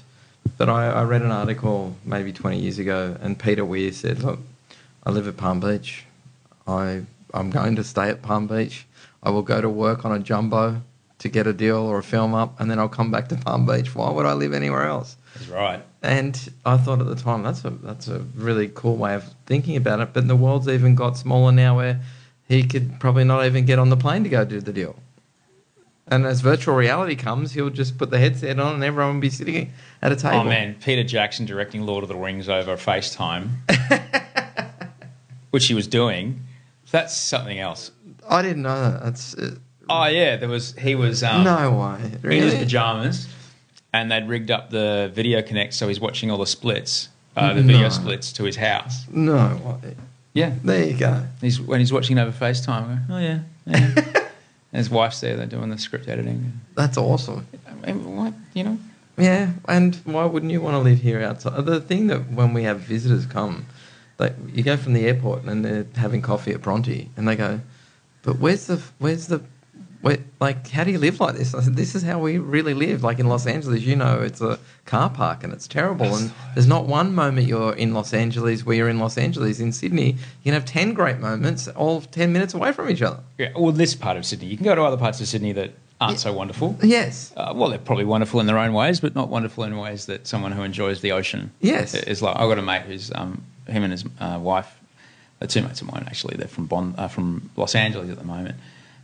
but 0.56 0.68
I, 0.68 0.88
I 0.88 1.04
read 1.04 1.22
an 1.22 1.30
article 1.30 1.96
maybe 2.04 2.32
20 2.32 2.58
years 2.58 2.78
ago, 2.78 3.16
and 3.20 3.38
Peter 3.38 3.64
Weir 3.64 3.92
said, 3.92 4.22
"Look, 4.22 4.40
I 5.04 5.10
live 5.10 5.28
at 5.28 5.36
Palm 5.36 5.60
Beach. 5.60 6.04
I 6.66 7.02
I'm 7.32 7.50
going 7.50 7.76
to 7.76 7.84
stay 7.84 8.08
at 8.10 8.22
Palm 8.22 8.46
Beach. 8.48 8.86
I 9.22 9.30
will 9.30 9.42
go 9.42 9.60
to 9.60 9.68
work 9.68 10.04
on 10.04 10.12
a 10.12 10.18
jumbo 10.18 10.82
to 11.18 11.28
get 11.28 11.46
a 11.46 11.52
deal 11.52 11.78
or 11.78 11.98
a 11.98 12.02
film 12.02 12.34
up, 12.34 12.60
and 12.60 12.70
then 12.70 12.78
I'll 12.78 12.88
come 12.88 13.10
back 13.10 13.28
to 13.28 13.36
Palm 13.36 13.66
Beach. 13.66 13.94
Why 13.94 14.10
would 14.10 14.26
I 14.26 14.32
live 14.32 14.52
anywhere 14.52 14.86
else?" 14.86 15.16
That's 15.34 15.48
right. 15.48 15.82
And 16.02 16.34
I 16.64 16.76
thought 16.76 17.00
at 17.00 17.06
the 17.06 17.16
time 17.16 17.44
that's 17.44 17.64
a 17.64 17.70
that's 17.70 18.08
a 18.08 18.20
really 18.34 18.68
cool 18.74 18.96
way 18.96 19.14
of 19.14 19.24
thinking 19.46 19.76
about 19.76 20.00
it. 20.00 20.12
But 20.12 20.26
the 20.26 20.36
world's 20.36 20.68
even 20.68 20.96
got 20.96 21.16
smaller 21.16 21.52
now, 21.52 21.76
where 21.76 22.00
he 22.48 22.64
could 22.64 22.98
probably 22.98 23.24
not 23.24 23.44
even 23.46 23.64
get 23.64 23.78
on 23.78 23.90
the 23.90 23.96
plane 23.96 24.24
to 24.24 24.28
go 24.28 24.44
do 24.44 24.60
the 24.60 24.72
deal. 24.72 24.96
And 26.10 26.24
as 26.24 26.40
virtual 26.40 26.74
reality 26.74 27.16
comes, 27.16 27.52
he'll 27.52 27.68
just 27.68 27.98
put 27.98 28.10
the 28.10 28.18
headset 28.18 28.58
on, 28.58 28.76
and 28.76 28.84
everyone 28.84 29.14
will 29.14 29.20
be 29.20 29.28
sitting 29.28 29.72
at 30.00 30.10
a 30.10 30.16
table. 30.16 30.38
Oh 30.38 30.44
man, 30.44 30.74
Peter 30.82 31.04
Jackson 31.04 31.44
directing 31.44 31.84
Lord 31.84 32.02
of 32.02 32.08
the 32.08 32.16
Rings 32.16 32.48
over 32.48 32.76
FaceTime, 32.76 33.48
which 35.50 35.66
he 35.66 35.74
was 35.74 35.86
doing. 35.86 36.40
That's 36.90 37.14
something 37.14 37.58
else. 37.58 37.90
I 38.26 38.40
didn't 38.40 38.62
know 38.62 38.90
that. 38.90 39.02
That's 39.02 39.34
uh, 39.34 39.56
Oh 39.90 40.06
yeah, 40.06 40.36
there 40.36 40.48
was 40.48 40.74
he 40.74 40.94
was 40.94 41.22
um, 41.22 41.44
no 41.44 41.72
way. 41.72 42.12
in 42.36 42.42
his 42.42 42.54
pajamas, 42.54 43.28
and 43.92 44.10
they'd 44.10 44.28
rigged 44.28 44.50
up 44.50 44.70
the 44.70 45.10
video 45.14 45.42
connect, 45.42 45.74
so 45.74 45.88
he's 45.88 46.00
watching 46.00 46.30
all 46.30 46.38
the 46.38 46.46
splits, 46.46 47.08
uh, 47.36 47.54
the 47.54 47.62
video 47.62 47.88
splits 47.88 48.32
to 48.32 48.44
his 48.44 48.56
house. 48.56 49.04
No 49.10 49.78
way. 49.82 49.94
Yeah, 50.38 50.54
There 50.64 50.84
you 50.84 50.96
go. 50.96 51.24
he's 51.40 51.60
when 51.60 51.80
he's 51.80 51.92
watching 51.92 52.18
over 52.18 52.32
FaceTime. 52.32 52.68
I 52.90 52.94
go, 52.94 53.14
oh 53.14 53.18
yeah, 53.18 53.40
yeah. 53.66 54.24
his 54.72 54.88
wife's 54.90 55.20
there. 55.20 55.36
They're 55.36 55.46
doing 55.46 55.70
the 55.70 55.78
script 55.78 56.08
editing. 56.08 56.60
That's 56.74 56.96
awesome. 56.96 57.46
I 57.84 57.92
mean, 57.92 58.16
what 58.16 58.34
you 58.54 58.64
know? 58.64 58.78
Yeah, 59.16 59.50
and 59.66 59.96
why 60.04 60.24
wouldn't 60.26 60.52
you 60.52 60.60
want 60.60 60.74
to 60.74 60.78
live 60.78 61.00
here 61.00 61.20
outside? 61.22 61.64
The 61.66 61.80
thing 61.80 62.06
that 62.06 62.30
when 62.30 62.52
we 62.54 62.62
have 62.62 62.80
visitors 62.80 63.26
come, 63.26 63.66
like 64.18 64.34
you 64.52 64.62
go 64.62 64.76
from 64.76 64.92
the 64.92 65.06
airport 65.06 65.42
and 65.44 65.64
they're 65.64 65.86
having 65.96 66.22
coffee 66.22 66.52
at 66.52 66.62
Bronte, 66.62 67.08
and 67.16 67.26
they 67.26 67.34
go, 67.34 67.60
"But 68.22 68.38
where's 68.38 68.66
the 68.66 68.80
where's 68.98 69.26
the 69.26 69.42
like 70.40 70.68
how 70.68 70.84
do 70.84 70.90
you 70.90 70.98
live 70.98 71.20
like 71.20 71.36
this?" 71.36 71.54
I 71.54 71.60
said, 71.64 71.76
"This 71.76 71.94
is 71.94 72.02
how 72.02 72.18
we 72.18 72.38
really 72.38 72.74
live. 72.74 73.02
Like 73.02 73.18
in 73.18 73.28
Los 73.28 73.46
Angeles, 73.46 73.82
you 73.82 73.96
know, 73.96 74.20
it's 74.22 74.40
a 74.40 74.58
car 74.84 75.10
park 75.10 75.44
and 75.44 75.52
it's 75.52 75.66
terrible, 75.68 76.14
and 76.16 76.30
there's 76.54 76.66
not 76.66 76.86
one 76.86 77.14
moment 77.14 77.46
you're 77.46 77.74
in 77.74 77.94
Los 77.94 78.12
Angeles 78.14 78.64
where 78.64 78.76
you're 78.76 78.88
in 78.88 78.98
Los 78.98 79.18
Angeles. 79.18 79.60
In 79.60 79.72
Sydney, 79.72 80.12
you 80.12 80.44
can 80.44 80.54
have 80.54 80.64
ten 80.64 80.94
great 80.94 81.18
moments, 81.18 81.68
all 81.68 82.00
ten 82.00 82.32
minutes 82.32 82.54
away 82.54 82.72
from 82.72 82.88
each 82.90 83.02
other. 83.02 83.20
Yeah, 83.38 83.50
well, 83.56 83.72
this 83.72 83.94
part 83.94 84.16
of 84.16 84.24
Sydney. 84.24 84.46
You 84.48 84.56
can 84.56 84.64
go 84.64 84.74
to 84.74 84.82
other 84.82 84.96
parts 84.96 85.20
of 85.20 85.28
Sydney 85.28 85.52
that 85.52 85.72
aren't 86.00 86.20
so 86.20 86.32
wonderful. 86.32 86.78
Yes, 86.80 87.32
Uh, 87.36 87.52
well, 87.56 87.68
they're 87.70 87.78
probably 87.80 88.04
wonderful 88.04 88.38
in 88.38 88.46
their 88.46 88.58
own 88.58 88.72
ways, 88.72 89.00
but 89.00 89.16
not 89.16 89.28
wonderful 89.28 89.64
in 89.64 89.76
ways 89.76 90.06
that 90.06 90.28
someone 90.28 90.52
who 90.52 90.62
enjoys 90.62 91.00
the 91.00 91.10
ocean 91.10 91.50
Yes. 91.60 91.92
is 91.94 92.22
like. 92.22 92.36
I've 92.36 92.48
got 92.48 92.56
a 92.58 92.62
mate 92.62 92.82
who's 92.82 93.10
um, 93.16 93.42
him 93.66 93.82
and 93.82 93.90
his 93.92 94.04
uh, 94.20 94.38
wife, 94.40 94.72
are 95.40 95.48
two 95.48 95.60
mates 95.60 95.80
of 95.80 95.90
mine 95.90 96.04
actually. 96.06 96.36
They're 96.36 96.46
from 96.46 96.66
Bon, 96.66 96.94
uh, 96.96 97.08
from 97.08 97.50
Los 97.56 97.74
Angeles 97.74 98.10
at 98.10 98.18
the 98.18 98.24
moment, 98.24 98.54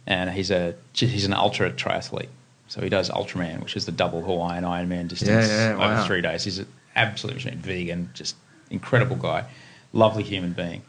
and 0.06 0.30
he's 0.30 0.50
a 0.50 0.74
he's 0.92 1.24
an 1.24 1.34
ultra 1.34 1.70
triathlete. 1.70 2.28
So 2.68 2.80
he 2.80 2.88
does 2.88 3.10
Ultraman, 3.10 3.62
which 3.62 3.76
is 3.76 3.86
the 3.86 3.92
double 3.92 4.22
Hawaiian 4.22 4.64
Ironman 4.64 5.08
distance 5.08 5.48
Yeah, 5.48 5.76
yeah, 5.76 5.84
over 5.84 6.06
three 6.06 6.22
days. 6.22 6.44
He's 6.44 6.58
an 6.58 6.66
absolute 6.96 7.34
machine, 7.34 7.58
vegan, 7.58 8.10
just 8.14 8.36
incredible 8.70 9.16
guy, 9.16 9.44
lovely 9.92 10.22
human 10.22 10.52
being. 10.52 10.82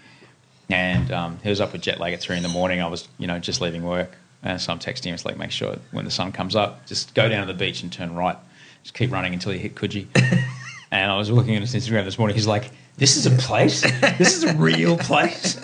And 0.69 1.11
um, 1.11 1.39
he 1.43 1.49
was 1.49 1.61
up 1.61 1.73
with 1.73 1.81
jet 1.81 1.99
lag 1.99 2.13
at 2.13 2.21
three 2.21 2.37
in 2.37 2.43
the 2.43 2.49
morning. 2.49 2.81
I 2.81 2.87
was, 2.87 3.07
you 3.19 3.27
know, 3.27 3.37
just 3.39 3.61
leaving 3.61 3.83
work. 3.83 4.11
And 4.41 4.59
so 4.59 4.71
I'm 4.71 4.79
texting 4.79 5.05
him. 5.05 5.13
It's 5.13 5.25
like, 5.25 5.37
make 5.37 5.51
sure 5.51 5.77
when 5.91 6.05
the 6.05 6.11
sun 6.11 6.31
comes 6.31 6.55
up, 6.55 6.85
just 6.87 7.13
go 7.13 7.29
down 7.29 7.45
to 7.45 7.53
the 7.53 7.57
beach 7.57 7.83
and 7.83 7.91
turn 7.91 8.15
right. 8.15 8.37
Just 8.83 8.95
keep 8.95 9.11
running 9.11 9.33
until 9.33 9.53
you 9.53 9.59
hit 9.59 9.75
Coogee. 9.75 10.07
and 10.91 11.11
I 11.11 11.17
was 11.17 11.29
looking 11.29 11.55
at 11.55 11.61
his 11.61 11.75
Instagram 11.75 12.05
this 12.05 12.17
morning. 12.17 12.35
He's 12.35 12.47
like, 12.47 12.71
this 12.97 13.17
is 13.17 13.25
a 13.25 13.31
place? 13.31 13.83
This 14.17 14.37
is 14.37 14.43
a 14.43 14.55
real 14.55 14.97
place? 14.97 15.59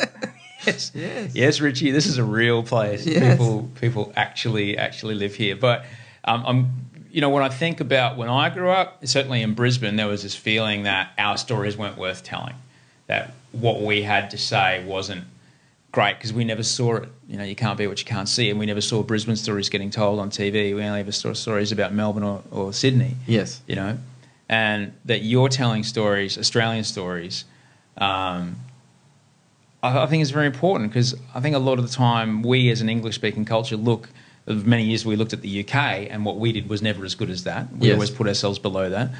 Yes. 0.65 0.91
Yes. 0.93 1.35
yes, 1.35 1.59
Richie, 1.61 1.91
this 1.91 2.05
is 2.05 2.17
a 2.17 2.23
real 2.23 2.63
place. 2.63 3.05
Yes. 3.05 3.37
People, 3.37 3.69
people 3.79 4.13
actually, 4.15 4.77
actually 4.77 5.15
live 5.15 5.35
here. 5.35 5.55
But 5.55 5.85
um, 6.25 6.43
I'm, 6.45 6.69
you 7.11 7.21
know, 7.21 7.29
when 7.29 7.43
I 7.43 7.49
think 7.49 7.79
about 7.79 8.17
when 8.17 8.29
I 8.29 8.49
grew 8.49 8.69
up, 8.69 9.05
certainly 9.05 9.41
in 9.41 9.53
Brisbane, 9.53 9.95
there 9.95 10.07
was 10.07 10.23
this 10.23 10.35
feeling 10.35 10.83
that 10.83 11.11
our 11.17 11.37
stories 11.37 11.77
weren't 11.77 11.97
worth 11.97 12.23
telling, 12.23 12.55
that 13.07 13.33
what 13.51 13.81
we 13.81 14.01
had 14.01 14.31
to 14.31 14.37
say 14.37 14.83
wasn't 14.85 15.25
great 15.91 16.17
because 16.17 16.31
we 16.31 16.43
never 16.45 16.63
saw 16.63 16.95
it. 16.95 17.09
You 17.27 17.37
know, 17.37 17.43
you 17.43 17.55
can't 17.55 17.77
be 17.77 17.87
what 17.87 17.99
you 17.99 18.05
can't 18.05 18.29
see, 18.29 18.49
and 18.49 18.59
we 18.59 18.65
never 18.65 18.81
saw 18.81 19.03
Brisbane 19.03 19.35
stories 19.35 19.69
getting 19.69 19.89
told 19.89 20.19
on 20.19 20.29
TV. 20.29 20.75
We 20.75 20.83
only 20.83 21.01
ever 21.01 21.11
saw 21.11 21.33
stories 21.33 21.71
about 21.71 21.93
Melbourne 21.93 22.23
or, 22.23 22.41
or 22.51 22.73
Sydney. 22.73 23.15
Yes. 23.27 23.61
you 23.67 23.75
know, 23.75 23.97
and 24.47 24.93
that 25.05 25.23
you're 25.23 25.49
telling 25.49 25.83
stories, 25.83 26.37
Australian 26.37 26.83
stories. 26.83 27.45
Um, 27.97 28.57
I, 29.83 30.03
I 30.03 30.05
think 30.07 30.21
is 30.21 30.31
very 30.31 30.47
important 30.47 30.89
because 30.91 31.15
I 31.35 31.39
think 31.39 31.55
a 31.55 31.59
lot 31.59 31.79
of 31.79 31.87
the 31.87 31.93
time 31.95 32.43
we, 32.43 32.69
as 32.69 32.81
an 32.81 32.89
English-speaking 32.89 33.45
culture, 33.45 33.77
look. 33.77 34.09
Many 34.47 34.85
years 34.85 35.05
we 35.05 35.15
looked 35.15 35.33
at 35.33 35.41
the 35.41 35.59
UK, 35.63 35.75
and 36.09 36.25
what 36.25 36.37
we 36.37 36.51
did 36.51 36.67
was 36.67 36.81
never 36.81 37.05
as 37.05 37.13
good 37.13 37.29
as 37.29 37.43
that. 37.43 37.71
We 37.77 37.89
Yes. 37.89 37.93
always 37.93 38.09
put 38.09 38.27
ourselves 38.27 38.57
below 38.57 38.89
that. 38.89 39.11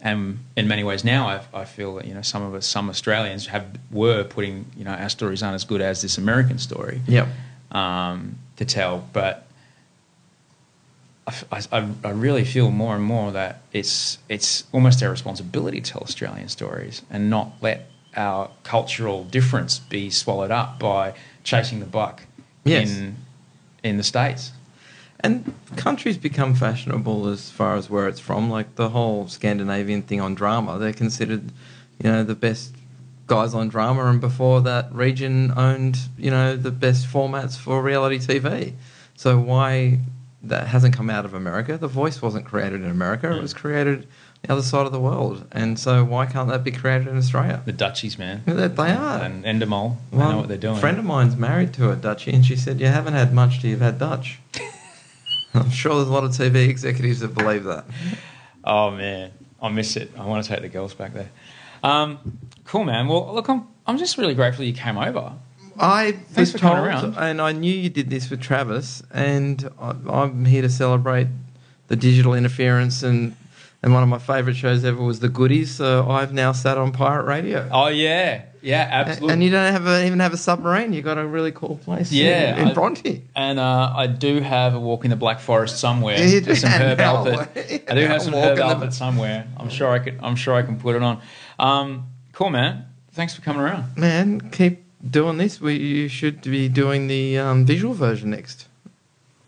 And 0.00 0.38
in 0.56 0.66
many 0.68 0.82
ways 0.84 1.04
now, 1.04 1.28
I, 1.28 1.40
I 1.52 1.64
feel 1.66 1.96
that 1.96 2.06
you 2.06 2.14
know 2.14 2.22
some 2.22 2.42
of 2.42 2.54
us, 2.54 2.66
some 2.66 2.88
Australians 2.88 3.46
have 3.48 3.66
were 3.90 4.24
putting 4.24 4.64
you 4.78 4.84
know 4.84 4.92
our 4.92 5.10
stories 5.10 5.42
aren't 5.42 5.56
as 5.56 5.64
good 5.64 5.82
as 5.82 6.00
this 6.00 6.16
American 6.16 6.58
story 6.58 7.02
Yep. 7.06 7.28
um, 7.72 8.36
to 8.56 8.64
tell, 8.64 9.06
but 9.12 9.46
I 11.52 12.10
really 12.10 12.44
feel 12.44 12.70
more 12.70 12.94
and 12.96 13.04
more 13.04 13.30
that 13.32 13.60
it's 13.72 14.18
it's 14.28 14.64
almost 14.72 15.02
our 15.02 15.10
responsibility 15.10 15.80
to 15.82 15.92
tell 15.92 16.00
Australian 16.02 16.48
stories 16.48 17.02
and 17.10 17.30
not 17.30 17.52
let 17.60 17.88
our 18.16 18.50
cultural 18.64 19.24
difference 19.24 19.78
be 19.78 20.10
swallowed 20.10 20.50
up 20.50 20.78
by 20.78 21.14
chasing 21.44 21.80
the 21.80 21.86
buck 21.86 22.22
Yes. 22.64 22.90
in 22.90 23.16
in 23.82 23.96
the 23.96 24.02
states. 24.02 24.52
And 25.20 25.52
countries 25.76 26.16
become 26.16 26.54
fashionable 26.54 27.26
as 27.28 27.50
far 27.50 27.76
as 27.76 27.90
where 27.90 28.08
it's 28.08 28.20
from. 28.20 28.50
Like 28.50 28.76
the 28.76 28.90
whole 28.90 29.28
Scandinavian 29.28 30.02
thing 30.02 30.20
on 30.20 30.34
drama, 30.34 30.78
they're 30.78 30.92
considered, 30.94 31.52
you 32.02 32.10
know, 32.10 32.24
the 32.24 32.34
best 32.34 32.74
guys 33.26 33.54
on 33.54 33.68
drama. 33.68 34.06
And 34.06 34.20
before 34.20 34.62
that, 34.62 34.92
region 34.92 35.52
owned, 35.56 35.98
you 36.16 36.30
know, 36.30 36.56
the 36.56 36.70
best 36.70 37.06
formats 37.06 37.56
for 37.56 37.82
reality 37.82 38.18
TV. 38.18 38.72
So 39.14 39.38
why 39.38 40.00
that 40.42 40.66
hasn't 40.68 40.94
come 40.96 41.10
out 41.10 41.26
of 41.26 41.34
America? 41.34 41.76
The 41.76 41.88
Voice 41.88 42.22
wasn't 42.22 42.46
created 42.46 42.82
in 42.82 42.90
America; 42.90 43.34
it 43.34 43.42
was 43.42 43.52
mm. 43.52 43.58
created 43.58 44.08
the 44.42 44.52
other 44.52 44.62
side 44.62 44.86
of 44.86 44.92
the 44.92 45.00
world. 45.00 45.46
And 45.52 45.78
so 45.78 46.02
why 46.04 46.26
can't 46.26 46.48
that 46.48 46.64
be 46.64 46.70
created 46.70 47.08
in 47.08 47.16
Australia? 47.16 47.62
The 47.64 47.72
Dutchies, 47.72 48.18
man, 48.18 48.42
They, 48.46 48.68
they 48.68 48.90
are. 48.92 49.22
and 49.22 49.44
Endemol, 49.44 49.96
they 50.10 50.18
know 50.18 50.38
what 50.38 50.48
they're 50.48 50.56
doing. 50.56 50.76
A 50.76 50.80
friend 50.80 50.98
of 50.98 51.04
mine's 51.04 51.36
married 51.36 51.72
to 51.74 51.90
a 51.90 51.96
Dutchie, 51.96 52.32
and 52.32 52.44
she 52.44 52.56
said, 52.56 52.80
"You 52.80 52.86
haven't 52.86 53.12
had 53.14 53.32
much 53.34 53.60
till 53.60 53.70
you've 53.70 53.80
had 53.80 53.98
Dutch." 53.98 54.38
I'm 55.54 55.70
sure 55.70 55.96
there's 55.96 56.08
a 56.08 56.12
lot 56.12 56.24
of 56.24 56.30
TV 56.30 56.68
executives 56.68 57.20
that 57.20 57.34
believe 57.34 57.64
that. 57.64 57.84
Oh 58.64 58.90
man, 58.90 59.30
I 59.60 59.68
miss 59.68 59.96
it. 59.96 60.10
I 60.16 60.24
want 60.24 60.44
to 60.44 60.48
take 60.50 60.62
the 60.62 60.68
girls 60.68 60.94
back 60.94 61.12
there. 61.12 61.28
Um, 61.82 62.38
cool, 62.64 62.84
man. 62.84 63.08
Well, 63.08 63.34
look, 63.34 63.48
I'm 63.48 63.66
I'm 63.86 63.98
just 63.98 64.16
really 64.16 64.34
grateful 64.34 64.64
you 64.64 64.72
came 64.74 64.96
over. 64.96 65.32
I 65.78 66.12
Thanks 66.12 66.52
was 66.52 66.60
told, 66.60 66.78
around. 66.78 67.14
and 67.16 67.40
I 67.40 67.52
knew 67.52 67.72
you 67.72 67.88
did 67.88 68.10
this 68.10 68.28
with 68.30 68.40
Travis, 68.40 69.02
and 69.12 69.68
I, 69.80 69.94
I'm 70.08 70.44
here 70.44 70.62
to 70.62 70.68
celebrate 70.68 71.28
the 71.88 71.96
digital 71.96 72.32
interference 72.34 73.02
and. 73.02 73.36
And 73.82 73.94
one 73.94 74.02
of 74.02 74.08
my 74.10 74.18
favourite 74.18 74.56
shows 74.56 74.84
ever 74.84 75.02
was 75.02 75.20
The 75.20 75.30
Goodies, 75.30 75.70
so 75.74 76.06
I've 76.10 76.34
now 76.34 76.52
sat 76.52 76.76
on 76.76 76.92
pirate 76.92 77.24
radio. 77.24 77.66
Oh 77.72 77.88
yeah, 77.88 78.42
yeah, 78.60 78.86
absolutely. 78.90 79.32
And 79.32 79.42
you 79.42 79.48
don't 79.50 79.72
have 79.72 79.86
a, 79.86 80.04
even 80.06 80.20
have 80.20 80.34
a 80.34 80.36
submarine. 80.36 80.92
You 80.92 81.00
got 81.00 81.16
a 81.16 81.26
really 81.26 81.50
cool 81.50 81.76
place. 81.76 82.12
Yeah, 82.12 82.56
in, 82.56 82.62
in 82.62 82.68
I- 82.68 82.74
Bronte. 82.74 83.22
And 83.34 83.58
uh, 83.58 83.92
I 83.96 84.06
do 84.06 84.40
have 84.40 84.74
a 84.74 84.80
walk 84.80 85.04
in 85.04 85.10
the 85.10 85.16
Black 85.16 85.40
Forest 85.40 85.78
somewhere. 85.80 86.18
Yeah, 86.18 86.26
you 86.26 86.40
There's 86.40 86.60
some 86.60 86.72
do. 86.72 86.76
Herb 86.76 86.98
Alpert. 86.98 87.90
I 87.90 87.94
do 87.94 88.00
have 88.06 88.20
some 88.20 88.34
herb 88.34 88.58
the- 88.58 88.90
somewhere. 88.90 89.48
I'm 89.56 89.70
sure 89.70 89.88
I 89.90 89.98
could. 89.98 90.18
I'm 90.22 90.36
sure 90.36 90.54
I 90.54 90.62
can 90.62 90.78
put 90.78 90.94
it 90.94 91.02
on. 91.02 91.22
Um, 91.58 92.08
cool, 92.34 92.50
man. 92.50 92.84
Thanks 93.12 93.34
for 93.34 93.40
coming 93.40 93.62
around. 93.62 93.96
Man, 93.96 94.50
keep 94.50 94.84
doing 95.10 95.38
this. 95.38 95.58
We, 95.60 95.76
you 95.76 96.08
should 96.08 96.42
be 96.42 96.68
doing 96.68 97.06
the 97.06 97.38
um, 97.38 97.64
visual 97.64 97.94
version 97.94 98.30
next. 98.30 98.66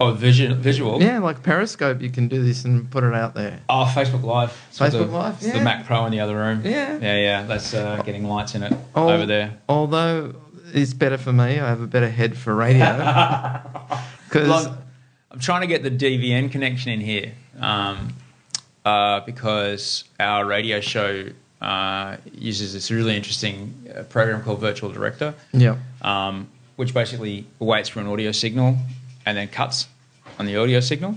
Oh, 0.03 0.13
visual. 0.13 0.55
visual. 0.57 1.03
Yeah, 1.03 1.19
like 1.21 1.43
Periscope, 1.43 2.03
you 2.03 2.11
can 2.11 2.27
do 2.29 2.43
this 2.43 2.65
and 2.65 2.91
put 2.91 3.05
it 3.05 3.15
out 3.15 3.35
there. 3.35 3.61
Oh, 3.69 3.91
Facebook 3.95 4.23
Live. 4.25 4.51
Facebook 4.73 4.91
the, 4.91 5.05
Live, 5.07 5.35
it's 5.35 5.53
the. 5.53 5.61
Mac 5.61 5.87
Pro 5.87 6.05
in 6.07 6.13
the 6.13 6.21
other 6.21 6.37
room. 6.37 6.63
Yeah. 6.65 6.99
Yeah, 6.99 7.19
yeah. 7.19 7.43
That's 7.45 7.73
uh, 7.73 8.03
getting 8.05 8.25
lights 8.25 8.55
in 8.55 8.63
it 8.65 8.73
Al- 8.97 9.11
over 9.11 9.27
there. 9.27 9.59
Although 9.69 10.35
it's 10.73 10.93
better 10.93 11.19
for 11.19 11.33
me, 11.33 11.61
I 11.61 11.69
have 11.69 11.81
a 11.81 11.87
better 11.87 12.11
head 12.11 12.37
for 12.37 12.55
radio. 12.55 13.61
Because 14.29 14.67
I'm 15.31 15.41
trying 15.41 15.61
to 15.61 15.67
get 15.67 15.83
the 15.83 15.91
DVN 15.91 16.51
connection 16.51 16.91
in 16.91 17.01
here 17.01 17.33
um, 17.61 18.15
uh, 18.83 19.21
because 19.21 20.05
our 20.19 20.47
radio 20.47 20.81
show 20.81 21.27
uh, 21.61 22.17
uses 22.33 22.73
this 22.73 22.91
really 22.91 23.15
interesting 23.15 23.75
uh, 23.95 24.05
program 24.05 24.43
called 24.43 24.61
Virtual 24.61 24.91
Director, 24.91 25.35
yeah, 25.53 25.77
um, 26.01 26.49
which 26.77 26.95
basically 26.95 27.47
waits 27.59 27.91
for 27.91 28.01
an 28.01 28.07
audio 28.07 28.33
signal 28.33 28.79
and 29.27 29.37
then 29.37 29.49
cuts 29.49 29.87
on 30.39 30.47
the 30.47 30.57
audio 30.57 30.81
signal. 30.81 31.17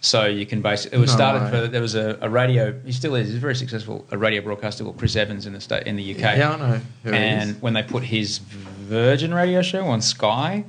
So 0.00 0.26
you 0.26 0.46
can 0.46 0.62
basically. 0.62 0.98
It 0.98 1.00
was 1.00 1.10
No 1.10 1.16
started 1.16 1.42
way. 1.44 1.50
for 1.62 1.68
there 1.68 1.80
was 1.80 1.94
a, 1.94 2.18
a 2.20 2.28
radio. 2.28 2.72
He 2.84 2.90
still 2.92 3.14
is. 3.14 3.28
He's 3.28 3.38
very 3.38 3.54
successful. 3.54 4.04
A 4.10 4.18
radio 4.18 4.42
broadcaster 4.42 4.82
called 4.82 4.98
Chris 4.98 5.14
Evans 5.14 5.46
in 5.46 5.52
the 5.52 5.60
state 5.60 5.86
in 5.86 5.94
the 5.96 6.12
UK. 6.14 6.20
yeah, 6.20 6.52
I 6.52 6.56
know 6.56 6.80
who 7.04 7.12
And 7.12 7.50
is. 7.50 7.62
when 7.62 7.72
they 7.74 7.82
put 7.84 8.02
his 8.02 8.38
Virgin 8.38 9.32
radio 9.32 9.62
show 9.62 9.86
on 9.86 10.00
Sky, 10.02 10.64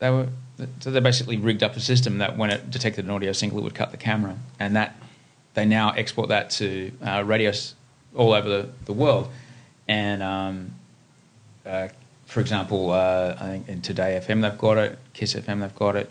they 0.00 0.10
were 0.10 0.26
so 0.80 0.90
they 0.90 1.00
basically 1.00 1.36
rigged 1.36 1.62
up 1.62 1.76
a 1.76 1.80
system 1.80 2.18
that 2.18 2.36
when 2.36 2.50
it 2.50 2.70
detected 2.70 3.04
an 3.04 3.10
audio 3.12 3.32
signal, 3.32 3.60
it 3.60 3.62
would 3.64 3.74
cut 3.74 3.90
the 3.92 3.96
camera, 3.96 4.36
and 4.58 4.74
that 4.76 4.96
they 5.54 5.64
now 5.64 5.90
export 5.90 6.28
that 6.30 6.50
to 6.50 6.90
uh, 7.04 7.22
radios 7.24 7.74
all 8.16 8.32
over 8.32 8.48
the, 8.48 8.68
the 8.86 8.92
world. 8.92 9.28
And 9.86 10.20
um, 10.22 10.72
uh, 11.64 11.88
for 12.26 12.40
example, 12.40 12.90
uh, 12.90 13.36
I 13.40 13.46
think 13.46 13.68
in 13.68 13.82
Today 13.82 14.20
FM 14.26 14.42
they've 14.42 14.58
got 14.58 14.78
it, 14.78 14.98
Kiss 15.14 15.34
FM 15.34 15.60
they've 15.60 15.74
got 15.74 15.96
it, 15.96 16.10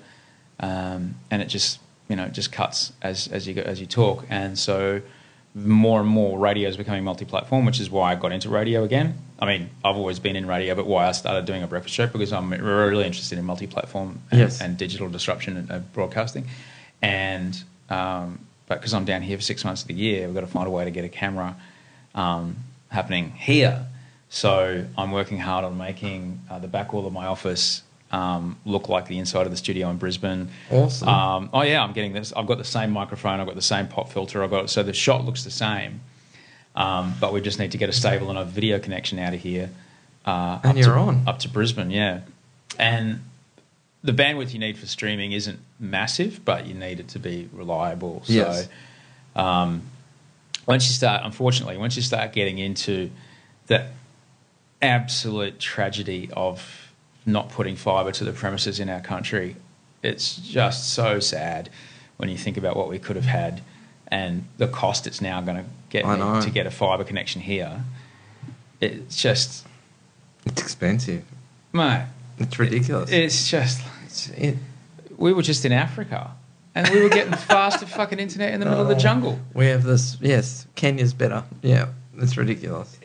um, 0.59 1.15
and 1.29 1.41
it 1.41 1.45
just 1.45 1.79
you 2.09 2.15
know 2.15 2.25
it 2.25 2.33
just 2.33 2.51
cuts 2.51 2.91
as 3.01 3.27
as 3.27 3.47
you 3.47 3.53
go, 3.53 3.61
as 3.61 3.79
you 3.79 3.85
talk, 3.85 4.25
and 4.29 4.57
so 4.57 5.01
more 5.55 5.99
and 5.99 6.09
more 6.09 6.39
radio 6.39 6.67
is 6.67 6.77
becoming 6.77 7.03
multi-platform, 7.03 7.63
which 7.63 7.79
is 7.79 7.87
why 7.91 8.11
I 8.11 8.15
got 8.15 8.31
into 8.31 8.49
radio 8.49 8.83
again. 8.83 9.13
I 9.39 9.45
mean, 9.45 9.69
I've 9.85 9.95
always 9.97 10.17
been 10.17 10.35
in 10.35 10.47
radio, 10.47 10.73
but 10.73 10.87
why 10.87 11.05
I 11.07 11.11
started 11.11 11.45
doing 11.45 11.61
a 11.61 11.67
breakfast 11.67 11.93
show 11.93 12.07
because 12.07 12.33
I'm 12.33 12.49
really 12.51 13.05
interested 13.05 13.37
in 13.37 13.45
multi-platform 13.45 14.19
and, 14.31 14.39
Yes. 14.39 14.61
and 14.61 14.77
digital 14.77 15.09
disruption 15.09 15.57
and 15.57 15.71
uh, 15.71 15.79
broadcasting, 15.93 16.47
and 17.03 17.61
um, 17.89 18.39
but 18.67 18.79
because 18.79 18.93
I'm 18.93 19.05
down 19.05 19.21
here 19.21 19.37
for 19.37 19.43
six 19.43 19.63
months 19.63 19.81
of 19.83 19.89
the 19.89 19.93
year, 19.93 20.25
we've 20.25 20.33
got 20.33 20.41
to 20.41 20.47
find 20.47 20.65
a 20.67 20.71
way 20.71 20.85
to 20.85 20.91
get 20.91 21.05
a 21.05 21.09
camera 21.09 21.55
um, 22.15 22.55
happening 22.89 23.31
here. 23.31 23.85
So 24.29 24.85
I'm 24.97 25.11
working 25.11 25.37
hard 25.37 25.63
on 25.65 25.77
making 25.77 26.39
uh, 26.49 26.57
the 26.57 26.67
back 26.67 26.93
wall 26.93 27.05
of 27.05 27.13
my 27.13 27.27
office 27.27 27.83
um, 28.13 28.57
look 28.63 28.87
like 28.87 29.07
the 29.07 29.17
inside 29.17 29.45
of 29.45 29.51
the 29.51 29.57
studio 29.57 29.89
in 29.89 29.97
Brisbane. 29.97 30.49
Awesome. 30.71 31.09
Um, 31.09 31.49
oh 31.51 31.63
yeah, 31.63 31.83
I'm 31.83 31.91
getting 31.93 32.13
this. 32.13 32.31
I've 32.31 32.45
got 32.47 32.59
the 32.59 32.63
same 32.63 32.91
microphone. 32.91 33.39
I've 33.41 33.47
got 33.47 33.55
the 33.55 33.61
same 33.61 33.87
pop 33.87 34.09
filter. 34.09 34.43
I've 34.43 34.51
got 34.51 34.69
so 34.69 34.83
the 34.83 34.93
shot 34.93 35.25
looks 35.25 35.43
the 35.43 35.51
same, 35.51 35.99
um, 36.75 37.15
but 37.19 37.33
we 37.33 37.41
just 37.41 37.57
need 37.59 37.71
to 37.71 37.77
get 37.77 37.89
a 37.89 37.93
stable 37.93 38.29
and 38.29 38.37
a 38.39 38.45
video 38.45 38.79
connection 38.79 39.17
out 39.19 39.33
of 39.33 39.41
here. 39.41 39.69
Uh, 40.25 40.59
And 40.63 40.71
up 40.71 40.77
you're 40.77 40.93
to, 40.93 40.99
on. 41.01 41.23
up 41.27 41.39
to 41.39 41.49
Brisbane, 41.49 41.89
yeah. 41.91 42.21
And 42.79 43.21
the 44.03 44.13
bandwidth 44.13 44.53
you 44.53 44.59
need 44.59 44.77
for 44.77 44.85
streaming 44.85 45.31
isn't 45.31 45.59
massive, 45.79 46.45
but 46.45 46.65
you 46.67 46.73
need 46.75 46.99
it 46.99 47.07
to 47.09 47.19
be 47.19 47.49
reliable. 47.51 48.21
So 48.25 48.33
Yes. 48.33 48.69
once 49.35 50.87
you 50.87 50.93
start, 50.93 51.21
unfortunately, 51.25 51.77
once 51.77 51.95
you 51.95 52.01
start 52.01 52.31
getting 52.31 52.57
into 52.59 53.09
the 53.67 53.87
absolute 54.81 55.59
tragedy 55.59 56.29
of 56.35 56.82
not 57.25 57.49
putting 57.49 57.75
fibre 57.75 58.11
to 58.11 58.23
the 58.23 58.33
premises 58.33 58.79
in 58.79 58.89
our 58.89 58.99
country, 59.01 59.55
it's 60.01 60.35
just 60.35 60.93
so 60.93 61.19
sad 61.19 61.69
when 62.17 62.29
you 62.29 62.37
think 62.37 62.57
about 62.57 62.75
what 62.75 62.89
we 62.89 62.99
could 62.99 63.15
have 63.15 63.25
had 63.25 63.61
and 64.07 64.45
the 64.57 64.67
cost 64.67 65.07
it's 65.07 65.21
now 65.21 65.41
going 65.41 65.57
to 65.57 65.63
get 65.89 66.05
me 66.05 66.41
to 66.41 66.49
get 66.51 66.67
a 66.67 66.71
fibre 66.71 67.03
connection 67.03 67.41
here. 67.41 67.83
It's 68.81 69.15
just, 69.15 69.65
It's 70.45 70.61
expensive. 70.61 71.23
mate, 71.71 72.05
It's 72.37 72.59
ridiculous. 72.59 73.09
it's 73.11 73.49
just, 73.49 73.79
It's- 74.05 74.29
it- 74.37 74.57
we 75.17 75.31
were 75.31 75.41
just 75.43 75.63
in 75.63 75.71
Africa 75.71 76.31
and 76.75 76.89
we 76.89 77.01
were 77.01 77.09
getting 77.09 77.33
faster 77.53 77.85
fucking 77.85 78.19
internet 78.19 78.53
in 78.53 78.59
the 78.59 78.65
middle 78.65 78.81
of 78.81 78.87
the 78.89 78.95
Oh. 78.95 78.99
jungle. 78.99 79.39
we 79.53 79.67
have 79.67 79.83
this. 79.83 80.17
Yes, 80.19 80.67
Kenya's 80.75 81.13
better. 81.13 81.43
Yeah, 81.61 81.87
it's 82.17 82.35
ridiculous. 82.35 82.97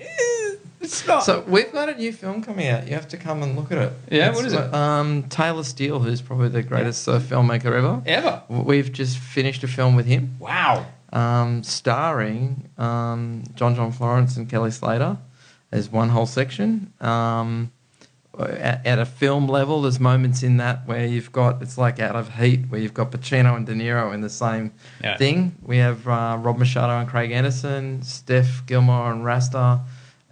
It's 0.88 1.06
not. 1.06 1.22
So 1.22 1.44
we've 1.46 1.70
got 1.72 1.88
a 1.88 1.94
new 1.94 2.12
film 2.12 2.42
coming 2.42 2.66
out. 2.68 2.86
You 2.88 2.94
have 2.94 3.08
to 3.08 3.16
come 3.16 3.42
and 3.42 3.56
look 3.56 3.70
at 3.72 3.78
it. 3.78 3.92
Yeah, 4.10 4.28
It's 4.30 4.36
what 4.36 4.46
is 4.46 4.52
it? 4.54 4.74
Um, 4.74 5.24
Taylor 5.28 5.62
Steele, 5.64 5.98
who's 6.00 6.20
probably 6.22 6.48
the 6.48 6.62
greatest 6.62 7.02
surf 7.02 7.24
filmmaker 7.24 7.66
ever. 7.66 8.02
ever. 8.06 8.42
We've 8.48 8.90
just 8.92 9.18
finished 9.18 9.62
a 9.64 9.68
film 9.68 9.96
with 9.96 10.06
him, 10.06 10.36
Wow. 10.38 10.86
um, 11.12 11.62
starring 11.62 12.68
um, 12.78 13.44
John 13.54 13.74
John 13.74 13.92
Florence 13.92 14.36
and 14.36 14.48
Kelly 14.48 14.70
Slater. 14.70 15.18
There's 15.70 15.90
one 15.90 16.08
whole 16.08 16.26
section. 16.26 16.92
Um, 17.00 17.70
at, 18.38 18.86
at 18.86 18.98
a 19.00 19.04
film 19.04 19.48
level, 19.48 19.82
there's 19.82 19.98
moments 19.98 20.42
in 20.44 20.58
that 20.58 20.86
where 20.86 21.04
you've 21.04 21.32
got 21.32 21.60
it's 21.60 21.76
like 21.76 21.98
Out 21.98 22.14
of 22.16 22.36
Heat, 22.36 22.60
where 22.68 22.80
you've 22.80 22.94
got 22.94 23.10
Pacino 23.10 23.56
and 23.56 23.66
De 23.66 23.74
Niro 23.74 24.14
in 24.14 24.20
the 24.20 24.30
same 24.30 24.72
Yeah. 25.02 25.16
thing. 25.16 25.56
We 25.62 25.78
have 25.78 26.06
uh, 26.06 26.38
Rob 26.40 26.56
Machado 26.56 26.98
and 27.00 27.08
Craig 27.08 27.32
Anderson, 27.32 28.00
Steph 28.02 28.64
Gilmore 28.66 29.10
and 29.12 29.24
Rasta, 29.24 29.80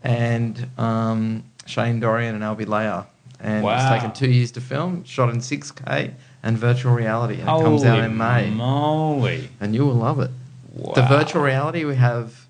and 0.02 0.68
um, 0.78 1.44
Shane 1.66 2.00
Dorian 2.00 2.34
and 2.34 2.44
Albee 2.44 2.64
Layer. 2.64 3.06
And 3.40 3.62
Wow. 3.64 3.76
it's 3.76 3.88
taken 4.02 4.12
two 4.14 4.30
years 4.30 4.50
to 4.52 4.60
film, 4.60 5.04
shot 5.04 5.28
in 5.28 5.38
6K 5.40 6.12
and 6.42 6.56
virtual 6.56 6.92
reality, 6.94 7.34
and 7.34 7.42
it 7.42 7.62
comes 7.62 7.84
out 7.84 7.98
in 8.02 8.16
May. 8.16 8.50
moly. 8.50 9.50
And 9.60 9.74
you 9.74 9.84
will 9.84 9.94
love 9.94 10.20
it. 10.20 10.30
The 10.94 11.02
virtual 11.02 11.42
reality 11.42 11.84
we 11.84 11.96
have 11.96 12.46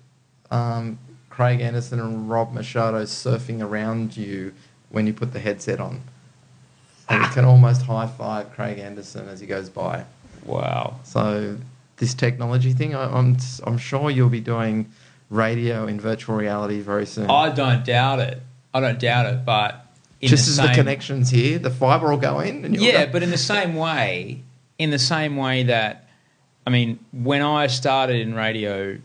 um, 0.51 0.97
Craig 1.29 1.59
Anderson 1.61 1.99
and 1.99 2.29
Rob 2.29 2.53
Machado 2.53 3.03
surfing 3.03 3.61
around 3.61 4.15
you 4.15 4.53
when 4.89 5.07
you 5.07 5.13
put 5.13 5.33
the 5.33 5.39
headset 5.39 5.79
on. 5.79 6.01
And 7.09 7.21
you 7.23 7.29
can 7.29 7.43
almost 7.53 7.81
high 7.83 8.07
five 8.07 8.51
Craig 8.53 8.79
Anderson 8.79 9.27
as 9.27 9.39
he 9.39 9.47
goes 9.47 9.69
by. 9.69 10.05
Wow. 10.45 10.99
So 11.03 11.57
this 11.97 12.13
technology 12.13 12.71
thing, 12.73 12.95
I, 12.95 13.05
I'm 13.17 13.37
I'm 13.65 13.77
sure 13.77 14.09
you'll 14.09 14.29
be 14.29 14.41
doing 14.41 14.89
radio 15.29 15.87
in 15.87 15.99
virtual 15.99 16.35
reality 16.35 16.79
very 16.81 17.05
soon. 17.05 17.29
I 17.29 17.49
don't 17.49 17.83
doubt 17.85 18.19
it. 18.19 18.41
I 18.73 18.79
don't 18.79 18.99
doubt 18.99 19.25
it, 19.27 19.45
but 19.45 19.85
in 20.21 20.29
Just 20.29 20.45
the 20.45 20.49
as 20.51 20.55
same, 20.57 20.67
the 20.67 20.73
connections 20.73 21.29
here, 21.29 21.59
the 21.59 21.69
fiber 21.69 22.09
will 22.09 22.17
go 22.17 22.39
in, 22.39 22.63
and 22.65 22.75
you'll 22.75 22.83
Yeah, 22.83 23.05
go- 23.05 23.11
but 23.13 23.23
in 23.23 23.31
the 23.31 23.37
same 23.37 23.75
way, 23.75 24.41
in 24.79 24.89
the 24.91 24.99
same 24.99 25.35
way 25.37 25.63
that, 25.63 26.07
I 26.65 26.69
mean, 26.69 26.99
when 27.11 27.41
I 27.41 27.67
started 27.67 28.19
in 28.21 28.33
radio, 28.35 28.97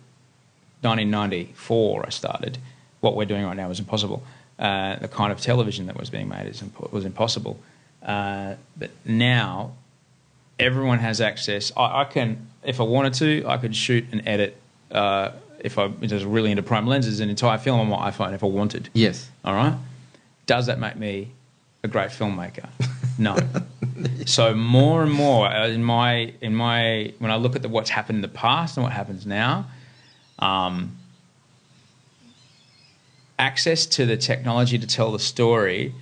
1994, 0.82 2.07
I 2.07 2.11
started. 2.11 2.59
What 3.01 3.16
we're 3.16 3.24
doing 3.24 3.44
right 3.44 3.57
now 3.57 3.70
is 3.70 3.78
impossible. 3.78 4.23
Uh, 4.59 4.97
the 4.97 5.09
kind 5.09 5.32
of 5.32 5.40
television 5.40 5.86
that 5.86 5.97
was 5.99 6.11
being 6.11 6.28
made 6.28 6.47
is 6.47 6.61
impo- 6.62 6.90
was 6.93 7.05
impossible. 7.05 7.59
Uh, 8.05 8.55
but 8.77 8.90
now, 9.05 9.73
everyone 10.59 10.99
has 10.99 11.20
access. 11.20 11.73
I, 11.77 12.03
I 12.03 12.05
can, 12.05 12.47
if 12.62 12.81
I 12.81 12.85
wanted 12.85 13.15
to, 13.15 13.44
I 13.47 13.57
could 13.59 13.74
shoot 13.74 14.05
and 14.12 14.27
edit. 14.27 14.57
Uh, 14.90 15.31
if 15.62 15.78
I 15.78 15.86
was 15.86 16.24
really 16.24 16.51
into 16.51 16.62
prime 16.62 16.86
lenses, 16.86 17.20
an 17.20 17.30
entire 17.30 17.59
film 17.59 17.80
on 17.80 17.89
my 17.89 18.10
iPhone 18.10 18.34
if 18.34 18.43
I 18.43 18.47
wanted. 18.47 18.90
yes, 18.94 19.30
All 19.44 19.55
right. 19.55 19.76
Does 20.47 20.66
that 20.66 20.78
make 20.78 20.97
me 20.97 21.30
a 21.84 21.89
great 21.89 22.10
filmmaker? 22.10 22.68
No. 23.18 23.36
so 24.26 24.55
more 24.55 25.02
and 25.02 25.12
more 25.12 25.47
uh, 25.47 25.68
in 25.68 25.84
my 25.84 26.34
in 26.40 26.55
my 26.55 27.12
when 27.18 27.30
I 27.30 27.36
look 27.36 27.55
at 27.55 27.62
the, 27.62 27.68
what's 27.68 27.90
happened 27.90 28.16
in 28.16 28.22
the 28.22 28.28
past 28.28 28.76
and 28.76 28.84
what 28.84 28.93
happens 28.93 29.24
now, 29.24 29.66
um, 30.40 30.97
access 33.39 33.86
to 33.86 34.06
the 34.06 34.16
technology 34.16 34.78
to 34.78 34.86
tell 34.86 35.12
the 35.12 35.18
story 35.18 35.94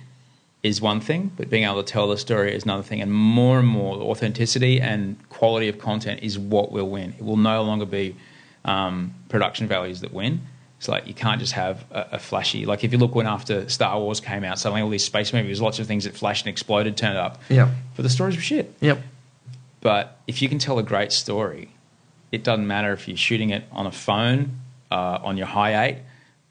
is 0.63 0.79
one 0.81 1.01
thing, 1.01 1.31
but 1.37 1.49
being 1.49 1.63
able 1.63 1.83
to 1.83 1.91
tell 1.91 2.07
the 2.07 2.17
story 2.17 2.53
is 2.53 2.63
another 2.63 2.83
thing. 2.83 3.01
And 3.01 3.11
more 3.11 3.59
and 3.59 3.67
more, 3.67 3.95
authenticity 3.97 4.79
and 4.79 5.17
quality 5.29 5.67
of 5.67 5.79
content 5.79 6.21
is 6.21 6.37
what 6.37 6.71
will 6.71 6.89
win. 6.89 7.13
It 7.17 7.23
will 7.23 7.37
no 7.37 7.63
longer 7.63 7.85
be 7.85 8.15
um, 8.65 9.13
production 9.29 9.67
values 9.67 10.01
that 10.01 10.13
win. 10.13 10.41
It's 10.77 10.87
like 10.87 11.05
you 11.07 11.13
can't 11.13 11.39
just 11.39 11.53
have 11.53 11.85
a, 11.91 12.07
a 12.13 12.19
flashy. 12.19 12.65
Like 12.65 12.83
if 12.83 12.91
you 12.91 12.97
look 12.97 13.13
when 13.13 13.27
after 13.27 13.69
Star 13.69 13.99
Wars 13.99 14.19
came 14.19 14.43
out, 14.43 14.57
suddenly 14.57 14.81
all 14.81 14.89
these 14.89 15.03
space 15.03 15.31
movies, 15.31 15.61
lots 15.61 15.77
of 15.79 15.85
things 15.87 16.05
that 16.05 16.15
flashed 16.15 16.45
and 16.45 16.51
exploded 16.51 16.97
turned 16.97 17.17
up. 17.17 17.39
Yeah. 17.49 17.69
But 17.95 18.03
the 18.03 18.09
stories 18.09 18.35
were 18.35 18.41
shit. 18.41 18.73
yep, 18.81 18.99
But 19.81 20.17
if 20.27 20.41
you 20.41 20.49
can 20.49 20.57
tell 20.57 20.79
a 20.79 20.83
great 20.83 21.11
story, 21.11 21.69
it 22.31 22.43
doesn't 22.43 22.65
matter 22.65 22.93
if 22.93 23.07
you're 23.07 23.17
shooting 23.17 23.51
it 23.51 23.63
on 23.71 23.85
a 23.85 23.91
phone, 23.91 24.59
uh, 24.89 25.19
on 25.21 25.37
your 25.37 25.47
Hi8, 25.47 25.99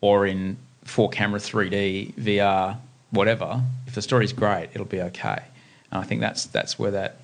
or 0.00 0.26
in 0.26 0.58
four 0.84 1.08
camera 1.08 1.40
3D 1.40 2.14
VR, 2.14 2.78
whatever. 3.10 3.62
If 3.88 3.94
the 3.94 4.02
story's 4.02 4.32
great, 4.32 4.68
it'll 4.74 4.86
be 4.86 5.00
okay. 5.00 5.42
And 5.90 6.00
I 6.00 6.04
think 6.04 6.20
that's 6.20 6.46
that's 6.46 6.78
where 6.78 6.92
that 6.92 7.19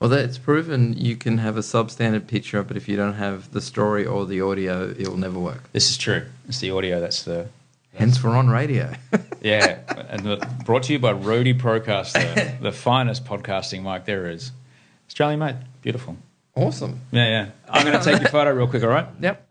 Well, 0.00 0.10
that's 0.10 0.38
proven 0.38 0.94
you 0.96 1.16
can 1.16 1.38
have 1.38 1.56
a 1.56 1.60
substandard 1.60 2.28
picture, 2.28 2.62
but 2.62 2.76
if 2.76 2.88
you 2.88 2.96
don't 2.96 3.14
have 3.14 3.50
the 3.50 3.60
story 3.60 4.06
or 4.06 4.26
the 4.26 4.40
audio, 4.40 4.94
it 4.96 5.08
will 5.08 5.16
never 5.16 5.38
work. 5.40 5.64
this 5.72 5.90
is 5.90 5.96
true. 5.96 6.26
It's 6.46 6.60
the 6.60 6.70
audio 6.70 7.00
that's 7.00 7.24
the 7.24 7.48
Hence, 7.94 8.22
we're 8.22 8.36
on 8.36 8.48
radio. 8.48 8.92
yeah. 9.40 9.80
and 10.08 10.24
the, 10.24 10.48
brought 10.64 10.84
to 10.84 10.92
you 10.92 11.00
by 11.00 11.10
Rode 11.10 11.46
Procaster, 11.58 12.60
the 12.62 12.70
finest 12.70 13.24
podcasting 13.24 13.82
mic 13.82 14.04
there 14.04 14.30
is. 14.30 14.52
Australian 15.08 15.40
mate, 15.40 15.56
beautiful. 15.82 16.16
awesome. 16.54 17.00
Yeah, 17.10 17.28
yeah. 17.28 17.50
I'm 17.68 17.84
going 17.84 17.98
to 17.98 18.04
take 18.04 18.20
your 18.20 18.30
photo 18.30 18.52
real 18.52 18.68
quick. 18.68 18.84
All 18.84 18.88
right. 18.88 19.06
Yep. 19.20 19.47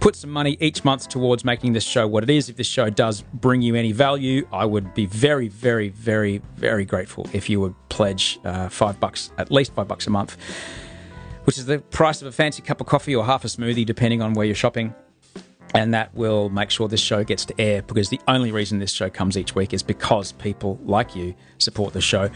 put 0.00 0.16
some 0.16 0.30
money 0.30 0.56
each 0.60 0.84
month 0.84 1.08
towards 1.08 1.44
making 1.44 1.72
this 1.72 1.84
show 1.84 2.06
what 2.06 2.22
it 2.22 2.30
is. 2.30 2.48
If 2.48 2.56
this 2.56 2.66
show 2.66 2.90
does 2.90 3.22
bring 3.32 3.62
you 3.62 3.74
any 3.74 3.92
value, 3.92 4.46
I 4.52 4.64
would 4.64 4.94
be 4.94 5.06
very, 5.06 5.48
very, 5.48 5.88
very, 5.90 6.42
very 6.56 6.84
grateful 6.84 7.28
if 7.32 7.48
you 7.48 7.60
would 7.60 7.74
pledge 7.88 8.38
uh, 8.44 8.68
five 8.68 8.98
bucks, 9.00 9.30
at 9.38 9.50
least 9.50 9.74
five 9.74 9.88
bucks 9.88 10.06
a 10.06 10.10
month, 10.10 10.36
which 11.44 11.58
is 11.58 11.66
the 11.66 11.78
price 11.78 12.22
of 12.22 12.28
a 12.28 12.32
fancy 12.32 12.62
cup 12.62 12.80
of 12.80 12.86
coffee 12.86 13.14
or 13.14 13.24
half 13.24 13.44
a 13.44 13.48
smoothie, 13.48 13.86
depending 13.86 14.22
on 14.22 14.34
where 14.34 14.46
you're 14.46 14.54
shopping 14.54 14.94
and 15.74 15.92
that 15.92 16.14
will 16.14 16.48
make 16.50 16.70
sure 16.70 16.86
this 16.88 17.00
show 17.00 17.24
gets 17.24 17.44
to 17.44 17.60
air 17.60 17.82
because 17.82 18.08
the 18.08 18.20
only 18.28 18.52
reason 18.52 18.78
this 18.78 18.92
show 18.92 19.10
comes 19.10 19.36
each 19.36 19.54
week 19.54 19.74
is 19.74 19.82
because 19.82 20.32
people 20.32 20.78
like 20.84 21.16
you 21.16 21.34
support 21.58 21.92
the 21.92 22.00
show. 22.00 22.30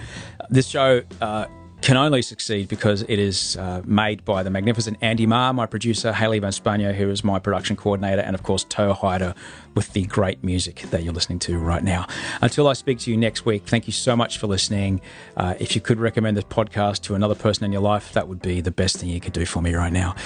This 0.50 0.66
show 0.66 1.02
uh, 1.20 1.46
can 1.80 1.96
only 1.96 2.22
succeed 2.22 2.68
because 2.68 3.02
it 3.02 3.18
is 3.18 3.56
uh, 3.56 3.82
made 3.84 4.24
by 4.24 4.42
the 4.42 4.50
magnificent 4.50 4.98
Andy 5.00 5.26
Marr, 5.26 5.52
my 5.52 5.66
producer, 5.66 6.12
Haley 6.12 6.38
Van 6.38 6.52
who 6.94 7.10
is 7.10 7.22
my 7.22 7.38
production 7.38 7.76
coordinator, 7.76 8.22
and 8.22 8.34
of 8.34 8.42
course, 8.42 8.64
Toe 8.64 8.92
Hyder 8.92 9.34
with 9.74 9.92
the 9.92 10.04
great 10.04 10.42
music 10.42 10.82
that 10.90 11.02
you're 11.02 11.12
listening 11.12 11.38
to 11.40 11.56
right 11.58 11.84
now. 11.84 12.06
Until 12.40 12.66
I 12.66 12.72
speak 12.72 12.98
to 13.00 13.10
you 13.10 13.16
next 13.16 13.46
week, 13.46 13.64
thank 13.66 13.86
you 13.86 13.92
so 13.92 14.16
much 14.16 14.38
for 14.38 14.46
listening. 14.46 15.00
Uh, 15.36 15.54
if 15.60 15.74
you 15.74 15.80
could 15.80 16.00
recommend 16.00 16.36
this 16.36 16.44
podcast 16.44 17.02
to 17.02 17.14
another 17.14 17.34
person 17.34 17.64
in 17.64 17.72
your 17.72 17.82
life, 17.82 18.12
that 18.12 18.26
would 18.26 18.42
be 18.42 18.60
the 18.60 18.72
best 18.72 18.96
thing 18.96 19.08
you 19.08 19.20
could 19.20 19.32
do 19.32 19.46
for 19.46 19.62
me 19.62 19.74
right 19.74 19.92
now. 19.92 20.16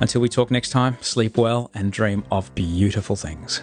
Until 0.00 0.20
we 0.20 0.28
talk 0.28 0.50
next 0.50 0.70
time, 0.70 0.96
sleep 1.00 1.36
well 1.36 1.70
and 1.74 1.90
dream 1.90 2.24
of 2.30 2.54
beautiful 2.54 3.16
things. 3.16 3.62